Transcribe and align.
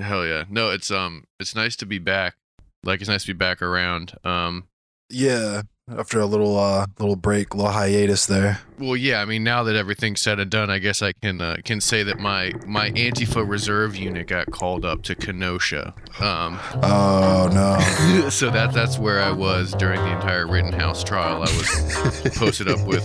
Hell 0.00 0.26
yeah. 0.26 0.44
No, 0.48 0.70
it's 0.70 0.90
um 0.90 1.24
it's 1.38 1.54
nice 1.54 1.76
to 1.76 1.86
be 1.86 1.98
back. 1.98 2.36
Like 2.84 3.00
it's 3.00 3.08
nice 3.10 3.22
to 3.22 3.28
be 3.34 3.38
back 3.38 3.62
around. 3.62 4.14
Um 4.24 4.64
Yeah, 5.10 5.62
after 5.96 6.20
a 6.20 6.26
little 6.26 6.58
uh 6.58 6.86
little 6.98 7.16
break, 7.16 7.54
little 7.54 7.72
hiatus 7.72 8.26
there. 8.26 8.60
well 8.78 8.96
yeah, 8.96 9.20
I 9.20 9.24
mean 9.24 9.44
now 9.44 9.62
that 9.64 9.76
everything's 9.76 10.20
said 10.20 10.38
and 10.40 10.50
done, 10.50 10.70
I 10.70 10.78
guess 10.78 11.02
I 11.02 11.12
can 11.12 11.40
uh, 11.40 11.56
can 11.64 11.80
say 11.80 12.02
that 12.04 12.18
my 12.18 12.52
my 12.66 12.90
Antifa 12.92 13.46
reserve 13.48 13.96
unit 13.96 14.26
got 14.28 14.50
called 14.50 14.84
up 14.84 15.02
to 15.02 15.14
Kenosha. 15.14 15.94
Um 16.20 16.58
Oh 16.82 17.48
no. 17.52 18.28
so 18.30 18.50
that 18.50 18.72
that's 18.72 18.98
where 18.98 19.20
I 19.20 19.32
was 19.32 19.72
during 19.74 20.00
the 20.00 20.12
entire 20.12 20.46
Rittenhouse 20.46 21.02
trial. 21.04 21.38
I 21.42 21.50
was 21.56 22.36
posted 22.36 22.68
up 22.68 22.86
with 22.86 23.04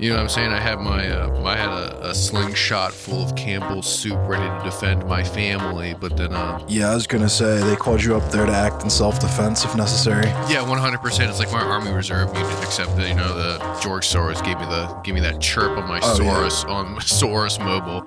you 0.00 0.10
know 0.10 0.16
what 0.16 0.22
I'm 0.22 0.28
saying? 0.28 0.50
I 0.52 0.60
had 0.60 0.78
my 0.80 1.08
uh, 1.08 1.42
I 1.44 1.56
had 1.56 1.68
a, 1.70 2.10
a 2.10 2.14
slingshot 2.14 2.92
full 2.92 3.22
of 3.22 3.34
Campbell's 3.36 3.86
soup 3.86 4.18
ready 4.28 4.46
to 4.46 4.64
defend 4.64 5.06
my 5.06 5.22
family, 5.24 5.94
but 5.98 6.16
then 6.16 6.32
um 6.34 6.62
Yeah, 6.68 6.90
I 6.90 6.94
was 6.94 7.06
gonna 7.06 7.28
say 7.28 7.58
they 7.58 7.76
called 7.76 8.02
you 8.02 8.16
up 8.16 8.30
there 8.30 8.46
to 8.46 8.52
act 8.52 8.82
in 8.82 8.90
self-defense 8.90 9.64
if 9.64 9.74
necessary. 9.76 10.26
Yeah, 10.50 10.66
one 10.68 10.78
hundred 10.78 10.98
percent. 11.00 11.30
It's 11.30 11.38
like 11.38 11.52
my 11.52 11.62
Army 11.62 11.90
Reserve 11.92 12.28
unit, 12.36 12.58
except 12.62 12.96
that 12.96 13.08
you 13.08 13.14
know 13.14 13.34
the 13.36 13.58
George 13.82 14.06
Soros 14.06 14.44
gave 14.44 14.58
me 14.58 14.66
the 14.66 14.86
gave 15.04 15.14
me 15.14 15.20
that 15.20 15.40
chirp 15.40 15.76
on 15.78 15.88
my 15.88 16.00
Oh, 16.02 16.18
yeah. 16.20 16.30
Soros 16.30 16.68
on 16.68 16.96
Soros 17.00 17.58
mobile. 17.64 18.02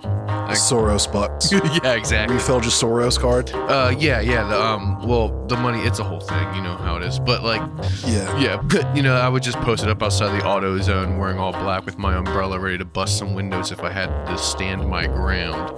Soros 0.52 1.12
bucks. 1.12 1.52
yeah, 1.84 1.94
exactly. 1.94 2.35
Refilled 2.35 2.63
your 2.63 2.71
Soros 2.71 3.18
card. 3.20 3.52
Uh, 3.54 3.96
yeah, 3.98 4.20
yeah. 4.20 4.44
The 4.48 4.62
um, 4.62 5.08
well, 5.08 5.30
the 5.48 5.55
money, 5.55 5.80
it's 5.84 5.99
a 5.99 6.04
whole 6.04 6.20
thing. 6.20 6.55
You 6.55 6.62
know 6.62 6.76
how 6.76 6.98
it 6.98 7.04
is. 7.04 7.20
But 7.20 7.44
like, 7.44 7.62
Yeah. 8.05 8.38
yeah, 8.40 8.58
but 8.63 8.96
you 8.96 9.02
know, 9.02 9.16
I 9.16 9.30
would 9.30 9.44
just 9.44 9.58
post 9.60 9.84
it 9.84 9.90
up 9.90 10.04
outside 10.04 10.38
the 10.38 10.44
AutoZone, 10.44 11.18
wearing 11.18 11.38
all 11.40 11.52
black 11.54 11.80
with 11.85 11.98
my 11.98 12.16
umbrella, 12.16 12.59
ready 12.59 12.77
to 12.77 12.85
bust 12.85 13.17
some 13.17 13.34
windows 13.34 13.71
if 13.71 13.81
I 13.81 13.91
had 13.91 14.08
to 14.27 14.38
stand 14.38 14.88
my 14.88 15.08
ground. 15.08 15.77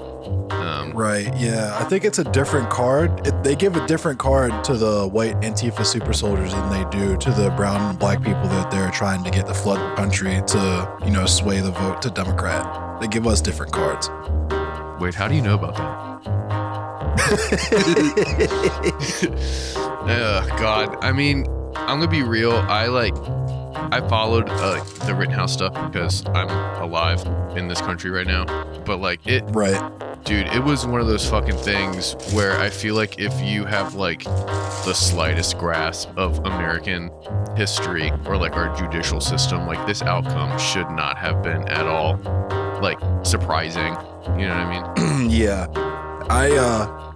Um, 0.51 0.91
Right. 0.93 1.35
Yeah. 1.37 1.77
I 1.79 1.83
think 1.85 2.05
it's 2.05 2.19
a 2.19 2.23
different 2.23 2.69
card. 2.69 3.25
It, 3.27 3.43
they 3.43 3.55
give 3.55 3.75
a 3.75 3.85
different 3.87 4.19
card 4.19 4.63
to 4.65 4.75
the 4.75 5.07
white 5.07 5.35
Antifa 5.41 5.85
super 5.85 6.13
soldiers 6.13 6.51
than 6.53 6.69
they 6.69 6.83
do 6.97 7.17
to 7.17 7.31
the 7.31 7.49
brown 7.51 7.81
and 7.89 7.97
black 7.97 8.19
people 8.19 8.47
that 8.49 8.69
they're 8.69 8.91
trying 8.91 9.23
to 9.23 9.31
get 9.31 9.47
to 9.47 9.53
flood 9.53 9.79
the 9.79 9.95
country 9.95 10.41
to, 10.47 10.97
you 11.03 11.11
know, 11.11 11.25
sway 11.25 11.61
the 11.61 11.71
vote 11.71 12.01
to 12.03 12.09
Democrat. 12.09 12.99
They 13.01 13.07
give 13.07 13.25
us 13.25 13.41
different 13.41 13.71
cards. 13.71 14.09
wait, 15.01 15.15
how 15.15 15.27
do 15.27 15.35
you 15.35 15.41
know 15.41 15.55
about 15.55 15.75
that? 15.75 16.03
Ugh, 19.75 20.49
God. 20.59 21.03
I 21.03 21.11
mean, 21.11 21.45
I'm 21.75 21.99
gonna 21.99 22.07
be 22.07 22.23
real. 22.23 22.53
I 22.53 22.87
like, 22.87 23.13
I 23.75 24.01
followed 24.07 24.49
uh, 24.49 24.83
the 25.05 25.15
Rittenhouse 25.15 25.53
stuff 25.53 25.73
because 25.91 26.25
I'm 26.27 26.49
alive 26.81 27.25
in 27.57 27.67
this 27.67 27.81
country 27.81 28.11
right 28.11 28.27
now. 28.27 28.45
But 28.85 28.97
like, 28.97 29.25
it, 29.25 29.43
right. 29.47 30.23
dude, 30.23 30.47
it 30.47 30.63
was 30.63 30.85
one 30.85 31.01
of 31.01 31.07
those 31.07 31.27
fucking 31.29 31.57
things 31.57 32.15
where 32.33 32.59
I 32.59 32.69
feel 32.69 32.95
like 32.95 33.19
if 33.19 33.39
you 33.41 33.65
have 33.65 33.95
like 33.95 34.23
the 34.23 34.93
slightest 34.93 35.57
grasp 35.57 36.09
of 36.17 36.39
American 36.45 37.11
history 37.55 38.11
or 38.25 38.37
like 38.37 38.53
our 38.53 38.75
judicial 38.75 39.21
system, 39.21 39.65
like 39.65 39.85
this 39.87 40.01
outcome 40.01 40.57
should 40.59 40.89
not 40.89 41.17
have 41.17 41.43
been 41.43 41.67
at 41.69 41.87
all 41.87 42.17
like 42.81 42.99
surprising. 43.25 43.95
You 44.37 44.47
know 44.47 44.55
what 44.55 44.67
I 44.67 44.99
mean? 44.99 45.29
yeah. 45.29 45.67
I 46.29 46.51
uh 46.51 47.13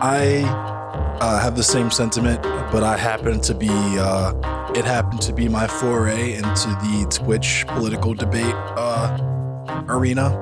I 0.00 0.75
uh, 1.20 1.40
have 1.40 1.56
the 1.56 1.62
same 1.62 1.90
sentiment, 1.90 2.42
but 2.70 2.82
I 2.82 2.96
happen 2.96 3.40
to 3.40 3.54
be 3.54 3.68
uh 3.70 4.32
it 4.74 4.84
happened 4.84 5.22
to 5.22 5.32
be 5.32 5.48
my 5.48 5.66
foray 5.66 6.34
into 6.34 6.68
the 6.68 7.06
Twitch 7.10 7.64
political 7.68 8.14
debate 8.14 8.54
uh 8.76 9.16
arena. 9.88 10.38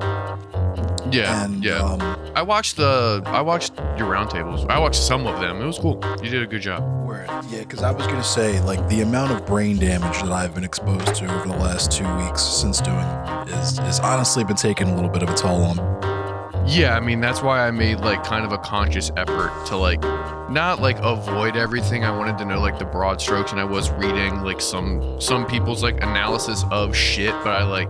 Yeah, 1.11 1.45
and 1.45 1.63
yeah. 1.63 1.77
um 1.77 2.01
I 2.35 2.41
watched 2.41 2.75
the 2.75 3.23
I 3.25 3.41
watched 3.41 3.77
your 3.97 4.11
roundtables. 4.11 4.69
I 4.69 4.79
watched 4.79 5.01
some 5.01 5.25
of 5.25 5.39
them. 5.39 5.61
It 5.61 5.65
was 5.65 5.79
cool. 5.79 6.01
You 6.21 6.29
did 6.29 6.43
a 6.43 6.47
good 6.47 6.61
job. 6.61 6.83
Word. 7.05 7.29
Yeah, 7.49 7.59
because 7.59 7.81
I 7.81 7.91
was 7.91 8.05
gonna 8.07 8.23
say, 8.23 8.59
like, 8.61 8.85
the 8.89 9.01
amount 9.01 9.31
of 9.31 9.45
brain 9.45 9.77
damage 9.77 10.21
that 10.21 10.31
I've 10.31 10.53
been 10.53 10.63
exposed 10.65 11.15
to 11.15 11.33
over 11.33 11.47
the 11.47 11.55
last 11.55 11.91
two 11.91 12.07
weeks 12.17 12.41
since 12.41 12.81
doing 12.81 13.05
is 13.47 13.79
is 13.79 13.99
honestly 14.01 14.43
been 14.43 14.57
taking 14.57 14.89
a 14.89 14.95
little 14.95 15.09
bit 15.09 15.23
of 15.23 15.29
a 15.29 15.35
toll 15.35 15.63
on. 15.63 15.77
Yeah, 16.67 16.95
I 16.95 16.99
mean 16.99 17.21
that's 17.21 17.41
why 17.41 17.65
I 17.65 17.71
made 17.71 17.99
like 17.99 18.23
kind 18.23 18.43
of 18.43 18.51
a 18.51 18.57
conscious 18.57 19.11
effort 19.15 19.65
to 19.67 19.77
like 19.77 20.01
not 20.49 20.79
like 20.81 20.97
avoid 20.99 21.55
everything. 21.55 22.03
I 22.03 22.15
wanted 22.15 22.37
to 22.39 22.45
know 22.45 22.59
like 22.59 22.79
the 22.79 22.85
broad 22.85 23.21
strokes, 23.21 23.51
and 23.51 23.59
I 23.59 23.63
was 23.63 23.89
reading 23.91 24.41
like 24.41 24.61
some 24.61 25.19
some 25.19 25.45
people's 25.45 25.83
like 25.83 25.95
analysis 26.03 26.63
of 26.71 26.95
shit, 26.95 27.31
but 27.43 27.49
I 27.49 27.63
like. 27.63 27.89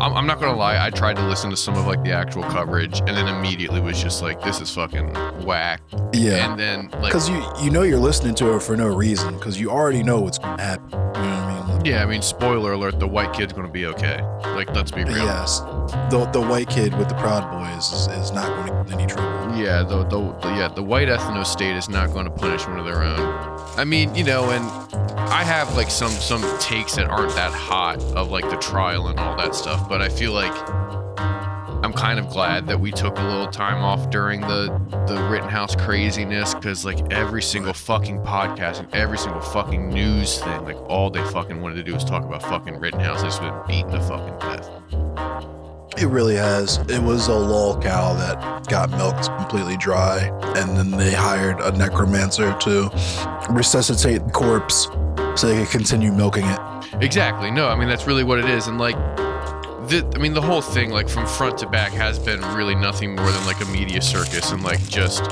I'm, 0.00 0.14
I'm 0.14 0.26
not 0.26 0.40
gonna 0.40 0.56
lie. 0.56 0.82
I 0.82 0.88
tried 0.88 1.16
to 1.16 1.26
listen 1.28 1.50
to 1.50 1.56
some 1.58 1.74
of 1.76 1.86
like 1.86 2.02
the 2.02 2.12
actual 2.12 2.42
coverage, 2.44 3.00
and 3.00 3.08
then 3.08 3.28
immediately 3.28 3.80
was 3.80 4.02
just 4.02 4.22
like, 4.22 4.40
"This 4.42 4.58
is 4.62 4.70
fucking 4.74 5.12
whack." 5.44 5.82
Yeah, 6.14 6.50
And 6.50 6.58
then 6.58 6.88
like, 7.02 7.12
because 7.12 7.28
you 7.28 7.44
you 7.60 7.70
know 7.70 7.82
you're 7.82 7.98
listening 7.98 8.34
to 8.36 8.54
it 8.56 8.62
for 8.62 8.76
no 8.78 8.86
reason 8.86 9.34
because 9.34 9.60
you 9.60 9.70
already 9.70 10.02
know 10.02 10.20
what's 10.20 10.38
gonna 10.38 10.62
happen. 10.62 10.88
You 10.90 10.96
know 10.96 11.04
what 11.08 11.16
I 11.18 11.39
mean? 11.39 11.39
Yeah, 11.84 12.02
I 12.02 12.06
mean, 12.06 12.22
spoiler 12.22 12.72
alert: 12.72 12.98
the 12.98 13.08
white 13.08 13.32
kid's 13.32 13.52
gonna 13.52 13.68
be 13.68 13.86
okay. 13.86 14.22
Like, 14.42 14.74
let's 14.74 14.90
be 14.90 15.04
real. 15.04 15.16
Yes, 15.16 15.60
the 16.10 16.28
the 16.32 16.40
white 16.40 16.68
kid 16.68 16.96
with 16.98 17.08
the 17.08 17.14
Proud 17.14 17.50
Boys 17.50 17.92
is, 17.92 18.08
is 18.08 18.32
not 18.32 18.46
going 18.46 18.84
to 18.84 18.90
get 18.90 19.00
any 19.00 19.06
trouble. 19.06 19.56
Yeah, 19.56 19.82
the, 19.82 20.04
the, 20.04 20.32
the 20.40 20.48
yeah 20.48 20.68
the 20.68 20.82
white 20.82 21.08
ethno 21.08 21.44
state 21.46 21.76
is 21.76 21.88
not 21.88 22.12
going 22.12 22.24
to 22.24 22.30
punish 22.30 22.66
one 22.66 22.78
of 22.78 22.84
their 22.84 23.02
own. 23.02 23.20
I 23.76 23.84
mean, 23.84 24.14
you 24.14 24.24
know, 24.24 24.50
and 24.50 24.64
I 25.18 25.44
have 25.44 25.76
like 25.76 25.90
some 25.90 26.10
some 26.10 26.42
takes 26.58 26.96
that 26.96 27.06
aren't 27.06 27.34
that 27.34 27.52
hot 27.52 28.02
of 28.14 28.30
like 28.30 28.48
the 28.50 28.56
trial 28.56 29.08
and 29.08 29.18
all 29.18 29.36
that 29.36 29.54
stuff, 29.54 29.88
but 29.88 30.02
I 30.02 30.08
feel 30.08 30.32
like 30.32 30.52
I'm 31.90 31.96
kind 31.96 32.20
of 32.20 32.28
glad 32.28 32.68
that 32.68 32.78
we 32.78 32.92
took 32.92 33.18
a 33.18 33.22
little 33.22 33.48
time 33.48 33.82
off 33.82 34.10
during 34.10 34.42
the 34.42 34.66
the 35.08 35.20
Rittenhouse 35.28 35.74
craziness 35.74 36.54
because 36.54 36.84
like 36.84 37.00
every 37.12 37.42
single 37.42 37.72
fucking 37.72 38.20
podcast 38.20 38.78
and 38.78 38.94
every 38.94 39.18
single 39.18 39.40
fucking 39.40 39.88
news 39.88 40.38
thing, 40.38 40.62
like 40.62 40.76
all 40.88 41.10
they 41.10 41.20
fucking 41.32 41.60
wanted 41.60 41.74
to 41.74 41.82
do 41.82 41.92
was 41.92 42.04
talk 42.04 42.22
about 42.22 42.42
fucking 42.42 42.78
Rittenhouse. 42.78 43.22
They 43.22 43.26
just 43.26 43.40
been 43.40 43.60
beaten 43.66 43.90
to 43.90 44.00
fucking 44.02 44.38
death. 44.38 44.70
It 46.00 46.06
really 46.06 46.36
has. 46.36 46.78
It 46.88 47.02
was 47.02 47.26
a 47.26 47.34
lol 47.34 47.82
cow 47.82 48.14
that 48.14 48.68
got 48.68 48.90
milked 48.90 49.26
completely 49.36 49.76
dry, 49.76 50.30
and 50.56 50.76
then 50.76 50.92
they 50.92 51.12
hired 51.12 51.58
a 51.58 51.76
necromancer 51.76 52.56
to 52.60 52.88
resuscitate 53.50 54.24
the 54.26 54.30
corpse 54.30 54.84
so 55.34 55.48
they 55.48 55.64
could 55.64 55.72
continue 55.72 56.12
milking 56.12 56.46
it. 56.46 56.60
Exactly. 57.02 57.50
No, 57.50 57.66
I 57.66 57.74
mean 57.74 57.88
that's 57.88 58.06
really 58.06 58.22
what 58.22 58.38
it 58.38 58.48
is, 58.48 58.68
and 58.68 58.78
like, 58.78 58.94
the, 59.90 60.12
I 60.14 60.18
mean 60.18 60.32
the 60.32 60.40
whole 60.40 60.62
thing, 60.62 60.90
like 60.90 61.08
from 61.08 61.26
front 61.26 61.58
to 61.58 61.68
back, 61.68 61.92
has 61.92 62.18
been 62.18 62.40
really 62.54 62.74
nothing 62.74 63.14
more 63.14 63.30
than 63.30 63.44
like 63.46 63.60
a 63.60 63.66
media 63.66 64.00
circus 64.00 64.52
and 64.52 64.62
like 64.62 64.82
just 64.88 65.24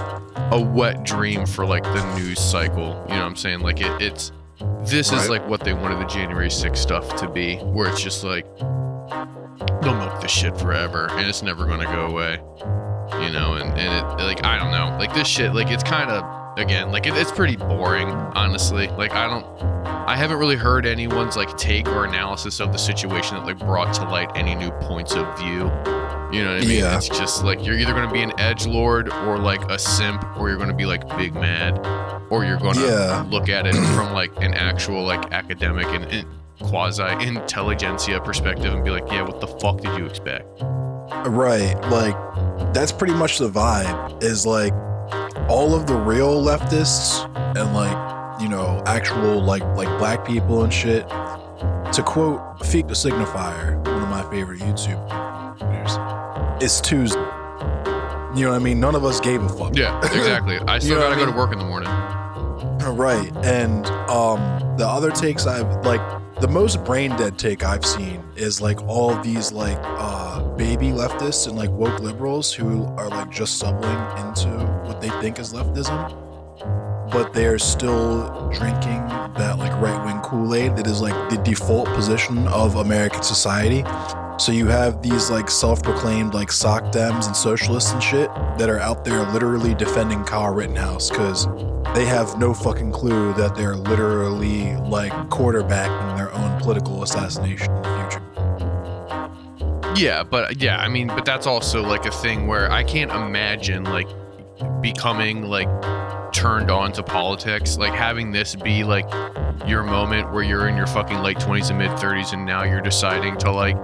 a 0.51 0.61
wet 0.61 1.05
dream 1.05 1.47
for 1.47 1.65
like 1.65 1.85
the 1.85 2.19
news 2.19 2.41
cycle. 2.41 2.89
You 3.09 3.15
know 3.15 3.21
what 3.21 3.23
I'm 3.23 3.37
saying? 3.37 3.61
Like 3.61 3.81
it, 3.81 4.03
it's 4.03 4.33
this 4.83 5.13
is 5.13 5.29
like 5.29 5.47
what 5.49 5.61
they 5.61 5.73
wanted 5.73 6.01
the 6.01 6.07
January 6.07 6.49
6th 6.49 6.77
stuff 6.77 7.17
to 7.17 7.29
be, 7.29 7.57
where 7.57 7.89
it's 7.89 8.03
just 8.03 8.25
like 8.25 8.47
they'll 9.83 9.95
milk 9.95 10.21
this 10.21 10.31
shit 10.31 10.59
forever 10.59 11.09
and 11.13 11.29
it's 11.29 11.43
never 11.43 11.65
gonna 11.65 11.85
go 11.85 12.07
away. 12.07 12.39
You 13.25 13.33
know, 13.33 13.55
and 13.55 13.71
and 13.79 14.21
it 14.21 14.25
like 14.25 14.45
I 14.45 14.59
don't 14.59 14.73
know, 14.73 14.97
like 14.99 15.15
this 15.15 15.29
shit, 15.29 15.55
like 15.55 15.71
it's 15.71 15.85
kind 15.85 16.11
of 16.11 16.48
again, 16.61 16.91
like 16.93 17.07
it, 17.07 17.15
it's 17.15 17.33
pretty 17.33 17.57
boring, 17.57 18.09
honestly. 18.09 18.89
Like 18.89 19.13
I 19.13 19.29
don't. 19.29 19.47
I 20.09 20.17
haven't 20.17 20.39
really 20.39 20.57
heard 20.57 20.87
anyone's 20.87 21.37
like 21.37 21.57
take 21.59 21.87
or 21.89 22.05
analysis 22.07 22.61
of 22.61 22.73
the 22.73 22.79
situation 22.79 23.37
that 23.37 23.45
like 23.45 23.59
brought 23.59 23.93
to 23.95 24.05
light 24.05 24.31
any 24.35 24.55
new 24.55 24.71
points 24.83 25.15
of 25.15 25.39
view. 25.39 25.71
You 26.31 26.45
know 26.45 26.55
what 26.55 26.63
I 26.63 26.67
mean? 26.67 26.79
Yeah. 26.79 26.97
It's 26.97 27.09
just 27.09 27.45
like 27.45 27.65
you're 27.65 27.77
either 27.79 27.93
going 27.93 28.07
to 28.07 28.13
be 28.13 28.21
an 28.23 28.39
edge 28.39 28.67
lord 28.67 29.11
or 29.13 29.39
like 29.39 29.63
a 29.71 29.79
simp, 29.79 30.25
or 30.39 30.49
you're 30.49 30.59
going 30.59 30.71
to 30.71 30.75
be 30.77 30.87
like 30.87 31.07
big 31.17 31.35
mad, 31.35 31.79
or 32.31 32.45
you're 32.45 32.59
going 32.59 32.75
to 32.75 32.81
Yeah. 32.87 33.25
look 33.31 33.49
at 33.49 33.67
it 33.67 33.75
from 33.95 34.13
like 34.13 34.31
an 34.43 34.55
actual 34.55 35.03
like 35.05 35.33
academic 35.33 35.87
and, 35.87 36.05
and 36.07 36.27
quasi 36.61 37.03
intelligentsia 37.27 38.21
perspective 38.21 38.75
and 38.75 38.85
be 38.85 38.91
like, 38.91 39.11
yeah, 39.11 39.23
what 39.23 39.41
the 39.41 39.47
fuck 39.47 39.81
did 39.81 39.97
you 39.99 40.07
expect? 40.07 40.47
Right. 41.27 41.75
Like, 41.91 42.15
that's 42.75 42.93
pretty 42.93 43.15
much 43.15 43.39
the 43.39 43.49
vibe, 43.49 44.23
is 44.23 44.45
like 44.45 44.73
all 45.49 45.75
of 45.75 45.87
the 45.87 45.95
real 45.95 46.43
leftists 46.43 47.25
and 47.57 47.75
like, 47.75 48.41
you 48.41 48.49
know, 48.49 48.83
actual 48.87 49.43
like 49.43 49.63
like 49.77 49.89
black 49.99 50.27
people 50.27 50.65
and 50.65 50.73
shit. 50.73 51.09
To 51.09 52.03
quote 52.05 52.41
F.D. 52.61 52.83
Signifier, 52.83 53.77
one 53.87 54.03
of 54.03 54.09
my 54.09 54.29
favorite 54.31 54.61
YouTubers, 54.61 56.63
it's 56.63 56.81
Tuesday. 56.81 57.19
You 58.37 58.45
know 58.45 58.51
what 58.51 58.57
I 58.57 58.59
mean? 58.59 58.79
None 58.79 58.95
of 58.95 59.05
us 59.05 59.21
gave 59.21 59.43
a 59.43 59.49
fuck. 59.49 59.75
Yeah, 59.75 59.99
exactly. 60.05 60.59
I 60.69 60.79
still 60.79 60.97
know 60.97 61.09
got 61.09 61.15
to 61.15 61.17
I 61.17 61.25
go 61.25 61.33
to 61.33 61.37
work 61.37 61.53
in 61.53 61.59
the 61.59 61.65
morning. 61.65 61.89
Right. 62.95 63.33
And 63.45 63.87
um 64.11 64.39
the 64.77 64.87
other 64.87 65.11
takes 65.11 65.47
I've 65.47 65.85
like 65.85 66.01
the 66.41 66.49
most 66.49 66.85
brain 66.85 67.11
dead 67.17 67.39
take 67.39 67.65
I've 67.65 67.85
seen 67.85 68.23
is 68.37 68.61
like 68.61 68.83
all 68.85 69.21
these 69.23 69.53
like 69.53 69.79
uh 69.83 70.41
baby 70.57 70.89
leftists 70.89 71.49
and 71.49 71.57
like 71.57 71.71
woke 71.71 72.01
liberals 72.01 72.53
who 72.53 72.85
are 72.97 73.09
like 73.09 73.31
just 73.31 73.57
stumbling 73.57 73.99
into 74.27 74.49
think 75.21 75.39
is 75.39 75.53
leftism. 75.53 76.15
But 77.11 77.33
they're 77.33 77.59
still 77.59 78.51
drinking 78.51 79.07
that 79.39 79.57
like 79.59 79.73
right 79.81 80.05
wing 80.05 80.21
Kool-Aid 80.23 80.77
that 80.77 80.87
is 80.87 81.01
like 81.01 81.31
the 81.31 81.37
default 81.39 81.89
position 81.89 82.47
of 82.49 82.77
American 82.77 83.23
society. 83.23 83.83
So 84.39 84.53
you 84.53 84.67
have 84.67 85.03
these 85.03 85.31
like 85.31 85.51
self-proclaimed 85.51 86.35
like 86.35 86.53
sock 86.53 86.85
dems 86.93 87.27
and 87.27 87.35
socialists 87.35 87.93
and 87.93 88.03
shit 88.03 88.31
that 88.59 88.69
are 88.69 88.79
out 88.79 89.05
there 89.05 89.23
literally 89.33 89.75
defending 89.75 90.23
Kyle 90.25 90.53
Rittenhouse 90.53 91.11
because 91.11 91.47
they 91.95 92.05
have 92.05 92.39
no 92.39 92.55
fucking 92.55 92.93
clue 92.93 93.33
that 93.35 93.57
they're 93.57 93.75
literally 93.75 94.77
like 94.77 95.13
quarterbacking 95.31 96.17
their 96.17 96.33
own 96.35 96.61
political 96.61 97.03
assassination 97.03 97.73
in 97.73 97.83
the 97.83 97.99
future. 97.99 98.23
Yeah, 99.97 100.23
but 100.23 100.61
yeah, 100.61 100.79
I 100.79 100.89
mean, 100.89 101.09
but 101.09 101.25
that's 101.25 101.47
also 101.47 101.83
like 101.83 102.07
a 102.07 102.13
thing 102.13 102.47
where 102.47 102.71
I 102.71 102.85
can't 102.85 103.11
imagine 103.11 103.83
like 103.85 104.07
becoming 104.81 105.43
like 105.43 105.69
turned 106.33 106.71
on 106.71 106.93
to 106.93 107.03
politics, 107.03 107.79
like 107.79 107.93
having 107.93 108.31
this 108.33 108.55
be 108.55 108.85
like 108.85 109.09
your 109.67 109.83
moment 109.83 110.33
where 110.33 110.43
you're 110.43 110.69
in 110.69 110.77
your 110.77 110.87
fucking 110.87 111.19
late 111.19 111.39
20s 111.39 111.71
and 111.71 111.79
mid 111.79 111.91
30s 111.93 112.33
and 112.33 112.45
now 112.47 112.63
you're 112.63 112.81
deciding 112.81 113.37
to 113.39 113.51
like 113.51 113.77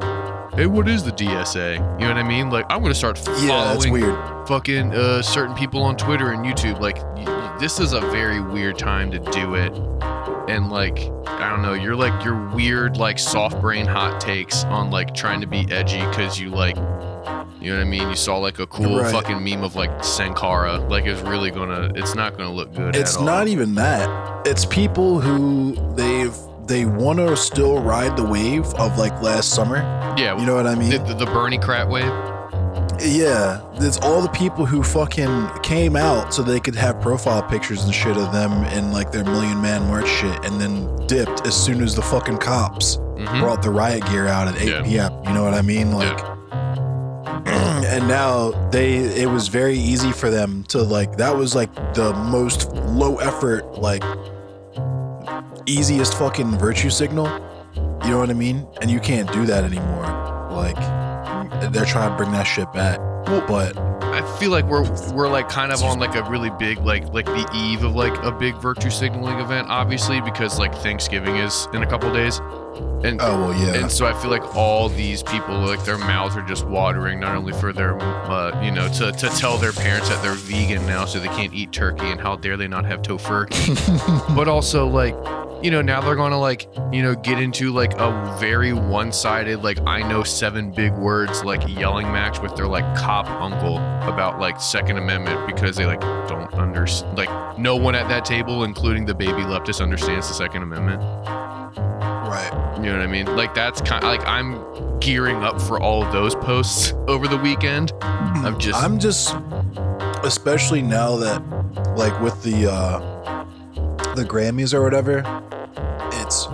hey, 0.54 0.66
what 0.66 0.86
is 0.88 1.02
the 1.02 1.10
DSA? 1.10 1.74
You 2.00 2.06
know 2.06 2.14
what 2.14 2.16
I 2.16 2.22
mean? 2.22 2.48
Like 2.48 2.64
I'm 2.70 2.80
to 2.84 2.94
start 2.94 3.18
following 3.18 3.48
Yeah, 3.48 3.64
that's 3.74 3.88
weird. 3.88 4.46
fucking 4.46 4.94
uh, 4.94 5.20
certain 5.20 5.54
people 5.56 5.82
on 5.82 5.96
Twitter 5.96 6.30
and 6.30 6.44
YouTube. 6.44 6.78
Like 6.80 6.98
y- 7.16 7.24
y- 7.26 7.56
this 7.58 7.80
is 7.80 7.92
a 7.92 8.00
very 8.00 8.40
weird 8.40 8.78
time 8.78 9.10
to 9.10 9.18
do 9.18 9.54
it. 9.56 9.72
And 10.48 10.70
like 10.70 10.96
I 11.26 11.50
don't 11.50 11.62
know, 11.62 11.72
you're 11.72 11.96
like 11.96 12.24
your 12.24 12.36
weird 12.50 12.98
like 12.98 13.18
soft 13.18 13.60
brain 13.60 13.84
hot 13.86 14.20
takes 14.20 14.62
on 14.64 14.90
like 14.90 15.12
trying 15.12 15.40
to 15.40 15.46
be 15.48 15.66
edgy 15.72 15.98
because 16.06 16.38
you 16.38 16.50
like 16.50 16.76
you 17.64 17.70
know 17.72 17.78
what 17.78 17.86
I 17.86 17.90
mean? 17.90 18.08
You 18.08 18.14
saw 18.16 18.36
like 18.38 18.58
a 18.58 18.66
cool 18.66 19.00
Right. 19.00 19.10
fucking 19.10 19.42
meme 19.42 19.64
of 19.64 19.74
like 19.74 20.04
Sankara. 20.04 20.76
Like 20.78 21.06
it's 21.06 21.22
really 21.22 21.50
gonna 21.50 21.90
it's 21.94 22.14
not 22.14 22.36
gonna 22.36 22.52
look 22.52 22.74
good. 22.74 22.94
It's 22.94 23.14
at 23.14 23.20
all. 23.20 23.26
not 23.26 23.48
even 23.48 23.74
that. 23.76 24.46
It's 24.46 24.64
people 24.66 25.20
who 25.20 25.74
they've 25.96 26.34
they 26.66 26.84
want 26.86 27.18
to 27.18 27.36
still 27.36 27.78
ride 27.82 28.16
the 28.16 28.24
wave 28.24 28.64
of 28.74 28.96
like 28.98 29.20
last 29.20 29.50
summer. 29.50 29.78
Yeah, 30.16 30.38
You 30.38 30.46
know 30.46 30.54
what 30.54 30.66
I 30.66 30.74
mean? 30.74 30.90
the, 30.90 31.14
the, 31.14 31.26
Bernie 31.26 31.58
crap 31.58 31.88
wave. 31.88 32.10
Yeah, 33.00 33.60
it's 33.74 33.98
all 33.98 34.22
the 34.22 34.28
people 34.30 34.64
who 34.64 34.82
fucking 34.82 35.48
came 35.62 35.94
out 35.96 36.32
so 36.32 36.42
they 36.42 36.60
could 36.60 36.74
have 36.76 37.00
profile 37.00 37.42
pictures 37.42 37.84
and 37.84 37.92
shit 37.92 38.16
of 38.16 38.32
them 38.32 38.64
in 38.66 38.92
like 38.92 39.10
their 39.12 39.24
million 39.24 39.60
man 39.60 39.86
march 39.88 40.08
shit, 40.08 40.44
and 40.44 40.60
then 40.60 40.88
dipped 41.06 41.46
as 41.46 41.54
soon 41.54 41.82
as 41.82 41.94
the 41.94 42.02
fucking 42.02 42.38
cops 42.38 42.96
Mhm. 42.96 43.40
brought 43.40 43.62
the 43.62 43.70
riot 43.70 44.04
gear 44.06 44.26
out 44.26 44.48
at 44.48 44.56
8 44.56 44.68
Yeah. 44.68 44.82
p.m. 44.82 45.12
You 45.26 45.32
know 45.34 45.44
what 45.44 45.54
I 45.54 45.62
mean? 45.62 45.92
Like, 45.92 46.18
and 47.26 48.08
now 48.08 48.50
they 48.70 48.96
it 48.96 49.30
was 49.30 49.48
very 49.48 49.76
easy 49.76 50.12
for 50.12 50.30
them 50.30 50.64
to 50.64 50.82
like 50.82 51.16
that 51.16 51.36
was 51.36 51.54
like 51.54 51.74
the 51.94 52.12
most 52.30 52.72
low 52.72 53.16
effort 53.16 53.78
like 53.78 54.02
easiest 55.66 56.14
fucking 56.18 56.58
virtue 56.58 56.90
signal. 56.90 57.26
You 58.04 58.10
know 58.10 58.18
what 58.18 58.30
I 58.30 58.34
mean? 58.34 58.66
And 58.80 58.90
you 58.90 59.00
can't 59.00 59.30
do 59.32 59.46
that 59.46 59.64
anymore. 59.64 60.04
Like 60.50 60.76
they're 61.72 61.84
trying 61.84 62.10
to 62.10 62.16
bring 62.16 62.32
that 62.32 62.44
shit 62.44 62.70
back. 62.72 62.98
But 63.24 63.76
I 63.78 64.38
feel 64.38 64.50
like 64.50 64.66
we're 64.66 64.88
we're 65.12 65.28
like 65.28 65.48
kind 65.48 65.72
of 65.72 65.82
on 65.82 65.98
like 65.98 66.14
a 66.14 66.28
really 66.28 66.50
big 66.58 66.78
like 66.78 67.12
like 67.12 67.26
the 67.26 67.48
eve 67.54 67.82
of 67.82 67.94
like 67.94 68.16
a 68.22 68.30
big 68.30 68.54
virtue 68.56 68.90
signaling 68.90 69.38
event, 69.38 69.68
obviously 69.70 70.20
because 70.20 70.58
like 70.58 70.74
Thanksgiving 70.74 71.36
is 71.36 71.66
in 71.72 71.82
a 71.82 71.86
couple 71.86 72.12
days, 72.12 72.40
and 73.04 73.20
oh 73.20 73.48
well, 73.48 73.54
yeah. 73.54 73.80
and 73.80 73.90
so 73.90 74.06
I 74.06 74.12
feel 74.20 74.30
like 74.30 74.54
all 74.54 74.88
these 74.88 75.22
people 75.22 75.58
like 75.58 75.84
their 75.84 75.98
mouths 75.98 76.36
are 76.36 76.46
just 76.46 76.66
watering, 76.66 77.20
not 77.20 77.36
only 77.36 77.52
for 77.52 77.72
their 77.72 78.00
uh, 78.00 78.62
you 78.62 78.70
know 78.70 78.88
to 78.94 79.12
to 79.12 79.28
tell 79.30 79.58
their 79.58 79.72
parents 79.72 80.08
that 80.08 80.22
they're 80.22 80.34
vegan 80.34 80.86
now, 80.86 81.04
so 81.04 81.18
they 81.18 81.28
can't 81.28 81.52
eat 81.52 81.72
turkey, 81.72 82.06
and 82.06 82.20
how 82.20 82.36
dare 82.36 82.56
they 82.56 82.68
not 82.68 82.84
have 82.84 83.02
tofurkey, 83.02 83.74
but 84.36 84.48
also 84.48 84.86
like 84.86 85.14
you 85.64 85.70
know 85.70 85.80
now 85.80 86.00
they're 86.00 86.14
gonna 86.14 86.38
like 86.38 86.68
you 86.92 87.02
know 87.02 87.14
get 87.14 87.40
into 87.40 87.72
like 87.72 87.94
a 87.94 88.36
very 88.38 88.74
one-sided 88.74 89.62
like 89.64 89.80
i 89.86 90.06
know 90.06 90.22
seven 90.22 90.70
big 90.70 90.92
words 90.92 91.42
like 91.42 91.66
yelling 91.66 92.06
match 92.08 92.38
with 92.40 92.54
their 92.54 92.66
like 92.66 92.84
cop 92.96 93.26
uncle 93.40 93.78
about 94.06 94.38
like 94.38 94.60
second 94.60 94.98
amendment 94.98 95.46
because 95.46 95.74
they 95.74 95.86
like 95.86 96.00
don't 96.28 96.52
understand 96.52 97.16
like 97.16 97.58
no 97.58 97.76
one 97.76 97.94
at 97.94 98.06
that 98.08 98.26
table 98.26 98.64
including 98.64 99.06
the 99.06 99.14
baby 99.14 99.40
leftist 99.40 99.80
understands 99.80 100.28
the 100.28 100.34
second 100.34 100.62
amendment 100.62 101.00
right. 102.34 102.76
you 102.78 102.84
know 102.84 102.98
what 102.98 103.02
i 103.02 103.06
mean? 103.06 103.26
Like 103.36 103.54
that's 103.54 103.80
kind 103.80 104.04
of 104.04 104.08
like 104.08 104.26
i'm 104.26 104.98
gearing 105.00 105.44
up 105.44 105.60
for 105.60 105.80
all 105.80 106.02
of 106.02 106.12
those 106.12 106.34
posts 106.34 106.92
over 107.08 107.28
the 107.28 107.36
weekend. 107.36 107.92
I'm 108.00 108.58
just 108.58 108.82
I'm 108.82 108.98
just 108.98 109.34
especially 110.24 110.80
now 110.80 111.16
that 111.16 111.42
like 111.96 112.18
with 112.20 112.42
the 112.42 112.70
uh 112.72 113.44
the 114.14 114.24
Grammys 114.24 114.72
or 114.72 114.82
whatever, 114.82 115.18
it's 116.22 116.46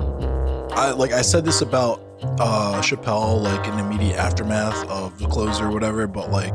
I 0.77 0.91
like 0.91 1.13
I 1.13 1.23
said 1.23 1.45
this 1.45 1.61
about 1.61 2.01
uh 2.41 2.81
Chappelle 2.83 3.41
like 3.41 3.67
in 3.69 3.77
the 3.77 3.85
immediate 3.85 4.17
aftermath 4.17 4.89
of 4.89 5.17
the 5.19 5.29
closer 5.29 5.67
or 5.67 5.71
whatever, 5.71 6.07
but 6.07 6.31
like 6.31 6.53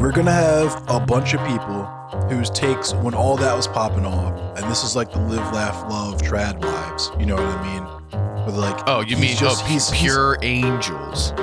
we're 0.00 0.12
gonna 0.12 0.32
have 0.32 0.82
a 0.88 0.98
bunch 0.98 1.34
of 1.34 1.40
people 1.46 1.84
whose 2.28 2.50
takes 2.50 2.94
when 2.94 3.14
all 3.14 3.36
that 3.36 3.54
was 3.54 3.68
popping 3.68 4.06
off, 4.06 4.58
and 4.58 4.70
this 4.70 4.82
is 4.82 4.96
like 4.96 5.12
the 5.12 5.18
live, 5.20 5.52
laugh, 5.52 5.82
love, 5.90 6.20
trad 6.22 6.60
wives. 6.62 7.10
You 7.18 7.26
know 7.26 7.34
what 7.36 7.44
I 7.44 7.62
mean? 7.74 8.46
With 8.46 8.56
like 8.56 8.82
oh 8.86 9.00
you 9.00 9.16
mean 9.16 9.36
just- 9.36 9.62
oh, 9.62 9.66
he's- 9.66 9.90
he's- 9.90 10.00
pure 10.12 10.38
angels 10.42 11.32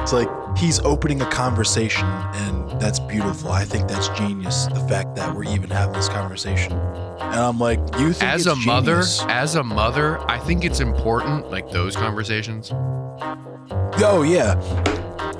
It's 0.00 0.12
like 0.12 0.28
he's 0.56 0.80
opening 0.80 1.20
a 1.20 1.26
conversation, 1.30 2.06
and 2.06 2.80
that's 2.80 2.98
beautiful. 2.98 3.50
I 3.52 3.64
think 3.64 3.88
that's 3.88 4.08
genius. 4.10 4.66
The 4.66 4.80
fact 4.88 5.14
that 5.16 5.34
we're 5.34 5.44
even 5.44 5.68
having 5.70 5.92
this 5.94 6.08
conversation, 6.08 6.72
and 6.72 7.34
I'm 7.40 7.58
like, 7.58 7.78
you 7.98 8.12
think 8.12 8.30
as 8.32 8.46
it's 8.46 8.56
a 8.56 8.66
mother 8.66 9.02
as 9.28 9.54
a 9.54 9.62
mother 9.62 10.18
i 10.30 10.38
think 10.38 10.64
it's 10.64 10.80
important 10.80 11.50
like 11.50 11.70
those 11.70 11.94
conversations 11.94 12.70
Oh 14.00 14.22
yeah, 14.22 14.54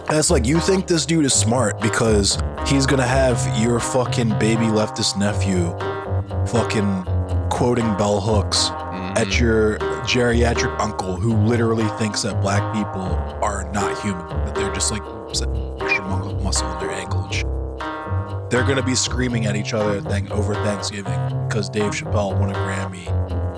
that's 0.08 0.30
like 0.30 0.46
you 0.46 0.58
think 0.60 0.86
this 0.86 1.04
dude 1.06 1.24
is 1.24 1.34
smart 1.34 1.80
because 1.80 2.38
he's 2.66 2.86
gonna 2.86 3.06
have 3.06 3.40
your 3.60 3.78
fucking 3.80 4.30
baby 4.38 4.64
leftist 4.66 5.18
nephew, 5.18 5.70
fucking 6.46 7.04
quoting 7.50 7.86
bell 7.96 8.20
hooks 8.20 8.68
Mhm. 8.70 9.18
at 9.18 9.38
your 9.40 9.78
geriatric 10.04 10.78
uncle 10.80 11.16
who 11.16 11.34
literally 11.36 11.86
thinks 11.98 12.22
that 12.22 12.40
black 12.40 12.72
people 12.74 13.02
are 13.42 13.68
not 13.72 13.98
human, 14.00 14.26
that 14.46 14.54
they're 14.54 14.72
just 14.72 14.90
like 14.90 15.02
extra 15.82 16.04
muscle 16.42 16.70
in 16.72 16.78
their 16.80 16.90
ankle 16.92 17.22
and 17.24 17.34
shit. 17.34 17.46
They're 18.50 18.64
gonna 18.64 18.82
be 18.82 18.94
screaming 18.94 19.44
at 19.46 19.56
each 19.56 19.74
other 19.74 20.00
thank- 20.00 20.30
over 20.30 20.54
Thanksgiving 20.54 21.18
because 21.48 21.68
Dave 21.68 21.92
Chappelle 21.92 22.34
won 22.38 22.50
a 22.50 22.54
Grammy 22.54 23.04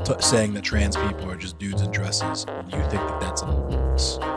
t- 0.05 0.15
saying 0.19 0.55
that 0.55 0.63
trans 0.65 0.97
people 0.97 1.31
are 1.31 1.37
just 1.37 1.59
dudes 1.61 1.81
in 1.83 1.93
dresses. 1.93 2.45
You 2.73 2.79
think 2.91 2.93
that 3.07 3.21
that's 3.21 3.43
a, 3.43 3.47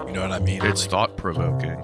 you 0.08 0.14
know 0.14 0.22
what 0.22 0.32
I 0.32 0.40
mean? 0.40 0.64
it's 0.66 0.82
Like- 0.84 0.92
thought-provoking 0.92 1.82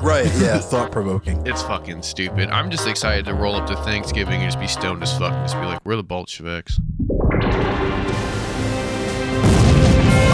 right, 0.00 0.30
yeah, 0.36 0.58
thought 0.70 0.90
provoking. 0.92 1.46
it's 1.46 1.62
fucking 1.62 2.02
stupid 2.02 2.50
i'm 2.50 2.70
just 2.70 2.86
excited 2.86 3.24
to 3.24 3.32
roll 3.34 3.54
up 3.56 3.66
to 3.66 3.76
thanksgiving 3.76 4.40
and 4.42 4.44
just 4.48 4.60
be 4.60 4.66
stoned 4.66 5.02
as 5.02 5.16
fuck 5.18 5.32
and 5.32 5.44
just 5.44 5.58
be 5.60 5.66
like 5.66 5.80
we're 5.84 5.96
the 5.96 6.02
bolsheviks 6.02 6.78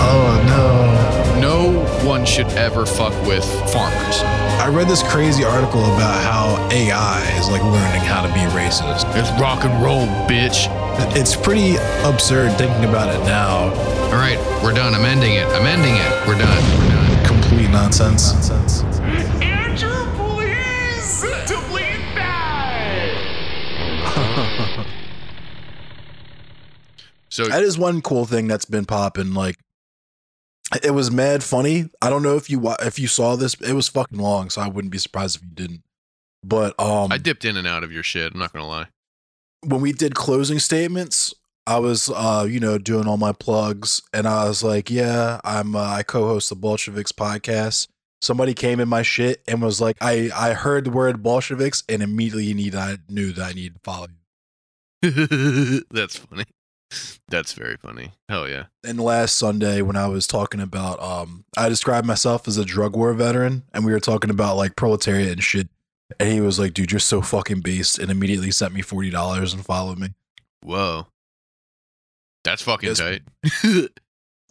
Oh 0.02 1.38
no. 1.40 1.40
no 1.40 2.08
one 2.08 2.24
should 2.24 2.46
ever 2.48 2.84
fuck 2.86 3.12
with 3.26 3.44
farmers 3.72 4.22
I 4.60 4.68
read 4.68 4.88
this 4.88 5.02
crazy 5.04 5.44
article 5.44 5.80
about 5.94 6.20
how 6.22 6.68
AI 6.70 7.38
is 7.38 7.48
like 7.48 7.62
learning 7.62 8.02
how 8.02 8.22
to 8.26 8.28
be 8.34 8.40
racist. 8.54 9.04
it's 9.16 9.30
rock 9.40 9.64
and 9.64 9.82
roll 9.82 10.06
bitch 10.28 10.66
It's 11.16 11.34
pretty 11.36 11.76
absurd 12.04 12.56
thinking 12.56 12.84
about 12.88 13.08
it 13.14 13.18
now. 13.24 13.70
all 14.04 14.12
right 14.12 14.38
we're 14.62 14.72
done 14.72 14.94
i'm 14.94 15.04
ending 15.04 15.34
it 15.34 15.46
i'm 15.48 15.66
ending 15.66 15.94
it 15.94 16.26
we're 16.28 16.38
done 16.38 16.62
we're 16.78 16.88
done 16.88 17.26
Complete 17.26 17.70
nonsense. 17.70 18.32
nonsense. 18.32 18.82
Andrew, 19.42 20.06
please! 20.16 21.20
To 21.48 21.60
bleed 21.68 22.00
die! 22.14 23.16
so 27.28 27.46
That 27.46 27.62
is 27.62 27.76
one 27.78 28.02
cool 28.02 28.24
thing 28.26 28.46
that's 28.46 28.64
been 28.64 28.84
popping. 28.84 29.34
Like, 29.34 29.56
it 30.82 30.92
was 30.92 31.10
mad 31.10 31.42
funny. 31.42 31.88
I 32.00 32.08
don't 32.10 32.22
know 32.22 32.36
if 32.36 32.48
you 32.50 32.72
if 32.80 32.98
you 32.98 33.06
saw 33.08 33.36
this. 33.36 33.54
It 33.54 33.72
was 33.74 33.88
fucking 33.88 34.18
long, 34.18 34.50
so 34.50 34.60
I 34.60 34.68
wouldn't 34.68 34.92
be 34.92 34.98
surprised 34.98 35.36
if 35.36 35.42
you 35.42 35.48
didn't. 35.52 35.82
But 36.44 36.74
um, 36.80 37.12
i 37.12 37.18
dipped 37.18 37.44
in 37.44 37.56
and 37.56 37.66
out 37.66 37.84
of 37.84 37.92
your 37.92 38.02
shit 38.02 38.32
i'm 38.32 38.38
not 38.38 38.50
gonna 38.52 38.66
lie 38.66 38.86
when 39.62 39.80
we 39.80 39.92
did 39.92 40.14
closing 40.14 40.58
statements, 40.58 41.34
I 41.66 41.78
was, 41.78 42.10
uh, 42.10 42.46
you 42.48 42.60
know, 42.60 42.78
doing 42.78 43.06
all 43.06 43.16
my 43.16 43.32
plugs, 43.32 44.02
and 44.12 44.26
I 44.26 44.48
was 44.48 44.62
like, 44.62 44.90
"Yeah, 44.90 45.40
I'm. 45.44 45.76
Uh, 45.76 45.84
I 45.84 46.02
co-host 46.02 46.48
the 46.48 46.56
Bolsheviks 46.56 47.12
podcast." 47.12 47.88
Somebody 48.22 48.52
came 48.54 48.80
in 48.80 48.88
my 48.88 49.02
shit 49.02 49.42
and 49.46 49.62
was 49.62 49.80
like, 49.80 49.96
"I 50.00 50.30
I 50.34 50.52
heard 50.54 50.84
the 50.84 50.90
word 50.90 51.22
Bolsheviks 51.22 51.84
and 51.88 52.02
immediately 52.02 52.52
need 52.54 52.74
I 52.74 52.98
knew 53.08 53.32
that 53.32 53.50
I 53.50 53.52
needed 53.52 53.74
to 53.74 53.80
follow 53.84 54.08
you." 54.08 55.84
that's 55.90 56.16
funny 56.16 56.44
that's 57.28 57.54
very 57.54 57.76
funny 57.76 58.12
hell 58.28 58.46
yeah 58.48 58.64
And 58.84 59.00
last 59.00 59.36
Sunday, 59.36 59.80
when 59.80 59.96
I 59.96 60.08
was 60.08 60.26
talking 60.26 60.60
about, 60.60 61.00
um, 61.00 61.44
I 61.56 61.68
described 61.68 62.06
myself 62.06 62.46
as 62.48 62.58
a 62.58 62.64
drug 62.64 62.96
war 62.96 63.12
veteran, 63.14 63.62
and 63.72 63.86
we 63.86 63.92
were 63.92 64.00
talking 64.00 64.28
about 64.30 64.56
like 64.56 64.76
proletariat 64.76 65.30
and 65.30 65.42
shit. 65.42 65.68
And 66.18 66.32
he 66.32 66.40
was 66.40 66.58
like, 66.58 66.74
"Dude, 66.74 66.90
you're 66.90 67.00
so 67.00 67.22
fucking 67.22 67.60
based," 67.60 67.98
and 67.98 68.10
immediately 68.10 68.50
sent 68.50 68.74
me 68.74 68.82
forty 68.82 69.10
dollars 69.10 69.52
and 69.52 69.64
followed 69.64 69.98
me. 69.98 70.08
whoa 70.62 71.06
that's 72.42 72.62
fucking 72.62 72.94
tight 72.94 73.22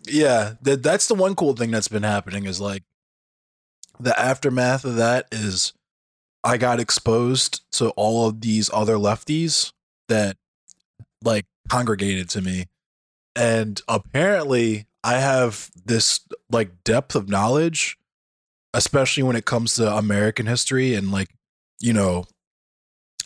yeah, 0.08 0.54
that 0.62 0.84
that's 0.84 1.08
the 1.08 1.16
one 1.16 1.36
cool 1.36 1.56
thing 1.56 1.72
that's 1.72 1.88
been 1.88 2.04
happening 2.04 2.46
is 2.46 2.62
like 2.62 2.84
the 4.00 4.18
aftermath 4.18 4.86
of 4.86 4.96
that 4.96 5.28
is 5.32 5.74
I 6.44 6.58
got 6.58 6.80
exposed 6.80 7.62
to 7.74 7.90
all 7.92 8.28
of 8.28 8.42
these 8.42 8.70
other 8.74 8.96
lefties 8.96 9.74
that 10.08 10.38
like 11.24 11.46
congregated 11.68 12.30
to 12.30 12.42
me. 12.42 12.68
And 13.36 13.82
apparently 13.88 14.88
I 15.04 15.16
have 15.16 15.70
this 15.86 16.22
like 16.50 16.84
depth 16.84 17.16
of 17.16 17.30
knowledge, 17.30 17.98
especially 18.74 19.24
when 19.24 19.36
it 19.36 19.46
comes 19.46 19.76
to 19.76 19.94
American 19.96 20.46
history 20.46 20.94
and 20.94 21.12
like, 21.12 21.30
you 21.80 21.94
know, 21.94 22.26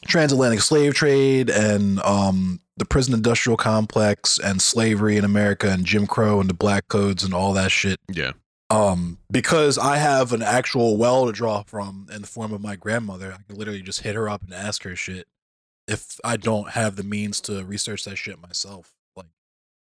transatlantic 0.06 0.60
slave 0.60 0.94
trade 0.94 1.50
and 1.50 2.02
um 2.02 2.60
the 2.78 2.86
prison 2.86 3.14
industrial 3.14 3.58
complex 3.58 4.40
and 4.40 4.62
slavery 4.62 5.18
in 5.18 5.24
America 5.24 5.70
and 5.70 5.86
Jim 5.86 6.08
Crow 6.08 6.40
and 6.40 6.50
the 6.50 6.56
black 6.56 6.88
codes 6.88 7.24
and 7.24 7.34
all 7.34 7.54
that 7.54 7.72
shit. 7.72 8.00
Yeah. 8.12 8.32
Um, 8.70 9.20
because 9.32 9.78
I 9.78 9.98
have 9.98 10.34
an 10.34 10.42
actual 10.42 10.98
well 10.98 11.28
to 11.28 11.32
draw 11.32 11.62
from 11.64 12.08
in 12.12 12.22
the 12.22 12.28
form 12.28 12.54
of 12.54 12.62
my 12.62 12.76
grandmother, 12.76 13.32
I 13.32 13.44
can 13.48 13.58
literally 13.58 13.84
just 13.84 14.02
hit 14.02 14.16
her 14.16 14.28
up 14.28 14.42
and 14.42 14.54
ask 14.54 14.84
her 14.84 14.96
shit 14.96 15.28
if 15.88 16.20
I 16.24 16.38
don't 16.38 16.72
have 16.72 16.96
the 16.96 17.04
means 17.04 17.40
to 17.42 17.64
research 17.64 18.06
that 18.06 18.16
shit 18.16 18.42
myself. 18.42 18.94
Like 19.16 19.28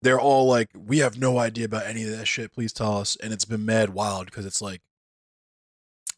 they're 0.02 0.20
all 0.20 0.46
like, 0.46 0.68
We 0.76 0.98
have 0.98 1.18
no 1.18 1.38
idea 1.38 1.64
about 1.64 1.86
any 1.86 2.04
of 2.04 2.10
that 2.10 2.28
shit, 2.28 2.52
please 2.52 2.72
tell 2.72 2.98
us. 2.98 3.16
And 3.20 3.32
it's 3.32 3.44
been 3.44 3.66
mad 3.66 3.90
wild 3.90 4.26
because 4.26 4.46
it's 4.46 4.62
like 4.62 4.82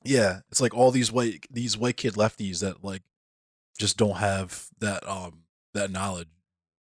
yeah, 0.04 0.40
it's 0.50 0.60
like 0.60 0.74
all 0.74 0.90
these 0.90 1.12
white 1.12 1.46
these 1.50 1.76
white 1.76 1.96
kid 1.96 2.14
lefties 2.14 2.60
that 2.60 2.84
like 2.84 3.02
just 3.78 3.96
don't 3.96 4.16
have 4.18 4.68
that 4.80 5.06
um 5.08 5.40
that 5.74 5.90
knowledge. 5.90 6.28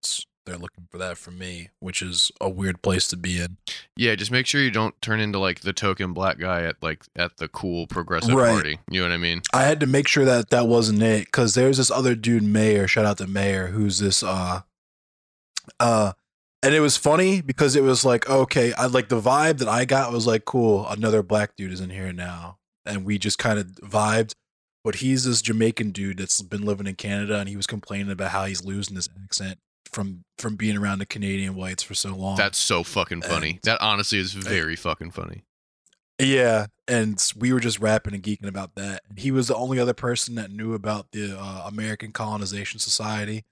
It's, 0.02 0.24
they're 0.46 0.56
looking 0.56 0.86
for 0.90 0.96
that 0.96 1.18
from 1.18 1.36
me, 1.36 1.68
which 1.80 2.00
is 2.00 2.32
a 2.40 2.48
weird 2.48 2.80
place 2.80 3.06
to 3.08 3.16
be 3.18 3.38
in. 3.38 3.58
Yeah, 3.96 4.14
just 4.14 4.30
make 4.30 4.46
sure 4.46 4.62
you 4.62 4.70
don't 4.70 5.00
turn 5.02 5.20
into 5.20 5.38
like 5.38 5.60
the 5.60 5.74
token 5.74 6.14
black 6.14 6.38
guy 6.38 6.62
at 6.62 6.82
like 6.82 7.04
at 7.16 7.36
the 7.36 7.48
cool 7.48 7.86
progressive 7.86 8.34
Right. 8.34 8.52
party. 8.54 8.78
You 8.90 9.00
know 9.02 9.08
what 9.08 9.14
I 9.14 9.18
mean? 9.18 9.42
I 9.52 9.64
had 9.64 9.78
to 9.80 9.86
make 9.86 10.08
sure 10.08 10.24
that 10.24 10.48
that 10.50 10.66
wasn't 10.66 11.02
it 11.02 11.26
because 11.26 11.54
there's 11.54 11.76
this 11.76 11.90
other 11.90 12.14
dude, 12.14 12.42
Mayor. 12.44 12.88
Shout 12.88 13.04
out 13.04 13.18
to 13.18 13.26
Mayor, 13.26 13.66
who's 13.68 13.98
this 13.98 14.22
uh, 14.22 14.62
uh, 15.80 16.12
and 16.62 16.74
it 16.74 16.80
was 16.80 16.96
funny 16.96 17.40
because 17.40 17.76
it 17.76 17.82
was 17.82 18.04
like 18.04 18.28
okay, 18.28 18.72
I 18.72 18.86
like 18.86 19.08
the 19.08 19.20
vibe 19.20 19.58
that 19.58 19.68
I 19.68 19.84
got 19.84 20.12
was 20.12 20.26
like 20.26 20.44
cool. 20.44 20.88
Another 20.88 21.22
black 21.22 21.56
dude 21.56 21.72
is 21.72 21.80
in 21.80 21.90
here 21.90 22.12
now, 22.12 22.57
and 22.88 23.04
we 23.04 23.18
just 23.18 23.38
kind 23.38 23.58
of 23.58 23.66
vibed. 23.66 24.32
But 24.84 24.96
he's 24.96 25.24
this 25.24 25.42
Jamaican 25.42 25.90
dude 25.90 26.18
that's 26.18 26.40
been 26.40 26.64
living 26.64 26.86
in 26.86 26.94
Canada, 26.94 27.38
and 27.38 27.48
he 27.48 27.56
was 27.56 27.66
complaining 27.66 28.10
about 28.10 28.30
how 28.30 28.46
he's 28.46 28.64
losing 28.64 28.96
his 28.96 29.08
accent 29.22 29.58
from 29.92 30.24
from 30.38 30.56
being 30.56 30.76
around 30.76 30.98
the 31.00 31.06
Canadian 31.06 31.54
whites 31.54 31.82
for 31.82 31.94
so 31.94 32.14
long. 32.14 32.36
That's 32.36 32.58
so 32.58 32.82
fucking 32.82 33.22
funny. 33.22 33.50
And- 33.50 33.60
that 33.64 33.80
honestly 33.80 34.18
is 34.18 34.32
very 34.32 34.76
fucking 34.76 35.10
funny. 35.10 35.44
Yeah, 36.20 36.66
and 36.88 37.22
we 37.36 37.52
were 37.52 37.60
just 37.60 37.78
rapping 37.78 38.12
and 38.12 38.22
geeking 38.22 38.48
about 38.48 38.74
that. 38.74 39.02
He 39.16 39.30
was 39.30 39.46
the 39.46 39.54
only 39.54 39.78
other 39.78 39.94
person 39.94 40.34
that 40.34 40.50
knew 40.50 40.74
about 40.74 41.12
the 41.12 41.38
uh, 41.38 41.62
American 41.68 42.10
Colonization 42.10 42.80
Society. 42.80 43.44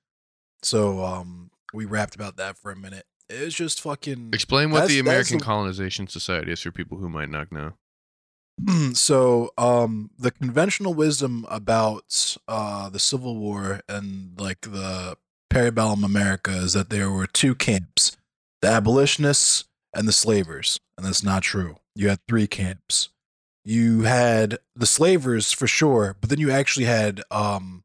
So 0.62 1.04
um, 1.04 1.50
we 1.72 1.84
rapped 1.84 2.16
about 2.16 2.36
that 2.38 2.58
for 2.58 2.72
a 2.72 2.76
minute. 2.76 3.04
It 3.28 3.40
was 3.44 3.54
just 3.54 3.80
fucking. 3.80 4.30
Explain 4.32 4.70
what 4.70 4.88
the 4.88 4.98
American 4.98 5.38
the- 5.38 5.44
Colonization 5.44 6.08
Society 6.08 6.52
is 6.52 6.60
for 6.60 6.72
people 6.72 6.98
who 6.98 7.08
might 7.08 7.30
not 7.30 7.52
know. 7.52 7.74
so 8.94 9.50
um, 9.58 10.10
the 10.18 10.30
conventional 10.30 10.94
wisdom 10.94 11.46
about 11.48 12.36
uh, 12.48 12.88
the 12.88 12.98
Civil 12.98 13.36
War 13.36 13.80
and 13.88 14.38
like 14.38 14.62
the 14.62 15.16
antebellum 15.54 16.04
America 16.04 16.50
is 16.50 16.72
that 16.72 16.90
there 16.90 17.10
were 17.10 17.26
two 17.26 17.54
camps: 17.54 18.16
the 18.62 18.68
abolitionists 18.68 19.64
and 19.94 20.08
the 20.08 20.12
slavers, 20.12 20.80
and 20.96 21.06
that's 21.06 21.22
not 21.22 21.42
true. 21.42 21.76
You 21.94 22.08
had 22.08 22.20
three 22.28 22.46
camps. 22.46 23.10
You 23.64 24.02
had 24.02 24.58
the 24.76 24.86
slavers 24.86 25.50
for 25.50 25.66
sure, 25.66 26.16
but 26.20 26.30
then 26.30 26.38
you 26.38 26.50
actually 26.50 26.86
had 26.86 27.22
um, 27.30 27.82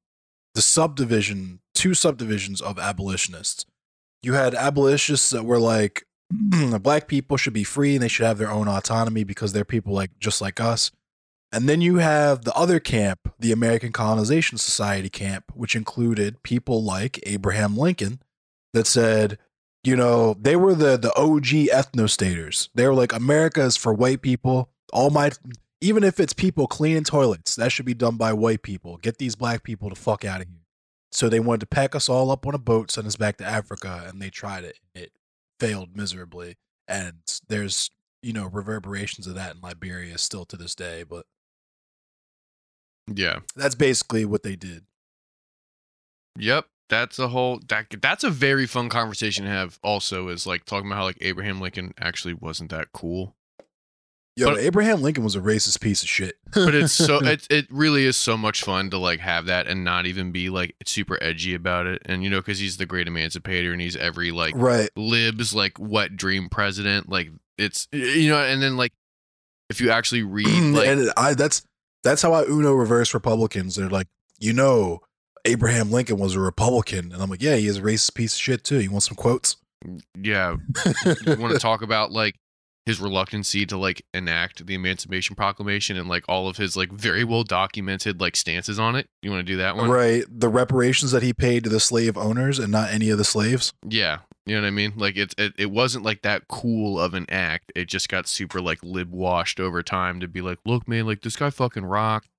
the 0.54 0.62
subdivision, 0.62 1.60
two 1.74 1.94
subdivisions 1.94 2.62
of 2.62 2.78
abolitionists. 2.78 3.66
You 4.22 4.34
had 4.34 4.54
abolitionists 4.54 5.32
that 5.32 5.44
were 5.44 5.60
like, 5.60 6.06
black 6.82 7.08
people 7.08 7.38
should 7.38 7.54
be 7.54 7.64
free 7.64 7.96
and 7.96 8.04
they 8.04 8.08
should 8.08 8.26
have 8.26 8.38
their 8.38 8.52
own 8.52 8.68
autonomy 8.68 9.24
because 9.24 9.54
they're 9.54 9.66
people 9.66 9.94
like 9.94 10.12
just 10.20 10.42
like 10.42 10.60
us. 10.60 10.92
And 11.52 11.68
then 11.68 11.82
you 11.82 11.98
have 11.98 12.46
the 12.46 12.54
other 12.54 12.80
camp, 12.80 13.34
the 13.40 13.52
American 13.52 13.92
Colonization 13.92 14.58
Society 14.58 15.10
camp, 15.10 15.52
which 15.54 15.76
included 15.76 16.44
people 16.44 16.82
like 16.82 17.20
Abraham 17.24 17.76
Lincoln 17.76 18.22
that 18.74 18.88
said, 18.88 19.38
you 19.84 19.96
know, 19.96 20.36
they 20.40 20.56
were 20.56 20.76
the 20.76 20.98
the 20.98 21.14
OG 21.18 21.68
ethnostaters. 21.74 22.70
They 22.74 22.88
were 22.88 22.94
like 22.94 23.12
America 23.12 23.62
is 23.62 23.76
for 23.76 23.94
white 23.94 24.22
people. 24.22 24.70
All 24.94 25.10
my 25.10 25.32
even 25.82 26.04
if 26.04 26.20
it's 26.20 26.34
people 26.34 26.68
cleaning 26.68 27.04
toilets, 27.04 27.56
that 27.56 27.72
should 27.72 27.86
be 27.86 27.96
done 27.96 28.16
by 28.16 28.32
white 28.32 28.62
people. 28.62 28.98
Get 28.98 29.18
these 29.18 29.36
black 29.36 29.64
people 29.64 29.90
to 29.90 29.96
fuck 29.96 30.24
out 30.24 30.42
of 30.42 30.48
here. 30.48 30.58
So 31.12 31.28
they 31.28 31.40
wanted 31.40 31.62
to 31.62 31.66
pack 31.66 31.96
us 31.96 32.08
all 32.08 32.32
up 32.32 32.48
on 32.48 32.56
a 32.56 32.60
boat, 32.60 32.92
send 32.92 33.08
us 33.08 33.18
back 33.18 33.38
to 33.38 33.46
Africa, 33.46 34.06
and 34.08 34.22
they 34.22 34.30
tried 34.30 34.64
it. 34.64 34.78
It 34.96 35.12
failed 35.62 35.96
miserably. 35.96 36.56
And 36.88 37.20
there's, 37.48 37.92
you 38.24 38.34
know, 38.34 38.48
reverberations 38.48 39.28
of 39.28 39.36
that 39.36 39.56
in 39.56 39.62
Liberia 39.62 40.18
still 40.18 40.44
to 40.46 40.58
this 40.58 40.74
day. 40.74 41.04
But 41.04 41.28
Yeah. 43.08 43.42
that's 43.56 43.76
basically 43.76 44.26
what 44.26 44.42
they 44.42 44.56
did. 44.56 44.86
Yep. 46.38 46.66
That's 46.90 47.20
a 47.20 47.30
whole 47.30 47.60
that 47.70 47.88
that's 48.02 48.24
a 48.26 48.30
very 48.30 48.66
fun 48.66 48.90
conversation 48.90 49.46
to 49.46 49.52
have 49.52 49.80
also 49.82 50.28
is 50.28 50.46
like 50.46 50.66
talking 50.66 50.88
about 50.88 50.98
how 50.98 51.04
like 51.04 51.18
Abraham 51.22 51.62
Lincoln 51.62 51.94
actually 51.98 52.34
wasn't 52.34 52.72
that 52.72 52.92
cool. 52.92 53.36
Yo, 54.36 54.52
But- 54.52 54.60
Abraham 54.60 55.02
Lincoln 55.02 55.24
was 55.24 55.36
a 55.36 55.42
racist 55.42 55.82
piece 55.82 56.04
of 56.04 56.10
shit. 56.10 56.36
But 56.54 56.74
it's 56.74 56.94
so 56.94 57.18
it 57.24 57.48
it 57.50 57.68
really 57.70 58.06
is 58.06 58.16
so 58.18 58.38
much 58.38 58.64
fun 58.64 58.90
to 58.92 58.98
like 58.98 59.20
have 59.20 59.46
that 59.46 59.68
and 59.68 59.84
not 59.84 60.06
even 60.06 60.32
be 60.32 60.50
like 60.50 60.76
super 60.86 61.22
edgy 61.22 61.54
about 61.54 61.86
it. 61.86 62.02
And 62.06 62.24
you 62.24 62.30
know 62.30 62.42
cuz 62.42 62.60
he's 62.60 62.78
the 62.78 62.86
great 62.86 63.08
emancipator 63.08 63.72
and 63.72 63.82
he's 63.82 63.96
every 63.96 64.32
like 64.32 64.54
right. 64.56 64.90
libs 64.96 65.54
like 65.54 65.78
wet 65.80 66.16
dream 66.16 66.50
president 66.50 67.10
like 67.10 67.30
it's 67.58 67.88
you 67.92 68.30
know 68.30 68.42
and 68.42 68.62
then 68.62 68.78
like 68.78 68.94
if 69.70 69.82
you 69.82 69.92
actually 69.92 70.24
read 70.38 70.48
like 70.48 70.88
and 70.88 71.12
I 71.18 71.34
that's 71.34 71.64
that's 72.04 72.22
how 72.22 72.34
I 72.34 72.44
Uno 72.44 72.74
reverse 72.74 73.14
Republicans. 73.14 73.76
They're 73.76 73.90
like, 73.90 74.08
you 74.40 74.54
know, 74.54 75.02
Abraham 75.46 75.92
Lincoln 75.92 76.18
was 76.18 76.36
a 76.36 76.40
Republican, 76.40 77.12
and 77.12 77.22
I'm 77.22 77.30
like, 77.30 77.44
yeah, 77.44 77.56
he 77.58 77.68
is 77.68 77.78
a 77.78 77.82
racist 77.82 78.16
piece 78.16 78.34
of 78.34 78.42
shit 78.42 78.64
too. 78.64 78.80
You 78.82 78.92
want 78.92 79.04
some 79.04 79.16
quotes? 79.16 79.58
yeah 80.16 80.56
you 81.26 81.36
want 81.38 81.54
to 81.54 81.60
talk 81.60 81.82
about 81.82 82.12
like 82.12 82.36
his 82.86 83.00
reluctancy 83.00 83.66
to 83.68 83.78
like 83.78 84.04
enact 84.14 84.66
the 84.66 84.74
Emancipation 84.74 85.36
Proclamation 85.36 85.98
and 85.98 86.10
like 86.10 86.24
all 86.28 86.48
of 86.48 86.58
his 86.58 86.76
like 86.76 86.92
very 86.92 87.24
well 87.24 87.44
documented 87.44 88.20
like 88.20 88.36
stances 88.36 88.80
on 88.80 88.96
it. 88.96 89.08
You 89.22 89.30
want 89.30 89.46
to 89.46 89.52
do 89.52 89.58
that 89.58 89.76
one? 89.76 89.90
Right. 89.90 90.24
The 90.28 90.50
reparations 90.50 91.12
that 91.12 91.22
he 91.22 91.34
paid 91.34 91.64
to 91.66 91.70
the 91.70 91.80
slave 91.80 92.18
owners 92.18 92.58
and 92.58 92.72
not 92.72 92.92
any 92.92 93.10
of 93.10 93.18
the 93.18 93.24
slaves. 93.24 93.74
Yeah. 93.88 94.20
You 94.48 94.56
know 94.56 94.62
what 94.62 94.68
I 94.68 94.72
mean? 94.72 94.94
Like 94.96 95.18
it, 95.18 95.36
it 95.38 95.54
it 95.58 95.72
wasn't 95.72 96.04
like 96.04 96.24
that 96.24 96.48
cool 96.48 97.00
of 97.00 97.14
an 97.14 97.28
act. 97.30 97.72
It 97.76 97.86
just 97.86 98.10
got 98.10 98.28
super 98.28 98.60
like 98.60 98.80
lib 98.84 99.12
washed 99.12 99.60
over 99.60 99.84
time 99.84 100.20
to 100.20 100.28
be 100.28 100.42
like, 100.42 100.58
look, 100.66 100.88
man, 100.88 101.06
like 101.06 101.22
this 101.22 101.36
guy 101.36 101.52
fucking 101.52 101.86
rocked. 101.86 102.30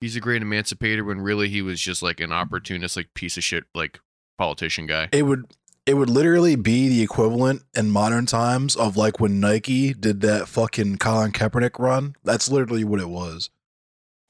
He's 0.00 0.16
a 0.16 0.20
great 0.20 0.42
emancipator 0.42 1.04
when 1.04 1.20
really 1.20 1.48
he 1.48 1.62
was 1.62 1.80
just 1.80 2.02
like 2.02 2.18
an 2.18 2.30
mm-hmm. 2.30 2.40
opportunist, 2.40 2.96
like 2.96 3.14
piece 3.14 3.36
of 3.36 3.44
shit, 3.44 3.64
like 3.74 4.00
politician 4.36 4.86
guy. 4.86 5.08
It 5.12 5.22
would 5.22 5.44
it 5.86 5.94
would 5.94 6.08
literally 6.08 6.56
be 6.56 6.88
the 6.88 7.02
equivalent 7.02 7.62
in 7.74 7.90
modern 7.90 8.26
times 8.26 8.74
of 8.74 8.96
like 8.96 9.20
when 9.20 9.40
Nike 9.40 9.92
did 9.92 10.22
that 10.22 10.48
fucking 10.48 10.96
Colin 10.96 11.32
Kaepernick 11.32 11.78
run. 11.78 12.16
That's 12.24 12.50
literally 12.50 12.84
what 12.84 13.00
it 13.00 13.08
was. 13.08 13.50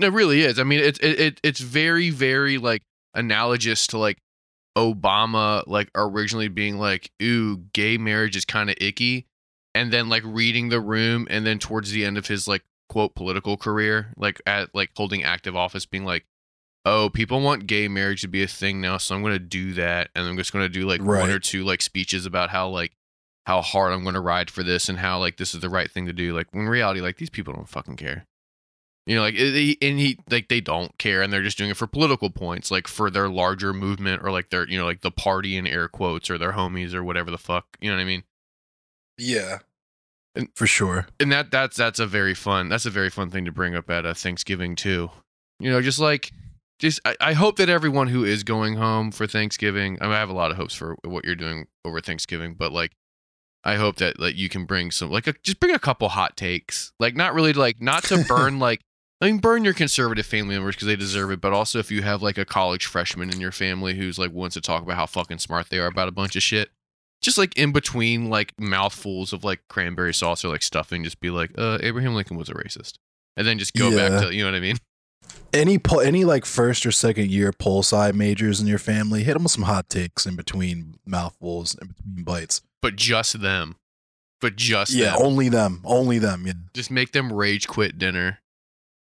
It 0.01 0.13
really 0.13 0.41
is. 0.41 0.59
I 0.59 0.65
mean, 0.65 0.81
it's 0.81 0.99
it, 0.99 1.21
it 1.21 1.41
it's 1.45 1.61
very 1.61 2.11
very 2.11 2.59
like 2.59 2.83
analogous 3.15 3.87
to 3.89 3.99
like 3.99 4.19
Obama 4.77 5.63
like 5.69 5.91
originally 5.95 6.49
being 6.49 6.79
like, 6.79 7.11
"Ooh, 7.23 7.59
gay 7.73 7.97
marriage 7.97 8.35
is 8.35 8.45
kind 8.45 8.71
of 8.71 8.77
icky," 8.81 9.27
and 9.75 9.93
then 9.93 10.09
like 10.09 10.25
reading 10.27 10.69
the 10.69 10.81
room, 10.81 11.29
and 11.31 11.47
then 11.47 11.61
towards 11.61 11.93
the 11.93 12.05
end 12.05 12.19
of 12.19 12.27
his 12.27 12.49
like 12.49 12.65
quote 12.89 13.15
political 13.15 13.57
career, 13.57 14.13
like 14.17 14.41
at 14.47 14.75
like 14.75 14.91
holding 14.97 15.23
active 15.23 15.55
office, 15.55 15.87
being 15.87 16.05
like, 16.05 16.25
"Oh, 16.85 17.09
people 17.11 17.41
want 17.41 17.67
gay 17.67 17.89
marriage 17.89 18.21
to 18.23 18.29
be 18.29 18.43
a 18.43 18.47
thing 18.49 18.81
now, 18.81 18.99
so 18.99 19.15
I'm 19.15 19.23
going 19.23 19.33
to 19.35 19.39
do 19.39 19.73
that, 19.75 20.11
and 20.15 20.27
I'm 20.27 20.37
just 20.37 20.53
going 20.53 20.65
to 20.65 20.69
do 20.69 20.87
like 20.87 21.01
one 21.23 21.31
or 21.31 21.39
two 21.39 21.65
like 21.65 21.83
speeches 21.83 22.27
about 22.27 22.51
how 22.51 22.69
like." 22.69 22.93
How 23.47 23.61
hard 23.61 23.93
I'm 23.93 24.05
going 24.05 24.15
to 24.15 24.23
ride 24.23 24.51
for 24.51 24.63
this, 24.63 24.89
and 24.89 24.99
how 24.99 25.19
like 25.19 25.37
this 25.37 25.55
is 25.55 25.61
the 25.61 25.69
right 25.69 25.91
thing 25.91 26.07
to 26.07 26.15
do. 26.15 26.33
Like 26.35 26.47
in 26.55 26.67
reality, 26.67 27.03
like 27.03 27.19
these 27.19 27.29
people 27.29 27.53
don't 27.53 27.69
fucking 27.69 27.97
care. 27.97 28.25
You 29.07 29.17
know, 29.17 29.21
like 29.21 29.35
eh, 29.35 29.53
it- 29.75 29.79
and 29.83 29.99
he 30.01 30.19
like 30.31 30.49
they 30.49 30.63
don't 30.63 30.97
care, 30.97 31.21
and 31.21 31.31
they're 31.31 31.43
just 31.43 31.59
doing 31.59 31.69
it 31.69 31.77
for 31.77 31.87
political 31.87 32.31
points, 32.31 32.71
like 32.71 32.89
for 32.89 33.11
their 33.11 33.29
larger 33.29 33.75
movement 33.75 34.23
or 34.25 34.31
like 34.31 34.49
their 34.49 34.67
you 34.67 34.79
know 34.79 34.87
like 34.87 35.03
the 35.03 35.11
party 35.11 35.59
in 35.59 35.67
air 35.67 35.89
quotes 35.89 36.31
or 36.31 36.39
their 36.39 36.53
homies 36.53 36.95
or 36.95 37.05
whatever 37.05 37.31
the 37.31 37.37
fuck. 37.37 37.67
You 37.83 37.91
know 37.91 37.97
what 37.97 38.01
I 38.03 38.07
mean? 38.07 38.23
Yeah. 39.19 39.59
And- 40.35 40.49
For 40.55 40.67
sure. 40.67 41.07
And 41.21 41.31
that 41.31 41.51
that's 41.51 41.77
that's 41.77 41.99
a 42.01 42.07
very 42.07 42.33
fun 42.33 42.71
that's 42.71 42.87
a 42.87 42.91
very 42.91 43.11
fun 43.11 43.29
thing 43.31 43.45
to 43.45 43.53
bring 43.53 43.75
up 43.75 43.91
at 43.91 44.07
a 44.07 44.15
Thanksgiving 44.15 44.75
too. 44.75 45.11
You 45.61 45.71
know, 45.71 45.83
just 45.83 45.99
like 45.99 46.33
just 46.85 47.01
I, 47.05 47.17
I 47.21 47.33
hope 47.33 47.57
that 47.57 47.69
everyone 47.69 48.09
who 48.09 48.25
is 48.25 48.45
going 48.45 48.77
home 48.77 49.11
for 49.11 49.27
Thanksgiving, 49.27 49.99
I, 50.01 50.05
mean, 50.05 50.13
I 50.13 50.19
have 50.19 50.29
a 50.29 50.35
lot 50.35 50.51
of 50.51 50.57
hopes 50.57 50.75
for 50.75 50.97
what 51.05 51.25
you're 51.25 51.35
doing 51.35 51.67
over 51.85 52.01
Thanksgiving, 52.01 52.55
but 52.55 52.71
like 52.73 52.93
I 53.65 53.77
hope 53.77 53.97
that 53.97 54.21
like 54.21 54.37
you 54.37 54.49
can 54.49 54.67
bring 54.67 54.91
some 54.91 55.11
like 55.11 55.27
a, 55.27 55.33
just 55.43 55.59
bring 55.59 55.75
a 55.75 55.79
couple 55.79 56.09
hot 56.11 56.37
takes. 56.37 56.93
Like 57.01 57.17
not 57.17 57.35
really 57.35 57.53
like 57.55 57.81
not 57.81 58.05
to 58.05 58.23
burn 58.29 58.59
like 58.59 58.81
I 59.21 59.27
mean 59.27 59.39
burn 59.39 59.65
your 59.65 59.73
conservative 59.75 60.27
family 60.27 60.55
members 60.55 60.77
because 60.77 60.87
they 60.87 60.97
deserve 60.97 61.31
it, 61.31 61.41
but 61.41 61.53
also 61.53 61.79
if 61.79 61.91
you 61.91 62.03
have 62.03 62.23
like 62.23 62.37
a 62.39 62.45
college 62.45 62.87
freshman 62.87 63.31
in 63.31 63.41
your 63.41 63.53
family 63.53 63.95
who's 63.95 64.19
like 64.19 64.33
wants 64.33 64.55
to 64.55 64.61
talk 64.61 64.83
about 64.83 64.97
how 64.97 65.07
fucking 65.07 65.39
smart 65.39 65.71
they 65.71 65.79
are 65.79 65.87
about 65.87 66.09
a 66.09 66.13
bunch 66.13 66.37
of 66.37 66.43
shit. 66.43 66.71
Just 67.23 67.39
like 67.39 67.57
in 67.57 67.73
between 67.73 68.29
like 68.29 68.53
mouthfuls 68.59 69.33
of 69.33 69.45
like 69.45 69.61
cranberry 69.71 70.13
sauce 70.13 70.45
or 70.45 70.49
like 70.49 70.63
stuffing, 70.63 71.03
just 71.05 71.21
be 71.21 71.31
like, 71.31 71.51
uh, 71.57 71.79
Abraham 71.81 72.15
Lincoln 72.15 72.37
was 72.37 72.51
a 72.51 72.55
racist. 72.55 72.99
And 73.39 73.47
then 73.47 73.59
just 73.59 73.73
go 73.73 73.89
Yeah. 73.89 74.09
back 74.11 74.23
to 74.27 74.35
you 74.35 74.45
know 74.45 74.51
what 74.51 74.57
I 74.57 74.61
mean? 74.61 74.77
Any 75.55 75.79
pol- 75.79 76.01
any 76.01 76.25
like 76.25 76.45
first 76.45 76.85
or 76.85 76.91
second 76.93 77.31
year 77.31 77.53
pol 77.53 77.81
sci 77.81 78.13
majors 78.13 78.61
in 78.61 78.67
your 78.67 78.79
family, 78.79 79.23
hit 79.23 79.35
them 79.35 79.45
with 79.45 79.53
some 79.53 79.65
hot 79.65 79.89
takes 79.89 80.27
in 80.27 80.37
between 80.37 80.97
mouthfuls, 81.07 81.77
and 81.81 81.95
between 81.97 82.25
bites. 82.25 82.61
But 82.83 82.97
just 82.97 83.41
them. 83.41 83.77
But 84.41 84.57
just 84.57 84.93
Yeah, 84.93 85.13
them. 85.13 85.23
only 85.23 85.49
them, 85.49 85.81
only 85.85 86.19
them. 86.19 86.47
Yeah. 86.47 86.53
just 86.75 86.91
make 86.91 87.13
them 87.13 87.33
rage 87.33 87.67
quit 87.69 87.99
dinner 87.99 88.41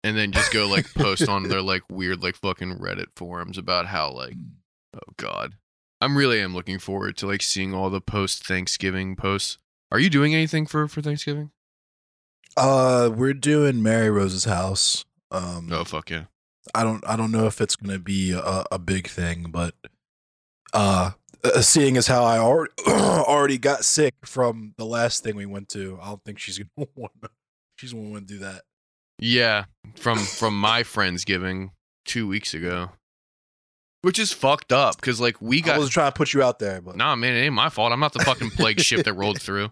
and 0.04 0.16
then 0.18 0.32
just 0.32 0.52
go 0.52 0.68
like 0.68 0.94
post 0.94 1.28
on 1.30 1.44
their 1.44 1.62
like 1.62 1.84
weird 1.90 2.22
like 2.22 2.36
fucking 2.36 2.78
reddit 2.80 3.08
forums 3.16 3.58
about 3.58 3.86
how 3.88 4.12
like 4.12 4.34
oh 4.96 5.14
god 5.18 5.54
i'm 6.02 6.18
really 6.18 6.42
am 6.42 6.54
looking 6.56 6.80
forward 6.80 7.16
to 7.18 7.28
like 7.28 7.42
seeing 7.44 7.74
all 7.74 7.90
the 7.92 8.02
post 8.02 8.46
thanksgiving 8.46 9.16
posts 9.16 9.58
are 9.92 10.00
you 10.00 10.10
doing 10.10 10.34
anything 10.36 10.66
for 10.66 10.88
for 10.88 11.02
thanksgiving 11.04 11.52
Uh, 12.58 13.10
we're 13.16 13.34
doing 13.34 13.82
Mary 13.82 14.10
Rose's 14.10 14.46
house. 14.46 15.06
Um, 15.32 15.70
oh 15.72 15.84
fuck 15.86 16.10
yeah 16.10 16.26
I 16.76 16.84
don't 16.84 17.04
I 17.08 17.16
don't 17.16 17.32
know 17.32 17.46
if 17.48 17.60
it's 17.62 17.76
gonna 17.76 18.00
be 18.00 18.32
a, 18.32 18.66
a 18.72 18.80
big 18.80 19.08
thing, 19.08 19.48
but 19.50 19.74
uh, 20.74 21.12
uh, 21.44 21.62
seeing 21.62 21.98
as 21.98 22.08
how 22.08 22.24
I 22.24 22.38
already 22.38 22.74
already 22.88 23.58
got 23.58 23.84
sick 23.84 24.14
from 24.24 24.74
the 24.78 24.86
last 24.86 25.24
thing 25.24 25.36
we 25.36 25.46
went 25.46 25.70
to, 25.70 25.98
I 26.02 26.08
don't 26.08 26.24
think 26.24 26.40
she's 26.40 26.58
gonna 26.78 26.88
want 26.96 27.14
to. 27.24 27.30
She's 27.78 27.94
gonna 27.94 28.10
want 28.10 28.28
to 28.28 28.34
do 28.34 28.40
that. 28.42 28.62
yeah 29.20 29.66
from 29.96 30.18
from 30.20 30.60
my 30.60 30.84
friendsgiving 30.84 31.72
two 32.06 32.28
weeks 32.28 32.54
ago 32.54 32.90
which 34.04 34.18
is 34.20 34.32
fucked 34.32 34.72
up 34.72 34.96
because 34.96 35.20
like 35.20 35.40
we 35.42 35.62
got 35.62 35.76
I 35.76 35.80
was 35.80 35.90
trying 35.90 36.12
to 36.12 36.18
put 36.18 36.34
you 36.34 36.42
out 36.44 36.60
there, 36.60 36.82
but 36.82 36.96
nah 36.96 37.16
man 37.16 37.36
it 37.36 37.42
ain't 37.42 37.54
my 37.54 37.70
fault 37.70 37.92
i'm 37.92 38.00
not 38.00 38.14
the 38.14 38.20
fucking 38.20 38.52
plague 38.52 38.80
ship 38.80 39.04
that 39.06 39.14
rolled 39.22 39.42
through 39.42 39.72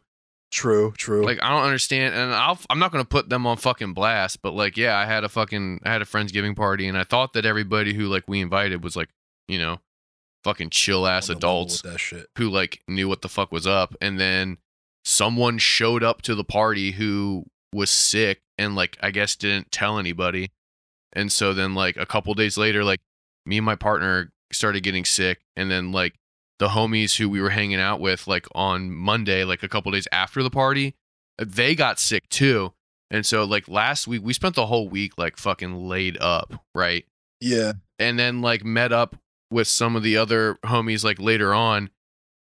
true, 0.52 0.94
true. 0.98 1.24
Like 1.26 1.40
I 1.42 1.50
don't 1.50 1.64
understand, 1.64 2.16
and 2.16 2.34
I'll, 2.34 2.60
I'm 2.70 2.80
not 2.80 2.92
gonna 2.92 3.06
put 3.06 3.30
them 3.30 3.46
on 3.46 3.58
fucking 3.58 3.94
blast, 3.94 4.42
but 4.42 4.54
like, 4.54 4.78
yeah, 4.78 4.98
I 4.98 5.06
had 5.06 5.24
a 5.24 5.30
fucking, 5.30 5.82
I 5.86 5.92
had 5.92 6.02
a 6.02 6.06
friendsgiving 6.06 6.56
party, 6.56 6.88
and 6.88 6.98
I 6.98 7.04
thought 7.04 7.34
that 7.34 7.46
everybody 7.46 7.94
who 7.94 8.08
like 8.08 8.24
we 8.28 8.42
invited 8.42 8.84
was 8.84 8.96
like, 8.96 9.10
you 9.48 9.60
know, 9.60 9.80
fucking 10.44 10.70
chill 10.70 11.06
ass 11.08 11.30
On 11.30 11.36
the 11.36 11.46
level 11.46 11.62
adults 11.62 11.82
that 11.82 12.00
shit. 12.00 12.28
who 12.38 12.50
like 12.50 12.82
knew 12.88 13.08
what 13.08 13.22
the 13.22 13.30
fuck 13.30 13.52
was 13.52 13.68
up, 13.68 13.96
and 14.02 14.20
then 14.20 14.58
someone 15.06 15.58
showed 15.58 16.04
up 16.04 16.22
to 16.24 16.36
the 16.36 16.44
party 16.44 16.92
who 16.92 17.46
was 17.74 17.90
sick 17.90 18.42
and 18.58 18.76
like 18.76 18.98
I 19.02 19.12
guess 19.12 19.36
didn't 19.36 19.72
tell 19.72 20.00
anybody, 20.00 20.52
and 21.14 21.32
so 21.32 21.54
then 21.54 21.76
like 21.76 21.98
a 21.98 22.06
couple 22.06 22.34
days 22.34 22.58
later, 22.58 22.84
like 22.84 23.00
me 23.46 23.58
and 23.58 23.66
my 23.66 23.76
partner 23.76 24.32
started 24.52 24.82
getting 24.84 25.06
sick, 25.06 25.42
and 25.56 25.70
then 25.70 25.92
like 25.92 26.16
the 26.60 26.70
homies 26.70 27.18
who 27.18 27.30
we 27.30 27.42
were 27.42 27.50
hanging 27.50 27.80
out 27.80 28.00
with 28.00 28.28
like 28.28 28.46
on 28.54 28.92
Monday, 28.92 29.44
like 29.44 29.64
a 29.64 29.70
couple 29.70 29.92
days 29.92 30.08
after 30.12 30.44
the 30.44 30.50
party, 30.50 30.96
they 31.38 31.74
got 31.74 32.00
sick 32.00 32.28
too. 32.30 32.74
And 33.10 33.26
so 33.26 33.44
like 33.44 33.68
last 33.68 34.08
week 34.08 34.22
we 34.24 34.34
spent 34.34 34.56
the 34.56 34.68
whole 34.68 34.88
week 34.88 35.14
like 35.18 35.38
fucking 35.38 35.88
laid 35.88 36.18
up, 36.20 36.64
right? 36.76 37.06
Yeah, 37.42 37.74
And 37.98 38.20
then 38.20 38.42
like 38.42 38.64
met 38.66 38.92
up 38.92 39.16
with 39.50 39.68
some 39.68 39.96
of 39.96 40.04
the 40.04 40.18
other 40.18 40.56
homies 40.64 41.04
like 41.04 41.20
later 41.20 41.54
on 41.54 41.90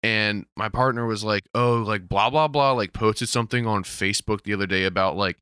and 0.02 0.46
my 0.56 0.68
partner 0.68 1.04
was 1.04 1.24
like, 1.24 1.48
"Oh, 1.54 1.78
like 1.78 2.08
blah 2.08 2.30
blah 2.30 2.46
blah 2.46 2.72
like 2.72 2.92
posted 2.92 3.28
something 3.28 3.66
on 3.66 3.82
Facebook 3.82 4.42
the 4.42 4.54
other 4.54 4.66
day 4.66 4.84
about 4.84 5.16
like 5.16 5.38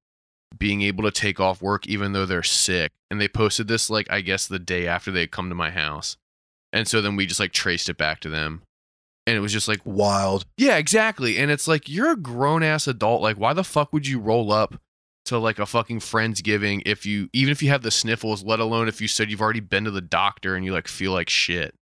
being 0.56 0.82
able 0.82 1.04
to 1.04 1.10
take 1.10 1.38
off 1.38 1.60
work 1.60 1.86
even 1.86 2.12
though 2.12 2.24
they're 2.24 2.42
sick." 2.42 2.92
And 3.10 3.20
they 3.20 3.28
posted 3.28 3.68
this 3.68 3.90
like 3.90 4.10
I 4.10 4.22
guess 4.22 4.46
the 4.46 4.58
day 4.58 4.86
after 4.86 5.10
they 5.10 5.26
come 5.26 5.50
to 5.50 5.54
my 5.54 5.70
house. 5.70 6.16
And 6.74 6.88
so 6.88 7.00
then 7.00 7.14
we 7.14 7.24
just 7.24 7.40
like 7.40 7.52
traced 7.52 7.88
it 7.88 7.96
back 7.96 8.20
to 8.20 8.28
them. 8.28 8.62
And 9.26 9.36
it 9.36 9.40
was 9.40 9.52
just 9.52 9.68
like 9.68 9.80
wild. 9.84 10.44
yeah, 10.58 10.76
exactly. 10.76 11.38
And 11.38 11.50
it's 11.50 11.66
like 11.66 11.88
you're 11.88 12.10
a 12.10 12.16
grown 12.16 12.62
ass 12.62 12.86
adult. 12.86 13.22
Like, 13.22 13.38
why 13.38 13.54
the 13.54 13.64
fuck 13.64 13.92
would 13.94 14.06
you 14.06 14.18
roll 14.18 14.52
up 14.52 14.74
to 15.26 15.38
like 15.38 15.58
a 15.58 15.64
fucking 15.64 16.00
friendsgiving 16.00 16.82
if 16.84 17.06
you 17.06 17.30
even 17.32 17.50
if 17.50 17.62
you 17.62 17.70
have 17.70 17.82
the 17.82 17.90
sniffles, 17.90 18.44
let 18.44 18.60
alone 18.60 18.88
if 18.88 19.00
you 19.00 19.08
said 19.08 19.30
you've 19.30 19.40
already 19.40 19.60
been 19.60 19.84
to 19.84 19.90
the 19.90 20.02
doctor 20.02 20.54
and 20.54 20.64
you 20.64 20.72
like 20.72 20.88
feel 20.88 21.12
like 21.12 21.30
shit. 21.30 21.74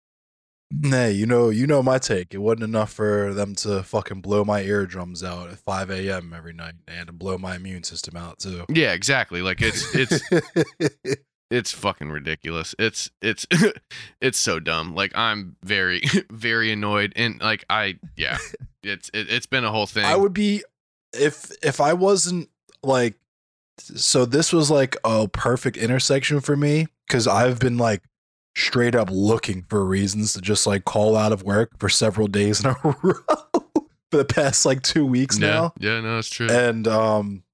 Hey, 0.83 1.11
you 1.13 1.27
know, 1.27 1.51
you 1.51 1.67
know 1.67 1.83
my 1.83 1.99
take. 1.99 2.33
It 2.33 2.39
wasn't 2.39 2.63
enough 2.63 2.93
for 2.93 3.35
them 3.35 3.55
to 3.57 3.83
fucking 3.83 4.21
blow 4.21 4.45
my 4.45 4.63
eardrums 4.63 5.23
out 5.23 5.51
at 5.51 5.59
5 5.59 5.91
a.m. 5.91 6.33
every 6.35 6.55
night. 6.55 6.75
They 6.87 6.95
had 6.95 7.09
to 7.09 7.13
blow 7.13 7.37
my 7.37 7.57
immune 7.57 7.83
system 7.83 8.17
out 8.17 8.39
too. 8.39 8.65
Yeah, 8.69 8.93
exactly. 8.93 9.43
Like 9.43 9.61
it's 9.61 9.95
it's 9.95 10.23
it's 11.53 11.71
fucking 11.71 12.11
ridiculous. 12.11 12.75
It's 12.79 13.11
it's 13.21 13.47
it's 14.21 14.39
so 14.39 14.59
dumb. 14.59 14.95
Like 14.95 15.13
I'm 15.15 15.57
very 15.63 16.03
very 16.31 16.73
annoyed 16.73 17.13
and 17.15 17.41
like 17.41 17.65
I 17.71 17.99
yeah. 18.17 18.39
It's 18.85 19.09
it, 19.15 19.31
it's 19.31 19.47
been 19.47 19.65
a 19.65 19.71
whole 19.71 19.87
thing. 19.87 20.05
I 20.05 20.17
would 20.17 20.33
be 20.33 20.65
if 21.13 21.53
if 21.63 21.81
I 21.81 21.93
wasn't 21.93 22.49
like 22.83 23.15
so 23.79 24.25
this 24.25 24.53
was 24.53 24.73
like 24.73 24.97
a 25.05 25.29
perfect 25.29 25.77
intersection 25.77 26.41
for 26.41 26.57
me 26.57 26.89
cuz 27.09 27.29
I've 27.29 27.61
been 27.61 27.79
like 27.79 28.03
straight 28.57 28.97
up 28.97 29.09
looking 29.09 29.63
for 29.69 29.85
reasons 29.85 30.33
to 30.33 30.41
just 30.41 30.67
like 30.67 30.85
call 30.85 31.17
out 31.17 31.31
of 31.31 31.45
work 31.45 31.79
for 31.79 31.89
several 31.89 32.27
days 32.27 32.65
in 32.65 32.71
a 32.71 32.77
row 32.83 32.93
for 34.11 34.17
the 34.17 34.25
past 34.25 34.67
like 34.67 34.83
2 34.83 35.07
weeks 35.07 35.39
yeah, 35.39 35.47
now. 35.47 35.73
yeah, 35.79 36.01
no, 36.01 36.19
it's 36.19 36.29
true. 36.29 36.51
And 36.51 36.89
um 36.89 37.45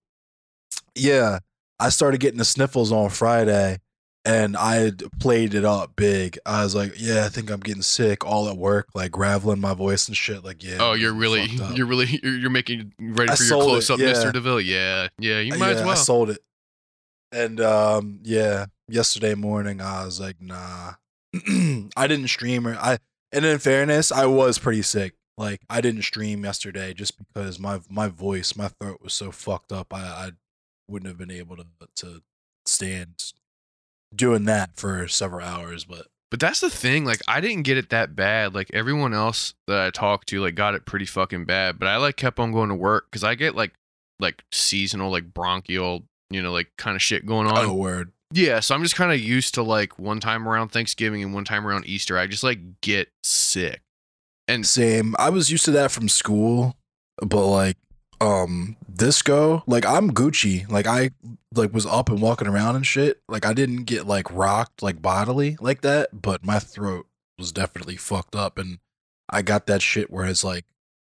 yeah, 0.95 1.41
I 1.79 1.91
started 1.91 2.21
getting 2.21 2.39
the 2.39 2.47
sniffles 2.47 2.91
on 2.91 3.11
Friday 3.11 3.81
and 4.29 4.59
I 4.59 4.93
played 5.21 5.55
it 5.55 5.65
up 5.65 5.97
big. 5.97 6.39
I 6.45 6.63
was 6.63 6.75
like, 6.75 6.93
yeah, 6.99 7.25
I 7.25 7.29
think 7.29 7.51
I'm 7.51 7.61
getting 7.61 7.81
sick 7.81 8.27
all 8.27 8.51
at 8.51 8.59
work, 8.59 8.89
like 8.95 9.11
graveling 9.11 9.59
my 9.59 9.73
voice 9.73 10.07
and 10.07 10.15
shit. 10.15 10.45
Like, 10.45 10.63
yeah. 10.63 10.77
Oh, 10.81 10.93
you're 10.93 11.15
really, 11.15 11.47
you're 11.75 11.87
really, 11.87 12.21
you're, 12.23 12.37
you're 12.37 12.51
making 12.51 12.93
ready 13.01 13.33
I 13.33 13.37
for 13.37 13.43
your 13.43 13.49
sold 13.49 13.63
it, 13.63 13.67
close 13.69 13.91
up, 13.91 13.99
yeah. 13.99 14.09
Mister 14.09 14.31
DeMille. 14.31 14.63
Yeah, 14.63 15.09
yeah, 15.19 15.41
you 15.41 15.57
might 15.57 15.71
yeah, 15.71 15.77
as 15.77 15.81
well. 15.81 15.91
I 15.91 15.95
sold 15.95 16.31
it. 16.31 16.39
And 17.33 17.59
um, 17.63 18.21
yeah, 18.23 18.67
yesterday 18.87 19.35
morning 19.35 19.81
I 19.81 20.05
was 20.05 20.21
like, 20.21 20.37
nah. 20.43 20.93
I 21.97 22.07
didn't 22.07 22.29
stream 22.29 22.67
or 22.67 22.75
I 22.75 22.99
and 23.33 23.47
in 23.47 23.59
fairness, 23.59 24.13
I 24.13 24.27
was 24.27 24.59
pretty 24.59 24.83
sick. 24.83 25.15
Like 25.39 25.63
I 25.71 25.81
didn't 25.81 26.03
stream 26.03 26.45
yesterday 26.45 26.93
just 26.93 27.17
because 27.17 27.59
my 27.59 27.81
my 27.89 28.09
voice, 28.09 28.57
my 28.57 28.69
throat 28.69 29.01
was 29.03 29.15
so 29.15 29.31
fucked 29.31 29.73
up. 29.73 29.95
I, 29.95 30.01
I 30.01 30.31
wouldn't 30.87 31.09
have 31.09 31.19
been 31.19 31.31
able 31.31 31.57
to 31.57 31.67
to 31.97 32.23
stand 32.67 33.33
doing 34.15 34.45
that 34.45 34.77
for 34.77 35.09
several 35.09 35.47
hours. 35.47 35.85
But 35.85 36.07
But 36.31 36.41
that's 36.41 36.61
the 36.61 36.71
thing. 36.71 37.05
Like, 37.05 37.21
I 37.29 37.41
didn't 37.41 37.63
get 37.63 37.79
it 37.79 37.91
that 37.91 38.15
bad. 38.17 38.55
Like 38.55 38.71
everyone 38.73 39.15
else 39.15 39.55
that 39.67 39.81
I 39.81 39.91
talked 39.91 40.29
to, 40.29 40.41
like, 40.41 40.55
got 40.55 40.75
it 40.75 40.87
pretty 40.87 41.07
fucking 41.07 41.45
bad. 41.45 41.79
But 41.79 41.89
I 41.89 41.97
like 41.97 42.17
kept 42.17 42.39
on 42.39 42.53
going 42.53 42.69
to 42.69 42.75
work 42.75 43.07
because 43.11 43.25
I 43.25 43.35
get 43.35 43.55
like, 43.55 43.73
like 44.21 44.43
seasonal, 44.53 45.11
like 45.11 45.33
bronchial, 45.33 46.05
you 46.31 46.43
know, 46.43 46.53
like 46.53 46.69
kind 46.77 46.97
of 46.97 47.03
shit 47.03 47.25
going 47.27 47.47
on. 47.47 47.59
oh 47.59 47.75
word. 47.75 48.13
Yeah, 48.33 48.61
so 48.61 48.75
I'm 48.75 48.83
just 48.83 48.95
kind 48.95 49.11
of 49.11 49.21
used 49.21 49.55
to 49.55 49.63
like 49.63 49.99
one 49.99 50.21
time 50.21 50.47
around 50.47 50.69
Thanksgiving 50.69 51.23
and 51.23 51.33
one 51.33 51.45
time 51.45 51.67
around 51.67 51.87
Easter, 51.87 52.19
I 52.19 52.27
just 52.27 52.43
like 52.43 52.81
get 52.83 53.09
sick. 53.25 53.81
And 54.47 54.67
Same. 54.67 55.15
I 55.19 55.31
was 55.31 55.51
used 55.51 55.65
to 55.67 55.71
that 55.73 55.91
from 55.91 56.09
school, 56.09 56.77
but 57.23 57.47
like 57.47 57.77
um 58.21 58.77
disco, 58.93 59.63
like 59.67 59.87
I'm 59.87 60.11
Gucci. 60.13 60.69
Like 60.71 60.87
I 60.87 61.11
like 61.55 61.73
was 61.73 61.87
up 61.87 62.09
and 62.09 62.21
walking 62.21 62.49
around 62.49 62.77
and 62.77 62.87
shit. 62.87 63.21
Like 63.29 63.47
I 63.47 63.53
didn't 63.53 63.85
get 63.85 64.07
like 64.07 64.31
rocked 64.33 64.83
like 64.83 65.01
bodily 65.01 65.57
like 65.61 65.83
that, 65.83 66.21
but 66.23 66.45
my 66.45 66.59
throat 66.59 67.07
was 67.39 67.53
definitely 67.53 67.97
fucked 67.97 68.35
up 68.35 68.59
and 68.59 68.79
I 69.31 69.43
got 69.43 69.67
that 69.67 69.83
shit 69.83 70.11
where 70.11 70.27
it's 70.27 70.43
like 70.45 70.65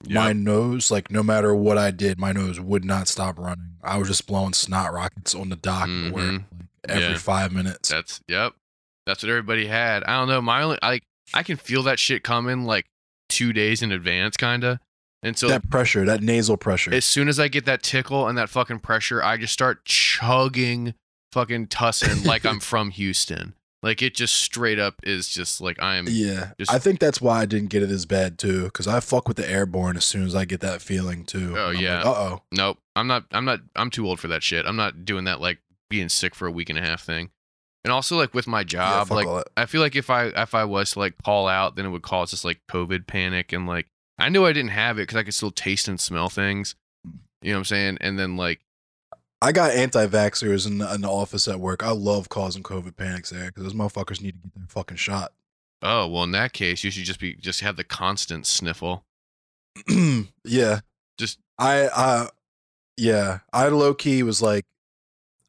my 0.08 0.34
nose, 0.34 0.92
like 0.92 1.10
no 1.10 1.24
matter 1.24 1.56
what 1.56 1.78
I 1.78 1.92
did, 1.92 2.20
my 2.20 2.32
nose 2.32 2.60
would 2.60 2.84
not 2.86 3.08
stop 3.08 3.40
running. 3.40 3.78
I 3.84 3.98
was 3.98 4.10
just 4.10 4.28
blowing 4.28 4.54
snot 4.54 4.94
rockets 4.94 5.34
on 5.34 5.50
the 5.50 5.56
dock 5.56 5.88
work 5.88 6.24
Mhm. 6.26 6.44
like, 6.54 6.90
every 6.90 7.04
Yeah. 7.14 7.18
five 7.18 7.52
minutes. 7.54 7.90
that's 7.90 8.22
yep, 8.28 8.54
that's 9.06 9.24
what 9.24 9.30
everybody 9.30 9.66
had. 9.68 10.04
I 10.04 10.18
don't 10.20 10.28
know. 10.28 10.42
My 10.42 10.62
only 10.64 10.78
like 10.82 11.04
I 11.34 11.44
can 11.44 11.58
feel 11.58 11.84
that 11.84 12.00
shit 12.00 12.24
coming 12.24 12.64
like 12.66 12.86
two 13.30 13.54
days 13.54 13.82
in 13.82 13.92
advance, 13.92 14.38
kind 14.38 14.64
of. 14.64 14.80
And 15.24 15.38
so 15.38 15.48
that 15.48 15.70
pressure, 15.70 16.06
that 16.06 16.22
nasal 16.22 16.58
pressure. 16.58 16.94
as 16.94 17.04
soon 17.06 17.28
as 17.28 17.40
I 17.40 17.48
get 17.48 17.66
that 17.66 17.82
tickle 17.84 18.28
and 18.28 18.38
that 18.38 18.50
fucking 18.50 18.80
pressure, 18.80 19.24
I 19.24 19.38
just 19.38 19.54
start 19.54 19.84
chugging 19.86 20.94
fucking 21.32 21.68
tussin 21.68 22.26
like 22.26 22.46
I'm 22.46 22.60
from 22.60 22.92
Houston. 22.92 23.54
Like 23.84 24.02
it 24.02 24.16
just 24.16 24.36
straight 24.36 24.80
up 24.80 24.96
is 25.04 25.28
just 25.28 25.62
like 25.62 25.82
I'm. 25.82 26.08
Yeah, 26.10 26.52
just- 26.60 26.72
I 26.72 26.80
think 26.80 27.00
that's 27.00 27.22
why 27.22 27.42
I 27.42 27.46
didn't 27.46 27.70
get 27.70 27.84
it 27.84 27.92
as 27.92 28.06
bad 28.06 28.38
too, 28.40 28.64
because 28.66 28.88
I 28.88 29.00
fuck 29.00 29.28
with 29.28 29.38
the 29.38 29.50
airborne 29.50 29.98
as 29.98 30.06
soon 30.06 30.24
as 30.26 30.34
I 30.36 30.46
get 30.46 30.62
that 30.62 30.82
feeling 30.82 31.24
too. 31.26 31.56
Oh, 31.58 31.70
yeah. 31.70 32.02
Uh 32.02 32.10
oh. 32.10 32.42
Nope. 32.52 32.80
I'm 32.96 33.08
not. 33.08 33.26
I'm 33.32 33.46
not. 33.46 33.60
I'm 33.76 33.90
too 33.92 34.08
old 34.08 34.20
for 34.20 34.28
that 34.30 34.42
shit. 34.44 34.66
I'm 34.66 34.76
not 34.76 35.06
doing 35.06 35.26
that 35.26 35.40
like 35.42 35.60
being 35.90 36.10
sick 36.10 36.34
for 36.36 36.48
a 36.48 36.52
week 36.52 36.70
and 36.70 36.78
a 36.80 36.82
half 36.82 37.04
thing. 37.04 37.30
And 37.84 37.94
also 37.94 38.18
like 38.18 38.34
with 38.34 38.48
my 38.48 38.64
job, 38.64 39.08
fuck 39.10 39.26
like. 39.26 39.46
I 39.56 39.66
feel 39.68 39.80
like 39.82 39.96
if 39.96 40.10
I 40.10 40.26
if 40.26 40.56
I 40.56 40.64
was 40.66 40.92
to 40.94 41.00
like 41.00 41.14
call 41.24 41.48
out, 41.48 41.76
then 41.76 41.86
it 41.86 41.90
would 41.90 42.02
cause 42.02 42.32
this 42.32 42.44
like 42.44 42.60
COVID 42.70 43.06
panic 43.08 43.54
and 43.54 43.68
like 43.68 43.86
I 44.20 44.30
knew 44.30 44.46
I 44.46 44.54
didn't 44.54 44.72
have 44.72 44.98
it 44.98 45.04
because 45.04 45.18
I 45.18 45.24
could 45.24 45.34
still 45.34 45.52
taste 45.52 45.88
and 45.88 46.00
smell 46.00 46.30
things. 46.30 46.76
You 47.42 47.52
know 47.52 47.58
what 47.58 47.60
I'm 47.60 47.66
saying? 47.66 47.98
And 48.02 48.18
then 48.18 48.36
like, 48.36 48.62
I 49.42 49.52
got 49.52 49.72
anti-vaxxers 49.72 50.66
in 50.66 50.80
the, 50.80 50.92
in 50.96 51.02
the 51.02 51.10
office 51.10 51.48
at 51.48 51.60
work. 51.60 51.84
I 51.84 51.92
love 51.92 52.28
causing 52.28 52.64
COVID 52.64 52.96
panics 52.98 53.30
there 53.30 53.46
because 53.48 53.64
those 53.64 53.74
motherfuckers 53.74 54.22
need 54.22 54.34
to 54.34 54.40
get 54.40 54.56
their 54.56 54.66
fucking 54.68 54.98
shot. 54.98 55.34
oh 55.84 56.08
well, 56.08 56.24
in 56.24 56.32
that 56.32 56.54
case, 56.54 56.84
you 56.84 56.90
should 56.90 57.04
just 57.06 57.20
be 57.20 57.36
just 57.36 57.62
have 57.62 57.76
the 57.76 57.84
constant 57.84 58.48
sniffle. 58.48 59.06
yeah, 60.44 60.80
Just 61.20 61.40
I, 61.60 61.84
uh, 61.84 62.28
yeah, 62.96 63.40
I 63.54 63.68
low 63.68 63.94
key 63.94 64.24
was 64.24 64.42
like, 64.42 64.66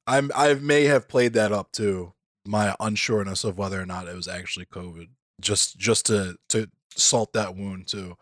I'm, 0.06 0.30
I 0.34 0.54
may 0.54 0.84
have 0.84 1.08
played 1.08 1.32
that 1.34 1.52
up 1.52 1.72
too. 1.72 2.12
My 2.46 2.74
unsureness 2.80 3.44
of 3.44 3.58
whether 3.58 3.80
or 3.80 3.86
not 3.86 4.08
it 4.08 4.14
was 4.14 4.28
actually 4.28 4.66
COVID, 4.66 5.08
just, 5.40 5.78
just 5.78 6.06
to 6.06 6.36
to 6.50 6.68
salt 6.94 7.32
that 7.34 7.56
wound 7.56 7.86
too, 7.86 8.16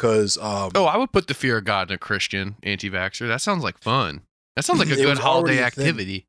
because 0.00 0.38
um, 0.38 0.70
oh, 0.74 0.86
I 0.86 0.96
would 0.96 1.12
put 1.12 1.26
the 1.26 1.34
fear 1.34 1.58
of 1.58 1.64
God 1.64 1.90
in 1.90 1.94
a 1.94 1.98
Christian 1.98 2.56
anti-vaxxer. 2.62 3.28
That 3.28 3.42
sounds 3.42 3.62
like 3.62 3.78
fun. 3.78 4.22
That 4.56 4.64
sounds 4.64 4.78
like 4.78 4.90
a 4.90 4.96
good 4.96 5.18
holiday 5.18 5.58
a 5.58 5.64
activity. 5.64 6.26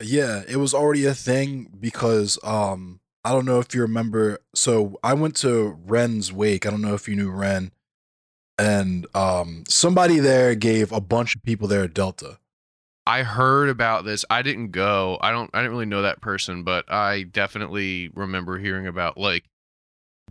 Yeah, 0.00 0.42
it 0.48 0.56
was 0.56 0.72
already 0.72 1.04
a 1.04 1.14
thing 1.14 1.70
because 1.78 2.38
um 2.42 3.00
I 3.24 3.30
don't 3.30 3.44
know 3.44 3.60
if 3.60 3.74
you 3.74 3.82
remember 3.82 4.38
so 4.54 4.98
I 5.04 5.14
went 5.14 5.36
to 5.36 5.78
Ren's 5.84 6.32
wake. 6.32 6.64
I 6.64 6.70
don't 6.70 6.80
know 6.80 6.94
if 6.94 7.06
you 7.06 7.14
knew 7.14 7.30
Ren. 7.30 7.70
And 8.58 9.06
um 9.14 9.64
somebody 9.68 10.18
there 10.18 10.54
gave 10.54 10.90
a 10.90 11.00
bunch 11.00 11.36
of 11.36 11.42
people 11.42 11.68
there 11.68 11.86
Delta. 11.86 12.38
I 13.06 13.24
heard 13.24 13.68
about 13.68 14.04
this. 14.04 14.24
I 14.30 14.42
didn't 14.42 14.70
go. 14.70 15.18
I 15.20 15.32
don't. 15.32 15.50
I 15.52 15.58
didn't 15.58 15.72
really 15.72 15.86
know 15.86 16.02
that 16.02 16.20
person, 16.20 16.62
but 16.62 16.90
I 16.90 17.24
definitely 17.24 18.10
remember 18.14 18.58
hearing 18.58 18.86
about 18.86 19.18
like 19.18 19.44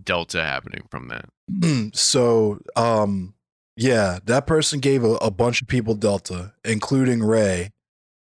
Delta 0.04 0.42
happening 0.42 0.88
from 0.90 1.10
that. 1.10 1.92
so 1.96 2.60
um 2.76 3.34
yeah, 3.76 4.20
that 4.26 4.48
person 4.48 4.80
gave 4.80 5.04
a, 5.04 5.16
a 5.16 5.32
bunch 5.32 5.62
of 5.62 5.68
people 5.68 5.96
Delta, 5.96 6.54
including 6.64 7.24
Ray. 7.24 7.72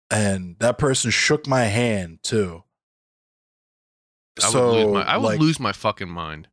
And 0.09 0.55
that 0.59 0.77
person 0.77 1.11
shook 1.11 1.47
my 1.47 1.63
hand 1.63 2.19
too. 2.23 2.63
I 4.41 4.49
so 4.49 4.67
would 4.67 4.75
lose 4.75 4.93
my. 4.93 5.03
I 5.03 5.17
would 5.17 5.23
like, 5.23 5.39
lose 5.39 5.59
my 5.59 5.73
fucking 5.73 6.09
mind. 6.09 6.47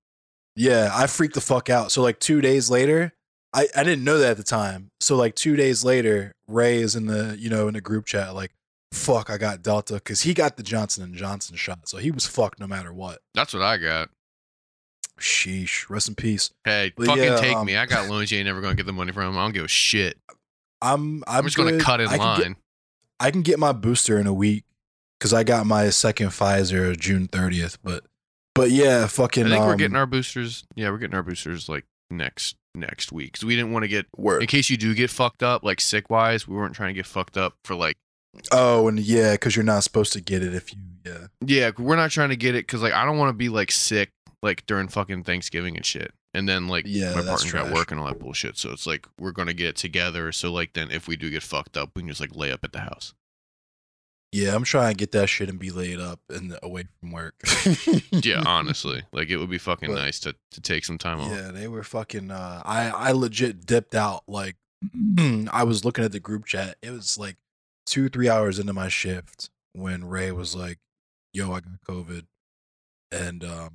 Yeah, 0.56 0.90
I 0.92 1.06
freaked 1.06 1.34
the 1.34 1.40
fuck 1.40 1.70
out. 1.70 1.92
So 1.92 2.02
like 2.02 2.18
two 2.18 2.40
days 2.40 2.70
later, 2.70 3.12
I, 3.52 3.68
I 3.76 3.84
didn't 3.84 4.04
know 4.04 4.18
that 4.18 4.32
at 4.32 4.36
the 4.36 4.42
time. 4.42 4.90
So 5.00 5.16
like 5.16 5.34
two 5.34 5.56
days 5.56 5.84
later, 5.84 6.34
Ray 6.48 6.78
is 6.78 6.96
in 6.96 7.06
the 7.06 7.36
you 7.38 7.48
know 7.50 7.68
in 7.68 7.74
the 7.74 7.80
group 7.80 8.06
chat 8.06 8.34
like, 8.34 8.52
fuck, 8.92 9.30
I 9.30 9.38
got 9.38 9.62
Delta 9.62 9.94
because 9.94 10.22
he 10.22 10.34
got 10.34 10.56
the 10.56 10.62
Johnson 10.62 11.04
and 11.04 11.14
Johnson 11.14 11.56
shot, 11.56 11.88
so 11.88 11.98
he 11.98 12.10
was 12.10 12.26
fucked 12.26 12.58
no 12.58 12.66
matter 12.66 12.92
what. 12.92 13.20
That's 13.34 13.52
what 13.54 13.62
I 13.62 13.76
got. 13.76 14.10
Sheesh, 15.20 15.88
rest 15.88 16.08
in 16.08 16.14
peace. 16.14 16.50
Hey, 16.64 16.92
But 16.96 17.06
fucking 17.06 17.22
yeah, 17.22 17.36
take 17.36 17.56
um, 17.56 17.66
me. 17.66 17.76
I 17.76 17.86
got 17.86 18.08
loans 18.08 18.30
you 18.30 18.38
ain't 18.38 18.46
never 18.46 18.60
gonna 18.60 18.74
get 18.74 18.86
the 18.86 18.92
money 18.92 19.12
from. 19.12 19.36
I 19.36 19.42
don't 19.42 19.52
give 19.52 19.64
a 19.64 19.68
shit. 19.68 20.18
I'm 20.82 21.22
I'm, 21.26 21.38
I'm, 21.38 21.44
just 21.44 21.56
gonna 21.56 21.78
cut 21.78 22.00
in 22.00 22.08
I 22.08 22.16
line. 22.16 22.38
Get, 22.40 22.56
I 23.20 23.30
can 23.30 23.42
get 23.42 23.58
my 23.58 23.72
booster 23.72 24.18
in 24.18 24.26
a 24.26 24.34
week 24.34 24.64
because 25.18 25.32
I 25.32 25.44
got 25.44 25.66
my 25.66 25.90
second 25.90 26.28
Pfizer 26.28 26.98
June 26.98 27.28
30th. 27.28 27.78
But 27.82 28.04
but 28.54 28.70
yeah, 28.70 29.06
fucking. 29.06 29.46
I 29.46 29.50
think 29.50 29.64
we're 29.64 29.72
um, 29.72 29.78
getting 29.78 29.96
our 29.96 30.06
boosters. 30.06 30.64
Yeah, 30.74 30.90
we're 30.90 30.98
getting 30.98 31.14
our 31.14 31.22
boosters 31.22 31.68
like 31.68 31.84
next 32.10 32.56
next 32.74 33.12
week 33.12 33.32
because 33.32 33.44
we 33.44 33.56
didn't 33.56 33.72
want 33.72 33.84
to 33.84 33.88
get. 33.88 34.06
word. 34.16 34.42
In 34.42 34.48
case 34.48 34.68
you 34.68 34.76
do 34.76 34.94
get 34.94 35.10
fucked 35.10 35.42
up, 35.42 35.64
like 35.64 35.80
sick 35.80 36.10
wise, 36.10 36.48
we 36.48 36.56
weren't 36.56 36.74
trying 36.74 36.90
to 36.90 36.94
get 36.94 37.06
fucked 37.06 37.36
up 37.36 37.54
for 37.64 37.74
like. 37.74 37.96
Oh, 38.50 38.88
and 38.88 38.98
yeah, 38.98 39.32
because 39.32 39.54
you're 39.54 39.64
not 39.64 39.84
supposed 39.84 40.12
to 40.14 40.20
get 40.20 40.42
it 40.42 40.54
if 40.54 40.72
you 40.72 40.78
yeah. 41.04 41.26
Yeah, 41.40 41.70
we're 41.78 41.96
not 41.96 42.10
trying 42.10 42.30
to 42.30 42.36
get 42.36 42.54
it 42.54 42.66
because 42.66 42.82
like 42.82 42.92
I 42.92 43.04
don't 43.04 43.18
want 43.18 43.28
to 43.28 43.34
be 43.34 43.48
like 43.48 43.70
sick 43.70 44.10
like 44.44 44.64
during 44.66 44.86
fucking 44.86 45.24
Thanksgiving 45.24 45.76
and 45.76 45.84
shit. 45.84 46.12
And 46.32 46.48
then 46.48 46.68
like 46.68 46.84
Yeah, 46.86 47.14
my 47.14 47.32
at 47.32 47.40
trash. 47.40 47.72
work 47.72 47.90
and 47.90 47.98
all 47.98 48.06
that 48.06 48.20
bullshit. 48.20 48.56
So 48.58 48.70
it's 48.70 48.86
like 48.86 49.08
we're 49.18 49.32
gonna 49.32 49.54
get 49.54 49.74
together. 49.74 50.30
So 50.30 50.52
like 50.52 50.74
then 50.74 50.90
if 50.92 51.08
we 51.08 51.16
do 51.16 51.30
get 51.30 51.42
fucked 51.42 51.76
up, 51.76 51.90
we 51.96 52.02
can 52.02 52.08
just 52.10 52.20
like 52.20 52.36
lay 52.36 52.52
up 52.52 52.62
at 52.62 52.72
the 52.72 52.80
house. 52.80 53.14
Yeah, 54.32 54.56
I'm 54.56 54.64
trying 54.64 54.90
to 54.90 54.96
get 54.96 55.12
that 55.12 55.28
shit 55.28 55.48
and 55.48 55.60
be 55.60 55.70
laid 55.70 56.00
up 56.00 56.18
and 56.28 56.58
away 56.60 56.86
from 56.98 57.12
work. 57.12 57.34
Yeah, 58.10 58.42
honestly, 58.46 59.04
like 59.12 59.30
it 59.30 59.36
would 59.36 59.48
be 59.50 59.58
fucking 59.58 59.90
But- 59.90 59.96
nice 60.02 60.18
to 60.20 60.34
to 60.52 60.60
take 60.60 60.84
some 60.84 60.98
time 60.98 61.20
off. 61.20 61.30
Yeah, 61.30 61.50
they 61.52 61.68
were 61.68 61.84
fucking. 61.84 62.30
Uh, 62.32 62.60
I 62.64 62.88
I 62.90 63.12
legit 63.12 63.64
dipped 63.64 63.94
out. 63.94 64.24
Like 64.26 64.56
I 65.18 65.62
was 65.64 65.84
looking 65.84 66.04
at 66.04 66.10
the 66.12 66.18
group 66.20 66.46
chat. 66.46 66.76
It 66.82 66.90
was 66.90 67.16
like 67.16 67.36
two 67.86 68.08
three 68.08 68.28
hours 68.28 68.58
into 68.58 68.72
my 68.72 68.88
shift 68.88 69.50
when 69.72 70.04
Ray 70.04 70.32
was 70.32 70.56
like, 70.56 70.78
"Yo, 71.32 71.52
I 71.52 71.60
got 71.60 71.80
COVID," 71.88 72.26
and 73.12 73.44
um, 73.44 73.70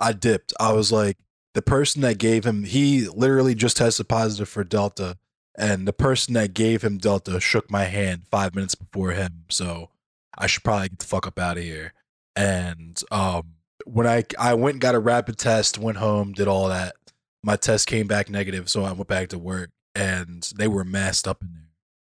I 0.00 0.12
dipped. 0.12 0.52
I 0.58 0.72
was 0.72 0.90
like, 0.92 1.18
the 1.54 1.62
person 1.62 2.02
that 2.02 2.18
gave 2.18 2.44
him, 2.44 2.64
he 2.64 3.08
literally 3.08 3.54
just 3.54 3.76
tested 3.76 4.08
positive 4.08 4.48
for 4.48 4.64
Delta, 4.64 5.18
and 5.56 5.86
the 5.86 5.92
person 5.92 6.34
that 6.34 6.52
gave 6.54 6.82
him 6.82 6.98
Delta 6.98 7.38
shook 7.40 7.70
my 7.70 7.84
hand 7.84 8.22
five 8.30 8.54
minutes 8.54 8.74
before 8.74 9.12
him. 9.12 9.44
So 9.50 9.90
I 10.36 10.46
should 10.48 10.64
probably 10.64 10.88
get 10.88 10.98
the 10.98 11.06
fuck 11.06 11.26
up 11.26 11.38
out 11.38 11.56
of 11.56 11.62
here. 11.62 11.92
And 12.34 13.00
um, 13.12 13.52
when 13.84 14.06
I 14.06 14.24
I 14.38 14.54
went 14.54 14.74
and 14.74 14.80
got 14.80 14.96
a 14.96 14.98
rapid 14.98 15.38
test, 15.38 15.78
went 15.78 15.98
home, 15.98 16.32
did 16.32 16.48
all 16.48 16.68
that. 16.68 16.96
My 17.44 17.56
test 17.56 17.86
came 17.86 18.06
back 18.08 18.28
negative, 18.28 18.68
so 18.68 18.84
I 18.84 18.92
went 18.92 19.06
back 19.06 19.28
to 19.28 19.38
work, 19.38 19.70
and 19.94 20.42
they 20.56 20.66
were 20.66 20.84
masked 20.84 21.28
up 21.28 21.42
in 21.42 21.52
there. 21.52 21.60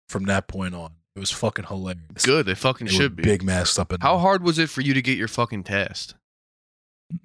From 0.10 0.26
that 0.26 0.48
point 0.50 0.76
on, 0.76 0.91
it 1.15 1.20
was 1.20 1.32
fucking 1.32 1.65
hilarious. 1.65 2.24
Good, 2.26 2.46
they 2.46 2.54
fucking 2.54 2.88
They 2.88 2.94
should 2.94 3.15
be. 3.15 3.24
big 3.24 3.41
masked 3.44 3.80
up 3.80 3.91
in 3.94 4.00
there. 4.02 4.08
How 4.08 4.17
there. 4.17 4.22
hard 4.22 4.44
was 4.44 4.60
it 4.60 4.70
for 4.70 4.82
you 4.82 4.94
to 4.94 5.02
get 5.02 5.17
your 5.17 5.30
fucking 5.30 5.63
test? 5.63 6.15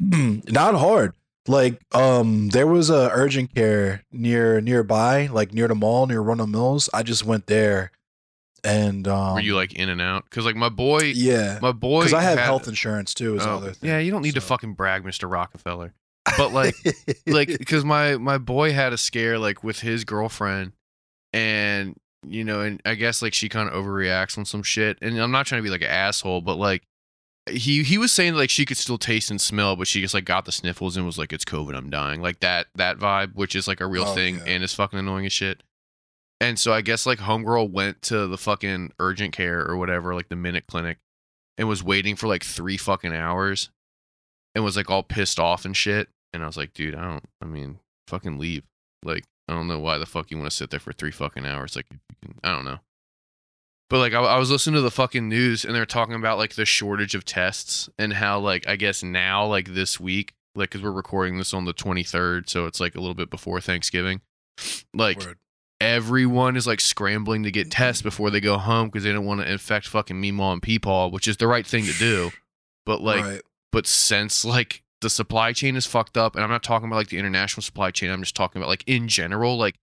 not 0.48 0.74
hard. 0.74 1.14
Like 1.48 1.80
um 1.94 2.48
there 2.48 2.66
was 2.66 2.90
a 2.90 3.08
urgent 3.12 3.54
care 3.54 4.02
near 4.10 4.60
nearby 4.60 5.26
like 5.28 5.54
near 5.54 5.68
the 5.68 5.74
mall 5.76 6.06
near 6.06 6.20
Arundel 6.20 6.46
Mills. 6.48 6.88
I 6.92 7.02
just 7.04 7.24
went 7.24 7.46
there 7.46 7.92
and 8.64 9.06
um 9.06 9.34
Were 9.34 9.40
you 9.40 9.54
like 9.54 9.72
in 9.74 9.88
and 9.88 10.00
out? 10.00 10.24
Because 10.24 10.44
like 10.44 10.56
my 10.56 10.68
boy, 10.68 11.02
yeah. 11.14 11.60
my 11.62 11.70
boy, 11.70 12.00
because 12.00 12.14
I 12.14 12.22
have 12.22 12.38
had- 12.38 12.44
health 12.46 12.66
insurance 12.66 13.14
too 13.14 13.36
is 13.36 13.46
Oh, 13.46 13.56
other 13.58 13.72
thing 13.72 13.88
yeah, 13.90 13.98
you 13.98 14.10
don't 14.10 14.22
need 14.22 14.34
to 14.34 14.40
fucking 14.40 14.74
brag, 14.74 15.04
Mister 15.04 15.28
Rockefeller. 15.28 15.94
But 16.36 16.52
like, 16.52 16.74
like 17.28 17.46
because 17.58 17.84
my 17.84 18.16
my 18.16 18.38
boy 18.38 18.72
had 18.72 18.92
a 18.92 18.98
scare 18.98 19.38
like 19.38 19.62
with 19.62 19.78
his 19.80 20.02
girlfriend 20.04 20.72
and 21.32 21.94
you 22.26 22.42
know 22.42 22.60
and 22.60 22.80
i 22.84 22.94
guess 22.94 23.22
like 23.22 23.34
she 23.34 23.48
kind 23.48 23.68
of 23.68 23.74
overreacts 23.74 24.36
on 24.36 24.44
some 24.44 24.64
shit. 24.64 24.98
And 25.00 25.16
i'm 25.20 25.30
not 25.30 25.46
trying 25.46 25.60
to 25.60 25.62
be 25.62 25.70
like 25.70 25.82
an 25.82 25.90
asshole 25.90 26.40
but 26.40 26.56
like 26.56 26.82
he 27.50 27.82
he 27.82 27.96
was 27.98 28.10
saying 28.12 28.34
like 28.34 28.50
she 28.50 28.64
could 28.64 28.76
still 28.76 28.98
taste 28.98 29.30
and 29.30 29.40
smell 29.40 29.76
but 29.76 29.86
she 29.86 30.00
just 30.00 30.14
like 30.14 30.24
got 30.24 30.44
the 30.44 30.52
sniffles 30.52 30.96
and 30.96 31.06
was 31.06 31.16
like 31.18 31.32
it's 31.32 31.44
covid 31.44 31.76
i'm 31.76 31.88
dying 31.90 32.20
like 32.20 32.40
that 32.40 32.66
that 32.74 32.98
vibe 32.98 33.34
which 33.34 33.54
is 33.54 33.68
like 33.68 33.80
a 33.80 33.86
real 33.86 34.04
Oh, 34.04 34.14
thing 34.14 34.36
yeah. 34.38 34.44
and 34.46 34.64
is 34.64 34.74
fucking 34.74 34.98
annoying 34.98 35.26
as 35.26 35.32
shit 35.32 35.62
and 36.40 36.58
so 36.58 36.72
i 36.72 36.80
guess 36.80 37.06
like 37.06 37.18
homegirl 37.20 37.70
went 37.70 38.02
to 38.02 38.26
the 38.26 38.36
fucking 38.38 38.92
urgent 38.98 39.32
care 39.32 39.64
or 39.64 39.76
whatever 39.76 40.14
like 40.14 40.28
the 40.28 40.36
minute 40.36 40.64
clinic 40.66 40.98
and 41.56 41.68
was 41.68 41.82
waiting 41.84 42.16
for 42.16 42.26
like 42.26 42.42
three 42.44 42.76
fucking 42.76 43.14
hours 43.14 43.70
and 44.54 44.64
was 44.64 44.76
like 44.76 44.90
all 44.90 45.02
pissed 45.04 45.38
off 45.38 45.64
and 45.64 45.76
shit 45.76 46.08
and 46.32 46.42
i 46.42 46.46
was 46.46 46.56
like 46.56 46.72
dude 46.74 46.94
i 46.96 47.02
don't 47.02 47.24
i 47.40 47.44
mean 47.44 47.78
fucking 48.08 48.38
leave 48.38 48.64
like 49.04 49.24
I 49.48 49.52
don't 49.52 49.68
know 49.68 49.78
why 49.78 49.98
the 49.98 50.06
fuck 50.06 50.32
you 50.32 50.38
want 50.38 50.50
to 50.50 50.56
sit 50.56 50.70
there 50.70 50.80
for 50.80 50.92
three 50.92 51.12
fucking 51.12 51.46
hours. 51.46 51.76
Like, 51.76 51.86
if 51.92 51.98
you 52.20 52.30
can, 52.30 52.40
I 52.42 52.50
don't 52.52 52.64
know. 52.64 52.80
But 53.88 53.98
like, 53.98 54.14
I, 54.14 54.20
I 54.20 54.38
was 54.38 54.50
listening 54.50 54.74
to 54.76 54.80
the 54.80 54.90
fucking 54.90 55.28
news 55.28 55.64
and 55.64 55.74
they're 55.74 55.86
talking 55.86 56.14
about 56.14 56.38
like 56.38 56.54
the 56.54 56.64
shortage 56.64 57.14
of 57.14 57.24
tests 57.24 57.88
and 57.98 58.14
how 58.14 58.40
like 58.40 58.66
I 58.66 58.76
guess 58.76 59.02
now 59.02 59.46
like 59.46 59.74
this 59.74 60.00
week, 60.00 60.34
like 60.54 60.70
because 60.70 60.82
we're 60.82 60.90
recording 60.90 61.38
this 61.38 61.54
on 61.54 61.64
the 61.64 61.74
23rd, 61.74 62.48
so 62.48 62.66
it's 62.66 62.80
like 62.80 62.94
a 62.94 63.00
little 63.00 63.14
bit 63.14 63.30
before 63.30 63.60
Thanksgiving. 63.60 64.20
Like 64.92 65.20
Word. 65.20 65.38
everyone 65.80 66.56
is 66.56 66.66
like 66.66 66.80
scrambling 66.80 67.44
to 67.44 67.50
get 67.50 67.70
tests 67.70 68.00
mm-hmm. 68.00 68.08
before 68.08 68.30
they 68.30 68.40
go 68.40 68.58
home 68.58 68.88
because 68.88 69.04
they 69.04 69.12
don't 69.12 69.26
want 69.26 69.40
to 69.40 69.50
infect 69.50 69.86
fucking 69.86 70.20
Meemaw 70.20 70.54
and 70.54 70.62
Peepaw, 70.62 71.12
which 71.12 71.28
is 71.28 71.36
the 71.36 71.46
right 71.46 71.66
thing 71.66 71.84
to 71.84 71.92
do. 71.92 72.30
But 72.84 73.00
like, 73.00 73.24
right. 73.24 73.42
but 73.70 73.86
since 73.86 74.44
like 74.44 74.82
the 75.00 75.10
supply 75.10 75.52
chain 75.52 75.76
is 75.76 75.86
fucked 75.86 76.16
up 76.16 76.34
and 76.34 76.42
i'm 76.42 76.50
not 76.50 76.62
talking 76.62 76.88
about 76.88 76.96
like 76.96 77.08
the 77.08 77.18
international 77.18 77.62
supply 77.62 77.90
chain 77.90 78.10
i'm 78.10 78.22
just 78.22 78.34
talking 78.34 78.60
about 78.60 78.68
like 78.68 78.84
in 78.86 79.08
general 79.08 79.56
like 79.56 79.76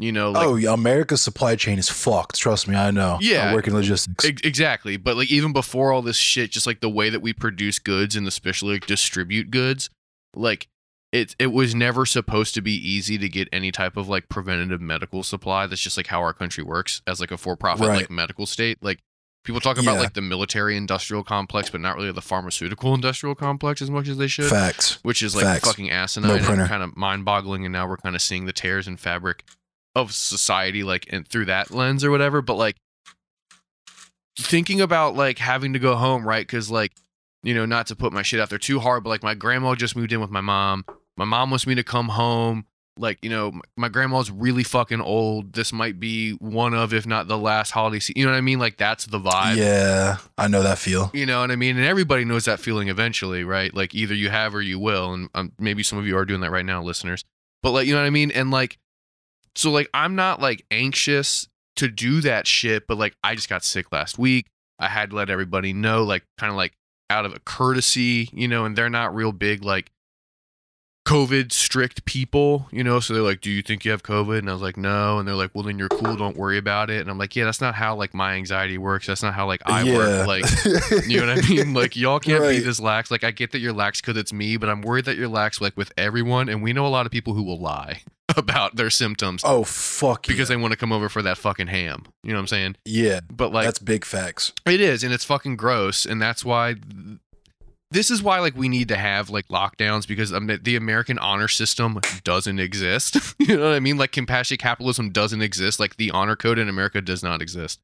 you 0.00 0.12
know 0.12 0.30
like 0.30 0.46
oh 0.46 0.54
yeah 0.56 0.72
America's 0.72 1.20
supply 1.20 1.56
chain 1.56 1.78
is 1.78 1.88
fucked 1.88 2.36
trust 2.36 2.68
me 2.68 2.76
I 2.76 2.90
know 2.90 3.18
Yeah. 3.20 3.50
I 3.50 3.54
work 3.54 3.66
in 3.66 3.74
logistics 3.74 4.24
ex- 4.24 4.42
exactly 4.44 4.96
but 4.96 5.16
like 5.16 5.30
even 5.30 5.52
before 5.52 5.92
all 5.92 6.02
this 6.02 6.16
shit 6.16 6.50
just 6.52 6.66
like 6.66 6.80
the 6.80 6.88
way 6.88 7.10
that 7.10 7.20
we 7.20 7.32
produce 7.32 7.78
goods 7.78 8.14
and 8.14 8.26
especially 8.26 8.74
like 8.74 8.86
distribute 8.86 9.50
goods 9.50 9.90
like 10.36 10.68
it 11.10 11.34
it 11.38 11.48
was 11.48 11.74
never 11.74 12.06
supposed 12.06 12.54
to 12.54 12.60
be 12.60 12.72
easy 12.74 13.18
to 13.18 13.28
get 13.28 13.48
any 13.52 13.72
type 13.72 13.96
of 13.96 14.08
like 14.08 14.28
preventative 14.28 14.80
medical 14.80 15.22
supply 15.22 15.66
that's 15.66 15.80
just 15.80 15.96
like 15.96 16.06
how 16.08 16.20
our 16.20 16.32
country 16.32 16.62
works 16.62 17.02
as 17.06 17.18
like 17.20 17.30
a 17.32 17.36
for-profit 17.38 17.88
Right. 17.88 17.96
like 18.02 18.10
medical 18.10 18.46
state 18.46 18.78
like 18.82 19.00
people 19.42 19.60
talk 19.60 19.78
about 19.78 19.94
Yeah. 19.94 20.00
like 20.02 20.12
the 20.14 20.20
military 20.20 20.76
industrial 20.76 21.24
complex 21.24 21.70
but 21.70 21.80
not 21.80 21.96
really 21.96 22.12
the 22.12 22.20
pharmaceutical 22.20 22.94
industrial 22.94 23.34
complex 23.34 23.80
as 23.80 23.90
much 23.90 24.06
as 24.06 24.18
they 24.18 24.28
should 24.28 24.44
facts 24.50 24.98
which 25.02 25.22
is 25.22 25.34
like 25.34 25.44
Facts. 25.44 25.66
fucking 25.66 25.90
asinine 25.90 26.30
and 26.30 26.44
printer. 26.44 26.66
kind 26.66 26.82
of 26.82 26.94
mind-boggling 26.96 27.64
and 27.64 27.72
now 27.72 27.88
we're 27.88 27.96
kind 27.96 28.14
of 28.14 28.20
seeing 28.22 28.44
the 28.44 28.52
tears 28.52 28.86
in 28.86 28.96
fabric 28.98 29.44
of 29.94 30.12
society 30.12 30.82
like 30.82 31.06
and 31.10 31.26
through 31.26 31.44
that 31.44 31.70
lens 31.70 32.04
or 32.04 32.10
whatever 32.10 32.40
but 32.40 32.54
like 32.54 32.76
thinking 34.38 34.80
about 34.80 35.16
like 35.16 35.38
having 35.38 35.72
to 35.72 35.78
go 35.78 35.96
home 35.96 36.26
right 36.26 36.46
because 36.46 36.70
like 36.70 36.92
you 37.42 37.54
know 37.54 37.66
not 37.66 37.86
to 37.86 37.96
put 37.96 38.12
my 38.12 38.22
shit 38.22 38.38
out 38.38 38.48
there 38.48 38.58
too 38.58 38.78
hard 38.78 39.02
but 39.02 39.10
like 39.10 39.22
my 39.22 39.34
grandma 39.34 39.74
just 39.74 39.96
moved 39.96 40.12
in 40.12 40.20
with 40.20 40.30
my 40.30 40.40
mom 40.40 40.84
my 41.18 41.24
mom 41.24 41.50
wants 41.50 41.66
me 41.66 41.74
to 41.74 41.82
come 41.82 42.08
home. 42.08 42.64
Like, 42.96 43.18
you 43.22 43.30
know, 43.30 43.60
my 43.76 43.88
grandma's 43.88 44.30
really 44.30 44.64
fucking 44.64 45.00
old. 45.00 45.52
This 45.52 45.72
might 45.72 46.00
be 46.00 46.32
one 46.32 46.74
of, 46.74 46.92
if 46.94 47.06
not 47.06 47.28
the 47.28 47.38
last 47.38 47.70
holiday 47.70 47.98
season. 48.00 48.14
You 48.16 48.26
know 48.26 48.32
what 48.32 48.38
I 48.38 48.40
mean? 48.40 48.58
Like, 48.58 48.76
that's 48.76 49.06
the 49.06 49.20
vibe. 49.20 49.56
yeah, 49.56 50.16
I 50.36 50.48
know 50.48 50.62
that 50.62 50.78
feel. 50.78 51.10
You 51.12 51.26
know 51.26 51.40
what 51.40 51.50
I 51.50 51.56
mean? 51.56 51.76
And 51.76 51.84
everybody 51.84 52.24
knows 52.24 52.46
that 52.46 52.58
feeling 52.58 52.88
eventually, 52.88 53.44
right? 53.44 53.72
Like, 53.74 53.94
either 53.94 54.14
you 54.14 54.30
have 54.30 54.54
or 54.54 54.62
you 54.62 54.78
will. 54.80 55.12
And 55.12 55.28
um, 55.34 55.52
maybe 55.58 55.82
some 55.84 55.98
of 55.98 56.06
you 56.06 56.16
are 56.16 56.24
doing 56.24 56.40
that 56.40 56.50
right 56.50 56.66
now, 56.66 56.82
listeners. 56.82 57.24
But, 57.62 57.70
like, 57.70 57.86
you 57.86 57.94
know 57.94 58.00
what 58.00 58.06
I 58.06 58.10
mean? 58.10 58.32
And, 58.32 58.50
like, 58.50 58.78
so, 59.58 59.72
like, 59.72 59.90
I'm 59.92 60.14
not, 60.14 60.40
like, 60.40 60.64
anxious 60.70 61.48
to 61.76 61.88
do 61.88 62.20
that 62.20 62.46
shit, 62.46 62.86
but, 62.86 62.96
like, 62.96 63.14
I 63.24 63.34
just 63.34 63.48
got 63.48 63.64
sick 63.64 63.90
last 63.90 64.18
week. 64.18 64.46
I 64.78 64.86
had 64.86 65.10
to 65.10 65.16
let 65.16 65.30
everybody 65.30 65.72
know, 65.72 66.04
like, 66.04 66.22
kind 66.38 66.50
of 66.50 66.56
like 66.56 66.74
out 67.10 67.26
of 67.26 67.34
a 67.34 67.40
courtesy, 67.40 68.28
you 68.32 68.46
know, 68.46 68.64
and 68.64 68.76
they're 68.76 68.88
not 68.88 69.14
real 69.14 69.32
big, 69.32 69.64
like, 69.64 69.90
COVID 71.08 71.52
strict 71.52 72.04
people, 72.04 72.68
you 72.70 72.84
know, 72.84 73.00
so 73.00 73.14
they're 73.14 73.22
like, 73.22 73.40
"Do 73.40 73.50
you 73.50 73.62
think 73.62 73.84
you 73.84 73.90
have 73.92 74.02
COVID?" 74.02 74.38
And 74.40 74.50
I 74.50 74.52
was 74.52 74.60
like, 74.60 74.76
"No." 74.76 75.18
And 75.18 75.26
they're 75.26 75.34
like, 75.34 75.54
"Well, 75.54 75.64
then 75.64 75.78
you're 75.78 75.88
cool. 75.88 76.16
Don't 76.16 76.36
worry 76.36 76.58
about 76.58 76.90
it." 76.90 77.00
And 77.00 77.10
I'm 77.10 77.16
like, 77.16 77.34
"Yeah, 77.34 77.46
that's 77.46 77.62
not 77.62 77.74
how 77.74 77.94
like 77.96 78.12
my 78.12 78.34
anxiety 78.34 78.76
works. 78.76 79.06
That's 79.06 79.22
not 79.22 79.32
how 79.32 79.46
like 79.46 79.62
I 79.64 79.84
work. 79.84 80.26
Like, 80.26 80.44
you 81.06 81.20
know 81.20 81.26
what 81.34 81.44
I 81.44 81.48
mean? 81.48 81.72
Like, 81.72 81.96
y'all 81.96 82.20
can't 82.20 82.42
be 82.42 82.58
this 82.58 82.78
lax. 82.78 83.10
Like, 83.10 83.24
I 83.24 83.30
get 83.30 83.52
that 83.52 83.60
you're 83.60 83.72
lax 83.72 84.02
because 84.02 84.18
it's 84.18 84.32
me, 84.34 84.58
but 84.58 84.68
I'm 84.68 84.82
worried 84.82 85.06
that 85.06 85.16
you're 85.16 85.28
lax 85.28 85.60
like 85.62 85.76
with 85.78 85.92
everyone. 85.96 86.50
And 86.50 86.62
we 86.62 86.74
know 86.74 86.86
a 86.86 86.88
lot 86.88 87.06
of 87.06 87.12
people 87.12 87.32
who 87.32 87.42
will 87.42 87.58
lie 87.58 88.02
about 88.36 88.76
their 88.76 88.90
symptoms 88.90 89.42
oh 89.46 89.64
fuck 89.64 90.26
because 90.26 90.50
yeah. 90.50 90.56
they 90.56 90.60
want 90.60 90.72
to 90.72 90.76
come 90.76 90.92
over 90.92 91.08
for 91.08 91.22
that 91.22 91.38
fucking 91.38 91.68
ham. 91.68 92.04
You 92.22 92.32
know 92.32 92.36
what 92.36 92.42
I'm 92.42 92.46
saying? 92.48 92.76
yeah, 92.84 93.20
But 93.30 93.50
like, 93.50 93.64
that's 93.64 93.78
big 93.78 94.04
facts. 94.04 94.52
it 94.66 94.80
is, 94.80 95.02
and 95.02 95.14
it's 95.14 95.24
fucking 95.24 95.56
gross, 95.56 96.04
and 96.04 96.20
that's 96.20 96.44
why. 96.44 96.74
This 97.90 98.10
is 98.10 98.22
why, 98.22 98.40
like, 98.40 98.54
we 98.54 98.68
need 98.68 98.88
to 98.88 98.96
have 98.96 99.30
like 99.30 99.48
lockdowns 99.48 100.06
because 100.06 100.32
um, 100.32 100.46
the 100.62 100.76
American 100.76 101.18
honor 101.18 101.48
system 101.48 102.00
doesn't 102.22 102.58
exist. 102.58 103.16
you 103.38 103.56
know 103.56 103.64
what 103.64 103.74
I 103.74 103.80
mean? 103.80 103.96
Like, 103.96 104.12
compassionate 104.12 104.60
capitalism 104.60 105.10
doesn't 105.10 105.40
exist. 105.40 105.80
Like, 105.80 105.96
the 105.96 106.10
honor 106.10 106.36
code 106.36 106.58
in 106.58 106.68
America 106.68 107.00
does 107.00 107.22
not 107.22 107.40
exist. 107.40 107.80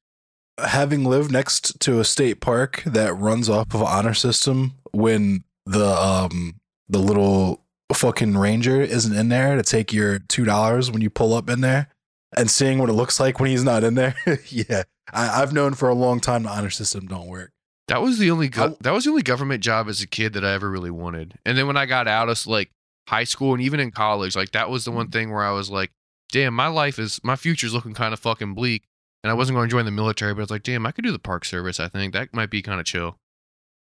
Having 0.59 1.05
lived 1.05 1.33
next 1.33 1.81
to 1.81 2.01
a 2.01 2.05
state 2.05 2.41
park 2.41 2.83
that 2.85 3.15
runs 3.15 3.49
off 3.49 3.75
of 3.75 3.83
honor 3.83 4.15
system, 4.15 4.75
when 4.93 5.45
the 5.67 5.87
um 5.87 6.61
the 6.89 6.99
little 6.99 7.65
fucking 7.93 8.37
ranger 8.37 8.81
isn't 8.81 9.17
in 9.17 9.29
there 9.29 9.57
to 9.57 9.63
take 9.63 9.93
your 9.93 10.19
two 10.19 10.45
dollars 10.45 10.91
when 10.91 11.01
you 11.01 11.11
pull 11.11 11.35
up 11.35 11.49
in 11.49 11.61
there, 11.61 11.89
and 12.37 12.51
seeing 12.51 12.79
what 12.79 12.89
it 12.89 12.95
looks 12.95 13.19
like 13.19 13.41
when 13.41 13.51
he's 13.51 13.65
not 13.65 13.85
in 13.85 13.95
there, 13.95 14.15
yeah, 14.49 14.85
I, 15.13 15.43
I've 15.43 15.53
known 15.53 15.75
for 15.75 15.89
a 15.89 15.95
long 15.95 16.21
time 16.21 16.45
the 16.45 16.51
honor 16.51 16.71
system 16.71 17.07
don't 17.07 17.27
work. 17.27 17.51
That 17.89 18.01
was 18.01 18.19
the 18.19 18.31
only 18.31 18.49
go- 18.49 18.77
that 18.81 18.93
was 18.93 19.05
the 19.05 19.11
only 19.11 19.23
government 19.23 19.63
job 19.63 19.89
as 19.89 20.01
a 20.01 20.07
kid 20.07 20.33
that 20.33 20.45
I 20.45 20.53
ever 20.53 20.71
really 20.71 20.91
wanted. 20.91 21.39
And 21.45 21.57
then 21.59 21.67
when 21.67 21.77
I 21.77 21.87
got 21.87 22.09
out 22.09 22.29
of 22.29 22.47
like 22.47 22.71
high 23.09 23.25
school 23.25 23.53
and 23.53 23.63
even 23.63 23.81
in 23.81 23.91
college, 23.91 24.35
like 24.35 24.53
that 24.53 24.71
was 24.71 24.85
the 24.85 24.91
one 24.91 25.11
thing 25.11 25.31
where 25.31 25.45
I 25.45 25.53
was 25.53 25.71
like, 25.71 25.91
damn, 26.33 26.55
my 26.55 26.69
life 26.69 26.99
is 26.99 27.21
my 27.23 27.37
future's 27.37 27.75
looking 27.75 27.95
kind 27.95 28.15
of 28.15 28.21
fucking 28.21 28.55
bleak. 28.55 28.85
And 29.23 29.31
I 29.31 29.35
wasn't 29.35 29.57
going 29.57 29.69
to 29.69 29.75
join 29.75 29.87
the 29.87 29.91
military, 29.91 30.35
but 30.35 30.41
I 30.41 30.45
was 30.45 30.51
like, 30.51 30.63
damn, 30.63 30.85
I 30.85 30.93
could 30.93 31.05
do 31.05 31.13
the 31.13 31.19
park 31.19 31.45
service. 31.47 31.81
I 31.81 31.89
think 31.89 32.13
that 32.13 32.35
might 32.35 32.51
be 32.51 32.61
kind 32.61 32.79
of 32.79 32.85
chill. 32.87 33.17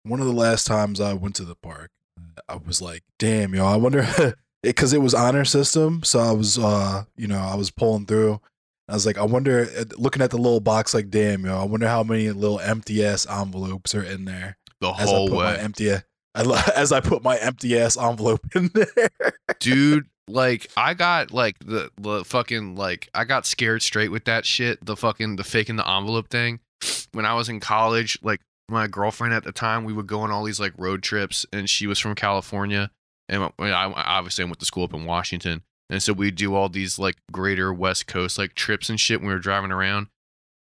one 0.03 0.21
of 0.21 0.27
the 0.27 0.33
last 0.33 0.67
times 0.67 1.01
I 1.01 1.13
went 1.13 1.35
to 1.37 1.45
the 1.45 1.55
park, 1.55 1.91
I 2.49 2.57
was 2.57 2.81
like, 2.81 3.03
damn, 3.19 3.55
yo, 3.55 3.67
I 3.67 3.77
wonder 3.77 4.07
because 4.63 4.93
it 4.95 5.03
was 5.03 5.13
honor 5.15 5.45
system. 5.45 6.03
So 6.03 6.19
I 6.21 6.33
was, 6.33 6.59
uh, 6.59 7.05
you 7.17 7.27
know, 7.27 7.41
I 7.41 7.57
was 7.57 7.71
pulling 7.71 8.07
through. 8.07 8.41
I 8.89 8.95
was 8.95 9.05
like, 9.05 9.19
I 9.19 9.25
wonder, 9.25 9.69
uh, 9.79 9.85
looking 9.97 10.23
at 10.23 10.31
the 10.31 10.39
little 10.39 10.61
box, 10.61 10.95
like, 10.95 11.11
damn, 11.11 11.45
yo, 11.45 11.61
I 11.61 11.65
wonder 11.65 11.87
how 11.87 12.03
many 12.03 12.31
little 12.31 12.59
empty 12.59 13.05
ass 13.05 13.27
envelopes 13.27 13.95
are 13.95 14.03
in 14.03 14.25
there 14.25 14.57
The 14.81 14.91
as 14.93 15.09
I 15.09 15.15
whole 15.15 15.31
way, 15.31 15.59
empty, 15.59 15.93
I, 15.93 16.03
as 16.77 16.93
I 16.93 17.01
put 17.01 17.23
my 17.23 17.37
empty 17.37 17.79
ass 17.79 17.97
envelope 17.99 18.41
in 18.55 18.71
there. 18.75 19.11
dude. 19.61 20.07
Like 20.31 20.71
I 20.77 20.93
got 20.93 21.31
like 21.31 21.59
the 21.61 21.91
the 21.97 22.23
fucking 22.23 22.77
like 22.77 23.09
I 23.15 23.25
got 23.25 23.47
scared 23.47 23.81
straight 23.81 24.11
with 24.11 24.27
that 24.27 24.45
shit. 24.45 24.85
The 24.85 24.95
fucking 24.95 25.37
the 25.37 25.45
faking 25.45 25.77
the 25.77 25.89
envelope 25.89 26.29
thing. 26.29 26.61
When 27.13 27.25
I 27.25 27.33
was 27.33 27.49
in 27.49 27.61
college, 27.61 28.19
like 28.23 28.43
my 28.69 28.87
girlfriend 28.87 29.33
at 29.33 29.45
the 29.45 29.53
time, 29.53 29.85
we 29.85 29.95
would 29.95 30.07
go 30.07 30.21
on 30.21 30.31
all 30.31 30.45
these 30.45 30.61
like 30.61 30.75
road 30.77 31.03
trips, 31.03 31.47
and 31.51 31.69
she 31.69 31.87
was 31.87 31.99
from 31.99 32.15
California, 32.15 32.91
and 33.29 33.43
I, 33.59 33.65
I 33.67 34.19
obviously 34.19 34.45
I 34.45 34.47
went 34.47 34.59
to 34.61 34.67
school 34.67 34.85
up 34.85 34.93
in 34.93 35.07
Washington, 35.07 35.63
and 35.91 36.03
so 36.03 36.13
we 36.13 36.31
do 36.31 36.55
all 36.55 36.69
these 36.69 36.99
like 36.99 37.17
greater 37.33 37.73
West 37.73 38.07
Coast 38.07 38.39
like 38.39 38.55
trips 38.55 38.91
and 38.91 39.01
shit 39.01 39.21
when 39.21 39.29
we 39.29 39.35
were 39.35 39.41
driving 39.41 39.73
around. 39.73 40.09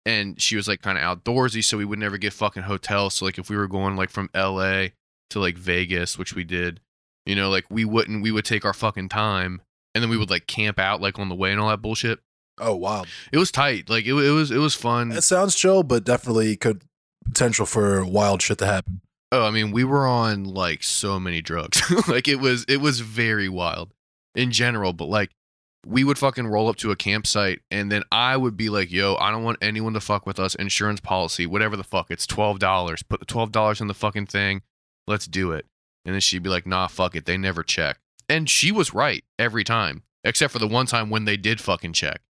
And 0.06 0.40
she 0.40 0.56
was 0.56 0.66
like 0.66 0.80
kind 0.80 0.96
of 0.96 1.04
outdoorsy, 1.04 1.62
so 1.62 1.76
we 1.76 1.84
would 1.84 1.98
never 1.98 2.16
get 2.16 2.32
fucking 2.32 2.62
hotels. 2.62 3.14
So 3.14 3.26
like 3.26 3.36
if 3.38 3.50
we 3.50 3.56
were 3.56 3.66
going 3.66 3.94
like 3.96 4.08
from 4.08 4.30
L.A. 4.32 4.94
to 5.30 5.38
like 5.40 5.58
Vegas, 5.58 6.16
which 6.16 6.34
we 6.34 6.44
did, 6.44 6.80
you 7.26 7.36
know, 7.36 7.50
like 7.50 7.66
we 7.68 7.84
wouldn't 7.84 8.22
we 8.22 8.30
would 8.30 8.46
take 8.46 8.64
our 8.64 8.72
fucking 8.72 9.10
time 9.10 9.60
and 9.94 10.02
then 10.02 10.08
we 10.10 10.16
would 10.16 10.30
like 10.30 10.46
camp 10.46 10.78
out 10.78 11.02
like 11.02 11.18
on 11.18 11.28
the 11.28 11.34
way 11.34 11.50
and 11.52 11.60
all 11.60 11.68
that 11.68 11.82
bullshit. 11.82 12.20
Oh 12.60 12.74
wow, 12.74 13.04
It 13.32 13.38
was 13.38 13.50
tight. 13.52 13.90
Like 13.90 14.06
it, 14.06 14.14
it 14.14 14.30
was 14.30 14.50
it 14.50 14.58
was 14.58 14.74
fun. 14.74 15.12
it 15.12 15.22
sounds 15.22 15.54
chill, 15.54 15.82
but 15.82 16.04
definitely 16.04 16.56
could 16.56 16.82
potential 17.24 17.66
for 17.66 18.02
wild 18.04 18.40
shit 18.40 18.58
to 18.58 18.66
happen. 18.66 19.02
Oh, 19.30 19.46
I 19.46 19.50
mean, 19.50 19.72
we 19.72 19.84
were 19.84 20.06
on 20.06 20.44
like 20.44 20.82
so 20.82 21.20
many 21.20 21.42
drugs. 21.42 21.82
like 22.08 22.26
it 22.28 22.40
was 22.40 22.64
it 22.64 22.78
was 22.78 23.00
very 23.00 23.48
wild 23.48 23.90
in 24.34 24.50
general, 24.52 24.92
but 24.92 25.08
like 25.08 25.30
we 25.86 26.04
would 26.04 26.18
fucking 26.18 26.46
roll 26.46 26.68
up 26.68 26.76
to 26.76 26.90
a 26.90 26.96
campsite 26.96 27.60
and 27.70 27.90
then 27.90 28.02
I 28.10 28.36
would 28.36 28.56
be 28.56 28.68
like, 28.68 28.90
"Yo, 28.90 29.16
I 29.16 29.30
don't 29.30 29.44
want 29.44 29.58
anyone 29.62 29.94
to 29.94 30.00
fuck 30.00 30.26
with 30.26 30.38
us. 30.38 30.54
Insurance 30.54 31.00
policy, 31.00 31.46
whatever 31.46 31.76
the 31.76 31.84
fuck. 31.84 32.10
It's 32.10 32.26
$12. 32.26 33.08
Put 33.08 33.20
the 33.20 33.26
$12 33.26 33.80
in 33.80 33.86
the 33.86 33.94
fucking 33.94 34.26
thing. 34.26 34.62
Let's 35.06 35.26
do 35.26 35.52
it." 35.52 35.66
And 36.04 36.14
then 36.14 36.20
she'd 36.20 36.42
be 36.42 36.50
like, 36.50 36.66
"Nah, 36.66 36.88
fuck 36.88 37.14
it. 37.14 37.26
They 37.26 37.36
never 37.36 37.62
check." 37.62 37.98
And 38.28 38.50
she 38.50 38.70
was 38.72 38.92
right 38.92 39.24
every 39.38 39.64
time, 39.64 40.02
except 40.24 40.52
for 40.52 40.58
the 40.58 40.68
one 40.68 40.86
time 40.86 41.10
when 41.10 41.24
they 41.24 41.36
did 41.36 41.60
fucking 41.60 41.94
check. 41.94 42.20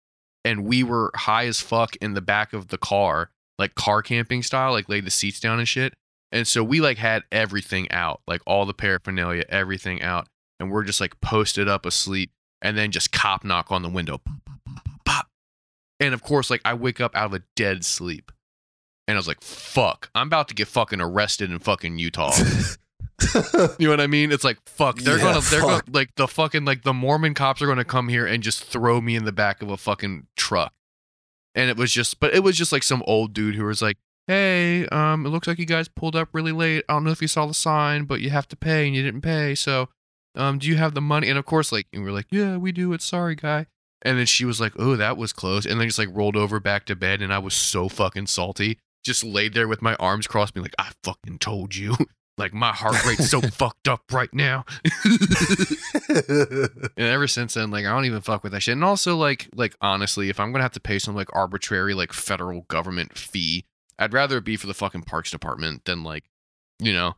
And 0.44 0.64
we 0.64 0.82
were 0.82 1.10
high 1.14 1.46
as 1.46 1.60
fuck 1.60 1.96
in 1.96 2.14
the 2.14 2.20
back 2.20 2.52
of 2.52 2.68
the 2.68 2.78
car, 2.78 3.30
like 3.58 3.74
car 3.74 4.02
camping 4.02 4.42
style, 4.42 4.72
like 4.72 4.88
laid 4.88 5.04
the 5.04 5.10
seats 5.10 5.40
down 5.40 5.58
and 5.58 5.68
shit. 5.68 5.94
And 6.30 6.46
so 6.46 6.62
we 6.62 6.80
like 6.80 6.98
had 6.98 7.24
everything 7.32 7.90
out, 7.90 8.20
like 8.26 8.42
all 8.46 8.66
the 8.66 8.74
paraphernalia, 8.74 9.44
everything 9.48 10.02
out. 10.02 10.28
And 10.60 10.70
we're 10.70 10.84
just 10.84 11.00
like 11.00 11.20
posted 11.20 11.68
up 11.68 11.86
asleep 11.86 12.30
and 12.62 12.76
then 12.76 12.90
just 12.90 13.12
cop 13.12 13.44
knock 13.44 13.70
on 13.70 13.82
the 13.82 13.88
window. 13.88 14.18
Pop, 14.18 14.36
pop, 14.44 14.60
pop, 14.64 14.84
pop, 14.84 15.04
pop. 15.04 15.26
And 16.00 16.14
of 16.14 16.22
course, 16.22 16.50
like 16.50 16.60
I 16.64 16.74
wake 16.74 17.00
up 17.00 17.14
out 17.16 17.26
of 17.26 17.34
a 17.34 17.42
dead 17.56 17.84
sleep. 17.84 18.32
And 19.06 19.16
I 19.16 19.18
was 19.18 19.28
like, 19.28 19.40
fuck, 19.40 20.10
I'm 20.14 20.26
about 20.26 20.48
to 20.48 20.54
get 20.54 20.68
fucking 20.68 21.00
arrested 21.00 21.50
in 21.50 21.58
fucking 21.60 21.98
Utah. 21.98 22.32
You 23.80 23.86
know 23.88 23.90
what 23.90 24.00
I 24.00 24.06
mean? 24.06 24.30
It's 24.30 24.44
like 24.44 24.58
fuck. 24.66 24.98
They're 24.98 25.16
Yeah, 25.18 25.24
gonna 25.24 25.40
they're 25.40 25.60
gonna 25.60 25.82
like 25.90 26.14
the 26.14 26.28
fucking 26.28 26.64
like 26.64 26.84
the 26.84 26.94
Mormon 26.94 27.34
cops 27.34 27.60
are 27.60 27.66
gonna 27.66 27.84
come 27.84 28.08
here 28.08 28.24
and 28.26 28.44
just 28.44 28.62
throw 28.64 29.00
me 29.00 29.16
in 29.16 29.24
the 29.24 29.32
back 29.32 29.60
of 29.60 29.70
a 29.70 29.76
fucking 29.76 30.28
truck. 30.36 30.72
And 31.56 31.68
it 31.68 31.76
was 31.76 31.90
just 31.92 32.20
but 32.20 32.32
it 32.32 32.44
was 32.44 32.56
just 32.56 32.70
like 32.70 32.84
some 32.84 33.02
old 33.08 33.32
dude 33.34 33.56
who 33.56 33.64
was 33.64 33.82
like, 33.82 33.96
Hey, 34.28 34.86
um, 34.88 35.26
it 35.26 35.30
looks 35.30 35.48
like 35.48 35.58
you 35.58 35.66
guys 35.66 35.88
pulled 35.88 36.14
up 36.14 36.28
really 36.32 36.52
late. 36.52 36.84
I 36.88 36.92
don't 36.92 37.02
know 37.02 37.10
if 37.10 37.20
you 37.20 37.26
saw 37.26 37.44
the 37.46 37.54
sign, 37.54 38.04
but 38.04 38.20
you 38.20 38.30
have 38.30 38.46
to 38.48 38.56
pay 38.56 38.86
and 38.86 38.94
you 38.94 39.02
didn't 39.02 39.22
pay. 39.22 39.56
So 39.56 39.88
um, 40.38 40.58
do 40.58 40.68
you 40.68 40.76
have 40.76 40.94
the 40.94 41.00
money? 41.00 41.28
And 41.28 41.38
of 41.38 41.44
course, 41.44 41.72
like 41.72 41.86
and 41.92 42.02
we 42.02 42.08
are 42.08 42.12
like, 42.12 42.28
Yeah, 42.30 42.56
we 42.56 42.72
do, 42.72 42.92
it's 42.92 43.04
sorry, 43.04 43.34
guy. 43.34 43.66
And 44.02 44.16
then 44.18 44.26
she 44.26 44.44
was 44.44 44.60
like, 44.60 44.72
Oh, 44.78 44.96
that 44.96 45.16
was 45.16 45.32
close. 45.32 45.66
And 45.66 45.80
then 45.80 45.88
just 45.88 45.98
like 45.98 46.08
rolled 46.12 46.36
over 46.36 46.60
back 46.60 46.86
to 46.86 46.96
bed 46.96 47.20
and 47.20 47.32
I 47.32 47.38
was 47.38 47.54
so 47.54 47.88
fucking 47.88 48.28
salty. 48.28 48.78
Just 49.04 49.24
laid 49.24 49.54
there 49.54 49.68
with 49.68 49.82
my 49.82 49.94
arms 49.96 50.26
crossed, 50.26 50.54
being 50.54 50.64
like, 50.64 50.74
I 50.78 50.92
fucking 51.02 51.38
told 51.38 51.74
you. 51.74 51.94
Like 52.38 52.54
my 52.54 52.72
heart 52.72 53.04
rate's 53.04 53.28
so 53.28 53.40
fucked 53.50 53.88
up 53.88 54.02
right 54.12 54.32
now. 54.32 54.64
and 56.08 56.70
ever 56.96 57.26
since 57.26 57.54
then, 57.54 57.72
like 57.72 57.84
I 57.84 57.90
don't 57.90 58.04
even 58.04 58.20
fuck 58.20 58.44
with 58.44 58.52
that 58.52 58.60
shit. 58.60 58.74
And 58.74 58.84
also, 58.84 59.16
like, 59.16 59.48
like 59.56 59.74
honestly, 59.80 60.30
if 60.30 60.38
I'm 60.38 60.52
gonna 60.52 60.62
have 60.62 60.70
to 60.74 60.80
pay 60.80 61.00
some 61.00 61.16
like 61.16 61.34
arbitrary 61.34 61.94
like 61.94 62.12
federal 62.12 62.60
government 62.62 63.18
fee, 63.18 63.64
I'd 63.98 64.12
rather 64.12 64.38
it 64.38 64.44
be 64.44 64.56
for 64.56 64.68
the 64.68 64.74
fucking 64.74 65.02
parks 65.02 65.32
department 65.32 65.84
than 65.84 66.04
like, 66.04 66.26
you 66.78 66.92
know, 66.92 67.16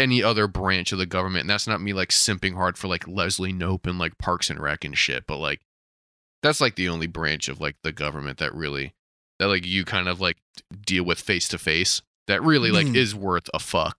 any 0.00 0.22
other 0.22 0.46
branch 0.48 0.90
of 0.92 0.98
the 0.98 1.06
government. 1.06 1.42
And 1.42 1.50
that's 1.50 1.66
not 1.68 1.80
me 1.80 1.92
like 1.92 2.08
simping 2.08 2.54
hard 2.54 2.76
for 2.78 2.88
like 2.88 3.06
Leslie 3.06 3.52
Knope 3.52 3.86
and 3.86 3.98
like 3.98 4.18
Parks 4.18 4.50
and 4.50 4.58
Rec 4.60 4.84
and 4.84 4.96
shit, 4.98 5.26
but 5.26 5.36
like 5.38 5.60
that's 6.42 6.60
like 6.60 6.74
the 6.76 6.88
only 6.88 7.06
branch 7.06 7.48
of 7.48 7.60
like 7.60 7.76
the 7.82 7.92
government 7.92 8.38
that 8.38 8.54
really 8.54 8.94
that 9.38 9.46
like 9.48 9.66
you 9.66 9.84
kind 9.84 10.08
of 10.08 10.20
like 10.20 10.38
deal 10.86 11.04
with 11.04 11.20
face 11.20 11.48
to 11.48 11.58
face 11.58 12.02
that 12.26 12.42
really 12.42 12.70
like 12.70 12.86
Hmm. 12.88 12.96
is 12.96 13.14
worth 13.14 13.48
a 13.54 13.58
fuck. 13.58 13.96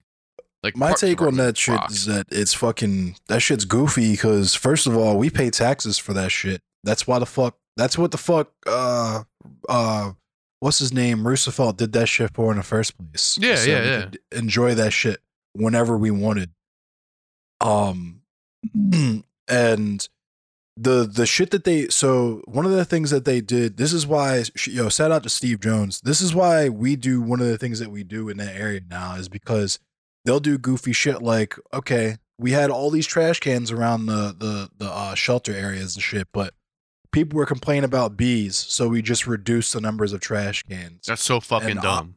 Like 0.63 0.75
My 0.77 0.87
Parks 0.89 1.01
take 1.01 1.21
on 1.21 1.37
that 1.37 1.57
shit 1.57 1.75
rocks. 1.75 1.93
is 1.93 2.05
that 2.05 2.27
it's 2.31 2.53
fucking 2.53 3.15
that 3.27 3.41
shit's 3.41 3.65
goofy 3.65 4.11
because 4.11 4.53
first 4.55 4.85
of 4.87 4.95
all, 4.95 5.17
we 5.17 5.29
pay 5.29 5.49
taxes 5.49 5.97
for 5.97 6.13
that 6.13 6.31
shit. 6.31 6.61
That's 6.83 7.07
why 7.07 7.19
the 7.19 7.25
fuck. 7.25 7.57
That's 7.77 7.97
what 7.97 8.11
the 8.11 8.17
fuck. 8.17 8.51
Uh, 8.67 9.23
uh, 9.67 10.11
what's 10.59 10.77
his 10.79 10.93
name? 10.93 11.25
Roosevelt 11.25 11.77
did 11.77 11.93
that 11.93 12.07
shit 12.07 12.33
for 12.35 12.51
in 12.51 12.57
the 12.57 12.63
first 12.63 12.95
place. 12.97 13.39
Yeah, 13.41 13.55
So 13.55 13.69
yeah, 13.71 13.83
yeah. 13.83 14.37
Enjoy 14.37 14.75
that 14.75 14.93
shit 14.93 15.19
whenever 15.53 15.97
we 15.97 16.11
wanted. 16.11 16.51
Um, 17.59 18.21
and 19.47 20.09
the 20.77 21.05
the 21.05 21.25
shit 21.25 21.51
that 21.51 21.63
they 21.63 21.87
so 21.89 22.41
one 22.45 22.65
of 22.65 22.71
the 22.71 22.85
things 22.85 23.11
that 23.11 23.25
they 23.25 23.41
did. 23.41 23.77
This 23.77 23.93
is 23.93 24.07
why 24.07 24.43
yo 24.65 24.89
shout 24.89 25.11
out 25.11 25.23
to 25.23 25.29
Steve 25.29 25.59
Jones. 25.59 26.01
This 26.01 26.21
is 26.21 26.33
why 26.33 26.69
we 26.69 26.95
do 26.95 27.21
one 27.21 27.39
of 27.41 27.47
the 27.47 27.57
things 27.57 27.79
that 27.79 27.91
we 27.91 28.03
do 28.03 28.29
in 28.29 28.37
that 28.37 28.55
area 28.55 28.81
now 28.89 29.15
is 29.15 29.29
because 29.29 29.79
they'll 30.25 30.39
do 30.39 30.57
goofy 30.57 30.93
shit 30.93 31.21
like 31.21 31.55
okay 31.73 32.17
we 32.41 32.51
had 32.51 32.71
all 32.71 32.89
these 32.89 33.05
trash 33.05 33.39
cans 33.39 33.71
around 33.71 34.07
the 34.07 34.35
the 34.37 34.69
the 34.77 34.91
uh, 34.91 35.13
shelter 35.13 35.53
areas 35.53 35.95
and 35.95 36.03
shit, 36.03 36.27
but 36.33 36.55
people 37.11 37.37
were 37.37 37.45
complaining 37.45 37.83
about 37.83 38.17
bees, 38.17 38.57
so 38.57 38.87
we 38.87 39.01
just 39.01 39.27
reduced 39.27 39.73
the 39.73 39.79
numbers 39.79 40.11
of 40.11 40.19
trash 40.21 40.63
cans. 40.63 41.05
That's 41.05 41.23
so 41.23 41.39
fucking 41.39 41.69
And, 41.69 41.79
uh, 41.79 41.83
dumb. 41.83 42.15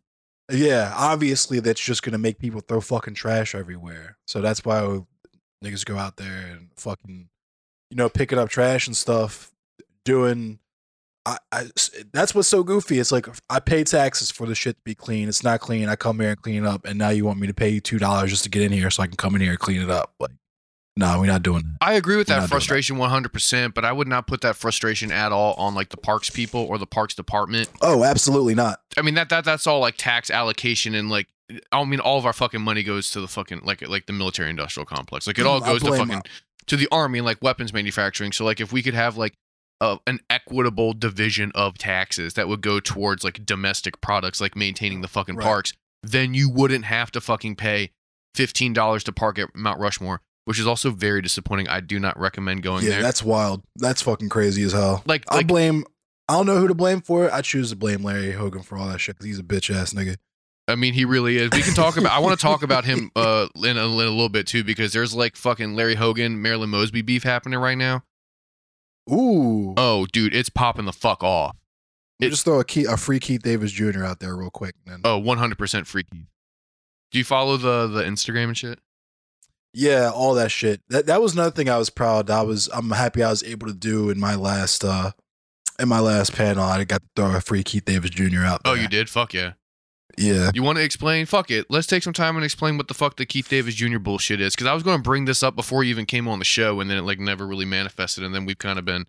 Yeah, 0.51 0.93
obviously 0.97 1.61
that's 1.61 1.81
just 1.81 2.03
gonna 2.03 2.19
make 2.19 2.39
people 2.39 2.61
throw 2.61 2.81
fucking 2.81 3.15
trash 3.15 3.55
everywhere. 3.55 4.19
So 4.27 4.41
that's 4.41 4.65
why 4.65 5.01
niggas 5.65 5.85
go 5.85 5.97
out 5.97 6.17
there 6.17 6.49
and 6.53 6.69
fucking, 6.77 7.29
you 7.91 7.97
know, 7.97 8.09
picking 8.09 8.39
up 8.39 8.49
trash 8.51 8.87
and 8.87 8.97
stuff, 8.97 9.51
doing. 10.05 10.59
I, 11.27 11.39
I 11.51 11.65
that's 12.13 12.35
what's 12.35 12.49
so 12.49 12.63
goofy. 12.63 12.99
It's 12.99 13.11
like 13.11 13.27
I 13.49 13.59
pay 13.59 13.83
taxes 13.83 14.31
for 14.31 14.47
the 14.47 14.55
shit 14.55 14.77
to 14.77 14.83
be 14.85 14.95
clean. 14.95 15.29
It's 15.29 15.43
not 15.43 15.61
clean. 15.61 15.89
I 15.89 15.97
come 15.97 16.21
here 16.21 16.31
and 16.31 16.43
clean 16.43 16.65
it 16.65 16.69
up, 16.69 16.85
and 16.85 16.99
now 16.99 17.09
you 17.09 17.25
want 17.25 17.41
me 17.41 17.47
to 17.47 17.55
pay 17.55 17.71
you 17.71 17.81
two 17.81 17.99
dollars 17.99 18.29
just 18.31 18.45
to 18.45 18.51
get 18.51 18.61
in 18.63 18.73
here 18.73 18.91
so 18.91 19.03
I 19.03 19.07
can 19.07 19.17
come 19.17 19.35
in 19.35 19.41
here 19.41 19.53
and 19.53 19.59
clean 19.59 19.81
it 19.81 19.89
up. 19.89 20.13
Like, 20.21 20.33
no, 20.97 21.19
we're 21.19 21.27
not 21.27 21.43
doing 21.43 21.63
that. 21.63 21.77
I 21.81 21.95
agree 21.95 22.17
with 22.17 22.29
We're 22.29 22.35
that 22.37 22.41
doing 22.41 22.43
that. 22.45 22.49
frustration 22.51 22.97
100%, 22.97 23.75
but 23.75 23.85
I 23.85 23.93
would 23.93 24.07
not 24.09 24.27
put 24.27 24.41
that 24.43 24.57
frustration 24.57 25.11
at 25.11 25.33
all 25.33 25.55
on 25.55 25.75
like 25.75 25.89
the 25.89 25.97
parks 25.97 26.31
people 26.31 26.61
or 26.61 26.79
the 26.79 26.87
parks 26.87 27.15
department. 27.15 27.69
Oh, 27.83 28.05
absolutely 28.05 28.55
not. 28.55 28.81
I 28.97 29.03
mean 29.03 29.15
that 29.15 29.29
that 29.31 29.45
that's 29.45 29.67
all 29.67 29.81
like 29.81 29.97
tax 29.97 30.31
allocation 30.31 30.95
and 30.95 31.11
like 31.11 31.27
I 31.73 31.85
mean 31.85 32.01
all 32.01 32.17
of 32.19 32.25
our 32.27 32.33
fucking 32.33 32.63
money 32.63 32.83
goes 32.83 33.11
to 33.11 33.21
the 33.21 33.29
fucking 33.29 33.63
like 33.65 33.87
like 33.89 34.07
the 34.07 34.13
military 34.13 34.51
industrial 34.51 34.87
complex. 34.87 35.27
Like 35.27 35.39
it 35.39 35.47
all 35.47 35.61
Mm, 35.61 35.67
goes 35.67 35.83
to 35.83 35.93
fucking 35.97 36.23
to 36.67 36.77
the 36.77 36.89
army 36.93 37.19
and 37.19 37.27
like 37.27 37.43
weapons 37.43 37.73
manufacturing. 37.73 38.33
So 38.33 38.45
like 38.45 38.61
if 38.61 38.73
we 38.73 38.83
could 38.83 38.95
have 38.95 39.17
like 39.17 39.35
a, 39.81 39.99
an 40.07 40.21
equitable 40.31 40.93
division 40.93 41.51
of 41.57 41.77
taxes 41.77 42.35
that 42.35 42.47
would 42.49 42.61
go 42.63 42.79
towards 42.81 43.25
like 43.25 43.45
domestic 43.45 44.01
products 44.01 44.41
like 44.41 44.55
maintaining 44.57 45.01
the 45.03 45.09
fucking 45.09 45.35
Right. 45.37 45.45
parks, 45.45 45.73
then 46.05 46.33
you 46.35 46.49
wouldn't 46.49 46.85
have 46.85 47.11
to 47.11 47.21
fucking 47.21 47.57
pay 47.57 47.91
$15 48.37 49.03
to 49.03 49.13
park 49.13 49.39
at 49.39 49.55
Mount 49.55 49.81
Rushmore, 49.81 50.21
which 50.45 50.59
is 50.59 50.67
also 50.67 50.91
very 50.91 51.23
disappointing. 51.23 51.69
I 51.69 51.81
do 51.81 51.99
not 51.99 52.19
recommend 52.19 52.63
going 52.63 52.85
Yeah, 52.85 52.91
there. 52.91 53.03
that's 53.03 53.23
wild. 53.23 53.63
That's 53.77 54.03
fucking 54.03 54.29
crazy 54.29 54.63
as 54.63 54.73
hell. 54.73 55.03
like 55.07 55.25
I 55.29 55.37
like 55.37 55.47
blame. 55.47 55.85
I 56.29 56.35
don't 56.35 56.47
know 56.47 56.57
who 56.57 56.69
to 56.69 56.75
blame 56.75 57.01
for 57.03 57.27
it. 57.27 57.33
I 57.33 57.43
choose 57.43 57.71
to 57.71 57.77
blame 57.77 58.03
Larry 58.03 58.33
Hogan 58.33 58.63
for 58.63 58.79
all 58.79 58.89
that 58.89 58.99
shit 58.99 59.17
because 59.17 59.27
he's 59.27 59.39
a 59.39 59.43
bitch 59.43 59.75
ass 59.75 59.93
nigga. 59.93 60.17
I 60.67 60.75
mean, 60.77 60.95
he 60.95 61.05
really 61.05 61.37
is. 61.37 61.51
We 61.53 61.61
can 61.61 61.75
talk 61.75 61.99
about. 61.99 62.13
I 62.13 62.21
want 62.21 62.39
to 62.39 62.43
talk 62.43 62.63
about 62.63 62.87
him 62.87 63.11
uh 63.15 63.49
in 63.57 63.77
a, 63.77 63.83
in 63.85 63.87
a 63.87 63.87
little 63.87 64.31
bit 64.31 64.47
too 64.47 64.65
because 64.65 64.93
there's 64.95 65.15
like 65.15 65.37
fucking 65.37 65.75
Larry 65.77 65.95
Hogan, 65.97 66.41
Marilyn 66.41 66.71
Mosby 66.71 67.03
beef 67.03 67.23
happening 67.23 67.59
right 67.59 67.77
now. 67.77 68.03
Ooh. 69.13 69.75
Oh, 69.77 70.07
dude, 70.13 70.35
it's 70.35 70.49
popping 70.49 70.87
the 70.87 70.93
fuck 70.93 71.23
off. 71.23 71.57
it- 72.21 72.31
just 72.31 72.45
throw 72.47 72.61
a, 72.61 72.65
key, 72.65 72.85
a 72.85 72.97
free 72.97 73.21
Keith 73.21 73.43
Davis 73.43 73.71
Jr. 73.73 74.05
out 74.05 74.21
there 74.21 74.35
real 74.35 74.51
quick. 74.51 74.75
And 74.87 75.03
then, 75.05 75.11
Oh, 75.13 75.21
100% 75.21 75.87
freaky. 75.87 76.27
Do 77.11 77.19
you 77.19 77.25
follow 77.25 77.57
the 77.59 77.87
the 77.87 78.03
Instagram 78.03 78.45
and 78.45 78.57
shit? 78.57 78.79
Yeah, 79.75 80.11
all 80.15 80.35
that 80.35 80.51
shit. 80.51 80.81
That 80.89 81.07
that 81.07 81.21
was 81.21 81.35
another 81.35 81.51
thing 81.51 81.69
I 81.69 81.77
was 81.79 81.91
proud. 81.91 82.31
I 82.31 82.43
was 82.43 82.69
I'm 82.73 82.91
happy 82.91 83.23
I 83.23 83.31
was 83.31 83.43
able 83.43 83.67
to 83.67 83.75
do 83.75 84.09
in 84.11 84.19
my 84.19 84.35
last 84.35 84.85
uh 84.85 85.11
in 85.79 85.89
my 85.89 86.01
last 86.01 86.33
panel. 86.35 86.65
I 86.65 86.85
got 86.85 87.03
to 87.03 87.09
throw 87.17 87.37
a 87.37 87.41
free 87.41 87.63
Keith 87.65 87.85
Davis 87.85 88.11
Jr. 88.11 88.45
out 88.45 88.63
there. 88.65 88.73
Oh, 88.73 88.77
you 88.77 88.89
did? 88.89 89.11
Fuck 89.11 89.35
yeah. 89.35 89.53
Yeah. 90.17 90.53
You 90.55 90.63
want 90.63 90.79
to 90.79 90.85
explain? 90.85 91.27
Fuck 91.27 91.51
it. 91.51 91.67
Let's 91.69 91.89
take 91.89 92.05
some 92.05 92.13
time 92.13 92.37
and 92.37 92.45
explain 92.45 92.77
what 92.77 92.87
the 92.87 92.95
fuck 92.95 93.17
the 93.17 93.27
Keith 93.27 93.49
Davis 93.49 93.75
Jr. 93.75 93.99
bullshit 93.99 94.41
is. 94.41 94.55
Because 94.55 94.69
I 94.69 94.73
was 94.75 94.85
going 94.85 94.99
to 94.99 95.03
bring 95.03 95.25
this 95.25 95.43
up 95.43 95.57
before 95.57 95.83
you 95.83 95.91
even 95.91 96.07
came 96.07 96.29
on 96.29 96.39
the 96.39 96.45
show, 96.45 96.79
and 96.79 96.89
then 96.89 96.97
it 96.99 97.03
like 97.03 97.19
never 97.19 97.45
really 97.45 97.65
manifested, 97.65 98.23
and 98.23 98.33
then 98.33 98.45
we've 98.47 98.59
kind 98.59 98.79
of 98.79 98.85
been 98.85 99.07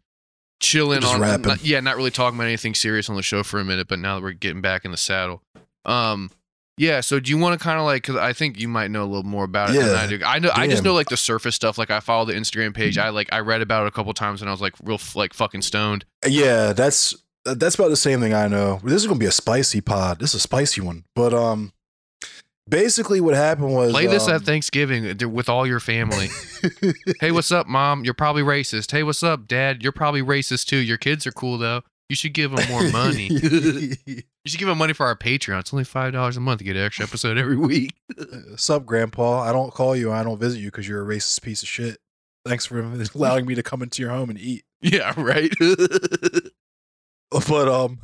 chilling 0.59 1.01
Just 1.01 1.13
on, 1.13 1.21
rapping. 1.21 1.47
not- 1.47 1.63
yeah, 1.63 1.79
not 1.79 1.95
really 1.97 2.09
talking 2.09 2.39
about 2.39 2.47
anything 2.47 2.73
serious 2.73 3.07
on 3.09 3.15
the 3.15 3.21
show 3.21 3.43
for 3.43 3.59
a 3.59 3.63
minute. 3.63 3.87
But 3.87 3.99
now 3.99 4.15
that 4.15 4.23
we're 4.23 4.31
getting 4.31 4.61
back 4.61 4.83
in 4.83 4.89
the 4.89 4.97
saddle, 4.97 5.43
um, 5.85 6.31
yeah. 6.77 7.01
So 7.01 7.19
do 7.19 7.29
you 7.29 7.37
want 7.37 7.59
to 7.59 7.63
kind 7.63 7.79
of 7.79 7.85
like? 7.85 8.03
Because 8.03 8.17
I 8.17 8.33
think 8.33 8.59
you 8.59 8.67
might 8.67 8.91
know 8.91 9.03
a 9.03 9.05
little 9.05 9.23
more 9.23 9.43
about 9.43 9.69
it 9.69 9.79
than 9.79 9.95
I 9.95 10.07
do. 10.07 10.21
I 10.25 10.39
know. 10.39 10.51
I 10.53 10.67
just 10.67 10.83
know 10.83 10.93
like 10.93 11.09
the 11.09 11.17
surface 11.17 11.55
stuff. 11.55 11.77
Like 11.77 11.91
I 11.91 11.99
follow 11.99 12.25
the 12.25 12.33
Instagram 12.33 12.73
page. 12.73 12.97
I 12.97 13.09
like 13.09 13.29
I 13.31 13.39
read 13.39 13.61
about 13.61 13.85
it 13.85 13.87
a 13.87 13.91
couple 13.91 14.13
times, 14.13 14.41
and 14.41 14.49
I 14.49 14.53
was 14.53 14.61
like 14.61 14.73
real 14.83 14.99
like 15.15 15.33
fucking 15.33 15.61
stoned. 15.61 16.05
Yeah, 16.27 16.73
that's 16.73 17.15
that's 17.45 17.75
about 17.75 17.89
the 17.89 17.97
same 17.97 18.19
thing 18.19 18.33
I 18.33 18.47
know. 18.47 18.79
This 18.83 18.95
is 18.95 19.07
gonna 19.07 19.19
be 19.19 19.25
a 19.25 19.31
spicy 19.31 19.81
pod. 19.81 20.19
This 20.19 20.31
is 20.31 20.35
a 20.35 20.39
spicy 20.39 20.81
one. 20.81 21.05
But 21.15 21.33
um 21.33 21.71
basically 22.67 23.21
what 23.21 23.35
happened 23.35 23.73
was 23.73 23.91
Play 23.91 24.07
this 24.07 24.27
um, 24.27 24.35
at 24.35 24.41
Thanksgiving 24.41 25.23
uh, 25.23 25.29
with 25.29 25.49
all 25.49 25.67
your 25.67 25.79
family. 25.79 26.29
hey, 27.19 27.31
what's 27.31 27.51
up, 27.51 27.67
mom? 27.67 28.03
You're 28.03 28.13
probably 28.13 28.41
racist. 28.41 28.91
Hey, 28.91 29.03
what's 29.03 29.23
up, 29.23 29.47
dad? 29.47 29.83
You're 29.83 29.91
probably 29.91 30.21
racist 30.21 30.65
too. 30.65 30.77
Your 30.77 30.97
kids 30.97 31.27
are 31.27 31.31
cool 31.31 31.57
though. 31.57 31.83
You 32.09 32.15
should 32.15 32.33
give 32.33 32.51
them 32.51 32.67
more 32.69 32.87
money. 32.91 33.27
you 33.31 34.21
should 34.45 34.59
give 34.59 34.67
them 34.67 34.77
money 34.77 34.93
for 34.93 35.07
our 35.07 35.15
Patreon. 35.15 35.59
It's 35.59 35.73
only 35.73 35.83
five 35.85 36.13
dollars 36.13 36.37
a 36.37 36.39
month 36.39 36.59
to 36.59 36.63
get 36.63 36.75
an 36.75 36.83
extra 36.85 37.05
episode 37.05 37.37
every 37.37 37.57
week. 37.57 37.95
Sup, 38.57 38.85
Grandpa? 38.85 39.41
I 39.41 39.51
don't 39.51 39.73
call 39.73 39.95
you. 39.95 40.11
I 40.11 40.23
don't 40.23 40.37
visit 40.37 40.59
you 40.59 40.67
because 40.67 40.87
you're 40.87 41.01
a 41.01 41.05
racist 41.15 41.41
piece 41.41 41.63
of 41.63 41.69
shit. 41.69 41.97
Thanks 42.45 42.65
for 42.67 42.79
allowing 43.15 43.47
me 43.47 43.55
to 43.55 43.63
come 43.63 43.81
into 43.81 44.03
your 44.03 44.11
home 44.11 44.29
and 44.29 44.39
eat. 44.39 44.65
Yeah, 44.81 45.13
right. 45.17 45.51
But 47.31 47.67
um, 47.67 47.99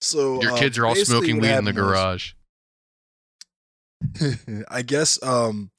so 0.00 0.40
your 0.40 0.52
um, 0.52 0.58
kids 0.58 0.78
are 0.78 0.86
all 0.86 0.94
smoking 0.94 1.40
weed 1.40 1.48
in 1.48 1.64
the 1.64 1.72
happened 1.72 1.78
was- 1.78 1.84
garage. 1.84 2.32
I 4.68 4.82
guess 4.82 5.20
um 5.22 5.70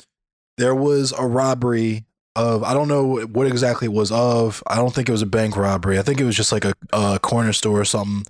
there 0.57 0.75
was 0.75 1.13
a 1.17 1.25
robbery 1.25 2.06
of 2.37 2.63
I 2.63 2.73
don't 2.73 2.87
know 2.87 3.25
what 3.25 3.47
exactly 3.47 3.85
it 3.87 3.93
was 3.93 4.11
of. 4.11 4.63
I 4.67 4.75
don't 4.75 4.93
think 4.93 5.09
it 5.09 5.11
was 5.11 5.21
a 5.21 5.25
bank 5.27 5.57
robbery. 5.57 5.99
I 5.99 6.01
think 6.03 6.19
it 6.21 6.25
was 6.25 6.35
just 6.35 6.51
like 6.51 6.65
a, 6.65 6.73
a 6.93 7.19
corner 7.19 7.51
store 7.53 7.81
or 7.81 7.85
something 7.85 8.25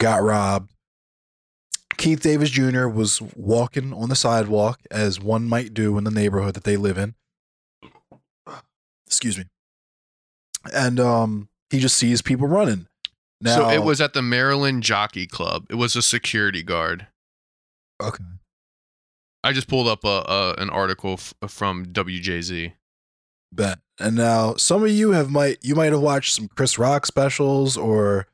got 0.00 0.22
robbed. 0.22 0.70
Keith 1.96 2.20
Davis 2.22 2.50
Jr. 2.50 2.86
was 2.86 3.20
walking 3.34 3.92
on 3.92 4.08
the 4.08 4.14
sidewalk 4.14 4.78
as 4.90 5.20
one 5.20 5.48
might 5.48 5.74
do 5.74 5.98
in 5.98 6.04
the 6.04 6.10
neighborhood 6.12 6.54
that 6.54 6.62
they 6.64 6.76
live 6.76 6.96
in. 6.96 7.14
Excuse 9.06 9.38
me. 9.38 9.44
And 10.72 11.00
um 11.00 11.48
he 11.70 11.80
just 11.80 11.96
sees 11.96 12.22
people 12.22 12.46
running. 12.46 12.86
Now 13.40 13.56
so 13.56 13.68
it 13.70 13.82
was 13.82 14.00
at 14.00 14.12
the 14.14 14.22
Maryland 14.22 14.82
Jockey 14.82 15.26
Club. 15.26 15.66
It 15.70 15.74
was 15.76 15.96
a 15.96 16.02
security 16.02 16.62
guard. 16.62 17.06
okay. 18.02 18.24
I 19.44 19.52
just 19.52 19.68
pulled 19.68 19.86
up 19.88 20.04
a, 20.04 20.24
a 20.28 20.54
an 20.58 20.68
article 20.70 21.12
f- 21.14 21.34
from 21.48 21.86
WJZ. 21.86 22.72
Bet. 23.52 23.78
And 23.98 24.16
now 24.16 24.54
some 24.54 24.84
of 24.84 24.90
you 24.90 25.12
have 25.12 25.30
might 25.30 25.58
you 25.62 25.74
might 25.74 25.92
have 25.92 26.00
watched 26.00 26.34
some 26.34 26.48
Chris 26.48 26.78
Rock 26.78 27.06
specials 27.06 27.76
or 27.76 28.26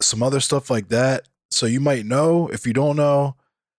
some 0.00 0.22
other 0.22 0.40
stuff 0.40 0.70
like 0.70 0.88
that. 0.88 1.28
So 1.50 1.66
you 1.66 1.80
might 1.80 2.06
know. 2.06 2.48
If 2.48 2.66
you 2.66 2.72
don't 2.72 2.96
know, 2.96 3.36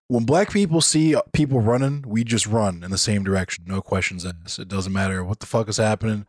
when 0.08 0.26
black 0.26 0.52
people 0.52 0.82
see 0.82 1.16
people 1.34 1.60
running, 1.60 2.04
we 2.08 2.24
just 2.24 2.48
run 2.48 2.84
in 2.84 2.92
the 2.92 2.98
same 2.98 3.24
direction. 3.24 3.66
No 3.68 3.82
questions 3.82 4.26
asked. 4.26 4.60
It 4.60 4.68
doesn't 4.68 4.94
matter 4.94 5.24
what 5.24 5.40
the 5.40 5.46
fuck 5.46 5.68
is 5.68 5.78
happening. 5.78 6.26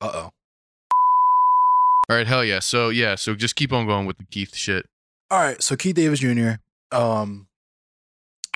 Uh 0.00 0.10
oh. 0.14 0.30
All 2.08 2.16
right, 2.16 2.26
hell 2.26 2.44
yeah. 2.44 2.60
So 2.60 2.90
yeah, 2.90 3.14
so 3.14 3.34
just 3.34 3.56
keep 3.56 3.72
on 3.72 3.86
going 3.86 4.06
with 4.06 4.18
the 4.18 4.24
Keith 4.24 4.54
shit. 4.54 4.86
All 5.30 5.38
right. 5.40 5.62
So 5.62 5.76
Keith 5.76 5.96
Davis 5.96 6.20
Jr. 6.20 6.52
Um, 6.90 7.46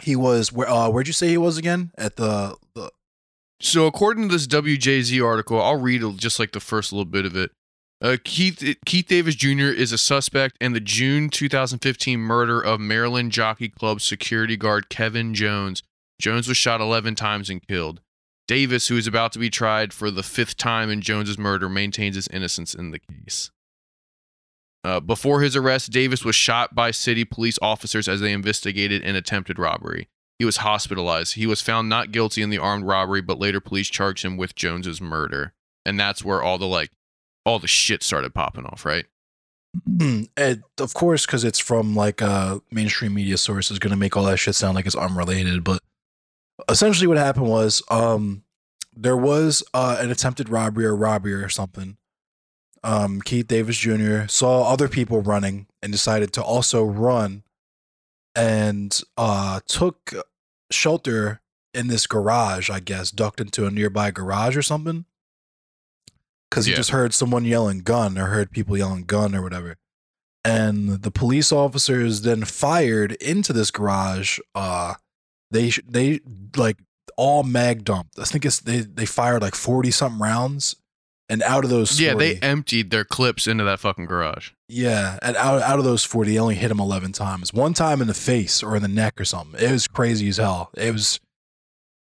he 0.02 0.14
was 0.14 0.52
where? 0.52 0.68
Uh, 0.68 0.88
where'd 0.90 1.06
you 1.06 1.12
say 1.12 1.28
he 1.28 1.38
was 1.38 1.56
again? 1.56 1.90
At 1.96 2.16
the 2.16 2.56
the 2.74 2.90
So 3.60 3.86
according 3.86 4.28
to 4.28 4.34
this 4.34 4.46
WJZ 4.46 5.24
article, 5.24 5.60
I'll 5.60 5.80
read 5.80 6.02
just 6.18 6.38
like 6.38 6.52
the 6.52 6.60
first 6.60 6.92
little 6.92 7.04
bit 7.04 7.24
of 7.24 7.36
it. 7.36 7.50
Uh, 8.02 8.18
Keith 8.22 8.76
Keith 8.84 9.06
Davis 9.06 9.34
Jr. 9.34 9.68
is 9.68 9.90
a 9.90 9.98
suspect 9.98 10.56
in 10.60 10.74
the 10.74 10.80
June 10.80 11.30
2015 11.30 12.20
murder 12.20 12.60
of 12.60 12.78
Maryland 12.78 13.32
Jockey 13.32 13.70
Club 13.70 14.02
security 14.02 14.56
guard 14.56 14.90
Kevin 14.90 15.32
Jones. 15.32 15.82
Jones 16.20 16.46
was 16.46 16.58
shot 16.58 16.82
11 16.82 17.14
times 17.14 17.48
and 17.48 17.66
killed. 17.66 18.00
Davis, 18.46 18.88
who 18.88 18.96
is 18.96 19.06
about 19.06 19.32
to 19.32 19.38
be 19.38 19.50
tried 19.50 19.92
for 19.92 20.10
the 20.10 20.22
fifth 20.22 20.56
time 20.56 20.90
in 20.90 21.00
Jones's 21.00 21.38
murder, 21.38 21.68
maintains 21.68 22.16
his 22.16 22.28
innocence 22.28 22.74
in 22.74 22.90
the 22.90 23.00
case. 23.00 23.50
Uh, 24.84 25.00
before 25.00 25.40
his 25.40 25.56
arrest, 25.56 25.90
Davis 25.90 26.24
was 26.24 26.36
shot 26.36 26.74
by 26.74 26.90
city 26.92 27.24
police 27.24 27.58
officers 27.60 28.08
as 28.08 28.20
they 28.20 28.32
investigated 28.32 29.02
an 29.02 29.16
attempted 29.16 29.58
robbery. 29.58 30.06
He 30.38 30.44
was 30.44 30.58
hospitalized. 30.58 31.34
He 31.34 31.46
was 31.46 31.62
found 31.62 31.88
not 31.88 32.12
guilty 32.12 32.42
in 32.42 32.50
the 32.50 32.58
armed 32.58 32.84
robbery, 32.84 33.22
but 33.22 33.38
later 33.38 33.60
police 33.60 33.88
charged 33.88 34.24
him 34.24 34.36
with 34.36 34.54
Jones's 34.54 35.00
murder. 35.00 35.54
And 35.84 35.98
that's 35.98 36.24
where 36.24 36.42
all 36.42 36.58
the 36.58 36.66
like 36.66 36.90
all 37.44 37.58
the 37.58 37.68
shit 37.68 38.02
started 38.02 38.34
popping 38.34 38.66
off, 38.66 38.84
right? 38.84 39.06
and 40.36 40.62
of 40.78 40.94
course, 40.94 41.26
because 41.26 41.44
it's 41.44 41.58
from 41.58 41.94
like 41.94 42.20
a 42.20 42.60
mainstream 42.70 43.14
media 43.14 43.36
source, 43.36 43.70
is 43.70 43.78
going 43.78 43.90
to 43.90 43.96
make 43.96 44.16
all 44.16 44.24
that 44.24 44.38
shit 44.38 44.54
sound 44.54 44.74
like 44.74 44.86
it's 44.86 44.94
unrelated. 44.94 45.64
But 45.64 45.80
essentially, 46.68 47.06
what 47.06 47.18
happened 47.18 47.48
was, 47.48 47.82
um, 47.90 48.42
there 48.94 49.16
was 49.16 49.62
uh, 49.74 49.98
an 50.00 50.10
attempted 50.10 50.48
robbery 50.48 50.86
or 50.86 50.96
robbery 50.96 51.34
or 51.34 51.48
something. 51.48 51.96
Um, 52.82 53.20
Keith 53.20 53.48
Davis 53.48 53.76
Jr. 53.76 54.26
saw 54.28 54.70
other 54.72 54.88
people 54.88 55.20
running 55.20 55.66
and 55.82 55.92
decided 55.92 56.32
to 56.34 56.42
also 56.42 56.84
run, 56.84 57.42
and 58.36 59.00
uh, 59.16 59.60
took 59.66 60.12
shelter 60.70 61.40
in 61.74 61.88
this 61.88 62.06
garage. 62.06 62.70
I 62.70 62.78
guess 62.80 63.10
ducked 63.10 63.40
into 63.40 63.66
a 63.66 63.70
nearby 63.70 64.10
garage 64.12 64.56
or 64.56 64.62
something 64.62 65.06
because 66.50 66.66
he 66.66 66.72
Yeah. 66.72 66.76
just 66.78 66.90
heard 66.90 67.12
someone 67.14 67.44
yelling 67.44 67.80
gun 67.80 68.16
or 68.18 68.26
heard 68.26 68.50
people 68.52 68.76
yelling 68.76 69.04
gun 69.04 69.34
or 69.34 69.42
whatever. 69.42 69.76
And 70.44 71.02
the 71.02 71.10
police 71.10 71.50
officers 71.50 72.20
then 72.22 72.44
fired 72.44 73.12
into 73.12 73.52
this 73.52 73.72
garage. 73.72 74.38
Uh, 74.54 74.94
they 75.50 75.70
they 75.88 76.20
like 76.56 76.76
all 77.16 77.42
mag 77.42 77.84
dumped. 77.84 78.18
I 78.18 78.24
think 78.24 78.44
it's 78.44 78.60
they 78.60 78.80
they 78.80 79.06
fired 79.06 79.42
like 79.42 79.56
forty 79.56 79.90
something 79.90 80.20
rounds, 80.20 80.76
and 81.28 81.42
out 81.42 81.64
of 81.64 81.70
those 81.70 81.90
40, 81.90 82.04
Yeah, 82.04 82.14
they 82.14 82.36
emptied 82.36 82.90
their 82.90 83.04
clips 83.04 83.46
into 83.46 83.64
that 83.64 83.80
fucking 83.80 84.06
garage. 84.06 84.50
yeah, 84.68 85.18
and 85.22 85.36
out 85.36 85.62
out 85.62 85.78
of 85.78 85.84
those 85.84 86.04
forty, 86.04 86.32
they 86.32 86.38
only 86.38 86.54
hit 86.54 86.70
him 86.70 86.80
eleven 86.80 87.12
times. 87.12 87.52
One 87.52 87.74
time 87.74 88.00
in 88.00 88.06
the 88.08 88.14
face 88.14 88.62
or 88.62 88.76
in 88.76 88.82
the 88.82 88.88
neck 88.88 89.20
or 89.20 89.24
something. 89.24 89.60
It 89.60 89.70
was 89.72 89.88
crazy 89.88 90.28
as 90.28 90.36
hell. 90.36 90.70
It 90.76 90.92
was 90.92 91.18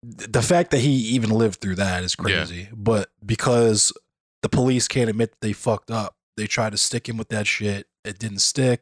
the 0.04 0.42
fact 0.42 0.72
that 0.72 0.80
he 0.80 0.90
even 0.92 1.30
lived 1.30 1.62
through 1.62 1.76
that 1.76 2.04
is 2.04 2.16
Yeah. 2.20 2.24
crazy. 2.24 2.70
But 2.74 3.10
because 3.26 3.94
the 4.42 4.50
police 4.50 4.88
can't 4.88 5.10
admit 5.10 5.32
that 5.32 5.42
they 5.42 5.54
fucked 5.54 5.92
up, 5.92 6.16
they 6.38 6.48
tried 6.48 6.72
to 6.72 6.78
stick 6.78 7.08
him 7.08 7.18
with 7.18 7.30
that 7.30 7.46
shit. 7.46 7.88
It 8.04 8.18
didn't 8.18 8.40
stick. 8.40 8.82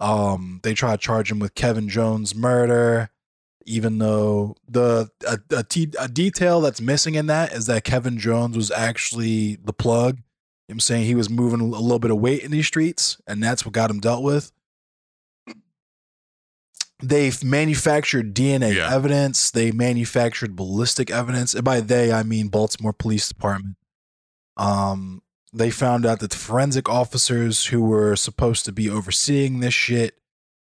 Um, 0.00 0.58
they 0.64 0.74
tried 0.74 1.00
to 1.00 1.06
charge 1.06 1.30
him 1.30 1.38
with 1.38 1.54
Kevin 1.54 1.88
Jones 1.88 2.34
murder, 2.34 3.10
even 3.66 3.98
though 3.98 4.56
the 4.68 5.10
a, 5.26 5.38
a, 5.56 5.62
t- 5.62 5.92
a 5.98 6.08
detail 6.08 6.60
that's 6.60 6.80
missing 6.80 7.14
in 7.14 7.26
that 7.26 7.52
is 7.52 7.66
that 7.66 7.84
Kevin 7.84 8.18
Jones 8.18 8.56
was 8.56 8.70
actually 8.70 9.56
the 9.56 9.72
plug. 9.72 10.16
You 10.68 10.74
know 10.74 10.76
I'm 10.76 10.80
saying 10.80 11.06
he 11.06 11.14
was 11.14 11.28
moving 11.28 11.60
a 11.60 11.64
little 11.64 11.98
bit 11.98 12.10
of 12.10 12.18
weight 12.18 12.42
in 12.42 12.50
these 12.50 12.66
streets, 12.66 13.20
and 13.26 13.42
that's 13.42 13.64
what 13.64 13.74
got 13.74 13.90
him 13.90 14.00
dealt 14.00 14.22
with. 14.22 14.52
They've 17.02 17.42
manufactured 17.42 18.34
DNA 18.34 18.74
Yeah. 18.76 18.94
evidence. 18.94 19.50
They 19.50 19.72
manufactured 19.72 20.54
ballistic 20.54 21.10
evidence, 21.10 21.54
and 21.54 21.64
by 21.64 21.80
they 21.80 22.12
I 22.12 22.22
mean 22.22 22.48
Baltimore 22.48 22.92
Police 22.92 23.26
Department. 23.28 23.76
Um, 24.58 25.22
they 25.52 25.70
found 25.70 26.04
out 26.04 26.20
that 26.20 26.30
the 26.30 26.36
forensic 26.36 26.88
officers 26.88 27.66
who 27.66 27.82
were 27.82 28.14
supposed 28.16 28.64
to 28.66 28.72
be 28.72 28.90
overseeing 28.90 29.60
this 29.60 29.72
shit 29.74 30.19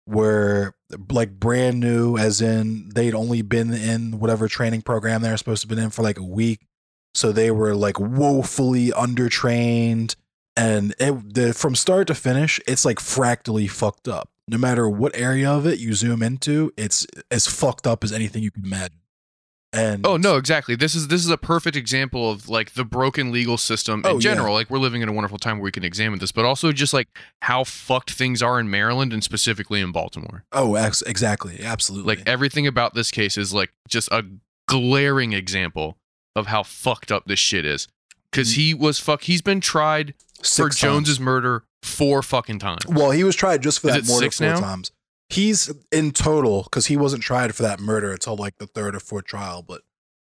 were 0.07 0.73
like 1.11 1.39
brand 1.39 1.79
new, 1.79 2.17
as 2.17 2.41
in 2.41 2.89
they'd 2.95 3.13
only 3.13 3.41
been 3.41 3.73
in 3.73 4.19
whatever 4.19 4.47
training 4.47 4.81
program 4.81 5.21
they're 5.21 5.37
supposed 5.37 5.61
to 5.61 5.67
have 5.67 5.75
been 5.75 5.83
in 5.83 5.91
for 5.91 6.01
like 6.01 6.17
a 6.17 6.23
week. 6.23 6.65
So 7.13 7.31
they 7.31 7.51
were 7.51 7.75
like 7.75 7.99
woefully 7.99 8.89
undertrained. 8.89 10.15
And 10.55 10.95
it, 10.99 11.33
the, 11.33 11.53
from 11.53 11.75
start 11.75 12.07
to 12.07 12.15
finish, 12.15 12.59
it's 12.67 12.85
like 12.85 12.99
fractally 12.99 13.67
fucked 13.67 14.07
up. 14.07 14.29
No 14.47 14.57
matter 14.57 14.89
what 14.89 15.15
area 15.15 15.51
of 15.51 15.67
it 15.67 15.79
you 15.79 15.93
zoom 15.93 16.23
into, 16.23 16.71
it's 16.77 17.05
as 17.29 17.47
fucked 17.47 17.85
up 17.85 18.03
as 18.03 18.13
anything 18.13 18.43
you 18.43 18.51
can 18.51 18.63
imagine. 18.63 18.99
And 19.77 20.05
Oh 20.05 20.17
no, 20.17 20.37
exactly. 20.37 20.75
This 20.75 20.95
is 20.95 21.07
this 21.09 21.23
is 21.23 21.29
a 21.29 21.37
perfect 21.37 21.75
example 21.77 22.29
of 22.31 22.49
like 22.49 22.73
the 22.73 22.83
broken 22.83 23.31
legal 23.31 23.57
system 23.57 23.99
in 24.01 24.05
Oh, 24.05 24.13
yeah. 24.15 24.19
general. 24.19 24.53
Like 24.53 24.69
we're 24.69 24.79
living 24.79 25.01
in 25.01 25.09
a 25.09 25.13
wonderful 25.13 25.37
time 25.37 25.57
where 25.57 25.65
we 25.65 25.71
can 25.71 25.83
examine 25.83 26.19
this, 26.19 26.31
but 26.31 26.45
also 26.45 26.71
just 26.71 26.93
like 26.93 27.07
how 27.43 27.63
fucked 27.63 28.11
things 28.11 28.41
are 28.41 28.59
in 28.59 28.69
Maryland 28.69 29.13
and 29.13 29.23
specifically 29.23 29.79
in 29.81 29.91
Baltimore. 29.91 30.43
oh, 30.51 30.75
ex- 30.75 31.01
exactly, 31.03 31.61
absolutely. 31.63 32.15
Like 32.15 32.27
everything 32.27 32.65
about 32.67 32.93
this 32.93 33.11
case 33.11 33.37
is 33.37 33.53
like 33.53 33.71
just 33.87 34.09
a 34.11 34.23
glaring 34.67 35.33
example 35.33 35.97
of 36.35 36.47
how 36.47 36.63
fucked 36.63 37.11
up 37.11 37.25
this 37.25 37.39
shit 37.39 37.65
is. 37.65 37.87
Cause 38.33 38.51
he 38.51 38.73
was 38.73 38.99
fuck 38.99 39.23
he's 39.23 39.41
been 39.41 39.61
tried 39.61 40.13
for 40.39 40.45
Six 40.45 40.79
times. 40.79 41.07
Jones's 41.07 41.19
murder 41.19 41.63
four 41.81 42.21
fucking 42.21 42.59
times. 42.59 42.85
Well, 42.87 43.11
he 43.11 43.23
was 43.23 43.35
tried 43.35 43.63
just 43.63 43.79
for 43.79 43.87
Is 43.89 43.95
that 43.95 44.13
murder 44.13 44.25
six 44.25 44.37
four 44.39 44.47
now? 44.49 44.59
times. 44.59 44.91
He's 45.29 45.71
in 45.91 46.11
total 46.11 46.63
because 46.63 46.85
he 46.87 46.95
wasn't 46.95 47.23
tried 47.23 47.53
for 47.53 47.63
that 47.63 47.79
murder 47.79 48.11
until 48.11 48.35
like 48.35 48.57
the 48.57 48.67
third 48.67 48.95
or 48.95 48.99
fourth 48.99 49.25
trial, 49.25 49.61
but 49.61 49.81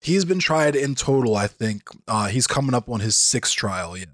he's 0.02 0.26
been 0.26 0.40
tried 0.40 0.76
in 0.76 0.96
total. 0.96 1.36
I 1.36 1.48
think 1.48 1.84
uh, 2.08 2.28
he's 2.28 2.48
coming 2.48 2.74
up 2.74 2.90
on 2.90 3.00
his 3.00 3.16
sixth 3.16 3.56
trial. 3.56 3.96
Yeah, 3.96 4.06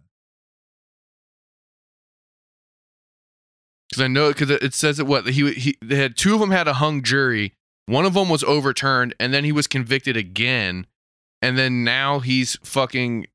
Because 3.93 4.03
I 4.03 4.07
know 4.07 4.29
because 4.29 4.49
it 4.49 4.73
says 4.73 4.97
that 4.97 5.05
what 5.05 5.27
he 5.27 5.53
he 5.53 5.77
they 5.79 5.97
had 5.97 6.17
two 6.17 6.33
of 6.33 6.39
them 6.39 6.49
had 6.49 6.67
a 6.67 6.73
hung 6.73 7.03
jury. 7.03 7.53
One 7.85 8.05
of 8.05 8.15
them 8.15 8.27
was 8.27 8.43
overturned, 8.43 9.13
and 9.19 9.33
then 9.33 9.43
he 9.43 9.51
was 9.51 9.67
convicted 9.67 10.17
again, 10.17 10.87
and 11.43 11.57
then 11.57 11.83
now 11.83 12.19
he's 12.19 12.57
fucking. 12.63 13.27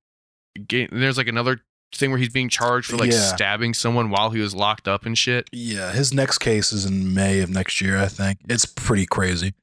There's 0.68 1.16
like 1.16 1.28
another 1.28 1.60
thing 1.94 2.10
where 2.10 2.18
he's 2.18 2.28
being 2.28 2.48
charged 2.48 2.88
for 2.90 2.96
like 2.96 3.10
Yeah. 3.12 3.18
stabbing 3.34 3.74
someone 3.74 4.10
while 4.10 4.30
he 4.30 4.40
was 4.40 4.54
locked 4.54 4.86
up 4.88 5.06
and 5.06 5.16
shit. 5.16 5.48
yeah. 5.52 5.92
His 5.92 6.12
next 6.12 6.38
case 6.38 6.72
is 6.72 6.84
in 6.84 7.14
May 7.14 7.40
of 7.40 7.50
next 7.50 7.80
year. 7.80 7.96
I 7.98 8.06
think 8.08 8.38
it's 8.48 8.66
pretty 8.66 9.06
crazy. 9.06 9.54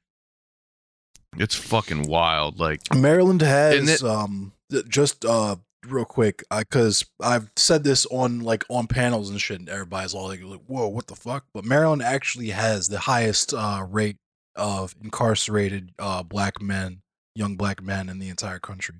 It's 1.38 1.54
fucking 1.54 2.08
wild. 2.08 2.58
Like 2.58 2.80
Maryland 2.94 3.42
has 3.42 3.88
it- 3.88 4.02
um 4.02 4.52
just 4.88 5.24
uh 5.24 5.56
real 5.86 6.04
quick 6.04 6.42
because 6.50 7.04
I've 7.22 7.50
said 7.56 7.84
this 7.84 8.06
on 8.06 8.40
like 8.40 8.64
on 8.68 8.86
panels 8.88 9.30
and 9.30 9.40
shit, 9.40 9.60
and 9.60 9.68
everybody's 9.68 10.14
all 10.14 10.26
like, 10.28 10.40
"Whoa, 10.40 10.88
what 10.88 11.06
the 11.06 11.14
fuck?" 11.14 11.44
But 11.54 11.64
Maryland 11.64 12.02
actually 12.02 12.50
has 12.50 12.88
the 12.88 13.00
highest 13.00 13.54
uh 13.54 13.86
rate 13.88 14.16
of 14.56 14.94
incarcerated 15.02 15.92
uh 15.98 16.22
black 16.22 16.60
men, 16.60 17.02
young 17.34 17.56
black 17.56 17.82
men 17.82 18.08
in 18.08 18.18
the 18.18 18.28
entire 18.28 18.58
country. 18.58 18.96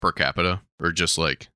per 0.00 0.10
capita 0.12 0.60
or 0.80 0.90
just 0.92 1.16
like 1.16 1.48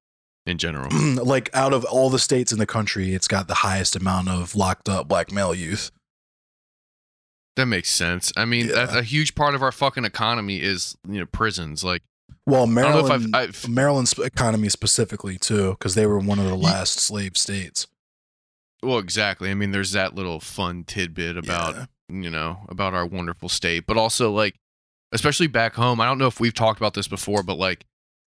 in 0.47 0.59
general. 0.59 0.88
like 1.24 1.51
out 1.55 1.72
of 1.72 1.84
all 1.84 2.09
the 2.11 2.18
states 2.18 2.53
in 2.53 2.59
the 2.59 2.66
country, 2.66 3.14
it's 3.14 3.28
got 3.28 3.49
the 3.49 3.55
highest 3.55 3.97
amount 3.97 4.28
of 4.28 4.55
locked 4.55 4.88
up 4.88 5.09
black 5.09 5.32
male 5.32 5.55
youth. 5.55 5.90
that 7.57 7.66
makes 7.66 7.90
sense. 7.90 8.32
I 8.36 8.44
mean, 8.44 8.66
Yeah. 8.68 8.74
that's 8.74 8.94
a 8.94 9.03
huge 9.03 9.34
part 9.34 9.55
of 9.55 9.62
our 9.62 9.72
fucking 9.72 10.05
economy 10.05 10.61
is 10.62 10.97
you 11.09 11.18
know 11.20 11.26
prisons. 11.26 11.82
Like 11.82 12.03
Well, 12.47 12.62
I 12.62 12.66
don't 12.66 12.74
know 12.74 12.82
Maryland, 12.82 13.36
I've, 13.36 13.49
I've 13.49 13.68
Maryland's 13.68 14.12
economy 14.18 14.68
specifically 14.68 15.38
too, 15.38 15.70
because 15.70 15.94
they 15.94 16.07
were 16.07 16.18
one 16.18 16.38
of 16.38 16.47
the 16.47 16.57
last 16.57 16.99
slave 16.99 17.36
states. 17.36 17.86
well 18.82 18.99
exactly. 18.99 19.51
I 19.51 19.55
mean, 19.55 19.70
there's 19.72 19.92
that 19.92 20.14
little 20.14 20.38
fun 20.40 20.84
tidbit 20.84 21.36
about 21.38 21.74
Yeah. 21.74 21.86
you 22.09 22.30
know, 22.30 22.59
about 22.68 22.94
our 22.94 23.07
wonderful 23.07 23.49
state, 23.49 23.86
but 23.86 23.97
also 23.97 24.30
like, 24.30 24.55
especially 25.12 25.47
back 25.47 25.74
home. 25.74 26.01
I 26.01 26.05
don't 26.05 26.18
know 26.18 26.26
if 26.26 26.38
we've 26.40 26.55
talked 26.55 26.78
about 26.78 26.94
this 26.94 27.09
before, 27.09 27.42
but 27.42 27.55
like, 27.57 27.84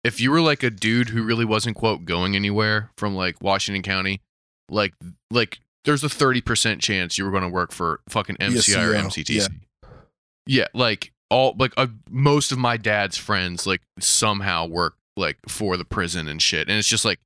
if 0.08 0.22
you 0.22 0.32
were 0.32 0.40
like 0.40 0.64
a 0.64 0.70
dude 0.70 1.10
who 1.10 1.22
really 1.22 1.44
wasn't 1.44 1.76
quote 1.76 2.06
going 2.06 2.34
anywhere 2.34 2.92
from 2.98 3.14
like 3.14 3.36
Washington 3.42 3.84
County, 3.84 4.22
like 4.70 4.94
like 5.30 5.60
there's 5.84 6.02
a 6.02 6.10
thirty 6.10 6.40
percent 6.40 6.82
chance 6.82 7.18
you 7.18 7.26
were 7.26 7.32
going 7.32 7.44
to 7.44 7.50
work 7.50 7.74
for 7.74 8.00
fucking 8.08 8.38
MCI 8.38 8.88
or 8.88 8.94
MCTC. 8.94 9.50
Yeah, 10.46 10.68
like 10.74 11.12
all 11.30 11.56
like 11.60 11.74
uh, 11.76 11.88
most 12.10 12.54
of 12.54 12.58
my 12.58 12.78
dad's 12.78 13.18
friends 13.18 13.68
like 13.68 13.82
somehow 14.00 14.66
work 14.66 14.96
like 15.18 15.38
for 15.50 15.76
the 15.76 15.84
prison 15.84 16.30
and 16.30 16.42
shit, 16.42 16.70
and 16.70 16.78
it's 16.78 16.88
just 16.88 17.04
like 17.04 17.20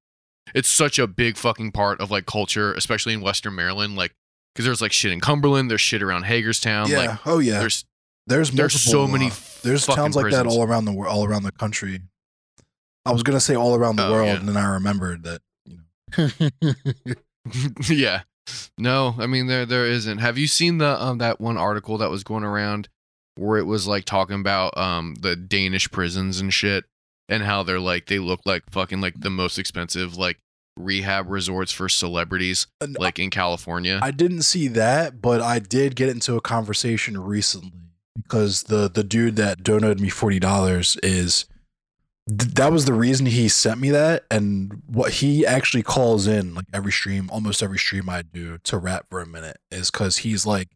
it's 0.56 0.68
such 0.68 0.98
a 0.98 1.06
big 1.06 1.38
fucking 1.38 1.74
part 1.74 2.02
of 2.02 2.10
like 2.10 2.26
culture, 2.26 2.74
especially 2.74 3.14
in 3.14 3.22
Western 3.22 3.54
Maryland, 3.54 3.96
like 3.96 4.16
because 4.56 4.66
there's 4.66 4.82
like 4.82 4.92
shit 4.92 5.12
in 5.12 5.20
Cumberland, 5.20 5.70
there's 5.70 5.82
shit 5.82 6.02
around 6.02 6.24
Hagerstown, 6.24 6.90
yeah. 6.90 6.98
like 6.98 7.28
oh 7.28 7.38
yeah. 7.38 7.60
there's 7.60 7.86
There's 8.26 8.50
there's 8.50 8.80
so 8.82 9.08
many 9.08 9.28
uh, 9.28 9.36
there's 9.62 9.86
towns 9.86 10.16
like 10.16 10.32
that 10.32 10.48
all 10.48 10.64
around 10.64 10.86
the 10.86 10.94
all 10.94 11.26
around 11.26 11.44
the 11.44 11.52
country. 11.52 12.02
I 13.06 13.12
was 13.12 13.24
gonna 13.24 13.40
say 13.40 13.56
all 13.56 13.76
around 13.76 13.96
the 13.96 14.08
Oh, 14.08 14.12
world, 14.12 14.28
yeah. 14.28 14.36
and 14.40 14.48
then 14.48 14.58
I 14.58 14.74
remembered 14.74 15.24
that. 15.24 15.42
You 15.66 15.80
know. 16.18 17.14
yeah. 17.90 18.22
No, 18.78 19.16
I 19.18 19.28
mean 19.28 19.48
there 19.48 19.66
there 19.66 19.86
isn't. 19.86 20.18
Have 20.20 20.38
you 20.38 20.48
seen 20.48 20.78
the 20.80 21.02
um 21.02 21.20
that 21.20 21.40
one 21.40 21.58
article 21.58 21.98
that 22.00 22.10
was 22.10 22.24
going 22.24 22.44
around 22.44 22.90
where 23.36 23.58
it 23.58 23.64
was 23.66 23.88
like 23.88 24.06
talking 24.06 24.40
about 24.40 24.78
um 24.78 25.16
the 25.22 25.36
Danish 25.36 25.90
prisons 25.92 26.40
and 26.40 26.54
shit 26.54 26.86
and 27.30 27.44
how 27.44 27.64
they're 27.64 27.80
like 27.80 28.08
they 28.08 28.20
look 28.20 28.42
like 28.46 28.64
fucking 28.70 29.00
like 29.02 29.20
the 29.20 29.30
most 29.30 29.58
expensive 29.58 30.18
like 30.18 30.38
rehab 30.78 31.30
resorts 31.30 31.72
for 31.72 31.88
celebrities 31.88 32.68
like 33.00 33.20
in 33.20 33.30
California. 33.30 34.00
I 34.02 34.12
didn't 34.12 34.42
see 34.44 34.68
that, 34.70 35.22
but 35.22 35.42
I 35.42 35.60
did 35.60 35.96
get 35.96 36.10
into 36.10 36.36
a 36.36 36.42
conversation 36.42 37.18
recently 37.22 37.72
because 38.16 38.64
the 38.64 38.90
the 38.90 39.04
dude 39.04 39.36
that 39.38 39.64
donated 39.64 40.00
me 40.02 40.10
forty 40.10 40.40
dollars 40.40 40.98
is 41.04 41.46
th- 42.28 42.54
that 42.54 42.72
was 42.72 42.86
the 42.86 42.94
reason 42.94 43.26
he 43.26 43.48
sent 43.50 43.80
me 43.80 43.90
that, 43.92 44.26
and 44.30 44.82
what 44.88 45.14
he 45.14 45.46
actually 45.46 45.84
calls 45.84 46.28
in 46.28 46.54
like 46.54 46.66
every 46.74 46.92
stream, 46.92 47.30
almost 47.32 47.64
every 47.64 47.80
stream 47.80 48.10
I 48.10 48.22
do 48.22 48.58
to 48.60 48.78
rap 48.78 49.08
for 49.10 49.22
a 49.22 49.28
minute 49.28 49.58
is 49.72 49.92
because 49.92 50.18
he's 50.18 50.46
like 50.46 50.70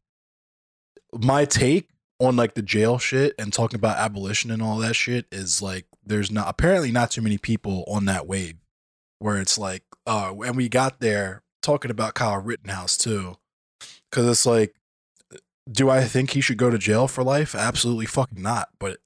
my 1.13 1.45
take 1.45 1.89
on 2.19 2.35
like 2.35 2.53
the 2.53 2.61
jail 2.61 2.97
shit 2.97 3.33
and 3.37 3.51
talking 3.51 3.77
about 3.77 3.97
abolition 3.97 4.51
and 4.51 4.61
all 4.61 4.77
that 4.77 4.95
shit 4.95 5.25
is 5.31 5.61
like 5.61 5.85
there's 6.05 6.31
not 6.31 6.47
apparently 6.47 6.91
not 6.91 7.11
too 7.11 7.21
many 7.21 7.37
people 7.37 7.83
on 7.87 8.05
that 8.05 8.25
wave 8.27 8.55
where 9.19 9.37
it's 9.37 9.57
like 9.57 9.83
uh 10.07 10.33
and 10.45 10.55
we 10.55 10.69
got 10.69 10.99
there 10.99 11.43
talking 11.61 11.91
about 11.91 12.13
Kyle 12.13 12.39
Rittenhouse 12.39 12.95
too 12.97 13.37
cuz 14.11 14.25
it's 14.25 14.45
like 14.45 14.75
do 15.69 15.89
I 15.89 16.03
think 16.03 16.31
he 16.31 16.41
should 16.41 16.57
go 16.57 16.69
to 16.69 16.77
jail 16.77 17.07
for 17.07 17.23
life? 17.23 17.55
Absolutely 17.55 18.05
fucking 18.05 18.41
not 18.41 18.69
but 18.79 18.99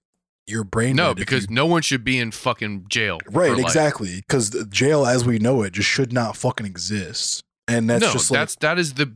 your 0.50 0.64
brain 0.64 0.96
no, 0.96 1.14
because 1.14 1.44
you- 1.44 1.56
no 1.56 1.66
one 1.66 1.82
should 1.82 2.04
be 2.04 2.18
in 2.18 2.32
fucking 2.32 2.86
jail. 2.90 3.20
right 3.30 3.58
exactly 3.58 4.24
cuz 4.28 4.52
jail 4.70 5.06
as 5.06 5.26
we 5.26 5.40
know 5.40 5.62
it 5.62 5.74
just 5.74 5.90
should 5.90 6.12
not 6.12 6.36
fucking 6.36 6.66
exist 6.66 7.44
and 7.68 7.90
that's 7.90 8.02
no, 8.04 8.12
just 8.12 8.32
like 8.32 8.40
that's 8.40 8.56
that 8.58 8.80
is 8.80 8.94
the 8.96 9.16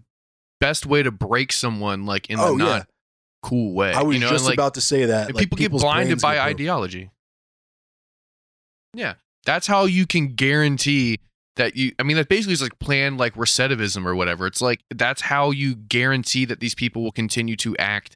best 0.60 0.86
way 0.86 1.04
to 1.04 1.12
break 1.12 1.52
someone 1.52 2.06
like 2.06 2.30
in 2.30 2.38
the 2.38 2.44
oh 2.44 2.56
not 2.56 2.66
yeah 2.68 2.84
cool 3.44 3.74
way. 3.74 3.94
I 3.94 4.02
was 4.02 4.16
you 4.16 4.22
know, 4.22 4.30
just 4.30 4.46
like, 4.46 4.56
about 4.56 4.74
to 4.74 4.82
say 4.82 5.06
that 5.06 5.36
like, 5.36 5.44
people 5.44 5.58
get 5.58 5.72
blinded 5.72 6.20
by 6.22 6.36
get 6.36 6.44
ideology. 6.44 7.12
Yeah, 8.96 9.16
that's 9.46 9.68
how 9.68 9.86
you 9.86 10.08
can 10.08 10.34
guarantee 10.34 11.20
that 11.58 11.76
you. 11.76 11.92
I 12.00 12.04
mean, 12.04 12.18
that 12.18 12.30
basically 12.30 12.54
is 12.54 12.62
like 12.62 12.80
planned 12.80 13.20
like 13.20 13.36
recidivism 13.36 14.06
or 14.06 14.16
whatever. 14.16 14.48
It's 14.48 14.62
like 14.62 14.82
that's 14.90 15.22
how 15.22 15.52
you 15.52 15.76
guarantee 15.76 16.46
that 16.46 16.60
these 16.60 16.74
people 16.74 17.04
will 17.04 17.12
continue 17.12 17.56
to 17.58 17.78
act 17.78 18.16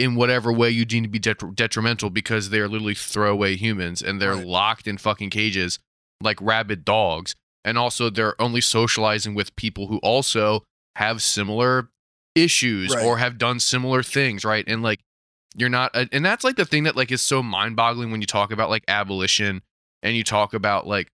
in 0.00 0.14
whatever 0.16 0.52
way 0.52 0.70
you 0.70 0.84
deem 0.84 1.02
to 1.04 1.08
be 1.08 1.20
detri- 1.20 1.54
detrimental 1.54 2.10
because 2.10 2.50
they're 2.50 2.68
literally 2.68 2.94
throwaway 2.94 3.54
humans 3.56 4.00
and 4.02 4.20
they're 4.20 4.34
Right. 4.34 4.46
locked 4.46 4.86
in 4.88 4.96
fucking 4.98 5.30
cages 5.30 5.78
like 6.22 6.40
rabid 6.40 6.84
dogs. 6.84 7.34
And 7.64 7.76
also, 7.76 8.08
they're 8.10 8.40
only 8.40 8.60
socializing 8.62 9.34
with 9.34 9.54
people 9.56 9.86
who 9.88 9.98
also 9.98 10.64
have 10.96 11.22
similar 11.22 11.90
issues 12.34 12.94
Right. 12.94 13.04
or 13.04 13.18
have 13.18 13.36
done 13.38 13.60
similar 13.60 14.02
things, 14.02 14.44
right? 14.44 14.64
And 14.66 14.82
like, 14.82 15.00
you're 15.56 15.68
not, 15.68 15.90
uh, 15.94 16.06
and 16.12 16.24
that's 16.24 16.44
like 16.44 16.56
the 16.56 16.64
thing 16.64 16.84
that 16.84 16.96
like 16.96 17.10
is 17.12 17.20
so 17.20 17.42
mind 17.42 17.76
boggling 17.76 18.10
when 18.10 18.20
you 18.20 18.26
talk 18.26 18.50
about 18.52 18.70
like 18.70 18.84
abolition 18.88 19.62
and 20.02 20.16
you 20.16 20.24
talk 20.24 20.54
about 20.54 20.86
like 20.86 21.08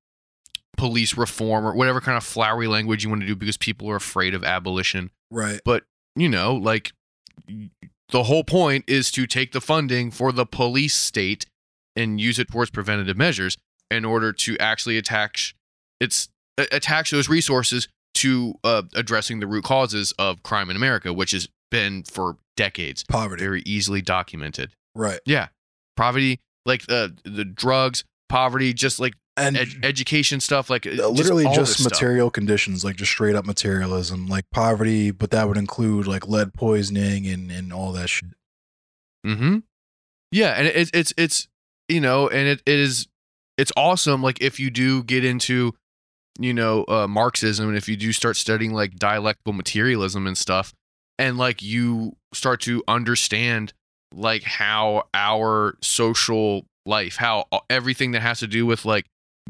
police 0.77 1.17
reform 1.17 1.65
or 1.67 1.75
whatever 1.75 2.01
kind 2.03 2.17
of 2.19 2.23
flowery 2.25 2.67
language 2.69 3.03
you 3.03 3.09
want 3.11 3.23
to 3.23 3.27
do 3.27 3.35
because 3.35 3.57
people 3.57 3.89
are 3.91 3.97
afraid 3.97 4.35
of 4.35 4.45
abolition 4.45 5.11
Right. 5.31 5.61
But, 5.65 5.85
you 6.15 6.29
know, 6.29 6.55
like 6.55 6.93
the 8.11 8.25
whole 8.25 8.45
point 8.45 8.85
is 8.87 9.11
to 9.13 9.27
take 9.27 9.53
the 9.53 9.61
funding 9.61 10.11
for 10.11 10.33
the 10.33 10.47
police 10.47 10.95
state 10.95 11.47
and 11.95 12.21
use 12.21 12.39
it 12.39 12.51
towards 12.51 12.71
preventative 12.71 13.17
measures 13.17 13.57
in 13.91 14.05
order 14.05 14.33
to 14.33 14.57
actually 14.59 14.99
attach 14.99 15.55
its 16.01 16.29
attach 16.59 17.11
those 17.11 17.29
resources 17.29 17.89
to 18.15 18.55
uh, 18.65 18.83
addressing 18.95 19.41
the 19.41 19.47
root 19.47 19.65
causes 19.65 20.13
of 20.19 20.43
crime 20.43 20.71
in 20.71 20.77
America, 20.77 21.13
which 21.13 21.33
has 21.33 21.49
been 21.71 22.03
for 22.03 22.37
decades 22.57 23.05
Poverty. 23.05 23.43
very 23.43 23.63
easily 23.67 24.01
documented. 24.01 24.71
Right. 24.95 25.21
Yeah, 25.27 25.49
poverty, 25.97 26.41
like 26.65 26.85
uh, 26.89 27.09
the 27.25 27.45
drugs, 27.45 28.05
poverty, 28.29 28.73
just 28.73 28.99
like 28.99 29.15
And 29.37 29.57
ed- 29.57 29.69
education 29.83 30.41
stuff, 30.41 30.71
like 30.71 30.87
literally 30.87 31.45
all 31.45 31.55
just, 31.55 31.77
this 31.77 31.85
stuff. 31.85 31.93
material 31.93 32.31
conditions, 32.31 32.85
like 32.85 32.97
just 32.97 33.13
straight 33.13 33.35
up 33.35 33.45
materialism, 33.45 34.27
like 34.27 34.47
poverty, 34.51 35.11
but 35.11 35.31
that 35.31 35.47
would 35.47 35.59
include 35.59 36.07
like 36.07 36.27
lead 36.27 36.55
poisoning 36.55 37.27
and, 37.27 37.51
and 37.51 37.73
all 37.73 37.93
that 37.93 38.09
shit. 38.09 38.31
Mm-hmm. 39.27 39.59
Yeah, 40.33 40.53
and 40.53 40.67
it's 40.67 40.91
it's 40.95 41.13
it's 41.19 41.49
you 41.89 42.01
know, 42.01 42.29
and 42.29 42.49
it, 42.49 42.63
it 42.65 42.79
is 42.79 43.09
it's 43.59 43.73
awesome. 43.77 44.23
Like 44.23 44.41
if 44.41 44.59
you 44.59 44.71
do 44.71 45.03
get 45.03 45.25
into 45.25 45.75
you 46.39 46.55
know 46.55 46.85
uh, 46.89 47.07
Marxism, 47.07 47.69
and 47.69 47.77
if 47.77 47.89
you 47.89 47.97
do 47.97 48.13
start 48.13 48.37
studying 48.37 48.73
like 48.73 48.97
dialectical 48.97 49.53
materialism 49.53 50.27
and 50.27 50.37
stuff, 50.37 50.73
and 51.19 51.37
like 51.37 51.63
you 51.63 52.17
start 52.33 52.61
to 52.63 52.83
understand 52.89 53.73
like 54.15 54.43
how 54.43 55.05
our 55.15 55.77
social 55.83 56.65
life, 56.85 57.17
how 57.17 57.47
everything 57.69 58.13
that 58.13 58.21
has 58.21 58.41
to 58.41 58.47
do 58.47 58.65
with 58.65 58.85
like 58.85 59.07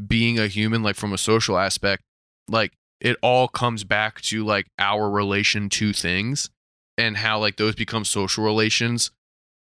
being 0.06 0.38
a 0.38 0.46
human, 0.46 0.82
like 0.82 0.96
from 0.96 1.12
a 1.12 1.18
social 1.18 1.58
aspect, 1.58 2.02
like 2.48 2.72
it 3.00 3.16
all 3.22 3.48
comes 3.48 3.84
back 3.84 4.20
to 4.22 4.44
like 4.44 4.66
our 4.78 5.10
relation 5.10 5.68
to 5.68 5.92
things 5.92 6.50
and 6.98 7.18
how 7.18 7.38
like 7.38 7.56
those 7.56 7.74
become 7.74 8.04
social 8.04 8.44
relations 8.44 9.10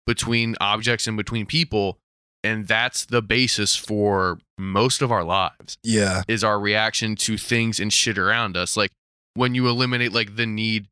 between 0.07 0.55
objects 0.61 1.07
and 1.07 1.16
between 1.16 1.47
people 1.47 1.99
and 2.45 2.68
that's 2.68 3.07
the 3.07 3.22
basis 3.22 3.74
for 3.74 4.39
most 4.59 5.01
of 5.03 5.11
our 5.11 5.24
lives 5.24 5.78
Yeah. 5.82 6.22
is 6.28 6.45
our 6.45 6.61
reaction 6.61 7.16
to 7.16 7.39
things 7.39 7.80
and 7.80 7.91
shit 7.93 8.18
around 8.18 8.57
us 8.57 8.76
like 8.76 8.91
when 9.35 9.55
you 9.55 9.66
eliminate 9.66 10.12
like 10.12 10.37
the 10.37 10.47
need 10.47 10.87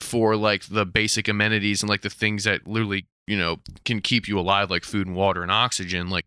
for 0.00 0.36
like 0.36 0.66
the 0.68 0.84
basic 0.86 1.26
amenities 1.26 1.82
and 1.82 1.88
like 1.90 2.02
the 2.02 2.10
things 2.10 2.44
that 2.44 2.66
literally 2.66 3.06
you 3.26 3.38
know 3.38 3.58
can 3.84 4.00
keep 4.00 4.28
you 4.28 4.38
alive 4.38 4.70
like 4.70 4.84
food 4.84 5.06
and 5.06 5.16
water 5.16 5.42
and 5.42 5.50
oxygen 5.50 6.10
like 6.10 6.26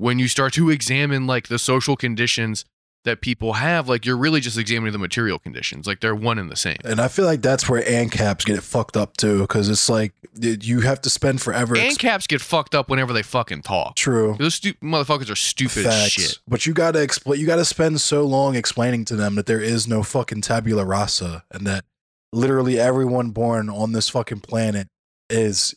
when 0.00 0.18
you 0.18 0.26
start 0.28 0.52
to 0.54 0.70
examine 0.70 1.26
like 1.26 1.48
the 1.48 1.58
social 1.58 1.94
conditions 1.96 2.64
that 3.04 3.20
people 3.22 3.54
have 3.54 3.88
like 3.88 4.04
you're 4.04 4.16
really 4.16 4.40
just 4.40 4.58
examining 4.58 4.92
the 4.92 4.98
material 4.98 5.38
conditions 5.38 5.86
like 5.86 6.00
they're 6.00 6.14
one 6.14 6.38
and 6.38 6.50
the 6.50 6.56
same 6.56 6.76
And 6.84 7.00
I 7.00 7.08
feel 7.08 7.24
like 7.24 7.40
that's 7.40 7.66
where 7.68 7.82
ANCAPs 7.82 8.44
get 8.44 8.58
it 8.58 8.62
fucked 8.62 8.94
up 8.96 9.16
too, 9.16 9.40
because 9.40 9.70
it's 9.70 9.88
like 9.88 10.12
you 10.38 10.80
have 10.80 11.00
to 11.02 11.10
spend 11.10 11.40
forever. 11.40 11.74
and 11.76 11.86
ex- 11.86 11.96
caps 11.96 12.26
get 12.26 12.40
fucked 12.42 12.74
up 12.74 12.90
whenever 12.90 13.12
they 13.14 13.22
fucking 13.22 13.62
talk 13.62 13.96
True. 13.96 14.36
those 14.38 14.56
stu- 14.56 14.74
motherfuckers 14.82 15.30
are 15.30 15.36
stupid 15.36 15.84
Facts. 15.84 16.10
shit 16.10 16.38
But 16.46 16.66
you 16.66 16.74
gotta 16.74 17.00
explain. 17.00 17.40
You 17.40 17.46
gotta 17.46 17.64
spend 17.64 18.00
so 18.02 18.24
long 18.26 18.54
explaining 18.54 19.06
to 19.06 19.16
them 19.16 19.34
that 19.36 19.46
there 19.46 19.60
is 19.62 19.88
no 19.88 20.02
fucking 20.02 20.42
tabula 20.42 20.84
rasa, 20.84 21.44
and 21.50 21.66
that 21.66 21.84
literally 22.32 22.78
everyone 22.78 23.30
born 23.30 23.70
on 23.70 23.92
this 23.92 24.08
fucking 24.10 24.40
planet 24.40 24.88
is. 25.30 25.74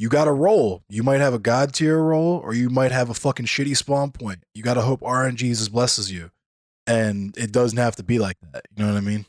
You, 0.00 0.06
you 0.06 0.08
gotta 0.08 0.32
roll. 0.32 0.82
You 0.88 1.02
might 1.02 1.20
have 1.20 1.34
a 1.34 1.38
god 1.38 1.74
tier 1.74 1.98
roll, 1.98 2.38
or 2.44 2.54
you 2.54 2.70
might 2.70 2.92
have 2.92 3.10
a 3.10 3.14
fucking 3.14 3.46
shitty 3.46 3.76
spawn 3.76 4.10
point. 4.12 4.42
You 4.54 4.62
gotta 4.62 4.82
hope 4.82 5.00
RNGs 5.00 5.70
blesses 5.70 6.10
you, 6.10 6.30
and 6.86 7.36
it 7.36 7.52
doesn't 7.52 7.78
have 7.78 7.96
to 7.96 8.02
be 8.02 8.18
like 8.18 8.36
that. 8.52 8.64
You 8.76 8.84
know 8.84 8.92
what 8.92 8.98
I 8.98 9.02
mean? 9.02 9.26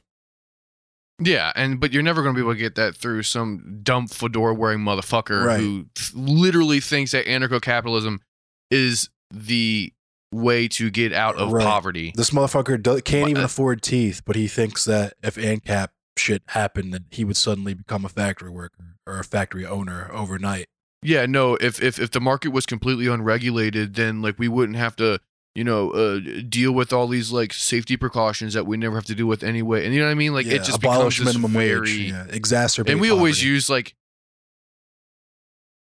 Yeah, 1.24 1.51
and 1.55 1.80
but 1.80 1.93
you're 1.93 2.01
never 2.01 2.24
going 2.24 2.34
to 2.34 2.39
be 2.39 2.43
able 2.43 2.53
to 2.53 2.59
get 2.59 2.74
that 2.76 2.95
through 2.95 3.22
some 3.24 3.82
dumb 3.84 4.07
fedora 4.07 4.55
wearing 4.55 4.80
motherfucker 4.80 5.45
Right. 5.45 5.59
who 5.59 5.86
th- 5.93 6.13
literally 6.15 6.80
thinks 6.80 7.11
that 7.11 7.28
anarcho-capitalism 7.28 8.22
is 8.72 9.07
the 9.32 9.93
way 10.34 10.67
to 10.69 10.89
get 10.89 11.13
out 11.13 11.36
of 11.36 11.51
Right. 11.51 11.63
poverty. 11.63 12.11
This 12.15 12.32
motherfucker 12.32 12.82
do, 12.82 12.99
can't 13.01 13.30
even 13.30 13.43
uh, 13.43 13.45
afford 13.45 13.84
teeth, 13.84 14.24
but 14.26 14.36
he 14.36 14.47
thinks 14.47 14.86
that 14.86 15.13
if 15.22 15.36
ANCAP 15.36 15.89
shit 16.22 16.43
happened, 16.47 16.93
that 16.93 17.03
he 17.09 17.24
would 17.26 17.36
suddenly 17.38 17.74
become 17.74 18.05
a 18.05 18.09
factory 18.09 18.49
worker 18.49 18.95
or 19.07 19.19
a 19.19 19.24
factory 19.24 19.65
owner 19.65 20.09
overnight. 20.13 20.67
Yeah, 21.03 21.26
no, 21.26 21.55
if 21.55 21.82
if 21.82 21.99
if 21.99 22.11
the 22.11 22.22
market 22.22 22.49
was 22.49 22.65
completely 22.65 23.07
unregulated, 23.07 23.95
then 23.95 24.22
like 24.22 24.38
we 24.38 24.47
wouldn't 24.47 24.78
have 24.78 24.95
to, 24.97 25.19
you 25.55 25.63
know, 25.63 25.89
uh, 25.91 26.19
deal 26.47 26.72
with 26.72 26.93
all 26.93 27.07
these 27.07 27.32
like 27.32 27.53
safety 27.53 27.97
precautions 27.97 28.53
that 28.53 28.67
we 28.67 28.78
never 28.78 28.95
have 28.95 29.05
to 29.05 29.15
deal 29.15 29.26
with 29.26 29.43
anyway. 29.43 29.84
And 29.84 29.93
you 29.95 29.99
know 29.99 30.05
what 30.05 30.11
I 30.11 30.15
mean? 30.15 30.34
Like 30.34 30.45
Yeah, 30.45 30.53
it 30.53 30.63
just 30.63 30.78
abolish 30.78 31.17
becomes 31.17 31.36
minimum 31.36 31.51
very 31.53 31.80
wage, 31.80 32.11
yeah, 32.11 32.26
exacerbate. 32.30 32.91
and 32.91 33.01
we 33.01 33.09
always 33.09 33.43
use 33.43 33.67
like 33.69 33.95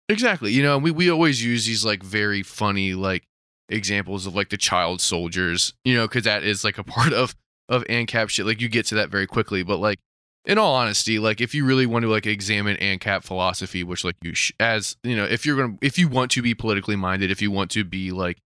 exactly 0.07 0.51
you 0.51 0.63
know 0.63 0.77
we, 0.77 0.91
we 0.91 1.09
always 1.09 1.43
use 1.43 1.65
these 1.65 1.85
like 1.85 2.01
very 2.01 2.41
funny 2.41 2.93
like 2.93 3.23
examples 3.69 4.25
of 4.25 4.35
like 4.35 4.49
the 4.49 4.57
child 4.57 4.99
soldiers 5.01 5.73
you 5.85 5.95
know 5.95 6.07
because 6.07 6.23
that 6.23 6.43
is 6.43 6.63
like 6.63 6.77
a 6.77 6.83
part 6.95 7.13
of 7.13 7.35
of 7.67 7.83
ancap 7.85 8.29
shit 8.29 8.45
like 8.45 8.59
you 8.59 8.67
get 8.67 8.85
to 8.87 8.95
that 8.95 9.09
very 9.09 9.27
quickly 9.27 9.61
but 9.61 9.77
like 9.77 9.99
in 10.45 10.57
all 10.57 10.73
honesty 10.73 11.19
like 11.19 11.41
if 11.41 11.53
you 11.53 11.65
really 11.65 11.85
want 11.85 12.03
to 12.03 12.09
like 12.09 12.25
examine 12.25 12.77
ancap 12.77 13.23
philosophy 13.23 13.83
which 13.83 14.03
like 14.03 14.15
you 14.21 14.33
sh- 14.33 14.53
as 14.59 14.95
you 15.03 15.15
know 15.15 15.25
if 15.25 15.45
you're 15.45 15.57
gonna 15.57 15.77
if 15.81 15.97
you 15.97 16.07
want 16.07 16.31
to 16.31 16.41
be 16.41 16.55
politically 16.55 16.95
minded 16.95 17.29
if 17.29 17.41
you 17.41 17.51
want 17.51 17.69
to 17.69 17.83
be 17.83 18.11
like 18.11 18.37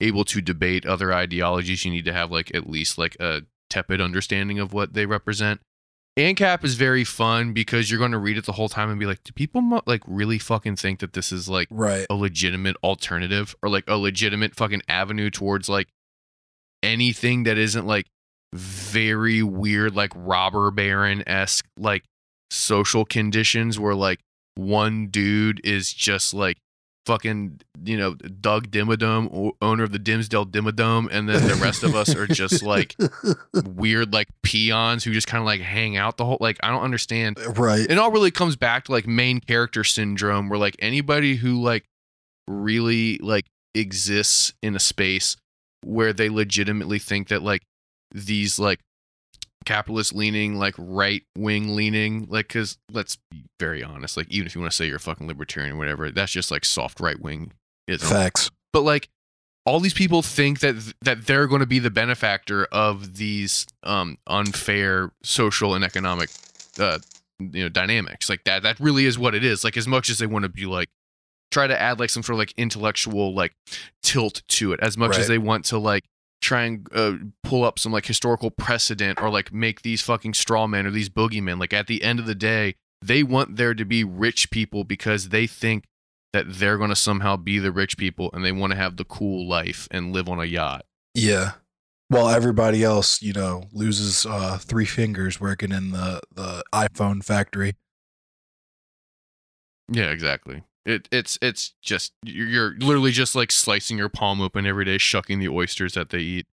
able 0.00 0.24
to 0.24 0.40
debate 0.40 0.84
other 0.84 1.12
ideologies 1.12 1.84
you 1.84 1.90
need 1.90 2.04
to 2.04 2.12
have 2.12 2.30
like 2.30 2.54
at 2.54 2.68
least 2.68 2.98
like 2.98 3.16
a 3.18 3.42
tepid 3.70 4.00
understanding 4.00 4.58
of 4.58 4.72
what 4.72 4.92
they 4.94 5.06
represent 5.06 5.60
ANCAP 6.18 6.62
is 6.62 6.74
very 6.74 7.04
fun 7.04 7.54
because 7.54 7.90
you're 7.90 7.98
going 7.98 8.12
to 8.12 8.18
read 8.18 8.36
it 8.36 8.44
the 8.44 8.52
whole 8.52 8.68
time 8.68 8.90
and 8.90 9.00
be 9.00 9.06
like, 9.06 9.24
do 9.24 9.32
people 9.32 9.62
mo- 9.62 9.82
like 9.86 10.02
really 10.06 10.38
fucking 10.38 10.76
think 10.76 11.00
that 11.00 11.14
this 11.14 11.32
is 11.32 11.48
like 11.48 11.68
right. 11.70 12.06
a 12.10 12.14
legitimate 12.14 12.76
alternative 12.84 13.56
or 13.62 13.70
like 13.70 13.84
a 13.88 13.96
legitimate 13.96 14.54
fucking 14.54 14.82
avenue 14.88 15.30
towards 15.30 15.70
like 15.70 15.88
anything 16.82 17.44
that 17.44 17.56
isn't 17.56 17.86
like 17.86 18.08
very 18.54 19.42
weird, 19.42 19.94
like 19.94 20.12
robber 20.14 20.70
baron 20.70 21.22
esque 21.26 21.66
like 21.76 22.04
social 22.50 23.04
conditions 23.04 23.78
where 23.78 23.94
like 23.94 24.20
one 24.54 25.08
dude 25.08 25.60
is 25.64 25.92
just 25.92 26.34
like 26.34 26.58
fucking 27.06 27.60
you 27.84 27.96
know 27.96 28.14
Doug 28.14 28.70
Dimmadome, 28.70 29.52
owner 29.60 29.84
of 29.84 29.92
the 29.92 29.98
Dimsdale 29.98 30.46
Dimmadome, 30.46 31.08
and 31.10 31.28
then 31.28 31.46
the 31.46 31.54
rest 31.54 31.82
of 31.82 31.94
us 31.94 32.14
are 32.14 32.26
just 32.26 32.62
like 32.62 32.94
weird 33.54 34.12
like 34.12 34.28
peons 34.42 35.04
who 35.04 35.12
just 35.12 35.26
kind 35.26 35.40
of 35.40 35.46
like 35.46 35.60
hang 35.60 35.96
out 35.96 36.16
the 36.16 36.24
whole 36.24 36.38
like 36.40 36.58
I 36.62 36.70
don't 36.70 36.82
understand. 36.82 37.38
Uh, 37.38 37.52
right. 37.52 37.86
It 37.88 37.98
all 37.98 38.10
really 38.10 38.30
comes 38.30 38.56
back 38.56 38.84
to 38.84 38.92
like 38.92 39.06
main 39.06 39.40
character 39.40 39.84
syndrome 39.84 40.48
where 40.48 40.58
like 40.58 40.76
anybody 40.78 41.36
who 41.36 41.60
like 41.62 41.84
really 42.46 43.18
like 43.18 43.46
exists 43.74 44.52
in 44.62 44.76
a 44.76 44.80
space 44.80 45.36
where 45.84 46.12
they 46.12 46.28
legitimately 46.28 46.98
think 46.98 47.28
that 47.28 47.42
like 47.42 47.62
these 48.14 48.58
like 48.58 48.80
capitalist 49.64 50.12
leaning 50.12 50.56
like 50.58 50.74
right 50.76 51.22
wing 51.38 51.76
leaning 51.76 52.26
like 52.28 52.48
cuz 52.48 52.78
let's 52.90 53.16
be 53.30 53.44
very 53.60 53.82
honest 53.82 54.16
like 54.16 54.28
even 54.28 54.44
if 54.46 54.54
you 54.56 54.60
want 54.60 54.70
to 54.72 54.76
say 54.76 54.86
you're 54.86 54.96
a 54.96 55.00
fucking 55.00 55.28
libertarian 55.28 55.74
or 55.74 55.76
whatever 55.78 56.10
that's 56.10 56.32
just 56.32 56.50
like 56.50 56.64
soft 56.64 56.98
right 56.98 57.20
wing 57.20 57.52
Facts. 58.08 58.50
but 58.72 58.80
like 58.80 59.08
all 59.64 59.78
these 59.78 59.94
people 59.94 60.20
think 60.22 60.58
that 60.60 60.92
that 61.02 61.26
they're 61.26 61.46
going 61.46 61.60
to 61.60 61.66
be 61.66 61.78
the 61.78 61.90
benefactor 61.90 62.64
of 62.72 63.16
these 63.18 63.64
um 63.84 64.18
unfair 64.26 65.12
social 65.22 65.74
and 65.76 65.84
economic 65.84 66.28
uh 66.80 66.98
you 67.38 67.62
know 67.62 67.68
dynamics 67.68 68.28
like 68.28 68.42
that 68.42 68.64
that 68.64 68.80
really 68.80 69.06
is 69.06 69.16
what 69.16 69.32
it 69.32 69.44
is 69.44 69.62
like 69.62 69.76
as 69.76 69.86
much 69.86 70.10
as 70.10 70.18
they 70.18 70.26
want 70.26 70.42
to 70.42 70.48
be 70.48 70.66
like 70.66 70.88
try 71.52 71.68
to 71.68 71.80
add 71.80 72.00
like 72.00 72.10
some 72.10 72.22
sort 72.24 72.34
of 72.34 72.38
like 72.38 72.52
intellectual 72.56 73.32
like 73.32 73.52
tilt 74.02 74.42
to 74.48 74.72
it 74.72 74.80
as 74.80 74.96
much 74.96 75.10
Right. 75.12 75.20
as 75.20 75.28
they 75.28 75.38
want 75.38 75.66
to 75.66 75.78
like 75.78 76.02
try 76.42 76.64
and 76.64 76.86
uh, 76.92 77.14
pull 77.42 77.64
up 77.64 77.78
some 77.78 77.92
like 77.92 78.04
historical 78.04 78.50
precedent 78.50 79.22
or 79.22 79.30
like 79.30 79.52
make 79.52 79.82
these 79.82 80.02
fucking 80.02 80.34
straw 80.34 80.66
men 80.66 80.86
or 80.86 80.90
these 80.90 81.08
boogeymen 81.08 81.58
like 81.58 81.72
at 81.72 81.86
the 81.86 82.02
end 82.02 82.18
of 82.18 82.26
the 82.26 82.34
day 82.34 82.74
they 83.02 83.22
want 83.22 83.56
there 83.56 83.74
to 83.74 83.84
be 83.84 84.04
rich 84.04 84.50
people 84.50 84.84
because 84.84 85.30
they 85.30 85.46
think 85.46 85.84
that 86.32 86.46
they're 86.48 86.78
going 86.78 86.90
to 86.90 86.96
somehow 86.96 87.36
be 87.36 87.58
the 87.58 87.72
rich 87.72 87.96
people 87.96 88.30
and 88.32 88.44
they 88.44 88.52
want 88.52 88.72
to 88.72 88.76
have 88.76 88.96
the 88.96 89.04
cool 89.04 89.46
life 89.46 89.88
and 89.90 90.12
live 90.12 90.28
on 90.28 90.38
a 90.38 90.44
yacht. 90.44 90.86
Yeah. 91.14 91.52
While 92.08 92.28
everybody 92.28 92.82
else, 92.84 93.20
you 93.22 93.32
know, 93.32 93.64
loses 93.72 94.24
uh, 94.24 94.58
three 94.58 94.84
fingers 94.84 95.40
working 95.40 95.72
in 95.72 95.90
the, 95.90 96.20
the 96.32 96.62
iPhone 96.72 97.24
factory. 97.24 97.74
Yeah, 99.90 100.10
exactly. 100.10 100.62
It 100.84 101.08
it's 101.12 101.38
it's 101.40 101.74
just 101.80 102.12
you're, 102.24 102.74
literally 102.78 103.12
just 103.12 103.36
like 103.36 103.52
slicing 103.52 103.98
your 103.98 104.08
palm 104.08 104.40
open 104.40 104.66
every 104.66 104.84
day, 104.84 104.98
shucking 104.98 105.38
the 105.38 105.48
oysters 105.48 105.94
that 105.94 106.10
they 106.10 106.18
eat. 106.18 106.46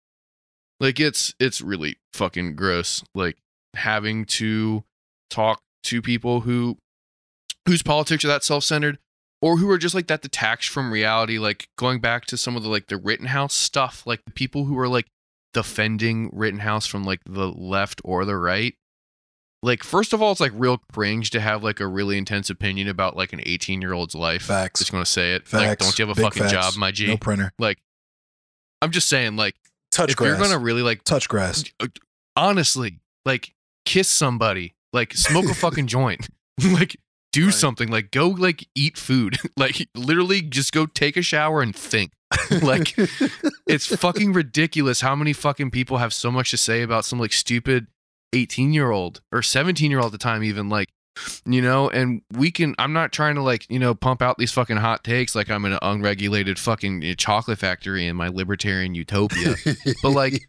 Like 0.80 1.00
it's 1.00 1.34
it's 1.40 1.60
really 1.60 1.98
fucking 2.12 2.54
gross. 2.54 3.02
Like 3.14 3.38
having 3.74 4.24
to 4.26 4.84
talk 5.30 5.62
to 5.84 6.02
people 6.02 6.40
who 6.40 6.78
whose 7.66 7.82
politics 7.82 8.24
are 8.24 8.28
that 8.28 8.44
self-centered 8.44 8.98
or 9.40 9.58
who 9.58 9.70
are 9.70 9.78
just 9.78 9.94
like 9.94 10.06
that 10.08 10.22
detached 10.22 10.70
from 10.70 10.90
reality 10.90 11.38
like 11.38 11.68
going 11.76 12.00
back 12.00 12.24
to 12.24 12.36
some 12.36 12.56
of 12.56 12.62
the 12.62 12.68
like 12.68 12.86
the 12.86 12.96
rittenhouse 12.96 13.54
stuff 13.54 14.06
like 14.06 14.24
the 14.24 14.30
people 14.32 14.64
who 14.64 14.78
are 14.78 14.88
like 14.88 15.06
defending 15.52 16.30
rittenhouse 16.32 16.86
from 16.86 17.04
like 17.04 17.20
the 17.24 17.48
left 17.48 18.00
or 18.04 18.24
the 18.24 18.36
right 18.36 18.74
like 19.62 19.82
first 19.82 20.12
of 20.12 20.22
all 20.22 20.30
it's 20.32 20.40
like 20.40 20.52
real 20.54 20.78
cringe 20.92 21.30
to 21.30 21.40
have 21.40 21.62
like 21.64 21.80
a 21.80 21.86
really 21.86 22.16
intense 22.16 22.48
opinion 22.50 22.88
about 22.88 23.16
like 23.16 23.32
an 23.32 23.40
18 23.44 23.80
year 23.82 23.92
old's 23.92 24.14
life 24.14 24.42
Facts. 24.42 24.78
just 24.80 24.92
gonna 24.92 25.04
say 25.06 25.34
it 25.34 25.42
like 25.52 25.66
Facts. 25.78 25.84
don't 25.84 25.98
you 25.98 26.06
have 26.06 26.16
a 26.16 26.20
Big 26.20 26.24
fucking 26.26 26.42
facts. 26.44 26.52
job 26.52 26.74
my 26.76 26.90
g 26.92 27.06
No 27.08 27.16
printer. 27.16 27.52
like 27.58 27.78
i'm 28.82 28.90
just 28.92 29.08
saying 29.08 29.36
like 29.36 29.54
Touch 29.90 30.10
if 30.10 30.16
grass. 30.16 30.28
you're 30.38 30.46
gonna 30.46 30.58
really 30.58 30.82
like 30.82 31.02
Touch 31.02 31.28
grass. 31.28 31.64
Uh, 31.80 31.86
honestly, 32.36 33.00
like 33.24 33.54
kiss 33.86 34.06
somebody, 34.08 34.74
like 34.92 35.14
smoke 35.14 35.46
a 35.46 35.54
fucking 35.54 35.86
joint, 35.86 36.28
like 36.72 36.96
do 37.32 37.46
Right. 37.46 37.54
something, 37.54 37.88
like 37.88 38.10
go 38.10 38.28
like 38.28 38.68
eat 38.74 38.98
food, 38.98 39.38
like 39.56 39.88
literally 39.96 40.42
just 40.42 40.72
go 40.72 40.84
take 40.86 41.16
a 41.16 41.22
shower 41.22 41.62
and 41.62 41.74
think. 41.74 42.12
like 42.62 42.94
it's 43.66 43.86
fucking 43.96 44.34
ridiculous 44.34 45.00
how 45.00 45.16
many 45.16 45.32
fucking 45.32 45.70
people 45.70 45.96
have 45.96 46.12
so 46.12 46.30
much 46.30 46.50
to 46.50 46.58
say 46.58 46.82
about 46.82 47.06
some 47.06 47.18
like 47.18 47.32
stupid 47.32 47.86
18 48.32 48.72
year 48.72 48.90
old 48.90 49.20
or 49.32 49.42
17 49.42 49.90
year 49.90 50.00
old 50.00 50.06
at 50.06 50.12
the 50.12 50.18
time 50.18 50.42
even 50.42 50.68
like 50.68 50.88
you 51.44 51.60
know 51.60 51.88
and 51.88 52.22
we 52.32 52.50
can 52.50 52.74
i'm 52.78 52.92
not 52.92 53.12
trying 53.12 53.34
to 53.34 53.42
like 53.42 53.66
you 53.68 53.78
know 53.78 53.94
pump 53.94 54.22
out 54.22 54.38
these 54.38 54.52
fucking 54.52 54.76
hot 54.76 55.02
takes 55.02 55.34
like 55.34 55.50
i'm 55.50 55.64
in 55.64 55.72
an 55.72 55.78
unregulated 55.82 56.58
fucking 56.58 57.02
eh, 57.04 57.14
chocolate 57.16 57.58
factory 57.58 58.06
in 58.06 58.16
my 58.16 58.28
libertarian 58.28 58.94
utopia. 58.94 59.54
But 60.02 60.10
like 60.10 60.48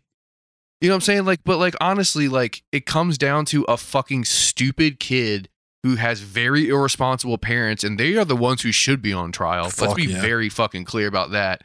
you 0.81 0.87
know 0.87 0.93
what 0.93 0.97
i'm 0.97 1.01
saying? 1.01 1.25
Like 1.25 1.39
but 1.43 1.57
like 1.57 1.75
honestly 1.81 2.27
like 2.27 2.63
it 2.71 2.85
comes 2.85 3.17
down 3.17 3.45
to 3.45 3.63
a 3.63 3.77
fucking 3.77 4.25
stupid 4.25 4.99
kid 4.99 5.49
who 5.83 5.95
has 5.95 6.19
very 6.19 6.69
irresponsible 6.69 7.37
parents 7.37 7.83
and 7.83 7.99
they 7.99 8.15
are 8.15 8.25
the 8.25 8.35
ones 8.35 8.61
who 8.61 8.71
should 8.71 9.01
be 9.01 9.13
on 9.13 9.31
trial. 9.31 9.71
Let's 9.79 9.93
be 9.93 10.05
yeah. 10.05 10.21
very 10.21 10.49
fucking 10.49 10.85
clear 10.85 11.07
about 11.07 11.31
that. 11.31 11.63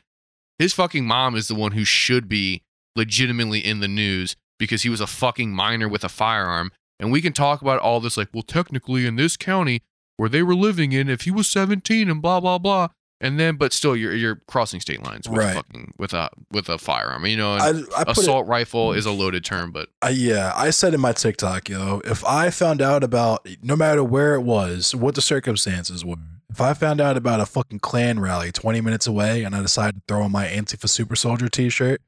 His 0.59 0.73
fucking 0.73 1.05
mom 1.05 1.35
is 1.35 1.49
the 1.49 1.55
one 1.55 1.73
who 1.73 1.85
should 1.85 2.29
be 2.29 2.63
legitimately 2.97 3.59
in 3.59 3.81
the 3.81 3.89
news 3.89 4.37
because 4.59 4.83
he 4.83 4.89
was 4.89 5.01
a 5.01 5.07
fucking 5.07 5.51
minor 5.53 5.89
with 5.89 6.05
a 6.05 6.09
firearm 6.09 6.71
and 7.01 7.11
we 7.11 7.21
can 7.21 7.33
talk 7.33 7.61
about 7.63 7.81
all 7.81 8.01
this 8.01 8.17
like 8.17 8.29
well 8.33 8.43
technically 8.43 9.07
in 9.07 9.17
this 9.17 9.37
county 9.37 9.83
where 10.17 10.29
they 10.29 10.43
were 10.43 10.55
living 10.55 10.93
in 10.93 11.09
if 11.09 11.23
he 11.23 11.31
was 11.31 11.49
17 11.49 12.09
and 12.09 12.23
blah 12.23 12.41
blah 12.41 12.59
blah 12.59 12.89
and 13.21 13.39
then 13.41 13.57
but 13.57 13.73
still 13.73 13.97
you're 13.97 14.15
you're 14.15 14.37
crossing 14.47 14.81
state 14.81 15.03
lines 15.03 15.29
with 15.29 15.39
Right. 15.39 15.55
fucking 15.55 15.95
with 15.99 16.13
a 16.13 16.29
with 16.51 16.69
a 16.69 16.79
firearm 16.79 17.25
you 17.27 17.37
know 17.37 17.55
I, 17.55 17.69
I 17.69 17.73
put 17.73 18.19
it, 18.19 18.19
assault 18.19 18.47
rifle 18.47 18.93
is 18.93 19.07
a 19.07 19.13
loaded 19.13 19.45
term, 19.45 19.71
but 19.73 19.89
I, 20.03 20.11
yeah, 20.11 20.53
I 20.55 20.71
said 20.71 20.95
in 20.95 21.01
my 21.01 21.13
TikTok, 21.13 21.69
yo, 21.69 22.01
if 22.05 22.25
I 22.25 22.51
found 22.51 22.83
out 22.83 23.03
about 23.03 23.49
no 23.63 23.77
matter 23.77 24.03
where 24.05 24.35
it 24.35 24.43
was, 24.43 24.95
what 24.95 25.15
the 25.15 25.23
circumstances 25.23 26.05
were, 26.05 26.17
if 26.51 26.61
I 26.61 26.75
found 26.75 27.01
out 27.01 27.17
about 27.17 27.41
a 27.41 27.47
fucking 27.47 27.79
Klan 27.81 28.21
rally 28.21 28.53
20 28.53 28.81
minutes 28.81 29.07
away 29.07 29.43
and 29.45 29.55
I 29.55 29.63
decided 29.63 29.97
to 29.97 30.03
throw 30.07 30.23
on 30.23 30.33
my 30.33 30.47
Antifa 30.47 30.89
Super 30.89 31.17
Soldier 31.17 31.49
t 31.49 31.69
shirt 31.69 32.01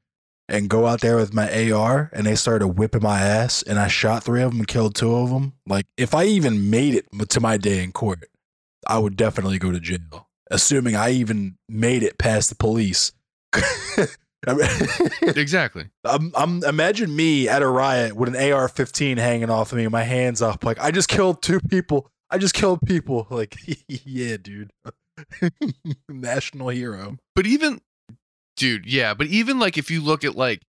and 0.49 0.69
go 0.69 0.85
out 0.87 1.01
there 1.01 1.15
with 1.17 1.33
my 1.33 1.71
AR 1.71 2.09
and 2.13 2.25
they 2.25 2.35
started 2.35 2.69
whipping 2.69 3.03
my 3.03 3.19
ass 3.19 3.63
and 3.63 3.77
I 3.79 3.87
shot 3.87 4.23
three 4.23 4.41
of 4.41 4.51
them 4.51 4.59
and 4.61 4.67
killed 4.67 4.95
two 4.95 5.13
of 5.15 5.29
them, 5.29 5.53
like 5.65 5.85
if 5.97 6.13
I 6.15 6.25
even 6.25 6.69
made 6.69 6.95
it 6.95 7.05
to 7.29 7.39
my 7.39 7.57
day 7.57 7.83
in 7.83 7.91
court, 7.91 8.23
I 8.87 8.97
would 8.99 9.17
definitely 9.17 9.59
go 9.59 9.71
to 9.71 9.79
jail, 9.79 10.29
assuming 10.49 10.95
I 10.95 11.11
even 11.11 11.57
made 11.67 12.03
it 12.03 12.17
past 12.17 12.49
the 12.49 12.55
police. 12.55 13.11
I 13.53 14.53
mean- 14.53 14.69
exactly. 15.35 15.89
I'm, 16.05 16.31
I'm 16.35 16.63
imagine 16.63 17.13
me 17.15 17.49
at 17.49 17.61
a 17.61 17.67
riot 17.67 18.15
with 18.15 18.33
an 18.33 18.51
AR-15 18.53 19.17
hanging 19.17 19.49
off 19.49 19.71
of 19.71 19.77
me, 19.77 19.87
my 19.87 20.03
hands 20.03 20.41
up, 20.41 20.63
like 20.63 20.79
I 20.79 20.91
just 20.91 21.09
killed 21.09 21.41
two 21.41 21.59
people. 21.59 22.09
I 22.29 22.37
just 22.37 22.53
killed 22.53 22.79
people. 22.85 23.25
Like, 23.31 23.55
yeah, 23.87 24.37
dude, 24.37 24.71
national 26.09 26.69
hero. 26.69 27.17
But 27.35 27.47
even, 27.47 27.79
dude, 28.57 28.85
yeah. 28.85 29.13
But 29.13 29.27
even 29.27 29.59
like 29.59 29.77
if 29.77 29.89
you 29.89 30.01
look 30.01 30.23
at 30.23 30.35
like, 30.35 30.61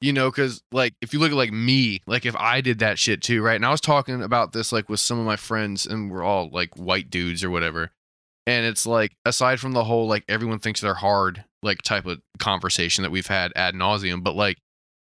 you 0.00 0.12
know, 0.12 0.30
because 0.30 0.62
like 0.72 0.94
if 1.02 1.12
you 1.12 1.18
look 1.18 1.30
at 1.30 1.36
like 1.36 1.52
me, 1.52 2.00
like 2.06 2.24
if 2.24 2.36
I 2.36 2.60
did 2.60 2.78
that 2.78 2.98
shit 2.98 3.22
too, 3.22 3.42
right? 3.42 3.56
And 3.56 3.66
I 3.66 3.70
was 3.70 3.80
talking 3.80 4.22
about 4.22 4.52
this 4.52 4.72
like 4.72 4.88
with 4.88 5.00
some 5.00 5.18
of 5.18 5.26
my 5.26 5.36
friends, 5.36 5.86
and 5.86 6.10
we're 6.10 6.22
all 6.22 6.48
like 6.50 6.76
white 6.76 7.10
dudes 7.10 7.42
or 7.42 7.50
whatever. 7.50 7.90
And 8.46 8.64
it's 8.64 8.86
like 8.86 9.16
aside 9.24 9.60
from 9.60 9.72
the 9.72 9.84
whole 9.84 10.06
like 10.06 10.24
everyone 10.28 10.58
thinks 10.58 10.80
they're 10.80 10.94
hard 10.94 11.44
like 11.62 11.82
type 11.82 12.06
of 12.06 12.20
conversation 12.38 13.02
that 13.02 13.10
we've 13.10 13.26
had 13.26 13.52
ad 13.56 13.74
nauseum, 13.74 14.22
but 14.22 14.34
like 14.34 14.58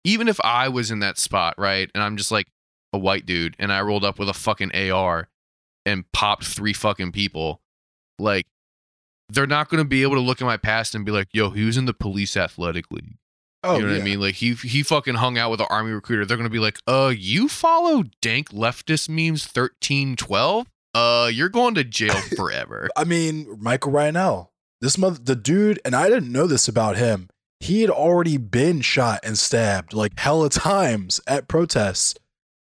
even 0.05 0.29
if 0.29 0.39
I 0.45 0.69
was 0.69 0.91
in 0.91 1.01
that 1.01 1.19
spot, 1.19 1.55
right, 1.59 1.91
and 1.95 2.03
I'm 2.03 2.17
just 2.17 2.31
like 2.31 2.47
a 2.93 2.99
white 2.99 3.27
dude, 3.27 3.57
and 3.59 3.73
I 3.73 3.81
rolled 3.81 4.05
up 4.05 4.19
with 4.19 4.29
a 4.29 4.35
fucking 4.35 4.75
AR 4.75 5.29
and 5.87 6.05
popped 6.13 6.45
three 6.45 6.73
fucking 6.73 7.13
people, 7.13 7.61
like 8.19 8.47
they're 9.35 9.47
not 9.47 9.69
going 9.69 9.83
to 9.83 9.89
be 9.89 10.03
able 10.03 10.15
to 10.15 10.21
look 10.21 10.41
at 10.41 10.45
my 10.47 10.57
past 10.57 10.95
and 10.95 11.05
be 11.05 11.13
like, 11.13 11.29
"Yo, 11.33 11.51
he 11.51 11.65
was 11.65 11.77
in 11.77 11.85
the 11.87 11.95
police 11.95 12.37
athletic 12.37 12.91
league." 12.91 13.17
Oh, 13.63 13.77
you 13.79 13.87
know 13.87 13.93
what. 13.93 14.01
I 14.01 14.05
mean? 14.05 14.21
Like 14.21 14.35
he 14.37 14.55
he 14.55 14.83
fucking 14.83 15.15
hung 15.15 15.39
out 15.39 15.51
with 15.51 15.61
an 15.61 15.67
army 15.71 15.93
recruiter. 15.93 16.25
They're 16.27 16.37
going 16.37 16.49
to 16.49 16.51
be 16.53 16.59
like, 16.59 16.79
"Uh, 16.87 17.13
you 17.17 17.49
follow 17.49 18.05
dank 18.21 18.51
leftist 18.51 19.09
memes 19.09 19.45
1312? 19.47 20.67
Uh, 20.95 21.31
you're 21.33 21.49
going 21.49 21.75
to 21.75 21.85
jail 21.85 22.15
forever." 22.37 22.89
I 22.97 23.05
mean, 23.05 23.57
Michael 23.61 23.93
Reinoehl, 23.93 24.49
this 24.81 24.99
mother, 24.99 25.19
the 25.23 25.37
dude, 25.37 25.81
and 25.85 25.95
I 25.95 26.09
didn't 26.09 26.31
know 26.33 26.47
this 26.47 26.69
about 26.69 26.97
him. 26.97 27.29
He 27.61 27.81
had 27.81 27.91
already 27.91 28.37
been 28.37 28.83
shot 28.83 29.21
and 29.23 29.39
stabbed 29.39 29.95
like 29.95 30.19
hella 30.19 30.51
times 30.51 31.21
at 31.27 31.49
protests. 31.49 32.15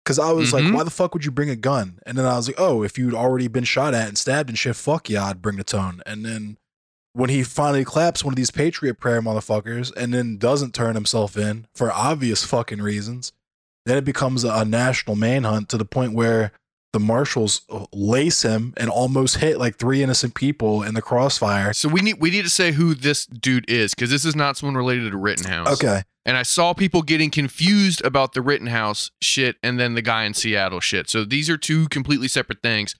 Cause 0.04 0.18
I 0.18 0.32
was 0.32 0.50
Mhm. 0.50 0.52
like, 0.52 0.74
why 0.74 0.82
the 0.82 0.90
fuck 0.90 1.14
would 1.14 1.24
you 1.24 1.30
bring 1.30 1.48
a 1.48 1.54
gun? 1.54 2.00
And 2.04 2.18
then 2.18 2.24
I 2.24 2.36
was 2.36 2.48
like, 2.48 2.58
oh, 2.58 2.82
if 2.82 2.98
you'd 2.98 3.14
already 3.14 3.46
been 3.46 3.62
shot 3.62 3.94
at 3.94 4.08
and 4.08 4.18
stabbed 4.18 4.48
and 4.48 4.58
shit, 4.58 4.74
fuck 4.74 5.08
yeah, 5.08 5.26
I'd 5.26 5.40
bring 5.40 5.58
the 5.58 5.62
tone. 5.64 6.02
And 6.06 6.24
then 6.24 6.56
when 7.14 7.30
he 7.30 7.42
finally 7.42 7.84
claps 7.84 8.24
one 8.24 8.32
of 8.32 8.36
these 8.36 8.50
Patriot 8.50 8.98
prayer 8.98 9.20
motherfuckers 9.20 9.92
and 9.96 10.14
then 10.14 10.38
doesn't 10.38 10.74
turn 10.74 10.94
himself 10.94 11.36
in 11.36 11.66
for 11.74 11.92
obvious 11.92 12.44
fucking 12.44 12.80
reasons, 12.80 13.32
then 13.84 13.98
it 13.98 14.04
becomes 14.04 14.44
a, 14.44 14.64
national 14.64 15.16
manhunt 15.16 15.68
to 15.68 15.76
the 15.76 15.84
point 15.84 16.14
where 16.14 16.52
the 16.92 17.00
marshals 17.00 17.62
lace 17.92 18.42
him 18.42 18.74
and 18.76 18.88
almost 18.88 19.38
hit 19.38 19.58
like 19.58 19.76
three 19.76 20.02
innocent 20.02 20.34
people 20.34 20.82
in 20.82 20.94
the 20.94 21.02
crossfire. 21.02 21.72
so 21.72 21.88
we 21.88 22.00
need 22.02 22.20
we 22.20 22.30
need 22.30 22.42
to 22.42 22.50
say 22.50 22.72
who 22.72 22.94
this 22.94 23.24
dude 23.24 23.68
is 23.68 23.94
because 23.94 24.10
this 24.10 24.24
is 24.24 24.36
not 24.36 24.56
someone 24.56 24.76
related 24.76 25.10
to 25.10 25.16
Rittenhouse. 25.16 25.72
Okay. 25.72 26.02
And 26.24 26.36
I 26.36 26.42
saw 26.44 26.72
people 26.72 27.02
getting 27.02 27.30
confused 27.30 28.04
about 28.04 28.32
the 28.32 28.42
Rittenhouse 28.42 29.10
shit 29.20 29.56
and 29.62 29.80
then 29.80 29.94
the 29.94 30.02
guy 30.02 30.24
in 30.24 30.34
Seattle 30.34 30.80
shit. 30.80 31.10
So 31.10 31.24
these 31.24 31.50
are 31.50 31.56
two 31.56 31.88
completely 31.88 32.28
separate 32.28 32.62
things. 32.62 32.94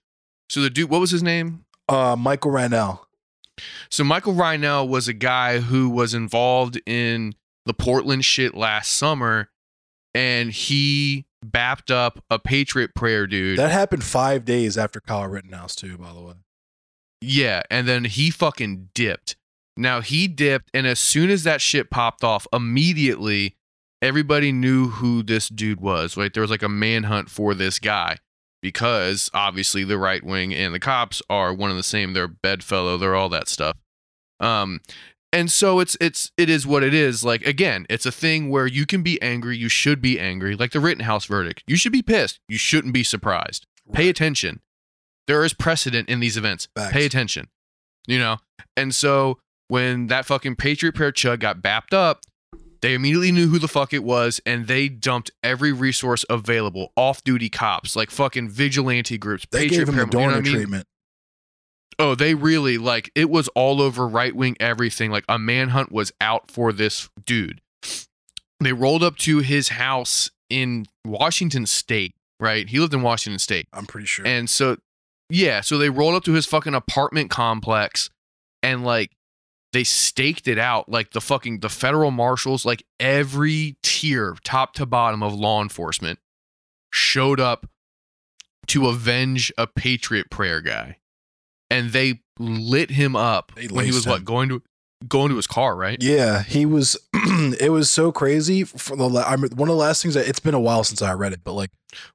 So 0.48 0.60
the 0.60 0.70
dude, 0.70 0.90
what 0.90 1.00
was 1.00 1.12
his 1.12 1.22
name? 1.22 1.64
Uh, 1.88 2.16
Michael 2.18 2.50
Reinoehl. 2.50 3.00
So 3.90 4.04
Michael 4.04 4.34
Reinoehl 4.34 4.88
was 4.88 5.08
a 5.08 5.12
guy 5.12 5.60
who 5.60 5.88
was 5.90 6.14
involved 6.14 6.80
in 6.86 7.34
the 7.66 7.74
Portland 7.74 8.24
shit 8.24 8.54
last 8.54 8.92
summer, 8.92 9.50
and 10.14 10.50
he 10.50 11.26
bapped 11.44 11.90
up 11.92 12.24
a 12.30 12.38
Patriot 12.38 12.94
prayer 12.94 13.26
dude. 13.26 13.58
That 13.58 13.70
happened 13.70 14.04
five 14.04 14.44
days 14.44 14.78
after 14.78 15.00
Kyle 15.00 15.26
Rittenhouse, 15.26 15.74
too, 15.74 15.98
by 15.98 16.12
the 16.12 16.20
way. 16.20 16.34
yeah, 17.20 17.62
and 17.70 17.86
then 17.88 18.04
he 18.04 18.30
fucking 18.30 18.90
dipped. 18.94 19.36
Now 19.76 20.00
he 20.00 20.28
dipped, 20.28 20.70
and 20.74 20.86
as 20.86 20.98
soon 20.98 21.30
as 21.30 21.44
that 21.44 21.60
shit 21.60 21.90
popped 21.90 22.22
off, 22.24 22.46
immediately 22.52 23.56
everybody 24.02 24.52
knew 24.52 24.88
who 24.88 25.22
this 25.22 25.48
dude 25.48 25.80
was. 25.80 26.16
Right, 26.16 26.32
there 26.32 26.42
was 26.42 26.50
like 26.50 26.62
a 26.62 26.68
manhunt 26.68 27.30
for 27.30 27.54
this 27.54 27.78
guy 27.78 28.18
because 28.62 29.30
obviously 29.34 29.84
the 29.84 29.98
right 29.98 30.22
wing 30.22 30.54
and 30.54 30.72
the 30.72 30.80
cops 30.80 31.20
are 31.28 31.52
one 31.52 31.70
and 31.70 31.78
the 31.78 31.82
same. 31.84 32.12
They're 32.12 32.28
bedfellow. 32.28 32.96
They're 32.96 33.16
all 33.16 33.28
that 33.30 33.48
stuff. 33.48 33.76
Um, 34.40 34.80
and 35.32 35.50
so 35.50 35.80
it's 35.80 35.96
it's 36.00 36.30
it 36.36 36.48
is 36.48 36.66
what 36.66 36.82
it 36.82 36.94
is. 36.94 37.24
Like 37.24 37.44
again, 37.46 37.86
it's 37.90 38.06
a 38.06 38.12
thing 38.12 38.50
where 38.50 38.66
you 38.66 38.86
can 38.86 39.02
be 39.02 39.20
angry. 39.22 39.56
You 39.56 39.68
should 39.68 40.00
be 40.00 40.20
angry. 40.20 40.56
Like 40.56 40.72
the 40.72 40.80
Rittenhouse 40.80 41.24
verdict, 41.24 41.64
you 41.66 41.76
should 41.76 41.92
be 41.92 42.02
pissed. 42.02 42.38
You 42.48 42.58
shouldn't 42.58 42.94
be 42.94 43.02
surprised. 43.02 43.66
Pay 43.92 44.08
attention. 44.08 44.60
There 45.26 45.44
is 45.44 45.54
precedent 45.54 46.08
in 46.08 46.20
these 46.20 46.36
events. 46.36 46.68
Facts. 46.76 46.92
Pay 46.92 47.06
attention. 47.06 47.48
You 48.06 48.18
know? 48.18 48.38
And 48.76 48.94
so 48.94 49.38
when 49.68 50.08
that 50.08 50.26
fucking 50.26 50.56
Patriot 50.56 50.94
Prayer 50.94 51.12
Chug 51.12 51.40
got 51.40 51.62
bapped 51.62 51.94
up, 51.94 52.22
they 52.82 52.94
immediately 52.94 53.32
knew 53.32 53.48
who 53.48 53.58
the 53.58 53.68
fuck 53.68 53.92
it 53.92 54.02
was 54.04 54.40
and 54.44 54.66
they 54.66 54.88
dumped 54.88 55.30
every 55.42 55.72
resource 55.72 56.24
available. 56.28 56.92
Off 56.96 57.22
duty 57.24 57.48
cops, 57.48 57.94
like 57.96 58.10
fucking 58.10 58.50
vigilante 58.50 59.16
groups, 59.16 59.46
They 59.50 59.68
Patriot 59.68 59.78
gave 59.86 59.88
him 59.88 60.10
the 60.10 60.18
you 60.18 60.26
know 60.26 60.34
I 60.34 60.40
mean? 60.40 60.52
treatment. 60.52 60.86
Oh, 61.98 62.14
they 62.14 62.34
really 62.34 62.78
like 62.78 63.10
it 63.14 63.30
was 63.30 63.48
all 63.48 63.80
over 63.80 64.08
right 64.08 64.34
wing 64.34 64.56
everything. 64.58 65.10
Like 65.10 65.24
a 65.28 65.38
manhunt 65.38 65.92
was 65.92 66.12
out 66.20 66.50
for 66.50 66.72
this 66.72 67.08
dude. 67.24 67.60
They 68.60 68.72
rolled 68.72 69.02
up 69.02 69.16
to 69.18 69.38
his 69.38 69.70
house 69.70 70.30
in 70.50 70.86
Washington 71.04 71.66
State, 71.66 72.14
right? 72.40 72.68
He 72.68 72.80
lived 72.80 72.94
in 72.94 73.02
Washington 73.02 73.38
State. 73.38 73.66
I'm 73.72 73.86
pretty 73.86 74.06
sure. 74.06 74.26
And 74.26 74.48
so, 74.48 74.76
yeah, 75.30 75.60
so 75.60 75.78
they 75.78 75.90
rolled 75.90 76.14
up 76.14 76.24
to 76.24 76.32
his 76.32 76.46
fucking 76.46 76.74
apartment 76.74 77.30
complex 77.30 78.10
and 78.62 78.84
like 78.84 79.12
they 79.72 79.84
staked 79.84 80.48
it 80.48 80.58
out 80.58 80.88
like 80.88 81.12
the 81.12 81.20
fucking 81.20 81.60
the 81.60 81.68
federal 81.68 82.10
marshals, 82.10 82.64
like 82.64 82.84
every 83.00 83.76
tier, 83.82 84.36
top 84.44 84.74
to 84.74 84.86
bottom 84.86 85.22
of 85.22 85.34
law 85.34 85.62
enforcement 85.62 86.18
showed 86.90 87.40
up 87.40 87.66
to 88.68 88.86
avenge 88.88 89.52
a 89.58 89.66
patriot 89.66 90.30
prayer 90.30 90.60
guy. 90.60 90.98
And 91.70 91.90
they 91.90 92.20
lit 92.38 92.90
him 92.90 93.16
up 93.16 93.52
They 93.56 93.66
when 93.66 93.84
he 93.86 93.90
was 93.90 94.06
laced 94.06 94.08
what 94.08 94.24
going 94.24 94.48
to 94.50 94.62
going 95.08 95.30
to 95.30 95.36
his 95.36 95.46
car, 95.46 95.74
right? 95.74 95.96
Yeah, 96.00 96.42
he 96.42 96.66
was. 96.66 96.96
it 97.14 97.72
was 97.72 97.90
so 97.90 98.12
crazy. 98.12 98.62
For 98.64 98.94
the 98.94 99.08
la- 99.08 99.24
I 99.24 99.36
mean, 99.36 99.50
one 99.56 99.68
of 99.68 99.74
the 99.74 99.80
last 99.80 100.02
things 100.02 100.14
that 100.14 100.28
it's 100.28 100.38
been 100.38 100.54
a 100.54 100.60
while 100.60 100.84
since 100.84 101.02
I 101.02 101.12
read 101.14 101.32
it, 101.32 101.40
but 101.44 101.54
like, 101.54 101.70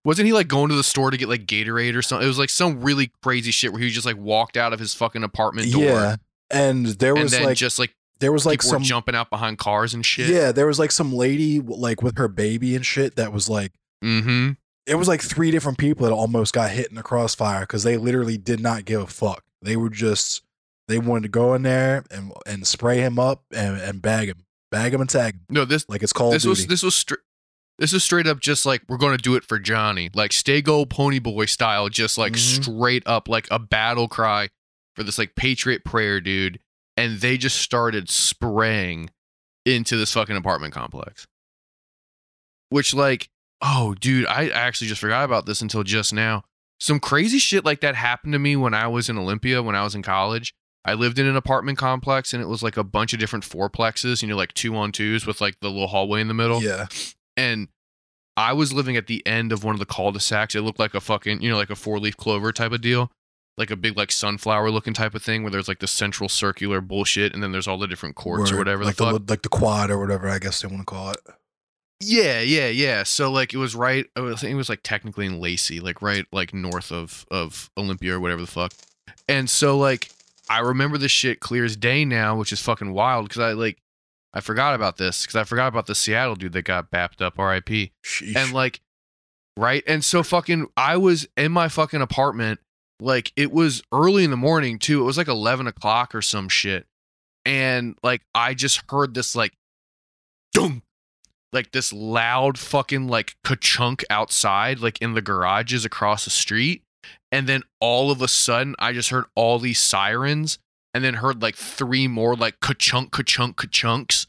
Wasn't 0.05 0.25
he 0.25 0.31
like 0.33 0.47
going 0.47 0.69
to 0.69 0.75
the 0.75 0.83
store 0.83 1.11
to 1.11 1.17
get 1.17 1.27
like 1.27 1.45
Gatorade 1.45 1.95
or 1.95 2.01
something? 2.01 2.23
It 2.25 2.29
was 2.29 2.39
like 2.39 2.49
some 2.49 2.81
really 2.81 3.11
crazy 3.23 3.51
shit 3.51 3.73
where 3.73 3.81
he 3.81 3.89
just 3.89 4.05
like 4.05 4.17
walked 4.17 4.57
out 4.57 4.73
of 4.73 4.79
his 4.79 4.93
fucking 4.93 5.23
apartment 5.23 5.71
door. 5.71 5.83
yeah, 5.83 6.15
and 6.49 6.85
there 6.85 7.13
And 7.13 7.23
was 7.23 7.31
then 7.31 7.43
like 7.43 7.57
just 7.57 7.77
like 7.79 7.93
there 8.19 8.31
was 8.31 8.45
like 8.45 8.61
some 8.63 8.81
jumping 8.83 9.13
out 9.15 9.29
behind 9.29 9.57
cars 9.59 9.93
and 9.93 10.05
shit. 10.05 10.29
yeah, 10.29 10.51
there 10.51 10.65
was 10.67 10.79
like 10.79 10.91
some 10.91 11.13
lady 11.13 11.59
like 11.59 12.01
with 12.01 12.17
her 12.17 12.27
baby 12.27 12.75
and 12.75 12.85
shit 12.85 13.15
that 13.15 13.31
was 13.33 13.49
like 13.49 13.71
Mm-hmm. 14.03 14.51
it 14.85 14.95
was 14.95 15.07
like 15.07 15.21
three 15.21 15.49
different 15.51 15.77
people 15.79 16.05
that 16.05 16.13
almost 16.13 16.53
got 16.53 16.69
hit 16.69 16.87
in 16.89 16.95
the 16.95 17.01
crossfire 17.03 17.61
because 17.61 17.81
they 17.83 17.97
literally 17.97 18.37
did 18.37 18.59
not 18.59 18.85
give 18.85 19.01
a 19.01 19.07
fuck. 19.07 19.43
They 19.61 19.75
were 19.75 19.89
just 19.89 20.43
they 20.87 20.99
wanted 20.99 21.23
to 21.23 21.29
go 21.29 21.53
in 21.55 21.63
there 21.63 22.03
and 22.11 22.31
and 22.45 22.65
spray 22.67 22.99
him 22.99 23.17
up 23.19 23.43
and, 23.51 23.81
and 23.81 24.01
bag 24.01 24.29
him, 24.29 24.45
bag 24.71 24.93
him 24.93 25.01
and 25.01 25.09
tag 25.09 25.33
him 25.35 25.41
No, 25.49 25.65
this 25.65 25.87
like 25.89 26.03
it's 26.03 26.13
called. 26.13 26.33
this 26.33 26.45
of 26.45 26.49
was 26.49 26.67
this 26.67 26.83
was 26.83 26.93
straight. 26.95 27.19
This 27.79 27.93
is 27.93 28.03
straight 28.03 28.25
up 28.27 28.39
just 28.39 28.65
like 28.65 28.81
we're 28.87 28.97
gonna 28.97 29.17
do 29.17 29.35
it 29.35 29.43
for 29.43 29.59
Johnny, 29.59 30.09
like 30.13 30.31
stay 30.31 30.61
gold 30.61 30.89
pony 30.89 31.19
boy 31.19 31.45
style, 31.45 31.89
just 31.89 32.17
like 32.17 32.33
Mhm. 32.33 32.63
straight 32.63 33.03
up 33.05 33.27
like 33.27 33.47
a 33.51 33.59
battle 33.59 34.07
cry 34.07 34.49
for 34.97 35.03
this 35.03 35.19
like 35.19 35.35
patriot 35.35 35.85
prayer 35.85 36.19
dude, 36.19 36.59
and 36.97 37.19
they 37.19 37.37
just 37.37 37.57
started 37.57 38.09
spraying 38.09 39.11
into 39.63 39.95
this 39.95 40.11
fucking 40.11 40.35
apartment 40.35 40.73
complex. 40.73 41.27
Which 42.69 42.95
like, 42.95 43.29
oh 43.61 43.95
dude, 43.99 44.25
I 44.25 44.49
actually 44.49 44.87
just 44.87 44.99
forgot 44.99 45.23
about 45.23 45.45
this 45.45 45.61
until 45.61 45.83
just 45.83 46.11
now. 46.13 46.43
Some 46.79 46.99
crazy 46.99 47.37
shit 47.37 47.63
like 47.63 47.81
that 47.81 47.93
happened 47.93 48.33
to 48.33 48.39
me 48.39 48.55
when 48.55 48.73
I 48.73 48.87
was 48.87 49.07
in 49.07 49.19
Olympia 49.19 49.61
when 49.61 49.75
I 49.75 49.83
was 49.83 49.93
in 49.93 50.01
college. 50.01 50.53
I 50.83 50.95
lived 50.95 51.19
in 51.19 51.27
an 51.27 51.35
apartment 51.35 51.77
complex 51.77 52.33
and 52.33 52.41
it 52.41 52.47
was 52.47 52.63
like 52.63 52.75
a 52.77 52.83
bunch 52.83 53.13
of 53.13 53.19
different 53.19 53.45
fourplexes, 53.45 54.23
you 54.23 54.27
know, 54.27 54.35
like 54.35 54.53
two 54.53 54.75
on 54.75 54.91
twos 54.91 55.27
with 55.27 55.41
like 55.41 55.59
the 55.59 55.69
little 55.69 55.87
hallway 55.87 56.21
in 56.21 56.27
the 56.27 56.33
middle. 56.33 56.63
yeah, 56.63 56.87
And 57.35 57.67
I 58.35 58.53
was 58.53 58.71
living 58.71 58.95
at 58.95 59.07
the 59.07 59.25
end 59.27 59.51
of 59.51 59.63
one 59.63 59.75
of 59.75 59.79
the 59.79 59.85
cul-de-sacs. 59.85 60.55
It 60.55 60.61
looked 60.61 60.79
like 60.79 60.93
a 60.93 61.01
fucking, 61.01 61.41
you 61.41 61.49
know, 61.49 61.57
like 61.57 61.71
a 61.71 61.75
four-leaf 61.75 62.17
clover 62.17 62.51
type 62.51 62.71
of 62.71 62.81
deal. 62.81 63.11
Like 63.57 63.71
a 63.71 63.75
big 63.75 63.97
like 63.97 64.11
sunflower 64.11 64.69
looking 64.69 64.93
type 64.93 65.15
of 65.15 65.23
thing 65.23 65.41
where 65.41 65.51
there's 65.51 65.67
like 65.67 65.79
the 65.79 65.87
central 65.87 66.29
circular 66.29 66.79
bullshit 66.79 67.33
and 67.33 67.41
then 67.41 67.51
there's 67.51 67.67
all 67.67 67.77
the 67.79 67.87
different 67.87 68.15
courts 68.15 68.51
or 68.51 68.57
whatever 68.57 68.85
like 68.85 68.97
the 68.97 69.05
fuck. 69.11 69.25
the 69.25 69.31
like 69.33 69.41
the 69.41 69.49
quad 69.49 69.89
or 69.89 69.97
whatever 69.99 70.29
I 70.29 70.37
guess 70.37 70.61
they 70.61 70.67
want 70.67 70.81
to 70.81 70.85
call 70.85 71.11
it. 71.11 71.19
Yeah, 71.99 72.41
yeah, 72.41 72.67
yeah. 72.67 73.01
So 73.03 73.31
like 73.31 73.53
it 73.53 73.57
was 73.57 73.75
right. 73.75 74.05
I 74.15 74.19
was- 74.19 74.35
I 74.35 74.37
think 74.41 74.51
it 74.53 74.55
was 74.57 74.69
like 74.69 74.81
technically 74.83 75.25
in 75.25 75.39
Lacey, 75.39 75.79
like 75.79 76.01
right 76.03 76.25
like 76.31 76.53
north 76.53 76.91
of 76.91 77.25
of 77.31 77.71
Olympia 77.77 78.13
or 78.15 78.19
whatever 78.19 78.41
the 78.41 78.47
fuck. 78.47 78.73
And 79.27 79.49
so 79.49 79.75
like 79.77 80.09
I 80.49 80.59
remember 80.59 80.97
this 80.99 81.11
shit 81.11 81.39
clear 81.39 81.65
as 81.65 81.75
day 81.75 82.05
now, 82.05 82.37
which 82.37 82.51
is 82.51 82.61
fucking 82.61 82.93
wild 82.93 83.27
because 83.27 83.41
I 83.41 83.53
like 83.53 83.79
I 84.33 84.39
forgot 84.41 84.75
about 84.75 84.97
this 84.97 85.23
because 85.23 85.35
I 85.35 85.43
forgot 85.45 85.67
about 85.69 85.87
the 85.87 85.95
Seattle 85.95 86.35
dude 86.35 86.53
that 86.53 86.61
got 86.61 86.91
bapped 86.91 87.21
up, 87.21 87.39
R.I.P. 87.39 87.91
Sheesh. 88.05 88.35
And 88.35 88.53
like, 88.53 88.81
right? 89.57 89.83
And 89.87 90.05
so 90.05 90.21
fucking, 90.21 90.67
I 90.77 90.97
was 90.97 91.27
in 91.35 91.51
my 91.51 91.67
fucking 91.69 92.01
apartment. 92.01 92.59
Like 92.99 93.31
it 93.35 93.51
was 93.51 93.83
early 93.91 94.23
in 94.23 94.31
the 94.31 94.37
morning 94.37 94.79
too. 94.79 95.01
It 95.01 95.05
was 95.05 95.17
like 95.17 95.27
eleven 95.27 95.67
o'clock 95.67 96.15
or 96.15 96.21
some 96.21 96.49
shit. 96.49 96.85
And 97.45 97.97
like 98.03 98.21
I 98.33 98.53
just 98.53 98.81
heard 98.89 99.13
this 99.13 99.35
like, 99.35 99.53
dunk, 100.53 100.83
like 101.53 101.71
this 101.71 101.93
loud 101.93 102.57
fucking 102.57 103.07
like 103.07 103.35
ka-chunk 103.43 104.03
outside, 104.09 104.79
like 104.79 105.01
in 105.01 105.13
the 105.13 105.21
garages 105.21 105.85
across 105.85 106.23
the 106.23 106.31
street. 106.31 106.83
And 107.31 107.47
then 107.47 107.63
all 107.79 108.09
of 108.11 108.21
a 108.21 108.27
sudden, 108.27 108.75
I 108.79 108.93
just 108.93 109.09
heard 109.09 109.25
all 109.35 109.59
these 109.59 109.79
sirens, 109.79 110.59
and 110.93 111.03
then 111.03 111.15
heard 111.15 111.41
like 111.41 111.55
three 111.55 112.07
more 112.07 112.35
like 112.35 112.59
ka-chunk, 112.61 113.11
ka-chunk, 113.11 113.57
ka-chunks. 113.57 114.27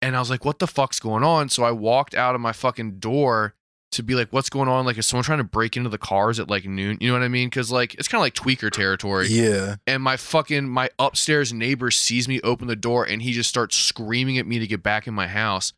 And 0.00 0.16
I 0.16 0.20
was 0.20 0.30
like, 0.30 0.44
what 0.44 0.58
the 0.58 0.66
fuck's 0.66 1.00
going 1.00 1.24
on? 1.24 1.48
So 1.48 1.64
I 1.64 1.72
walked 1.72 2.14
out 2.14 2.34
of 2.34 2.40
my 2.40 2.52
fucking 2.52 2.98
door 2.98 3.54
to 3.92 4.02
be 4.02 4.14
like, 4.14 4.32
what's 4.32 4.50
going 4.50 4.68
on? 4.68 4.84
Like, 4.84 4.98
is 4.98 5.06
someone 5.06 5.24
trying 5.24 5.38
to 5.38 5.44
break 5.44 5.76
into 5.76 5.88
the 5.88 5.98
cars 5.98 6.38
at 6.40 6.50
like 6.50 6.64
noon? 6.64 6.98
You 7.00 7.08
know 7.08 7.14
what 7.14 7.22
I 7.22 7.28
mean? 7.28 7.50
Cause 7.50 7.70
like, 7.70 7.94
it's 7.94 8.08
kind 8.08 8.20
of 8.20 8.22
like 8.22 8.34
tweaker 8.34 8.70
territory. 8.70 9.28
yeah, 9.28 9.76
And 9.86 10.02
my 10.02 10.16
fucking, 10.16 10.68
my 10.68 10.90
upstairs 10.98 11.52
neighbor 11.52 11.90
sees 11.90 12.28
me 12.28 12.40
open 12.42 12.66
the 12.66 12.76
door 12.76 13.04
and 13.04 13.22
he 13.22 13.32
just 13.32 13.48
starts 13.48 13.76
screaming 13.76 14.38
at 14.38 14.46
me 14.46 14.58
to 14.58 14.66
get 14.66 14.82
back 14.82 15.06
in 15.06 15.14
my 15.14 15.28
house. 15.28 15.72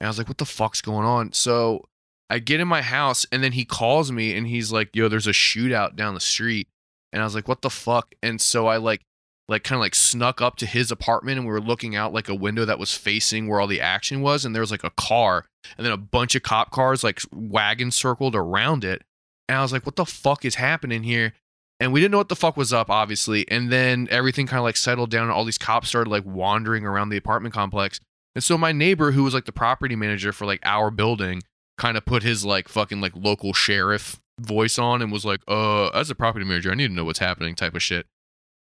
And 0.00 0.06
I 0.06 0.10
was 0.10 0.18
like, 0.18 0.28
what 0.28 0.38
the 0.38 0.44
fuck's 0.44 0.82
going 0.82 1.06
on? 1.06 1.32
So 1.32 1.84
I 2.28 2.38
get 2.38 2.60
in 2.60 2.68
my 2.68 2.82
house 2.82 3.24
and 3.32 3.42
then 3.42 3.52
he 3.52 3.64
calls 3.64 4.12
me 4.12 4.36
and 4.36 4.46
he's 4.46 4.70
like, 4.70 4.94
yo, 4.94 5.08
there's 5.08 5.26
a 5.26 5.32
shootout 5.32 5.96
down 5.96 6.14
the 6.14 6.20
street. 6.20 6.68
And 7.12 7.22
I 7.22 7.24
was 7.24 7.34
like, 7.34 7.48
what 7.48 7.62
the 7.62 7.70
fuck? 7.70 8.14
And 8.22 8.40
so 8.40 8.66
I 8.66 8.76
like, 8.76 9.02
like 9.48 9.62
kind 9.62 9.76
of 9.76 9.80
like 9.80 9.94
snuck 9.94 10.40
up 10.40 10.56
to 10.56 10.66
his 10.66 10.90
apartment 10.90 11.38
and 11.38 11.46
we 11.46 11.52
were 11.52 11.60
looking 11.60 11.94
out 11.94 12.12
like 12.12 12.28
a 12.28 12.34
window 12.34 12.64
that 12.64 12.78
was 12.78 12.94
facing 12.94 13.46
where 13.46 13.60
all 13.60 13.66
the 13.66 13.80
action 13.80 14.20
was 14.20 14.44
and 14.44 14.54
there 14.54 14.60
was 14.60 14.70
like 14.70 14.84
a 14.84 14.90
car 14.90 15.44
and 15.76 15.84
then 15.84 15.92
a 15.92 15.96
bunch 15.96 16.34
of 16.34 16.42
cop 16.42 16.70
cars 16.70 17.04
like 17.04 17.20
wagon 17.32 17.90
circled 17.90 18.34
around 18.34 18.84
it. 18.84 19.02
And 19.48 19.58
i 19.58 19.62
was 19.62 19.72
like 19.72 19.86
what 19.86 19.96
the 19.96 20.06
fuck 20.06 20.44
is 20.44 20.56
happening 20.56 21.02
here? 21.02 21.32
And 21.78 21.92
we 21.92 22.00
didn't 22.00 22.12
know 22.12 22.18
what 22.18 22.28
the 22.28 22.36
fuck 22.36 22.56
was 22.56 22.72
up 22.72 22.90
obviously. 22.90 23.48
And 23.48 23.70
then 23.70 24.08
everything 24.10 24.46
kind 24.46 24.58
of 24.58 24.64
like 24.64 24.76
settled 24.76 25.10
down 25.10 25.24
and 25.24 25.32
all 25.32 25.44
these 25.44 25.58
cops 25.58 25.88
started 25.88 26.10
like 26.10 26.24
wandering 26.24 26.84
around 26.84 27.10
the 27.10 27.16
apartment 27.16 27.54
complex. 27.54 28.00
And 28.34 28.42
so 28.42 28.58
my 28.58 28.72
neighbor 28.72 29.12
who 29.12 29.22
was 29.22 29.34
like 29.34 29.44
the 29.44 29.52
property 29.52 29.96
manager 29.96 30.32
for 30.32 30.44
like 30.44 30.60
our 30.64 30.90
building 30.90 31.42
kind 31.78 31.96
of 31.96 32.04
put 32.04 32.22
his 32.22 32.44
like 32.44 32.68
fucking 32.68 33.00
like 33.00 33.12
local 33.14 33.52
sheriff 33.52 34.20
voice 34.40 34.78
on 34.78 35.00
and 35.00 35.12
was 35.12 35.24
like 35.24 35.40
uh 35.48 35.86
as 35.88 36.10
a 36.10 36.14
property 36.14 36.44
manager 36.44 36.70
i 36.70 36.74
need 36.74 36.88
to 36.88 36.92
know 36.92 37.06
what's 37.06 37.20
happening 37.20 37.54
type 37.54 37.74
of 37.74 37.82
shit 37.82 38.06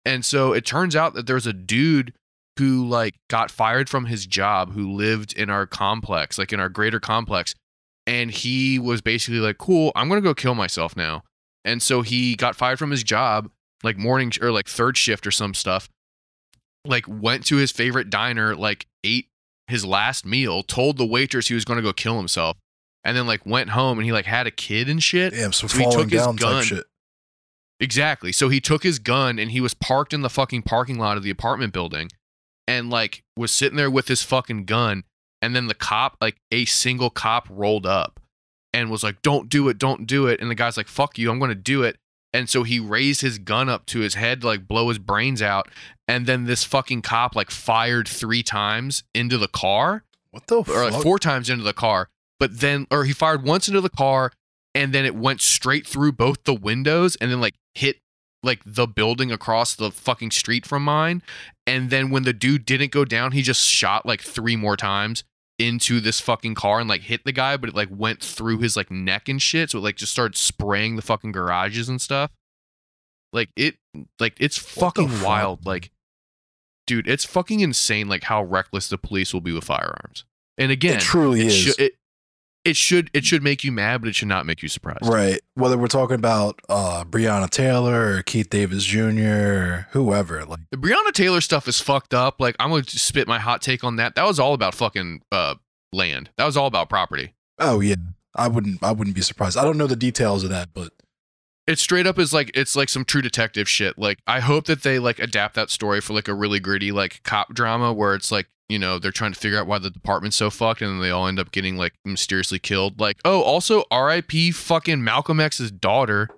and 0.06 0.24
so 0.24 0.54
it 0.54 0.66
turns 0.66 0.96
out 0.96 1.14
that 1.16 1.26
there's 1.26 1.48
a 1.48 1.54
dude 1.54 2.14
who 2.58 2.88
like 2.88 3.16
got 3.30 3.52
fired 3.52 3.90
from 3.90 4.06
his 4.06 4.26
job 4.26 4.72
who 4.74 4.94
lived 4.94 5.34
in 5.34 5.50
our 5.50 5.66
complex, 5.66 6.38
like 6.38 6.54
in 6.54 6.60
our 6.60 6.70
greater 6.70 7.00
complex. 7.00 7.54
And 8.08 8.30
he 8.32 8.78
was 8.80 9.02
basically 9.02 9.40
like, 9.40 9.58
cool, 9.58 9.92
I'm 9.96 10.08
going 10.08 10.22
to 10.22 10.28
go 10.28 10.36
kill 10.36 10.56
myself 10.56 10.96
now. 10.96 11.24
And 11.66 11.82
so 11.82 12.04
he 12.04 12.36
got 12.36 12.56
fired 12.56 12.78
from 12.78 12.92
his 12.92 13.04
job, 13.04 13.50
like 13.84 13.98
morning 13.98 14.32
or 14.42 14.52
like 14.52 14.68
third 14.68 14.96
shift 14.98 15.26
or 15.26 15.32
some 15.32 15.54
stuff, 15.54 15.90
like 16.86 17.06
went 17.08 17.46
to 17.48 17.56
his 17.58 17.72
favorite 17.72 18.10
diner, 18.12 18.56
like 18.56 18.86
ate 19.04 19.28
his 19.68 19.84
last 19.84 20.26
meal, 20.26 20.62
told 20.62 20.98
the 20.98 21.06
waitress 21.06 21.48
he 21.48 21.56
was 21.56 21.66
going 21.66 21.78
to 21.78 21.84
go 21.84 21.92
kill 21.92 22.18
himself. 22.18 22.58
And 23.04 23.18
then 23.18 23.28
like 23.28 23.46
went 23.46 23.72
home 23.72 23.98
and 23.98 24.06
he 24.06 24.12
like 24.12 24.26
had 24.26 24.48
a 24.48 24.52
kid 24.52 24.88
and 24.88 25.02
shit. 25.02 25.34
damn, 25.34 25.52
some 25.52 25.68
So 25.68 25.78
he 25.78 25.90
took 25.90 26.10
his 26.10 26.26
gun. 26.38 26.64
Exactly. 27.86 28.32
So 28.32 28.50
he 28.50 28.60
took 28.60 28.82
his 28.82 28.98
gun 28.98 29.38
and 29.38 29.52
he 29.52 29.62
was 29.62 29.76
parked 29.76 30.12
in 30.12 30.22
the 30.24 30.30
fucking 30.30 30.64
parking 30.64 30.98
lot 30.98 31.18
of 31.18 31.24
the 31.24 31.30
apartment 31.30 31.72
building 31.72 32.10
and 32.68 32.90
like 32.90 33.22
was 33.38 33.52
sitting 33.52 33.78
there 33.78 33.92
with 33.92 34.08
his 34.08 34.24
fucking 34.24 34.66
gun. 34.66 35.04
And 35.44 35.56
then 35.56 35.68
the 35.68 35.76
cop, 35.76 36.18
like 36.20 36.38
a 36.52 36.66
single 36.66 37.12
cop, 37.12 37.48
rolled 37.48 37.86
up 37.86 38.20
and 38.74 38.90
was 38.90 39.04
like, 39.04 39.22
don't 39.22 39.50
do 39.50 39.70
it, 39.70 39.78
don't 39.78 40.08
do 40.08 40.26
it. 40.26 40.42
And 40.42 40.50
the 40.50 40.56
guy's 40.56 40.78
like, 40.78 40.88
fuck 40.88 41.20
you, 41.20 41.30
I'm 41.30 41.38
going 41.38 41.50
to 41.50 41.56
do 41.56 41.84
it. 41.84 41.98
And 42.34 42.50
so 42.50 42.64
he 42.64 42.80
raised 42.80 43.22
his 43.22 43.38
gun 43.38 43.70
up 43.70 43.86
to 43.88 44.00
his 44.00 44.16
head 44.16 44.42
to 44.42 44.48
like 44.48 44.68
blow 44.68 44.90
his 44.90 44.98
brains 44.98 45.44
out. 45.44 45.70
And 46.08 46.26
then 46.26 46.46
this 46.46 46.64
fucking 46.64 47.04
cop 47.04 47.36
like 47.36 47.52
fired 47.52 48.08
three 48.08 48.42
times 48.42 49.04
into 49.14 49.38
the 49.38 49.48
car 49.48 50.04
What 50.32 50.48
the 50.48 50.58
or 50.58 50.64
fuck? 50.64 50.92
like 50.94 51.04
four 51.04 51.20
times 51.20 51.52
into 51.52 51.64
the 51.64 51.72
car. 51.74 52.10
But 52.40 52.60
then, 52.62 52.88
or 52.90 53.06
he 53.06 53.14
fired 53.14 53.44
once 53.44 53.68
into 53.68 53.80
the 53.80 53.90
car, 53.90 54.32
and 54.76 54.94
then 54.94 55.06
it 55.06 55.16
went 55.16 55.42
straight 55.42 55.88
through 55.88 56.12
both 56.12 56.44
the 56.44 56.54
windows, 56.54 57.16
and 57.16 57.32
then 57.32 57.42
like 57.42 57.56
hit 57.74 57.98
like 58.44 58.62
the 58.64 58.86
building 58.86 59.32
across 59.32 59.74
the 59.74 59.90
fucking 59.90 60.30
street 60.30 60.66
from 60.66 60.84
mine. 60.84 61.24
And 61.66 61.90
then 61.90 62.12
when 62.12 62.24
the 62.24 62.34
dude 62.34 62.66
didn't 62.66 62.92
go 62.92 63.04
down, 63.04 63.32
he 63.32 63.42
just 63.42 63.66
shot 63.66 64.06
like 64.06 64.22
three 64.22 64.56
more 64.56 64.78
times 64.78 65.24
into 65.58 66.00
this 66.00 66.20
fucking 66.20 66.54
car 66.54 66.80
and 66.80 66.90
like 66.90 67.02
hit 67.02 67.24
the 67.24 67.32
guy, 67.32 67.58
but 67.58 67.70
it 67.70 67.76
like 67.76 67.90
went 67.92 68.22
through 68.22 68.60
his 68.60 68.76
like 68.76 68.92
neck 68.92 69.28
and 69.28 69.42
shit. 69.42 69.72
So 69.72 69.80
it 69.80 69.82
like 69.82 69.96
just 69.96 70.12
started 70.12 70.38
spraying 70.38 70.96
the 70.96 71.02
fucking 71.02 71.32
garages 71.32 71.90
and 71.90 72.00
stuff. 72.00 72.32
Like 73.34 73.50
it, 73.56 73.76
like 74.20 74.36
it's 74.40 74.58
fucking 74.58 75.10
fuck? 75.10 75.26
wild. 75.26 75.66
Like, 75.66 75.92
dude, 76.86 77.08
it's 77.08 77.26
fucking 77.26 77.62
insane. 77.62 78.08
Like 78.08 78.24
how 78.24 78.44
reckless 78.44 78.90
the 78.90 78.98
police 78.98 79.34
will 79.34 79.42
be 79.42 79.52
with 79.54 79.64
firearms. 79.64 80.26
And 80.58 80.72
again, 80.72 80.98
it 80.98 81.02
truly 81.02 81.42
it 81.42 81.48
is. 81.48 81.54
should 81.56 81.80
it, 81.80 81.94
it 82.66 82.76
should 82.76 83.10
it 83.14 83.24
should 83.26 83.44
make 83.44 83.64
you 83.64 83.72
mad, 83.72 84.02
but 84.02 84.08
it 84.10 84.16
should 84.16 84.28
not 84.28 84.46
make 84.46 84.62
you 84.62 84.68
surprised. 84.70 85.06
Right. 85.08 85.40
Whether 85.54 85.78
we're 85.78 85.88
talking 85.88 86.16
about 86.16 86.60
uh 86.68 87.04
Breonna 87.06 87.50
Taylor 87.50 88.18
or 88.18 88.22
Keith 88.24 88.50
Davis 88.50 88.84
Jr. 88.84 89.22
or 89.24 89.88
whoever. 89.92 90.44
Like 90.46 90.60
The 90.72 90.78
Breonna 90.78 91.12
Taylor 91.14 91.42
stuff 91.42 91.68
is 91.68 91.80
fucked 91.80 92.14
up. 92.14 92.40
Like 92.40 92.56
I'm 92.60 92.70
gonna 92.72 92.84
spit 92.84 93.28
my 93.28 93.40
hot 93.40 93.62
take 93.62 93.84
on 93.84 93.96
that. 93.98 94.16
That 94.16 94.26
was 94.26 94.40
all 94.40 94.54
about 94.54 94.74
fucking 94.76 95.22
uh 95.32 95.56
land. 95.94 96.30
That 96.38 96.46
was 96.46 96.58
all 96.58 96.68
about 96.68 96.90
property. 96.90 97.34
oh 97.60 97.80
yeah. 97.80 97.96
I 98.38 98.50
wouldn't 98.50 98.84
I 98.84 98.92
wouldn't 98.92 99.16
be 99.16 99.22
surprised. 99.22 99.56
I 99.58 99.64
don't 99.64 99.78
know 99.78 99.88
the 99.88 99.96
details 99.96 100.44
of 100.44 100.50
that, 100.50 100.70
but 100.74 100.92
it 101.68 101.80
straight 101.80 102.06
up 102.06 102.20
is 102.20 102.34
like 102.34 102.52
it's 102.54 102.76
like 102.76 102.90
some 102.90 103.06
true 103.06 103.22
detective 103.22 103.68
shit. 103.68 103.98
Like 103.98 104.20
I 104.28 104.40
hope 104.40 104.66
that 104.66 104.84
they 104.84 105.00
like 105.00 105.20
adapt 105.20 105.56
that 105.56 105.70
story 105.70 106.02
for 106.02 106.14
like 106.14 106.28
a 106.28 106.34
really 106.34 106.60
gritty 106.60 106.92
like 106.92 107.22
cop 107.24 107.54
drama 107.54 107.92
where 107.92 108.14
it's 108.16 108.32
like 108.32 108.48
you 108.70 108.80
know 108.80 109.00
they're 109.00 109.12
trying 109.12 109.34
to 109.34 109.40
figure 109.40 109.60
out 109.60 109.68
why 109.68 109.80
the 109.80 109.90
department's 109.90 110.38
so 110.38 110.50
fucked 110.50 110.82
and 110.82 110.92
then 110.92 111.02
they 111.02 111.10
all 111.10 111.28
end 111.28 111.40
up 111.40 111.52
getting 111.52 111.78
like 111.78 111.94
mysteriously 112.06 112.60
killed. 112.60 113.00
Like 113.00 113.18
oh 113.26 113.42
also 113.42 113.84
R.I.P. 113.90 114.52
fucking 114.52 115.04
Malcolm 115.04 115.40
X's 115.40 115.72
daughter. 115.72 116.30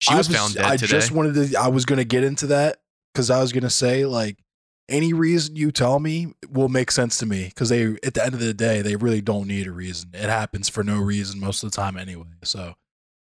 She 0.00 0.12
I 0.12 0.18
was, 0.18 0.28
found 0.28 0.54
dead 0.54 0.64
I 0.64 0.76
today. 0.76 0.90
just 0.90 1.12
wanted 1.12 1.52
to. 1.52 1.58
I 1.58 1.68
was 1.68 1.86
gonna 1.86 2.04
get 2.04 2.24
into 2.24 2.48
that 2.48 2.78
because 3.12 3.30
I 3.30 3.40
was 3.40 3.52
gonna 3.52 3.70
say 3.70 4.04
like 4.04 4.38
any 4.86 5.14
reason 5.14 5.56
you 5.56 5.72
tell 5.72 5.98
me 5.98 6.34
will 6.50 6.68
make 6.68 6.90
sense 6.90 7.16
to 7.18 7.26
me 7.26 7.46
because 7.48 7.70
they 7.70 7.96
at 8.04 8.12
the 8.12 8.22
end 8.22 8.34
of 8.34 8.40
the 8.40 8.52
day 8.52 8.82
they 8.82 8.96
really 8.96 9.22
don't 9.22 9.48
need 9.48 9.66
a 9.66 9.72
reason. 9.72 10.10
It 10.12 10.28
happens 10.28 10.68
for 10.68 10.84
no 10.84 10.98
reason 10.98 11.40
most 11.40 11.62
of 11.62 11.70
the 11.70 11.76
time 11.76 11.96
anyway. 11.96 12.26
So 12.42 12.74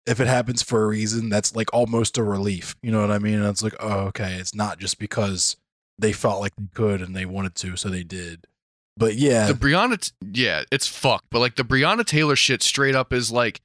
if 0.06 0.20
it 0.20 0.28
happens 0.28 0.62
for 0.64 0.84
a 0.84 0.88
reason, 0.88 1.30
that's 1.30 1.56
like 1.56 1.74
almost 1.74 2.18
a 2.18 2.24
relief. 2.24 2.76
You 2.82 2.91
know 2.91 3.02
what 3.02 3.12
I 3.12 3.20
mean? 3.20 3.36
And 3.36 3.45
it's 3.45 3.64
like 3.64 3.76
oh 3.80 4.08
okay, 4.08 4.36
it's 4.36 4.56
not 4.56 4.80
just 4.80 5.00
because 5.00 5.56
they 5.97 6.14
felt 6.14 6.39
like 6.41 6.54
they 6.58 6.68
could 6.74 7.02
and 7.02 7.16
they 7.16 7.26
wanted 7.26 7.56
to, 7.56 7.76
so 7.76 7.89
they 7.89 8.04
did. 8.04 8.45
But 8.97 9.16
yeah, 9.16 9.47
the 9.47 9.54
Breonna, 9.54 10.00
t- 10.00 10.12
yeah, 10.41 10.64
it's 10.72 10.88
fucked. 10.88 11.28
But 11.32 11.39
like 11.39 11.56
the 11.56 11.64
Breonna 11.64 12.06
Taylor 12.06 12.36
shit, 12.36 12.62
straight 12.62 12.95
up 12.95 13.14
is 13.14 13.32
like 13.32 13.62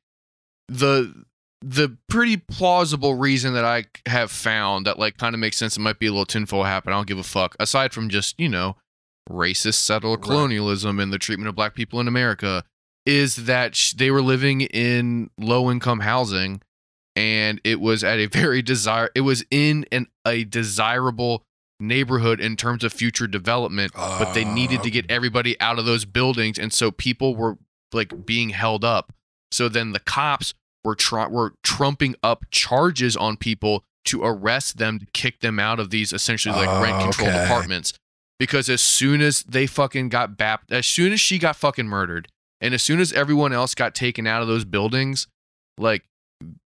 the 0.68 1.24
the 1.62 1.96
pretty 2.08 2.36
plausible 2.36 3.14
reason 3.14 3.54
that 3.54 3.64
I 3.64 3.84
have 4.06 4.30
found 4.30 4.86
that 4.86 4.98
like 4.98 5.16
kind 5.16 5.34
of 5.34 5.38
makes 5.40 5.56
sense. 5.56 5.76
It 5.76 5.80
might 5.80 5.98
be 5.98 6.06
a 6.06 6.10
little 6.10 6.26
tinfoil 6.26 6.64
hat, 6.64 6.84
but 6.84 6.92
I 6.92 6.96
don't 6.96 7.06
give 7.08 7.18
a 7.18 7.22
fuck. 7.24 7.56
Aside 7.58 7.92
from 7.92 8.08
just 8.10 8.38
you 8.38 8.48
know 8.48 8.76
racist 9.30 9.74
settler 9.76 10.12
Right. 10.16 10.22
colonialism 10.22 11.00
and 11.00 11.10
the 11.12 11.18
treatment 11.18 11.48
of 11.48 11.54
black 11.56 11.74
people 11.74 11.98
in 12.00 12.06
America, 12.08 12.62
is 13.06 13.36
that 13.46 13.74
sh- 13.76 13.92
they 13.92 14.10
were 14.10 14.22
living 14.22 14.62
in 14.62 15.30
low 15.38 15.70
income 15.70 16.00
housing, 16.00 16.60
and 17.16 17.60
it 17.64 17.80
was 17.80 18.02
at 18.04 18.18
a 18.18 18.26
very 18.26 18.62
desire. 18.62 19.10
It 19.14 19.20
was 19.22 19.44
in 19.50 19.86
an 19.92 20.06
a 20.26 20.44
desirable 20.44 21.44
neighborhood 21.80 22.40
in 22.40 22.56
terms 22.56 22.84
of 22.84 22.92
future 22.92 23.26
development 23.26 23.90
but 23.94 24.32
they 24.32 24.44
needed 24.44 24.80
to 24.82 24.90
get 24.90 25.04
um. 25.06 25.10
everybody 25.10 25.60
out 25.60 25.76
of 25.76 25.84
those 25.84 26.04
buildings 26.04 26.56
and 26.56 26.72
so 26.72 26.92
people 26.92 27.34
were 27.34 27.58
like 27.92 28.24
being 28.24 28.50
held 28.50 28.84
up 28.84 29.12
so 29.50 29.68
then 29.68 29.90
the 29.90 29.98
cops 29.98 30.54
were 30.84 30.94
try- 30.94 31.26
were 31.26 31.52
trumping 31.64 32.14
up 32.22 32.44
charges 32.52 33.16
on 33.16 33.36
people 33.36 33.82
to 34.04 34.22
arrest 34.22 34.78
them 34.78 35.00
to 35.00 35.06
kick 35.06 35.40
them 35.40 35.58
out 35.58 35.80
of 35.80 35.90
these 35.90 36.12
essentially 36.12 36.54
like 36.54 36.80
rent 36.80 36.96
Oh, 37.00 37.02
controlled 37.02 37.32
okay. 37.34 37.44
apartments 37.44 37.92
because 38.38 38.70
as 38.70 38.80
soon 38.80 39.20
as 39.20 39.42
they 39.42 39.66
fucking 39.66 40.08
got 40.10 40.36
bapped 40.38 40.70
as 40.70 40.86
soon 40.86 41.12
as 41.12 41.20
she 41.20 41.38
got 41.40 41.56
fucking 41.56 41.86
murdered 41.88 42.28
and 42.60 42.74
as 42.74 42.82
soon 42.82 43.00
as 43.00 43.12
everyone 43.12 43.52
else 43.52 43.74
got 43.74 43.94
taken 43.94 44.26
out 44.26 44.42
of 44.42 44.48
those 44.48 44.64
buildings 44.64 45.26
like 45.78 46.04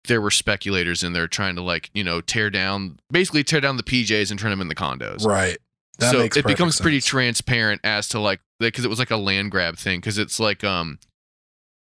there 0.07 0.21
were 0.21 0.31
speculators 0.31 1.03
in 1.03 1.13
there 1.13 1.27
trying 1.27 1.55
to 1.55 1.61
like 1.61 1.89
you 1.93 2.03
know 2.03 2.21
tear 2.21 2.49
down 2.49 2.99
basically 3.11 3.43
tear 3.43 3.61
down 3.61 3.77
the 3.77 3.83
PJs 3.83 4.31
and 4.31 4.39
turn 4.39 4.51
them 4.51 4.61
into 4.61 4.75
condos. 4.75 5.25
Right. 5.25 5.57
That 5.99 6.11
so 6.11 6.19
it 6.21 6.45
becomes 6.45 6.79
pretty 6.79 6.99
transparent 6.99 7.81
as 7.83 8.09
to 8.09 8.19
like 8.19 8.41
because 8.59 8.85
it 8.85 8.89
was 8.89 8.99
like 8.99 9.11
a 9.11 9.17
land 9.17 9.51
grab 9.51 9.77
thing 9.77 9.99
because 9.99 10.17
it's 10.17 10.39
like 10.39 10.63
um 10.63 10.99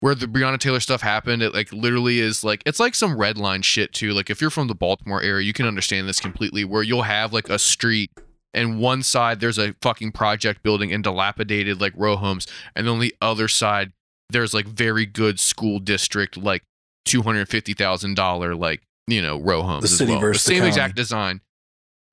where 0.00 0.14
the 0.14 0.26
Breonna 0.26 0.58
Taylor 0.58 0.80
stuff 0.80 1.00
happened 1.00 1.42
it 1.42 1.54
like 1.54 1.72
literally 1.72 2.20
is 2.20 2.44
like 2.44 2.62
it's 2.64 2.78
like 2.78 2.94
some 2.94 3.16
red 3.16 3.38
line 3.38 3.62
shit 3.62 3.92
too. 3.92 4.12
Like 4.12 4.30
if 4.30 4.40
you're 4.40 4.50
from 4.50 4.68
the 4.68 4.74
Baltimore 4.74 5.22
area 5.22 5.44
you 5.44 5.52
can 5.52 5.66
understand 5.66 6.08
this 6.08 6.20
completely 6.20 6.64
where 6.64 6.82
you'll 6.82 7.02
have 7.02 7.32
like 7.32 7.48
a 7.48 7.58
street 7.58 8.10
and 8.54 8.78
one 8.78 9.02
side 9.02 9.40
there's 9.40 9.58
a 9.58 9.74
fucking 9.82 10.12
project 10.12 10.62
building 10.62 10.92
and 10.92 11.02
dilapidated 11.04 11.80
like 11.80 11.92
row 11.96 12.16
homes 12.16 12.46
and 12.76 12.88
on 12.88 12.98
the 13.00 13.14
other 13.20 13.48
side 13.48 13.92
there's 14.30 14.54
like 14.54 14.66
very 14.66 15.04
good 15.06 15.38
school 15.38 15.78
district 15.78 16.36
like 16.36 16.62
$250,000 17.06 18.58
like 18.58 18.82
you 19.06 19.20
know 19.20 19.38
row 19.40 19.62
homes 19.62 19.84
as 19.84 19.98
city 19.98 20.12
well. 20.12 20.20
versus 20.20 20.44
the 20.44 20.50
the 20.50 20.54
same 20.54 20.60
county. 20.60 20.68
exact 20.68 20.96
design 20.96 21.40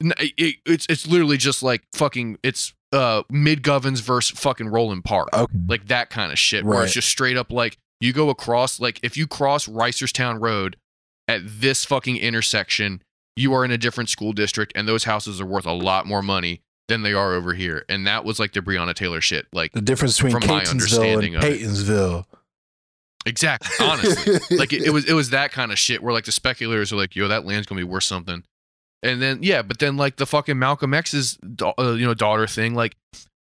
it- 0.01 0.55
it's 0.65 0.85
it's 0.89 1.07
literally 1.07 1.37
just 1.37 1.61
like 1.63 1.83
fucking 1.93 2.37
it's 2.43 2.73
uh 2.91 3.23
Mid-Govans 3.29 4.01
versus 4.01 4.37
fucking 4.37 4.67
Roland 4.67 5.05
Park 5.05 5.29
Okay. 5.33 5.53
like 5.67 5.87
that 5.87 6.09
kind 6.09 6.31
of 6.31 6.39
shit 6.39 6.65
where 6.65 6.83
it's 6.83 6.93
just 6.93 7.07
straight 7.07 7.37
up 7.37 7.51
like 7.51 7.77
you 8.01 8.11
go 8.13 8.29
across 8.29 8.79
like 8.79 8.99
if 9.03 9.15
you 9.15 9.27
cross 9.27 9.67
Reisterstown 9.67 10.41
Road 10.41 10.75
at 11.27 11.41
this 11.45 11.85
fucking 11.85 12.17
intersection 12.17 13.01
you 13.35 13.53
are 13.53 13.63
in 13.63 13.71
a 13.71 13.77
different 13.77 14.09
school 14.09 14.33
district 14.33 14.73
and 14.75 14.87
those 14.87 15.05
houses 15.05 15.39
are 15.39 15.45
worth 15.45 15.65
a 15.65 15.71
lot 15.71 16.05
more 16.05 16.21
money 16.21 16.61
than 16.87 17.03
they 17.03 17.13
are 17.13 17.33
over 17.33 17.53
here. 17.53 17.85
And 17.87 18.05
that 18.07 18.25
was 18.25 18.39
like 18.39 18.53
the 18.53 18.59
Breonna 18.59 18.93
Taylor 18.93 19.21
shit 19.21 19.47
like 19.53 19.71
the 19.71 19.81
difference 19.81 20.17
between 20.17 20.39
From 20.39 20.47
my 20.47 20.63
understanding 20.63 21.35
and. 21.35 21.43
Paytonsville. 21.43 22.25
exactly 23.25 23.69
honestly. 23.85 24.57
Like 24.57 24.73
it, 24.73 24.83
it 24.83 24.89
was 24.91 25.05
it 25.05 25.13
was 25.13 25.29
that 25.29 25.51
kind 25.51 25.71
of 25.71 25.79
shit 25.79 26.03
where 26.03 26.13
like 26.13 26.25
the 26.25 26.31
speculators 26.31 26.91
are 26.91 26.97
like 26.97 27.15
yo 27.15 27.27
that 27.27 27.45
land's 27.45 27.67
gonna 27.67 27.79
be 27.79 27.85
worth 27.85 28.03
something. 28.03 28.43
And 29.03 29.21
then 29.21 29.39
yeah 29.41 29.61
but 29.61 29.79
then 29.79 29.97
like 29.97 30.17
the 30.17 30.25
fucking 30.25 30.59
malcolm 30.59 30.93
x's 30.93 31.39
uh, 31.61 31.91
you 31.93 32.05
know 32.05 32.13
daughter 32.13 32.45
thing 32.45 32.75
like 32.75 32.95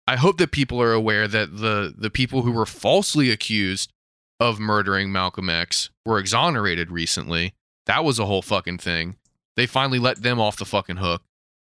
i 0.07 0.15
hope 0.17 0.39
that 0.39 0.53
people 0.53 0.81
are 0.81 0.93
aware 0.93 1.27
that 1.27 1.57
the 1.57 1.93
the 1.97 2.11
people 2.11 2.43
who 2.43 2.53
were 2.53 2.67
falsely 2.67 3.31
accused 3.31 3.91
of 4.39 4.61
murdering 4.61 5.11
malcolm 5.11 5.51
x 5.51 5.91
were 6.07 6.19
exonerated 6.19 6.91
recently. 6.91 7.55
That 7.87 8.05
was 8.05 8.19
a 8.19 8.27
whole 8.27 8.43
fucking 8.43 8.79
thing 8.79 9.17
they 9.61 9.67
finally 9.67 9.99
let 9.99 10.23
them 10.23 10.41
off 10.41 10.57
the 10.57 10.65
fucking 10.65 10.97
hook. 10.97 11.23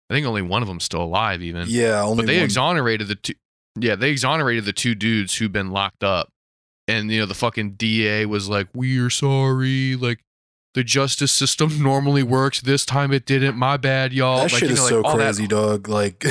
I 0.09 0.13
think 0.13 0.27
only 0.27 0.41
one 0.41 0.61
of 0.61 0.67
them's 0.67 0.83
still 0.83 1.01
alive 1.01 1.41
even. 1.41 1.65
Yeah, 1.67 2.03
only 2.03 2.17
but 2.17 2.27
they 2.27 2.37
one. 2.37 2.43
exonerated 2.43 3.07
the 3.07 3.15
two 3.15 3.33
yeah 3.79 3.95
they 3.95 4.09
exonerated 4.11 4.65
the 4.65 4.73
two 4.73 4.93
dudes 4.93 5.35
who've 5.35 5.51
been 5.51 5.71
locked 5.71 6.03
up. 6.03 6.29
And 6.87 7.09
you 7.11 7.19
know 7.19 7.25
the 7.25 7.33
fucking 7.33 7.71
da 7.71 8.25
was 8.25 8.49
like 8.49 8.67
we're 8.73 9.09
sorry 9.09 9.95
like 9.95 10.19
the 10.73 10.83
justice 10.83 11.31
system 11.31 11.81
normally 11.83 12.23
works. 12.23 12.61
This 12.61 12.85
time 12.85 13.11
it 13.11 13.25
didn't. 13.25 13.55
My 13.57 13.77
bad 13.77 14.13
y'all. 14.13 14.37
That 14.37 14.51
like, 14.51 14.59
shit 14.59 14.69
you 14.69 14.75
is 14.75 14.81
like, 14.81 14.89
so 14.89 15.01
all 15.03 15.17
that- 15.17 15.23
crazy, 15.35 15.47
dog. 15.47 15.87
Like, 15.89 16.23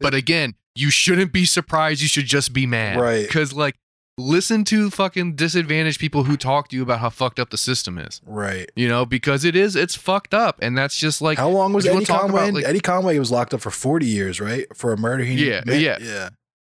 but 0.00 0.14
again 0.14 0.54
you 0.74 0.90
shouldn't 0.90 1.32
be 1.32 1.46
surprised. 1.46 2.02
You 2.02 2.08
should 2.08 2.26
just 2.26 2.52
be 2.52 2.66
mad. 2.66 3.00
Right. 3.00 3.26
because 3.26 3.52
like 3.52 3.76
listen 4.18 4.64
to 4.64 4.90
fucking 4.90 5.34
disadvantaged 5.34 6.00
people 6.00 6.24
who 6.24 6.36
talk 6.36 6.68
to 6.68 6.76
you 6.76 6.82
about 6.82 7.00
how 7.00 7.10
fucked 7.10 7.38
up 7.38 7.50
the 7.50 7.58
system 7.58 7.98
is 7.98 8.20
right. 8.26 8.70
you 8.74 8.88
know 8.88 9.04
because 9.04 9.44
it 9.44 9.54
is 9.54 9.76
it's 9.76 9.94
fucked 9.94 10.32
up 10.32 10.58
and 10.62 10.76
that's 10.76 10.96
just 10.96 11.20
like 11.20 11.36
How 11.38 11.48
long 11.50 11.72
was 11.72 11.86
Eddie 11.86 12.04
Conway? 12.06 12.42
about, 12.44 12.54
like- 12.54 12.64
Eddie 12.64 12.80
Conway 12.80 13.18
was 13.18 13.30
locked 13.30 13.52
up 13.52 13.60
for 13.60 13.70
40 13.70 14.06
years, 14.06 14.40
right? 14.40 14.66
For 14.74 14.92
a 14.92 14.96
murder 14.96 15.22
he 15.24 15.46
Yeah, 15.48 15.62
yeah. 15.66 15.98
yeah. 16.00 16.28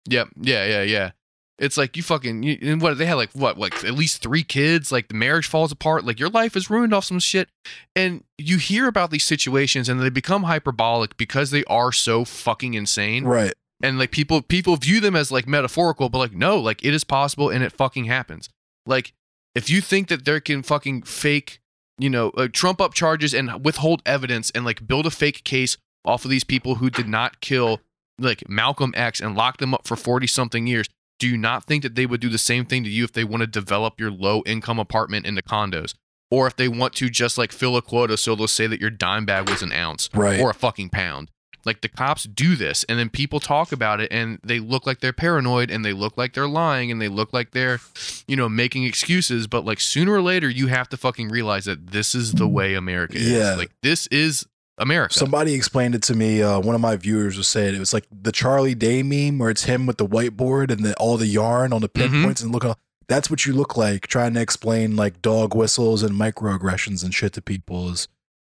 Yep. 0.09 0.29
Yeah. 0.41 0.65
Yeah. 0.67 0.83
Yeah. 0.83 1.11
It's 1.59 1.77
like 1.79 1.97
you 1.97 2.03
fucking 2.03 2.43
you, 2.43 2.59
and 2.63 2.83
what 2.83 2.99
they 2.99 3.07
had 3.07 3.15
like 3.15 3.31
what 3.33 3.59
like 3.59 3.83
at 3.85 3.93
least 3.95 4.23
three 4.23 4.43
kids. 4.43 4.93
Like 4.93 5.09
the 5.09 5.15
marriage 5.15 5.47
falls 5.47 5.73
apart. 5.73 6.05
Like 6.05 6.21
your 6.21 6.29
life 6.29 6.55
is 6.55 6.69
ruined 6.71 6.93
off 6.95 7.05
some 7.05 7.19
shit. 7.19 7.49
And 7.95 8.25
you 8.39 8.59
hear 8.59 8.89
about 8.89 9.11
these 9.11 9.25
situations 9.25 9.89
and 9.89 10.01
they 10.01 10.11
become 10.11 10.43
hyperbolic 10.45 11.17
because 11.17 11.51
they 11.51 11.65
are 11.65 11.93
so 11.93 12.25
fucking 12.25 12.75
insane. 12.75 13.25
Right. 13.25 13.55
And 13.83 13.99
like 13.99 14.11
people 14.11 14.41
people 14.43 14.77
view 14.77 15.01
them 15.01 15.15
as 15.17 15.31
like 15.31 15.47
metaphorical, 15.47 16.09
but 16.09 16.19
like 16.19 16.33
no, 16.33 16.59
like 16.59 16.85
it 16.85 16.95
is 16.95 17.05
possible 17.05 17.51
and 17.51 17.63
it 17.63 17.73
fucking 17.73 18.07
happens. 18.07 18.49
Like 18.87 19.13
if 19.55 19.69
you 19.69 19.81
think 19.81 20.09
that 20.09 20.25
there 20.25 20.41
can 20.41 20.63
fucking 20.63 21.03
fake, 21.03 21.61
you 21.99 22.09
know, 22.09 22.31
uh, 22.31 22.49
trump 22.51 22.81
up 22.81 22.95
charges 22.95 23.35
and 23.35 23.65
withhold 23.65 24.03
evidence 24.07 24.51
and 24.55 24.65
like 24.65 24.87
build 24.87 25.05
a 25.07 25.11
fake 25.11 25.45
case 25.45 25.77
off 26.05 26.25
of 26.25 26.31
these 26.31 26.45
people 26.45 26.77
who 26.77 26.89
did 26.89 27.09
not 27.09 27.41
kill 27.41 27.81
like 28.19 28.49
Malcolm 28.49 28.95
X 28.97 29.21
and 29.21 29.35
lock 29.37 29.59
them 29.59 29.75
up 29.75 29.87
for 29.87 29.97
40 29.97 30.27
something 30.27 30.67
years, 30.67 30.87
do 31.19 31.29
you 31.29 31.37
not 31.37 31.65
think 31.65 31.83
that 31.83 31.95
they 31.97 32.07
would 32.07 32.21
do 32.21 32.31
the 32.31 32.39
same 32.39 32.65
thing 32.65 32.83
to 32.85 32.91
you 32.91 33.05
if 33.05 33.13
they 33.13 33.25
want 33.25 33.43
to 33.43 33.47
develop 33.47 34.01
your 34.01 34.11
low 34.11 34.43
income 34.47 34.79
apartment 34.79 35.27
into 35.27 35.43
condos? 35.43 35.95
Or 36.31 36.47
if 36.47 36.57
they 36.57 36.69
want 36.69 36.95
to 36.95 37.09
just 37.11 37.37
like 37.39 37.53
fill 37.53 37.77
a 37.77 37.83
quota 37.83 38.17
so 38.17 38.35
they'll 38.35 38.49
say 38.49 38.67
that 38.67 38.81
your 38.81 38.91
dime 38.91 39.27
bag 39.27 39.49
was 39.51 39.61
an 39.63 39.73
ounce 39.73 40.09
Right. 40.15 40.41
or 40.41 40.51
a 40.51 40.55
fucking 40.55 40.89
pound. 40.91 41.31
Like 41.67 41.81
the 41.83 41.89
cops 41.89 42.25
do 42.25 42.57
this 42.57 42.85
and 42.89 42.99
then 42.99 43.11
people 43.11 43.41
talk 43.41 43.73
about 43.73 44.01
it 44.01 44.11
and 44.13 44.39
they 44.45 44.61
look 44.61 44.87
like 44.87 45.01
they're 45.01 45.13
paranoid 45.13 45.71
and 45.71 45.85
they 45.85 45.93
look 45.93 46.17
like 46.17 46.33
they're 46.33 46.47
lying 46.49 46.91
and 46.93 47.03
they 47.03 47.09
look 47.09 47.33
like 47.33 47.51
they're, 47.51 47.81
you 48.29 48.37
know, 48.37 48.49
making 48.49 48.85
excuses. 48.85 49.47
But 49.47 49.65
like 49.65 49.81
sooner 49.81 50.13
or 50.13 50.23
later, 50.23 50.49
you 50.49 50.69
have 50.69 50.89
to 50.91 50.97
fucking 50.97 51.29
realize 51.29 51.65
that 51.65 51.89
this 51.89 52.15
is 52.15 52.33
the 52.35 52.47
way 52.49 52.75
America 52.75 53.17
is. 53.17 53.29
Yeah. 53.29 53.57
Like 53.57 53.73
this 53.83 54.07
is 54.07 54.47
America. 54.79 55.15
Somebody 55.15 55.55
explained 55.55 55.95
it 55.95 56.03
to 56.05 56.15
me. 56.15 56.43
Uh, 56.43 56.61
one 56.61 56.75
of 56.75 56.81
my 56.81 56.97
viewers 56.97 57.37
was 57.37 57.49
saying 57.49 57.75
it 57.75 57.79
was 57.81 57.93
like 57.95 58.05
the 58.11 58.31
Charlie 58.33 58.75
Day 58.75 59.03
meme 59.03 59.39
where 59.39 59.51
it's 59.51 59.65
him 59.65 59.87
with 59.87 59.97
the 59.97 60.07
whiteboard 60.07 60.71
and 60.71 60.85
the, 60.85 60.95
all 60.99 61.17
the 61.17 61.27
yarn 61.27 61.73
on 61.73 61.81
the 61.81 61.89
Mm-hmm. 61.89 62.13
pinpoints 62.13 62.43
and 62.43 62.53
looking. 62.53 62.75
That's 63.09 63.31
what 63.31 63.47
you 63.47 63.53
look 63.55 63.77
like 63.77 64.07
trying 64.07 64.35
to 64.35 64.41
explain 64.41 64.97
like 64.97 65.23
dog 65.23 65.55
whistles 65.55 66.03
and 66.03 66.15
microaggressions 66.15 67.03
and 67.05 67.15
shit 67.15 67.33
to 67.35 67.43
people. 67.43 67.89
Is 67.91 68.09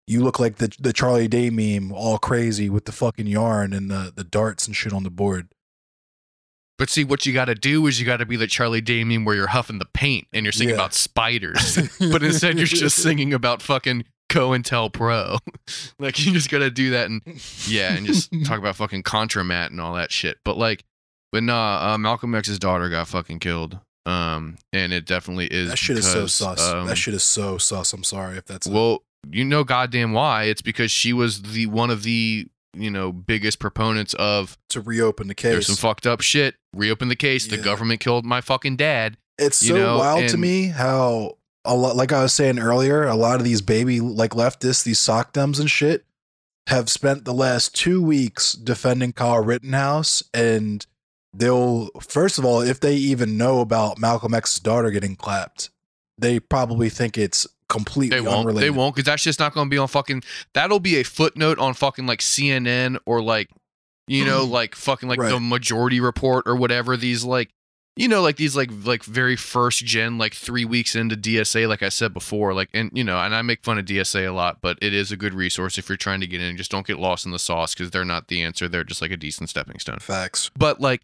you 0.08 0.22
look 0.24 0.39
like 0.39 0.58
the 0.58 0.74
the 0.80 0.93
Charlie 0.93 1.28
Day 1.28 1.49
meme, 1.49 1.91
all 1.91 2.18
crazy 2.18 2.70
with 2.70 2.86
the 2.86 2.91
fucking 2.91 3.28
yarn 3.28 3.74
and 3.74 3.89
the 3.89 4.12
the 4.16 4.24
darts 4.24 4.68
and 4.68 4.76
shit 4.76 4.93
on 4.93 5.04
the 5.04 5.10
board. 5.10 5.47
But 6.80 6.89
see, 6.89 7.04
what 7.04 7.26
you 7.26 7.34
got 7.34 7.45
to 7.45 7.56
do 7.56 7.86
is 7.88 7.99
you 7.99 8.06
got 8.06 8.18
to 8.18 8.26
be 8.26 8.36
the 8.36 8.47
Charlie 8.47 8.82
Day 8.82 9.04
meme 9.04 9.26
where 9.26 9.36
you're 9.36 9.47
huffing 9.47 9.78
the 9.78 9.86
paint 9.93 10.28
and 10.34 10.43
you're 10.43 10.51
singing 10.51 10.70
Yeah. 10.72 10.82
about 10.82 10.93
spiders. 10.95 11.78
but 11.99 12.24
instead, 12.24 12.58
you're 12.58 12.66
just 12.66 12.97
singing 12.97 13.32
about 13.32 13.62
fucking 13.62 14.06
COINTELPRO. 14.30 15.38
like, 15.99 16.26
you 16.26 16.34
just 16.34 16.49
got 16.49 16.60
to 16.60 16.72
do 16.72 16.89
that 16.89 17.10
and, 17.10 17.22
yeah, 17.68 17.93
and 17.93 18.08
just 18.08 18.32
talk 18.45 18.58
about 18.58 18.76
fucking 18.76 19.04
Contramat 19.04 19.68
and 19.68 19.80
all 19.80 19.93
that 19.93 20.12
shit. 20.12 20.38
But, 20.43 20.58
like, 20.58 20.84
but 21.32 21.43
nah, 21.43 21.93
uh, 21.93 21.97
Malcolm 21.99 22.34
X's 22.34 22.58
daughter 22.58 22.89
got 22.89 23.08
fucking 23.08 23.38
killed. 23.39 23.78
Um, 24.08 24.58
and 24.74 24.91
it 24.91 25.06
definitely 25.06 25.45
is. 25.47 25.70
that 25.70 25.78
shit 25.78 25.97
is 25.97 26.06
so 26.06 26.22
because, 26.22 26.34
sus. 26.34 26.60
um, 26.74 26.88
that 26.88 26.97
shit 26.97 27.14
is 27.14 27.24
so 27.24 27.58
sus. 27.60 27.93
I'm 27.93 28.04
sorry 28.04 28.38
if 28.38 28.45
that's 28.45 28.68
Well, 28.68 29.04
you 29.32 29.46
know, 29.46 29.64
goddamn 29.64 30.14
why? 30.14 30.44
It's 30.44 30.62
because 30.62 30.92
she 30.92 31.14
was 31.14 31.42
the 31.42 31.66
one 31.68 31.90
of 31.90 32.04
the 32.04 32.48
you 32.76 32.90
know 32.90 33.12
biggest 33.12 33.60
proponents 33.60 34.14
of 34.16 34.58
to 34.70 34.82
reopen 34.82 35.28
the 35.28 35.36
case. 35.36 35.52
there's 35.52 35.68
some 35.68 35.76
fucked 35.76 36.08
up 36.08 36.22
shit. 36.22 36.56
Reopen 36.76 37.10
the 37.10 37.16
case. 37.16 37.48
The 37.48 37.58
government 37.58 38.00
killed 38.00 38.26
my 38.26 38.42
fucking 38.42 38.78
dad. 38.78 39.18
it's 39.38 39.58
so 39.58 39.76
know, 39.76 39.98
wild 39.98 40.30
to 40.30 40.38
me 40.38 40.68
how 40.68 41.38
a 41.66 41.76
lot, 41.76 41.96
like 41.96 42.12
I 42.12 42.24
was 42.24 42.34
saying 42.34 42.60
earlier, 42.60 43.06
a 43.06 43.16
lot 43.16 43.40
of 43.40 43.46
these 43.46 43.62
baby 43.62 44.00
like 44.00 44.32
leftists, 44.32 44.84
these 44.84 45.00
sockdoms 45.00 45.60
and 45.60 45.70
shit, 45.70 46.06
have 46.68 46.90
spent 46.90 47.26
the 47.26 47.34
last 47.34 47.76
two 47.76 48.02
weeks 48.02 48.54
defending 48.54 49.14
Kyle 49.14 49.44
Rittenhouse, 49.44 50.24
and 50.34 50.86
they'll 51.34 51.90
first 52.02 52.38
of 52.38 52.46
all, 52.46 52.62
if 52.62 52.80
they 52.80 52.96
even 52.96 53.38
know 53.38 53.62
about 53.62 54.00
Malcolm 54.00 54.34
X's 54.34 54.60
daughter 54.60 54.92
getting 54.92 55.16
clapped, 55.16 55.70
they 56.18 56.40
probably 56.40 56.90
think 56.90 57.18
it's 57.18 57.48
completely 57.68 58.18
They 58.18 58.22
won't. 58.22 58.39
unrelated. 58.39 58.64
They 58.64 58.70
won't 58.78 58.95
because 58.95 59.05
that's 59.05 59.24
just 59.24 59.39
not 59.39 59.53
going 59.53 59.68
to 59.68 59.70
be 59.70 59.78
on 59.78 59.88
fucking. 59.88 60.24
That'll 60.53 60.80
be 60.80 60.97
a 60.97 61.03
footnote 61.03 61.59
on 61.59 61.74
fucking 61.74 62.05
like 62.05 62.20
CNN 62.20 62.97
or 63.05 63.22
like, 63.22 63.49
you 64.07 64.26
know, 64.26 64.43
like 64.45 64.76
fucking 64.76 65.09
like 65.09 65.20
the 65.20 65.39
Majority 65.39 65.99
Report 65.99 66.45
or 66.47 66.55
whatever. 66.55 66.95
These 66.97 67.24
like, 67.24 67.49
you 67.95 68.07
know, 68.07 68.22
like 68.22 68.38
these 68.38 68.55
like 68.55 68.72
like 68.84 69.03
very 69.03 69.36
first 69.36 69.86
gen 69.86 70.18
like 70.18 70.34
three 70.34 70.66
weeks 70.66 70.95
into 70.95 71.16
DSA. 71.16 71.68
Like 71.68 71.84
I 71.84 71.89
said 71.89 72.14
before, 72.14 72.53
like 72.53 72.70
and 72.74 72.89
you 72.93 73.03
know, 73.03 73.18
and 73.20 73.36
I 73.36 73.41
make 73.43 73.64
fun 73.64 73.78
of 73.78 73.86
DSA 73.86 74.28
a 74.28 74.32
lot, 74.32 74.59
but 74.61 74.78
it 74.82 74.93
is 74.93 75.11
a 75.11 75.18
good 75.18 75.34
resource 75.34 75.78
if 75.78 75.89
you're 75.89 75.97
trying 75.97 76.20
to 76.22 76.28
get 76.28 76.41
in. 76.41 76.57
Just 76.57 76.72
don't 76.72 76.88
get 76.88 76.97
lost 76.99 77.26
in 77.26 77.32
the 77.32 77.38
sauce 77.39 77.74
because 77.76 77.91
they're 77.91 78.03
not 78.03 78.30
the 78.30 78.41
answer. 78.41 78.68
They're 78.68 78.84
just 78.84 79.01
like 79.01 79.11
a 79.11 79.18
decent 79.18 79.49
stepping 79.49 79.78
stone 79.80 79.99
Facts. 79.99 80.49
but 80.57 80.82
like 80.82 81.01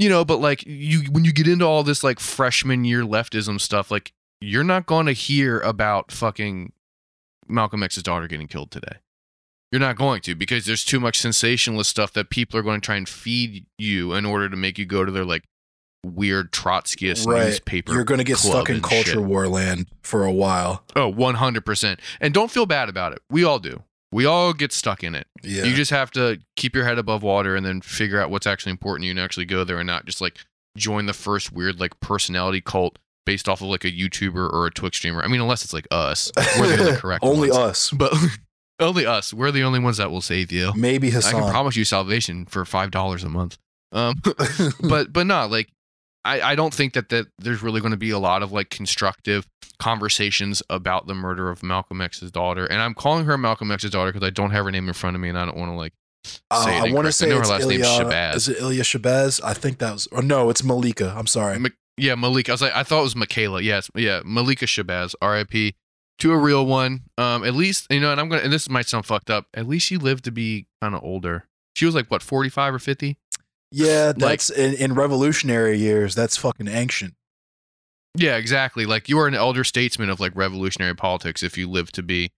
you 0.00 0.08
know 0.08 0.24
but 0.24 0.36
like 0.36 0.62
you 0.64 1.00
when 1.10 1.24
you 1.24 1.32
get 1.32 1.48
into 1.48 1.64
all 1.64 1.82
this 1.82 2.04
like 2.04 2.20
freshman 2.20 2.84
year 2.84 3.02
leftism 3.02 3.60
stuff 3.60 3.90
like 3.90 4.12
you're 4.40 4.64
not 4.64 4.86
going 4.86 5.06
to 5.06 5.12
hear 5.12 5.58
about 5.60 6.10
fucking 6.12 6.72
malcolm 7.48 7.82
x's 7.82 8.02
daughter 8.02 8.26
getting 8.28 8.46
killed 8.46 8.70
today 8.70 8.96
you're 9.72 9.80
not 9.80 9.96
going 9.96 10.20
to 10.22 10.34
because 10.34 10.64
there's 10.66 10.84
too 10.84 11.00
much 11.00 11.18
sensationalist 11.18 11.90
stuff 11.90 12.12
that 12.12 12.30
people 12.30 12.58
are 12.58 12.62
going 12.62 12.80
to 12.80 12.84
try 12.84 12.96
and 12.96 13.08
feed 13.08 13.66
you 13.78 14.12
in 14.14 14.24
order 14.24 14.48
to 14.48 14.56
make 14.56 14.78
you 14.78 14.86
go 14.86 15.04
to 15.04 15.10
their 15.12 15.24
like 15.24 15.44
weird 16.04 16.52
trotskyist 16.52 17.26
Right. 17.26 17.46
newspaper 17.46 17.92
You're 17.92 18.04
gonna 18.04 18.22
get 18.24 18.38
stuck 18.38 18.70
in 18.70 18.80
culture 18.80 19.10
shit. 19.12 19.20
war 19.22 19.48
land 19.48 19.86
for 20.02 20.24
a 20.24 20.32
while. 20.32 20.84
oh 20.94 21.12
100% 21.12 21.98
and 22.20 22.32
don't 22.32 22.50
feel 22.50 22.66
bad 22.66 22.88
about 22.88 23.12
it 23.12 23.18
we 23.28 23.42
all 23.44 23.58
do 23.58 23.82
we 24.12 24.24
all 24.24 24.52
get 24.54 24.72
stuck 24.72 25.02
in 25.02 25.14
it 25.16 25.26
Yeah. 25.42 25.64
you 25.64 25.74
just 25.74 25.90
have 25.90 26.10
to 26.12 26.38
keep 26.56 26.74
your 26.76 26.84
head 26.84 26.98
above 26.98 27.22
water 27.24 27.56
and 27.56 27.66
then 27.66 27.80
figure 27.80 28.20
out 28.20 28.30
what's 28.30 28.46
actually 28.46 28.70
important 28.70 29.02
to 29.02 29.06
you 29.06 29.10
and 29.10 29.20
actually 29.20 29.44
go 29.46 29.64
there 29.64 29.78
and 29.78 29.86
not 29.88 30.06
just 30.06 30.20
like 30.20 30.38
join 30.76 31.06
the 31.06 31.12
first 31.12 31.52
weird 31.52 31.80
like 31.80 31.98
personality 32.00 32.60
cult 32.60 32.98
based 33.28 33.46
off 33.46 33.60
of 33.60 33.68
like 33.68 33.84
a 33.84 33.92
YouTuber 33.92 34.50
or 34.54 34.64
a 34.64 34.70
Twitch 34.70 34.96
streamer. 34.96 35.22
I 35.22 35.26
mean, 35.28 35.42
unless 35.42 35.62
it's 35.62 35.74
like 35.74 35.86
us, 35.90 36.32
we're 36.58 36.78
the 36.78 36.96
correct 36.98 37.22
Only 37.22 37.50
ones. 37.50 37.60
us. 37.60 37.90
But 37.90 38.14
only 38.80 39.04
us. 39.04 39.34
We're 39.34 39.50
the 39.50 39.64
only 39.64 39.80
ones 39.80 39.98
that 39.98 40.10
will 40.10 40.22
save 40.22 40.50
you. 40.50 40.72
Maybe 40.74 41.08
I 41.08 41.20
can 41.20 41.50
promise 41.50 41.76
you 41.76 41.84
salvation 41.84 42.46
for 42.46 42.64
five 42.64 42.90
dollars 42.90 43.24
a 43.24 43.28
month. 43.28 43.58
Um, 43.92 44.14
but 44.88 45.12
but 45.12 45.26
not 45.26 45.50
like 45.50 45.68
I, 46.24 46.40
I 46.40 46.54
don't 46.54 46.72
think 46.72 46.94
that 46.94 47.10
that 47.10 47.26
there's 47.38 47.62
really 47.62 47.82
going 47.82 47.90
to 47.90 47.98
be 47.98 48.08
a 48.08 48.18
lot 48.18 48.42
of 48.42 48.50
like 48.50 48.70
constructive 48.70 49.46
conversations 49.78 50.62
about 50.70 51.06
the 51.06 51.14
murder 51.14 51.50
of 51.50 51.62
Malcolm 51.62 52.00
X's 52.00 52.30
daughter. 52.30 52.64
And 52.64 52.80
I'm 52.80 52.94
calling 52.94 53.26
her 53.26 53.36
Malcolm 53.36 53.70
X's 53.70 53.90
daughter 53.90 54.10
because 54.10 54.26
I 54.26 54.30
don't 54.30 54.52
have 54.52 54.64
her 54.64 54.70
name 54.70 54.88
in 54.88 54.94
front 54.94 55.16
of 55.16 55.20
me 55.20 55.28
and 55.28 55.38
I 55.38 55.44
don't 55.44 55.56
want 55.58 55.70
to 55.70 55.76
like 55.76 55.92
Uh, 56.50 56.64
I 56.66 56.92
want 56.92 57.04
to 57.06 57.12
say 57.12 57.28
her 57.28 57.44
last 57.44 57.64
Ilya, 57.64 57.78
name's 57.78 57.86
Shabazz. 57.88 58.36
Is 58.36 58.48
it 58.48 58.58
Ilya 58.58 58.82
Shabazz? 58.84 59.44
I 59.44 59.52
think 59.52 59.78
that 59.80 59.92
was. 59.92 60.06
Or 60.12 60.22
no, 60.22 60.48
it's 60.48 60.64
Malika. 60.64 61.14
I'm 61.16 61.26
sorry. 61.26 61.58
Ma- 61.58 61.68
yeah, 61.98 62.14
Malika. 62.14 62.52
I 62.52 62.54
was 62.54 62.62
like, 62.62 62.74
I 62.74 62.82
thought 62.82 63.00
it 63.00 63.04
was 63.04 63.16
Michaela. 63.16 63.60
Yes, 63.60 63.90
yeah, 63.94 64.22
Malika 64.24 64.66
Shabazz, 64.66 65.14
R.I.P. 65.20 65.74
to 66.20 66.32
a 66.32 66.38
real 66.38 66.64
one. 66.66 67.02
Um, 67.18 67.44
at 67.44 67.54
least 67.54 67.86
you 67.90 68.00
know, 68.00 68.10
and 68.12 68.20
I'm 68.20 68.28
gonna. 68.28 68.42
And 68.42 68.52
this 68.52 68.68
might 68.68 68.86
sound 68.88 69.06
fucked 69.06 69.30
up. 69.30 69.46
At 69.54 69.66
least 69.68 69.86
she 69.86 69.96
lived 69.96 70.24
to 70.24 70.30
be 70.30 70.66
kind 70.80 70.94
of 70.94 71.02
older. 71.02 71.46
She 71.74 71.84
was 71.86 71.94
like 71.94 72.10
what, 72.10 72.22
45 72.22 72.74
or 72.74 72.78
50? 72.80 73.16
Yeah, 73.70 74.12
that's 74.16 74.50
in, 74.50 74.74
in 74.74 74.94
revolutionary 74.94 75.78
years. 75.78 76.14
That's 76.14 76.36
fucking 76.36 76.66
ancient. 76.68 77.14
Yeah, 78.16 78.36
exactly. 78.36 78.84
Like 78.86 79.08
you 79.08 79.18
are 79.20 79.28
an 79.28 79.34
elder 79.34 79.62
statesman 79.64 80.10
of 80.10 80.18
like 80.18 80.32
revolutionary 80.34 80.94
politics 80.96 81.42
if 81.42 81.56
you 81.56 81.68
live 81.68 81.92
to 81.92 82.02
be, 82.02 82.32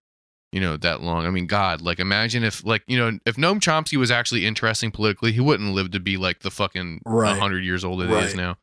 you 0.52 0.60
know, 0.60 0.76
that 0.76 1.00
long. 1.00 1.24
I 1.26 1.30
mean, 1.30 1.46
God, 1.46 1.80
like 1.80 1.98
imagine 2.00 2.44
if 2.44 2.64
like 2.66 2.82
you 2.86 2.98
know 2.98 3.18
if 3.24 3.36
Noam 3.36 3.60
Chomsky 3.60 3.96
was 3.96 4.10
actually 4.10 4.44
interesting 4.44 4.90
politically, 4.90 5.32
he 5.32 5.40
wouldn't 5.40 5.72
live 5.72 5.90
to 5.92 6.00
be 6.00 6.16
like 6.18 6.40
the 6.40 6.50
fucking 6.50 7.00
Right. 7.06 7.38
hundred 7.38 7.64
years 7.64 7.82
old 7.84 8.02
it 8.02 8.10
is 8.10 8.34
Right. 8.34 8.36
now. 8.36 8.56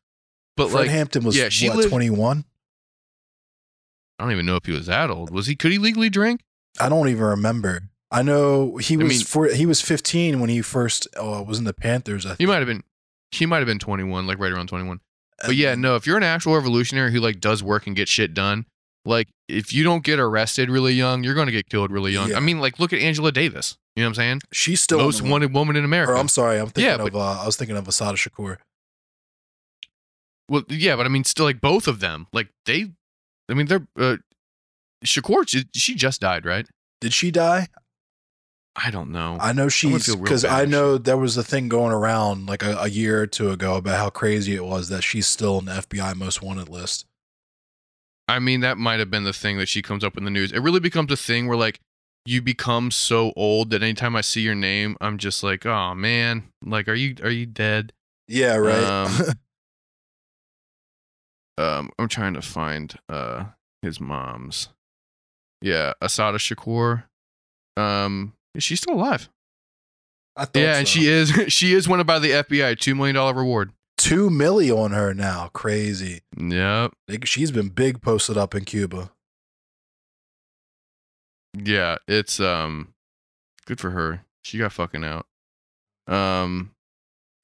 But 0.57 0.69
Fred 0.71 0.81
like, 0.81 0.89
Hampton 0.89 1.23
was 1.23 1.37
yeah, 1.37 1.47
she 1.49 1.69
what 1.69 1.77
lived- 1.77 1.89
21. 1.89 2.43
I 4.19 4.23
don't 4.23 4.31
even 4.33 4.45
know 4.45 4.55
if 4.55 4.65
he 4.65 4.71
was 4.73 4.87
that 4.87 5.09
old. 5.09 5.29
Was 5.29 5.45
he? 5.47 5.55
Could 5.55 5.71
he 5.71 5.77
legally 5.77 6.09
drink? 6.09 6.41
I 6.79 6.89
don't 6.89 7.07
even 7.07 7.23
remember. 7.23 7.83
I 8.09 8.23
know 8.23 8.77
he 8.77 8.95
I 8.95 8.97
was 8.97 9.09
mean- 9.09 9.21
for, 9.25 9.47
he 9.47 9.65
was 9.65 9.81
15 9.81 10.39
when 10.39 10.49
he 10.49 10.61
first 10.61 11.07
uh, 11.21 11.43
was 11.47 11.59
in 11.59 11.65
the 11.65 11.73
Panthers. 11.73 12.25
I 12.25 12.29
think. 12.29 12.39
He 12.39 12.45
might 12.45 12.57
have 12.57 12.67
been. 12.67 12.83
He 13.31 13.45
might 13.45 13.57
have 13.57 13.67
been 13.67 13.79
21, 13.79 14.25
like 14.25 14.39
right 14.39 14.51
around 14.51 14.67
21. 14.67 14.99
But 15.45 15.55
yeah, 15.55 15.75
no. 15.75 15.95
If 15.95 16.07
you're 16.07 16.17
an 16.17 16.23
actual 16.23 16.55
revolutionary 16.55 17.11
who 17.11 17.19
like 17.19 17.39
does 17.39 17.61
work 17.61 17.85
and 17.85 17.95
gets 17.95 18.09
shit 18.09 18.33
done, 18.33 18.65
like 19.05 19.27
if 19.47 19.71
you 19.73 19.83
don't 19.83 20.03
get 20.03 20.17
arrested 20.19 20.69
really 20.69 20.93
young, 20.93 21.23
you're 21.23 21.35
going 21.35 21.45
to 21.47 21.51
get 21.51 21.69
killed 21.69 21.91
really 21.91 22.13
young. 22.13 22.29
Yeah. 22.29 22.37
I 22.37 22.39
mean, 22.39 22.59
like 22.59 22.79
look 22.79 22.93
at 22.93 22.99
Angela 22.99 23.31
Davis. 23.31 23.77
You 23.95 24.03
know 24.03 24.07
what 24.07 24.11
I'm 24.11 24.15
saying? 24.15 24.41
she's 24.53 24.79
still 24.81 24.99
Most 24.99 25.21
wanted 25.21 25.53
woman 25.53 25.75
in 25.75 25.83
America. 25.83 26.13
Or 26.13 26.17
I'm 26.17 26.27
sorry, 26.27 26.57
I'm 26.59 26.67
thinking 26.67 26.85
Yeah, 26.85 27.05
of. 27.05 27.15
Uh, 27.15 27.41
I 27.41 27.45
was 27.45 27.55
thinking 27.55 27.75
of 27.77 27.87
Assata 27.87 28.15
Shakur. 28.17 28.57
Well, 30.49 30.63
yeah, 30.69 30.95
but 30.95 31.05
I 31.05 31.09
mean, 31.09 31.23
still, 31.23 31.45
like 31.45 31.61
both 31.61 31.87
of 31.87 31.99
them, 31.99 32.27
like 32.31 32.49
they, 32.65 32.91
I 33.49 33.53
mean, 33.53 33.67
they're 33.67 33.87
uh, 33.99 34.17
Shakur. 35.05 35.47
She, 35.47 35.65
she 35.75 35.95
just 35.95 36.21
died, 36.21 36.45
right? 36.45 36.67
Did 37.01 37.13
she 37.13 37.31
die? 37.31 37.67
I 38.75 38.91
don't 38.91 39.11
know. 39.11 39.37
I 39.41 39.53
know 39.53 39.69
she's 39.69 40.15
because 40.15 40.45
I 40.45 40.65
know 40.65 40.99
there 40.99 41.17
was 41.17 41.35
a 41.35 41.43
thing 41.43 41.67
going 41.67 41.91
around 41.91 42.45
like 42.45 42.63
a, 42.63 42.77
a 42.77 42.87
year 42.87 43.21
or 43.21 43.27
two 43.27 43.49
ago 43.49 43.75
about 43.75 43.97
how 43.97 44.09
crazy 44.11 44.55
it 44.55 44.63
was 44.63 44.89
that 44.89 45.03
she's 45.03 45.25
still 45.25 45.57
on 45.57 45.65
the 45.65 45.71
FBI 45.71 46.15
most 46.15 46.43
wanted 46.43 46.69
list. 46.69 47.05
I 48.27 48.37
mean, 48.39 48.59
that 48.59 48.77
might 48.77 48.99
have 48.99 49.09
been 49.09 49.23
the 49.23 49.33
thing 49.33 49.57
that 49.57 49.67
she 49.67 49.81
comes 49.81 50.03
up 50.03 50.15
in 50.15 50.25
the 50.25 50.29
news. 50.29 50.51
It 50.51 50.59
really 50.59 50.79
becomes 50.79 51.11
a 51.11 51.17
thing 51.17 51.47
where 51.47 51.57
like 51.57 51.79
you 52.25 52.41
become 52.41 52.91
so 52.91 53.33
old 53.35 53.71
that 53.71 53.81
anytime 53.81 54.15
I 54.15 54.21
see 54.21 54.41
your 54.41 54.55
name, 54.55 54.95
I'm 55.01 55.17
just 55.17 55.41
like, 55.41 55.65
oh 55.65 55.95
man, 55.95 56.43
like, 56.63 56.87
are 56.87 56.93
you 56.93 57.15
are 57.23 57.31
you 57.31 57.47
dead? 57.47 57.93
Yeah, 58.27 58.57
right. 58.57 58.83
Um, 58.83 59.33
Um, 61.57 61.89
I'm 61.97 62.07
trying 62.07 62.33
to 62.35 62.41
find 62.41 62.93
uh 63.09 63.45
his 63.81 63.99
mom's. 63.99 64.69
Yeah, 65.61 65.93
Assata 66.01 66.37
Shakur. 66.37 67.03
Um, 67.75 68.33
is 68.55 68.63
she 68.63 68.75
still 68.75 68.93
alive? 68.95 69.29
I 70.35 70.45
thought 70.45 70.55
Yeah, 70.59 70.77
and 70.77 70.87
she 70.87 71.07
is 71.07 71.31
she 71.47 71.73
is 71.73 71.87
wanted 71.89 72.05
by 72.07 72.19
the 72.19 72.29
FBI. 72.31 72.79
Two 72.79 72.93
million 72.95 73.15
dollar 73.15 73.33
reward. 73.33 73.71
two 73.97 74.29
milli 74.29 74.75
on 74.75 74.91
her 74.91 75.13
now. 75.13 75.49
Crazy. 75.53 76.21
Yep. 76.37 76.93
She's 77.23 77.51
been 77.51 77.69
big 77.69 78.01
posted 78.01 78.37
up 78.37 78.53
in 78.53 78.65
Cuba. 78.65 79.11
Yeah, 81.55 81.97
it's 82.07 82.39
um 82.39 82.93
good 83.65 83.79
for 83.79 83.91
her. 83.91 84.23
She 84.43 84.57
got 84.59 84.73
fucking 84.73 85.03
out. 85.03 85.25
Um 86.07 86.71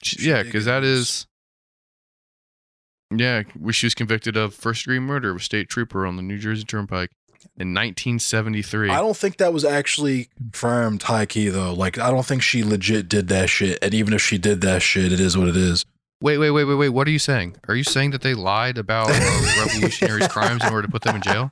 she- 0.04 0.30
yeah, 0.30 0.44
because 0.44 0.66
that 0.66 0.84
is 0.84 1.26
yeah, 3.20 3.44
she 3.72 3.86
was 3.86 3.94
convicted 3.94 4.38
of 4.38 4.54
first 4.54 4.84
degree 4.84 5.00
murder 5.00 5.32
of 5.32 5.38
a 5.38 5.40
state 5.40 5.70
trooper 5.70 6.06
on 6.06 6.16
the 6.16 6.22
New 6.22 6.38
Jersey 6.38 6.64
Turnpike 6.64 7.12
in 7.58 7.74
1973. 7.74 8.90
I 8.90 8.98
don't 8.98 9.16
think 9.18 9.38
that 9.38 9.54
was 9.54 9.66
actually 9.66 10.30
confirmed 10.38 11.04
high 11.04 11.26
key 11.26 11.50
though. 11.50 11.74
Like 11.74 11.98
I 11.98 12.10
don't 12.10 12.26
think 12.26 12.42
she 12.42 12.64
legit 12.64 13.10
did 13.10 13.28
that 13.30 13.50
shit. 13.50 13.80
And 13.82 13.94
even 13.94 14.14
if 14.14 14.22
she 14.22 14.38
did 14.38 14.62
that 14.62 14.82
shit, 14.82 15.12
it 15.12 15.20
is 15.20 15.38
what 15.38 15.48
it 15.48 15.58
is. 15.58 15.86
Wait, 16.22 16.38
wait, 16.38 16.52
wait, 16.52 16.64
wait, 16.64 16.76
wait. 16.76 16.90
What 16.90 17.06
are 17.08 17.12
you 17.12 17.20
saying? 17.20 17.58
Are 17.68 17.76
you 17.76 17.84
saying 17.84 18.12
that 18.12 18.22
they 18.22 18.34
lied 18.34 18.78
about 18.78 19.10
uh, 19.10 19.56
revolutionaries' 19.66 20.30
crimes 20.30 20.64
in 20.66 20.72
order 20.72 20.88
to 20.88 20.92
put 20.92 21.02
them 21.02 21.18
in 21.18 21.22
jail? 21.22 21.50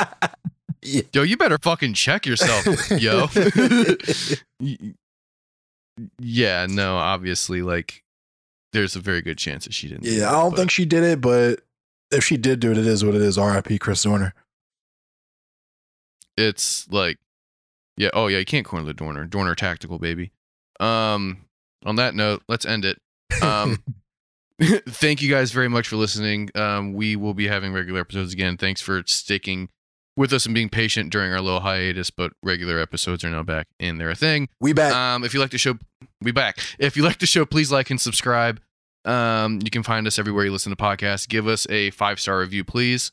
Yeah. 0.81 1.01
Yo, 1.11 1.23
you 1.23 1.35
better 1.35 1.57
fucking 1.57 1.93
check 1.93 2.25
yourself, 2.25 2.65
yo. 2.91 3.27
Yeah, 6.19 6.67
no, 6.69 6.97
obviously, 6.97 7.61
like, 7.61 8.00
there's 8.73 8.95
a 8.95 8.99
very 8.99 9.21
good 9.21 9.37
chance 9.37 9.65
that 9.65 9.73
she 9.73 9.87
didn't. 9.87 10.03
do 10.03 10.11
Yeah, 10.11 10.19
that, 10.21 10.29
I 10.29 10.31
don't 10.41 10.51
but- 10.51 10.57
think 10.57 10.71
she 10.71 10.85
did 10.85 11.03
it, 11.03 11.21
but 11.21 11.61
if 12.11 12.23
she 12.23 12.37
did 12.37 12.59
do 12.59 12.71
it, 12.71 12.77
it 12.77 12.85
is 12.87 13.03
what 13.05 13.15
it 13.15 13.21
is. 13.21 13.37
R.I.P. 13.37 13.77
Chris 13.79 14.03
Dorner. 14.03 14.33
it's 16.37 16.87
like 16.89 17.17
yeah 17.97 18.09
oh 18.13 18.27
yeah 18.27 18.37
you 18.37 18.45
can't 18.45 18.65
corner 18.65 18.85
the 18.85 18.93
dorner 18.93 19.25
dorner 19.25 19.53
tactical 19.53 19.99
baby 19.99 20.31
um 20.79 21.45
on 21.85 21.97
that 21.97 22.15
note 22.15 22.41
let's 22.47 22.65
end 22.65 22.85
it 22.85 22.99
um 23.43 23.77
thank 24.87 25.21
you 25.21 25.29
guys 25.29 25.51
very 25.51 25.67
much 25.67 25.87
for 25.87 25.95
listening 25.97 26.49
um 26.55 26.93
we 26.93 27.15
will 27.15 27.33
be 27.33 27.47
having 27.47 27.73
regular 27.73 27.99
episodes 27.99 28.31
again 28.33 28.57
thanks 28.57 28.79
for 28.79 29.03
sticking 29.05 29.69
with 30.21 30.31
us 30.31 30.45
and 30.45 30.55
being 30.55 30.69
patient 30.69 31.11
during 31.11 31.33
our 31.33 31.41
little 31.41 31.59
hiatus 31.59 32.09
but 32.09 32.31
regular 32.43 32.79
episodes 32.79 33.23
are 33.25 33.29
now 33.29 33.43
back 33.43 33.67
and 33.79 33.99
they're 33.99 34.09
a 34.11 34.15
thing 34.15 34.47
we 34.61 34.71
back. 34.71 34.93
um 34.95 35.23
if 35.23 35.33
you 35.33 35.39
like 35.39 35.51
the 35.51 35.57
show 35.57 35.73
we 36.21 36.31
back 36.31 36.57
if 36.79 36.95
you 36.95 37.03
like 37.03 37.19
the 37.19 37.25
show 37.25 37.45
please 37.45 37.71
like 37.71 37.89
and 37.89 37.99
subscribe 37.99 38.61
Um, 39.03 39.59
you 39.63 39.71
can 39.71 39.81
find 39.83 40.05
us 40.05 40.19
everywhere 40.19 40.45
you 40.45 40.51
listen 40.51 40.69
to 40.69 40.75
podcasts. 40.75 41.27
Give 41.27 41.47
us 41.47 41.65
a 41.71 41.89
five 41.89 42.19
star 42.19 42.37
review, 42.39 42.63
please. 42.63 43.11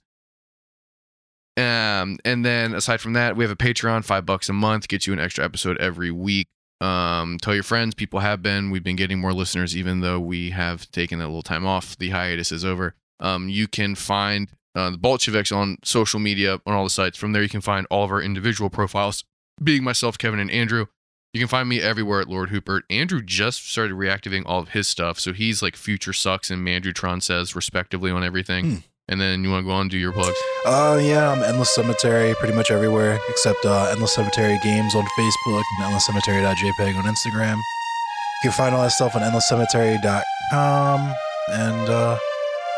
Um, 1.56 2.18
and 2.24 2.44
then 2.44 2.74
aside 2.74 3.00
from 3.00 3.14
that, 3.14 3.36
we 3.36 3.44
have 3.44 3.50
a 3.50 3.56
Patreon, 3.56 4.04
five 4.04 4.24
bucks 4.26 4.48
a 4.48 4.52
month, 4.52 4.86
gets 4.88 5.06
you 5.06 5.12
an 5.12 5.18
extra 5.18 5.44
episode 5.44 5.78
every 5.78 6.10
week. 6.10 6.46
Um, 6.80 7.38
tell 7.40 7.54
your 7.54 7.64
friends. 7.64 7.94
People 7.94 8.20
have 8.20 8.42
been. 8.42 8.70
We've 8.70 8.84
been 8.84 8.96
getting 8.96 9.18
more 9.18 9.32
listeners, 9.32 9.76
even 9.76 10.00
though 10.00 10.20
we 10.20 10.50
have 10.50 10.88
taken 10.92 11.20
a 11.20 11.26
little 11.26 11.42
time 11.42 11.66
off. 11.66 11.96
The 11.96 12.10
hiatus 12.10 12.52
is 12.52 12.64
over. 12.64 12.94
Um, 13.18 13.48
you 13.48 13.66
can 13.66 13.94
find 13.96 14.48
uh, 14.78 14.90
the 14.90 14.98
Bolsheviks 14.98 15.50
on 15.50 15.78
social 15.82 16.20
media 16.20 16.60
on 16.66 16.74
all 16.74 16.84
the 16.84 16.90
sites. 16.90 17.18
From 17.18 17.32
there, 17.32 17.42
you 17.42 17.48
can 17.48 17.60
find 17.60 17.86
all 17.90 18.04
of 18.04 18.10
our 18.10 18.22
individual 18.22 18.70
profiles, 18.70 19.24
being 19.62 19.82
myself, 19.82 20.16
Kevin, 20.16 20.38
and 20.38 20.50
Andrew. 20.50 20.86
You 21.34 21.40
can 21.40 21.48
find 21.48 21.68
me 21.68 21.80
everywhere 21.80 22.20
at 22.20 22.28
Lord 22.28 22.50
Hooper. 22.50 22.82
Andrew 22.88 23.20
just 23.20 23.68
started 23.68 23.94
reactivating 23.94 24.44
all 24.46 24.60
of 24.60 24.70
his 24.70 24.88
stuff, 24.88 25.18
so 25.18 25.32
he's 25.32 25.62
like 25.62 25.76
Future 25.76 26.12
Sucks 26.12 26.50
and 26.50 26.66
Mandutron 26.66 27.22
says 27.22 27.54
respectively 27.54 28.10
on 28.10 28.24
everything. 28.24 28.64
Hmm. 28.64 28.76
And 29.10 29.20
then 29.20 29.42
you 29.42 29.50
want 29.50 29.64
to 29.64 29.68
go 29.68 29.74
on 29.74 29.82
and 29.82 29.90
do 29.90 29.96
your 29.96 30.12
plugs. 30.12 30.36
Uh, 30.66 31.00
yeah, 31.02 31.30
I'm 31.32 31.42
Endless 31.42 31.74
Cemetery 31.74 32.34
pretty 32.34 32.54
much 32.54 32.70
everywhere 32.70 33.18
except 33.30 33.64
uh, 33.64 33.88
Endless 33.90 34.14
Cemetery 34.14 34.58
Games 34.62 34.94
on 34.94 35.04
Facebook 35.18 35.62
and 35.78 35.94
endlesscemetery.jpg 35.94 36.94
on 36.94 37.04
Instagram. 37.04 37.56
You 37.56 38.50
can 38.50 38.52
find 38.52 38.74
all 38.74 38.82
that 38.82 38.92
stuff 38.92 39.16
on 39.16 39.22
endlesscemetery.com. 39.22 41.14
And 41.50 41.88
uh, 41.88 42.18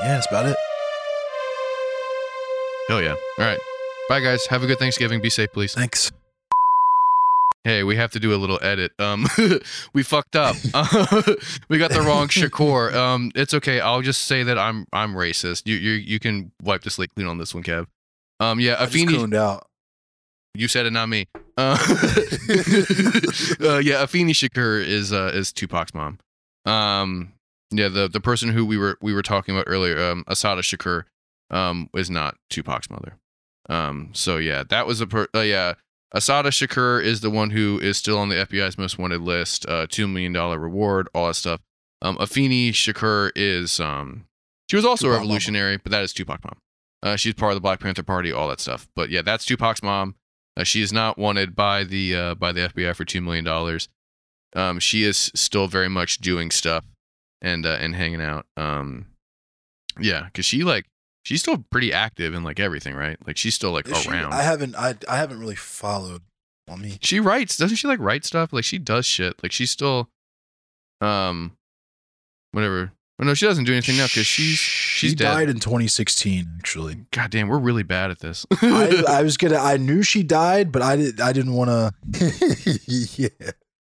yeah, 0.03 0.14
that's 0.14 0.28
about 0.28 0.46
it. 0.46 0.57
Hell 2.91 3.01
yeah! 3.01 3.14
All 3.38 3.45
right, 3.45 3.61
bye 4.09 4.18
guys. 4.18 4.45
Have 4.47 4.64
a 4.64 4.66
good 4.66 4.80
Thanksgiving. 4.80 5.20
Be 5.20 5.30
safe, 5.30 5.53
please. 5.53 5.74
Thanks. 5.74 6.11
Hey, 7.62 7.84
we 7.84 7.95
have 7.95 8.11
to 8.11 8.18
do 8.18 8.34
a 8.34 8.38
little 8.38 8.59
edit. 8.62 8.91
Um, 8.99 9.28
we 9.93 10.03
fucked 10.03 10.34
up. 10.34 10.57
we 11.68 11.78
got 11.78 11.93
the 11.93 12.03
wrong 12.05 12.26
Shakur. 12.26 12.93
Um, 12.93 13.30
it's 13.36 13.55
okay. 13.55 13.78
I'll 13.78 14.03
just 14.03 14.22
say 14.22 14.43
that 14.43 14.59
I'm 14.59 14.88
I'm 14.93 15.14
racist. 15.14 15.68
You 15.68 15.76
you 15.76 15.93
you 15.93 16.18
can 16.18 16.51
wipe 16.64 16.82
the 16.82 16.91
slate 16.91 17.14
clean 17.14 17.28
on 17.28 17.38
this 17.38 17.55
one, 17.55 17.62
Kev. 17.62 17.86
Um, 18.41 18.59
yeah, 18.59 18.74
Afeni. 18.84 19.36
out. 19.36 19.68
You 20.55 20.66
said 20.66 20.84
it, 20.84 20.91
not 20.91 21.09
me. 21.09 21.28
Uh, 21.57 21.78
uh, 21.78 21.78
yeah, 23.78 24.03
Afeni 24.03 24.32
Shakur 24.32 24.84
is 24.84 25.12
uh, 25.12 25.30
is 25.32 25.53
Tupac's 25.53 25.95
mom. 25.95 26.18
Um, 26.66 27.34
yeah, 27.70 27.86
the 27.86 28.09
the 28.09 28.20
person 28.20 28.49
who 28.49 28.66
we 28.66 28.76
were 28.76 28.99
we 29.01 29.14
were 29.14 29.22
talking 29.22 29.55
about 29.55 29.66
earlier, 29.68 30.11
um, 30.11 30.24
Assata 30.26 30.62
Shakur, 30.62 31.05
um, 31.51 31.88
is 31.94 32.11
not 32.11 32.36
Tupac's 32.48 32.90
mother. 32.90 33.18
Um, 33.68 34.11
so 34.12 34.36
yeah, 34.36 34.64
that 34.68 34.86
was 34.86 35.01
a 35.01 35.07
per- 35.07 35.28
uh, 35.34 35.40
yeah. 35.40 35.74
Assata 36.12 36.48
Shakur 36.48 37.03
is 37.03 37.20
the 37.20 37.30
one 37.30 37.51
who 37.51 37.78
is 37.78 37.96
still 37.96 38.18
on 38.18 38.30
the 38.30 38.34
FBI's 38.34 38.76
most 38.76 38.98
wanted 38.98 39.20
list. 39.20 39.64
Uh, 39.68 39.86
two 39.88 40.09
million 40.09 40.32
dollar 40.32 40.59
reward, 40.59 41.09
all 41.14 41.28
that 41.28 41.34
stuff. 41.34 41.61
Um, 42.03 42.16
Afeni 42.16 42.70
Shakur 42.70 43.30
is 43.36 43.78
um, 43.78 44.26
she 44.68 44.76
was 44.76 44.84
also 44.84 45.07
a 45.07 45.11
Tupac 45.11 45.18
mama. 45.18 45.24
revolutionary, 45.24 45.76
but 45.76 45.92
that 45.92 46.03
is 46.03 46.12
Tupac 46.12 46.42
mom. 46.44 46.57
Uh, 47.03 47.16
she's 47.16 47.34
part 47.34 47.53
of 47.53 47.57
the 47.57 47.61
Black 47.61 47.80
Panther 47.80 48.03
Party, 48.03 48.32
all 48.32 48.48
that 48.48 48.61
stuff. 48.61 48.88
But 48.94 49.11
yeah, 49.11 49.22
that's 49.22 49.44
Tupac's 49.44 49.82
mom. 49.82 50.16
Uh, 50.57 50.64
she 50.64 50.82
is 50.82 50.92
not 50.92 51.16
wanted 51.16 51.55
by 51.55 51.84
the 51.84 52.14
uh, 52.14 52.34
by 52.34 52.53
the 52.53 52.68
FBI 52.68 52.94
for 52.96 53.05
two 53.05 53.20
million 53.20 53.44
dollars. 53.44 53.88
Um, 54.55 54.80
she 54.80 55.05
is 55.05 55.30
still 55.34 55.68
very 55.68 55.88
much 55.88 56.18
doing 56.18 56.51
stuff 56.51 56.84
and 57.40 57.64
uh, 57.64 57.78
and 57.80 57.94
hanging 57.94 58.20
out. 58.20 58.46
Um, 58.57 59.07
yeah, 59.98 60.24
because 60.24 60.44
she 60.44 60.64
like 60.64 60.86
she's 61.22 61.40
still 61.40 61.64
pretty 61.70 61.92
active 61.92 62.34
in 62.34 62.42
like 62.44 62.58
everything, 62.60 62.94
right? 62.94 63.16
Like 63.26 63.36
she's 63.36 63.54
still 63.54 63.72
like 63.72 63.88
Is 63.88 63.98
she- 63.98 64.10
around. 64.10 64.32
I 64.32 64.42
haven't 64.42 64.74
I 64.76 64.94
I 65.08 65.16
haven't 65.16 65.38
really 65.40 65.54
followed 65.56 66.22
on 66.68 66.80
me. 66.82 66.98
she 67.02 67.18
writes, 67.20 67.56
doesn't 67.56 67.76
she? 67.76 67.86
Like 67.88 67.98
write 68.00 68.24
stuff. 68.24 68.52
Like 68.52 68.64
she 68.64 68.78
does 68.78 69.04
shit. 69.06 69.42
Like 69.42 69.52
she's 69.52 69.70
still, 69.70 70.08
um, 71.00 71.56
whatever. 72.52 72.92
Well, 73.18 73.26
no, 73.26 73.34
she 73.34 73.44
doesn't 73.44 73.64
do 73.64 73.72
anything 73.72 73.98
now 73.98 74.06
because 74.06 74.26
she's 74.26 74.56
she's 74.56 75.10
she 75.10 75.14
dead. 75.14 75.24
died 75.34 75.48
in 75.50 75.60
2016 75.60 76.46
actually. 76.58 77.04
God 77.10 77.30
damn, 77.30 77.48
we're 77.48 77.58
really 77.58 77.82
bad 77.82 78.10
at 78.10 78.20
this. 78.20 78.46
I, 78.62 79.04
I 79.08 79.22
was 79.22 79.36
gonna 79.36 79.58
I 79.58 79.76
knew 79.76 80.02
she 80.02 80.22
died, 80.22 80.72
but 80.72 80.80
I 80.80 80.96
did 80.96 81.20
I 81.20 81.32
didn't 81.34 81.52
want 81.52 81.68
to. 81.68 81.92
yeah, 82.86 83.28
This 83.38 83.52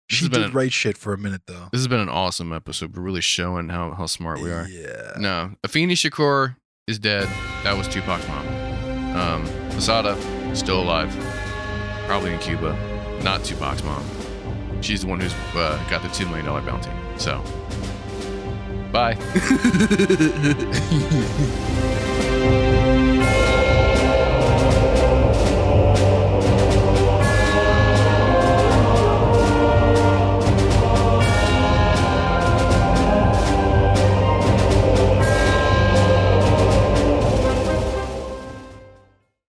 she 0.08 0.28
did 0.28 0.44
a- 0.46 0.50
write 0.50 0.74
shit 0.74 0.98
for 0.98 1.14
a 1.14 1.18
minute 1.18 1.40
though. 1.46 1.68
this 1.72 1.80
has 1.80 1.88
been 1.88 2.00
an 2.00 2.10
awesome 2.10 2.52
episode. 2.52 2.94
We're 2.94 3.02
really 3.02 3.22
showing 3.22 3.70
how 3.70 3.92
how 3.92 4.04
smart 4.06 4.42
we 4.42 4.50
are. 4.52 4.68
Yeah. 4.68 5.12
No, 5.18 5.52
Afeni 5.66 5.92
Shakur 5.92 6.56
is 6.87 6.99
dead. 6.99 7.26
That 7.62 7.76
was 7.76 7.89
Tupac's 7.89 8.28
mom. 8.28 8.47
Um, 9.16 9.47
Assata 9.76 10.18
still 10.55 10.82
alive, 10.82 11.11
probably 12.07 12.35
in 12.35 12.39
Cuba. 12.41 12.76
Not 13.22 13.43
Tupac's 13.43 13.82
mom. 13.82 14.05
She's 14.82 15.01
the 15.01 15.07
one 15.07 15.18
who's 15.18 15.32
uh, 15.55 15.82
got 15.89 16.03
the 16.03 16.09
two 16.09 16.26
million 16.26 16.45
dollar 16.45 16.61
bounty. 16.61 16.91
So, 17.16 17.43
bye. 18.93 19.14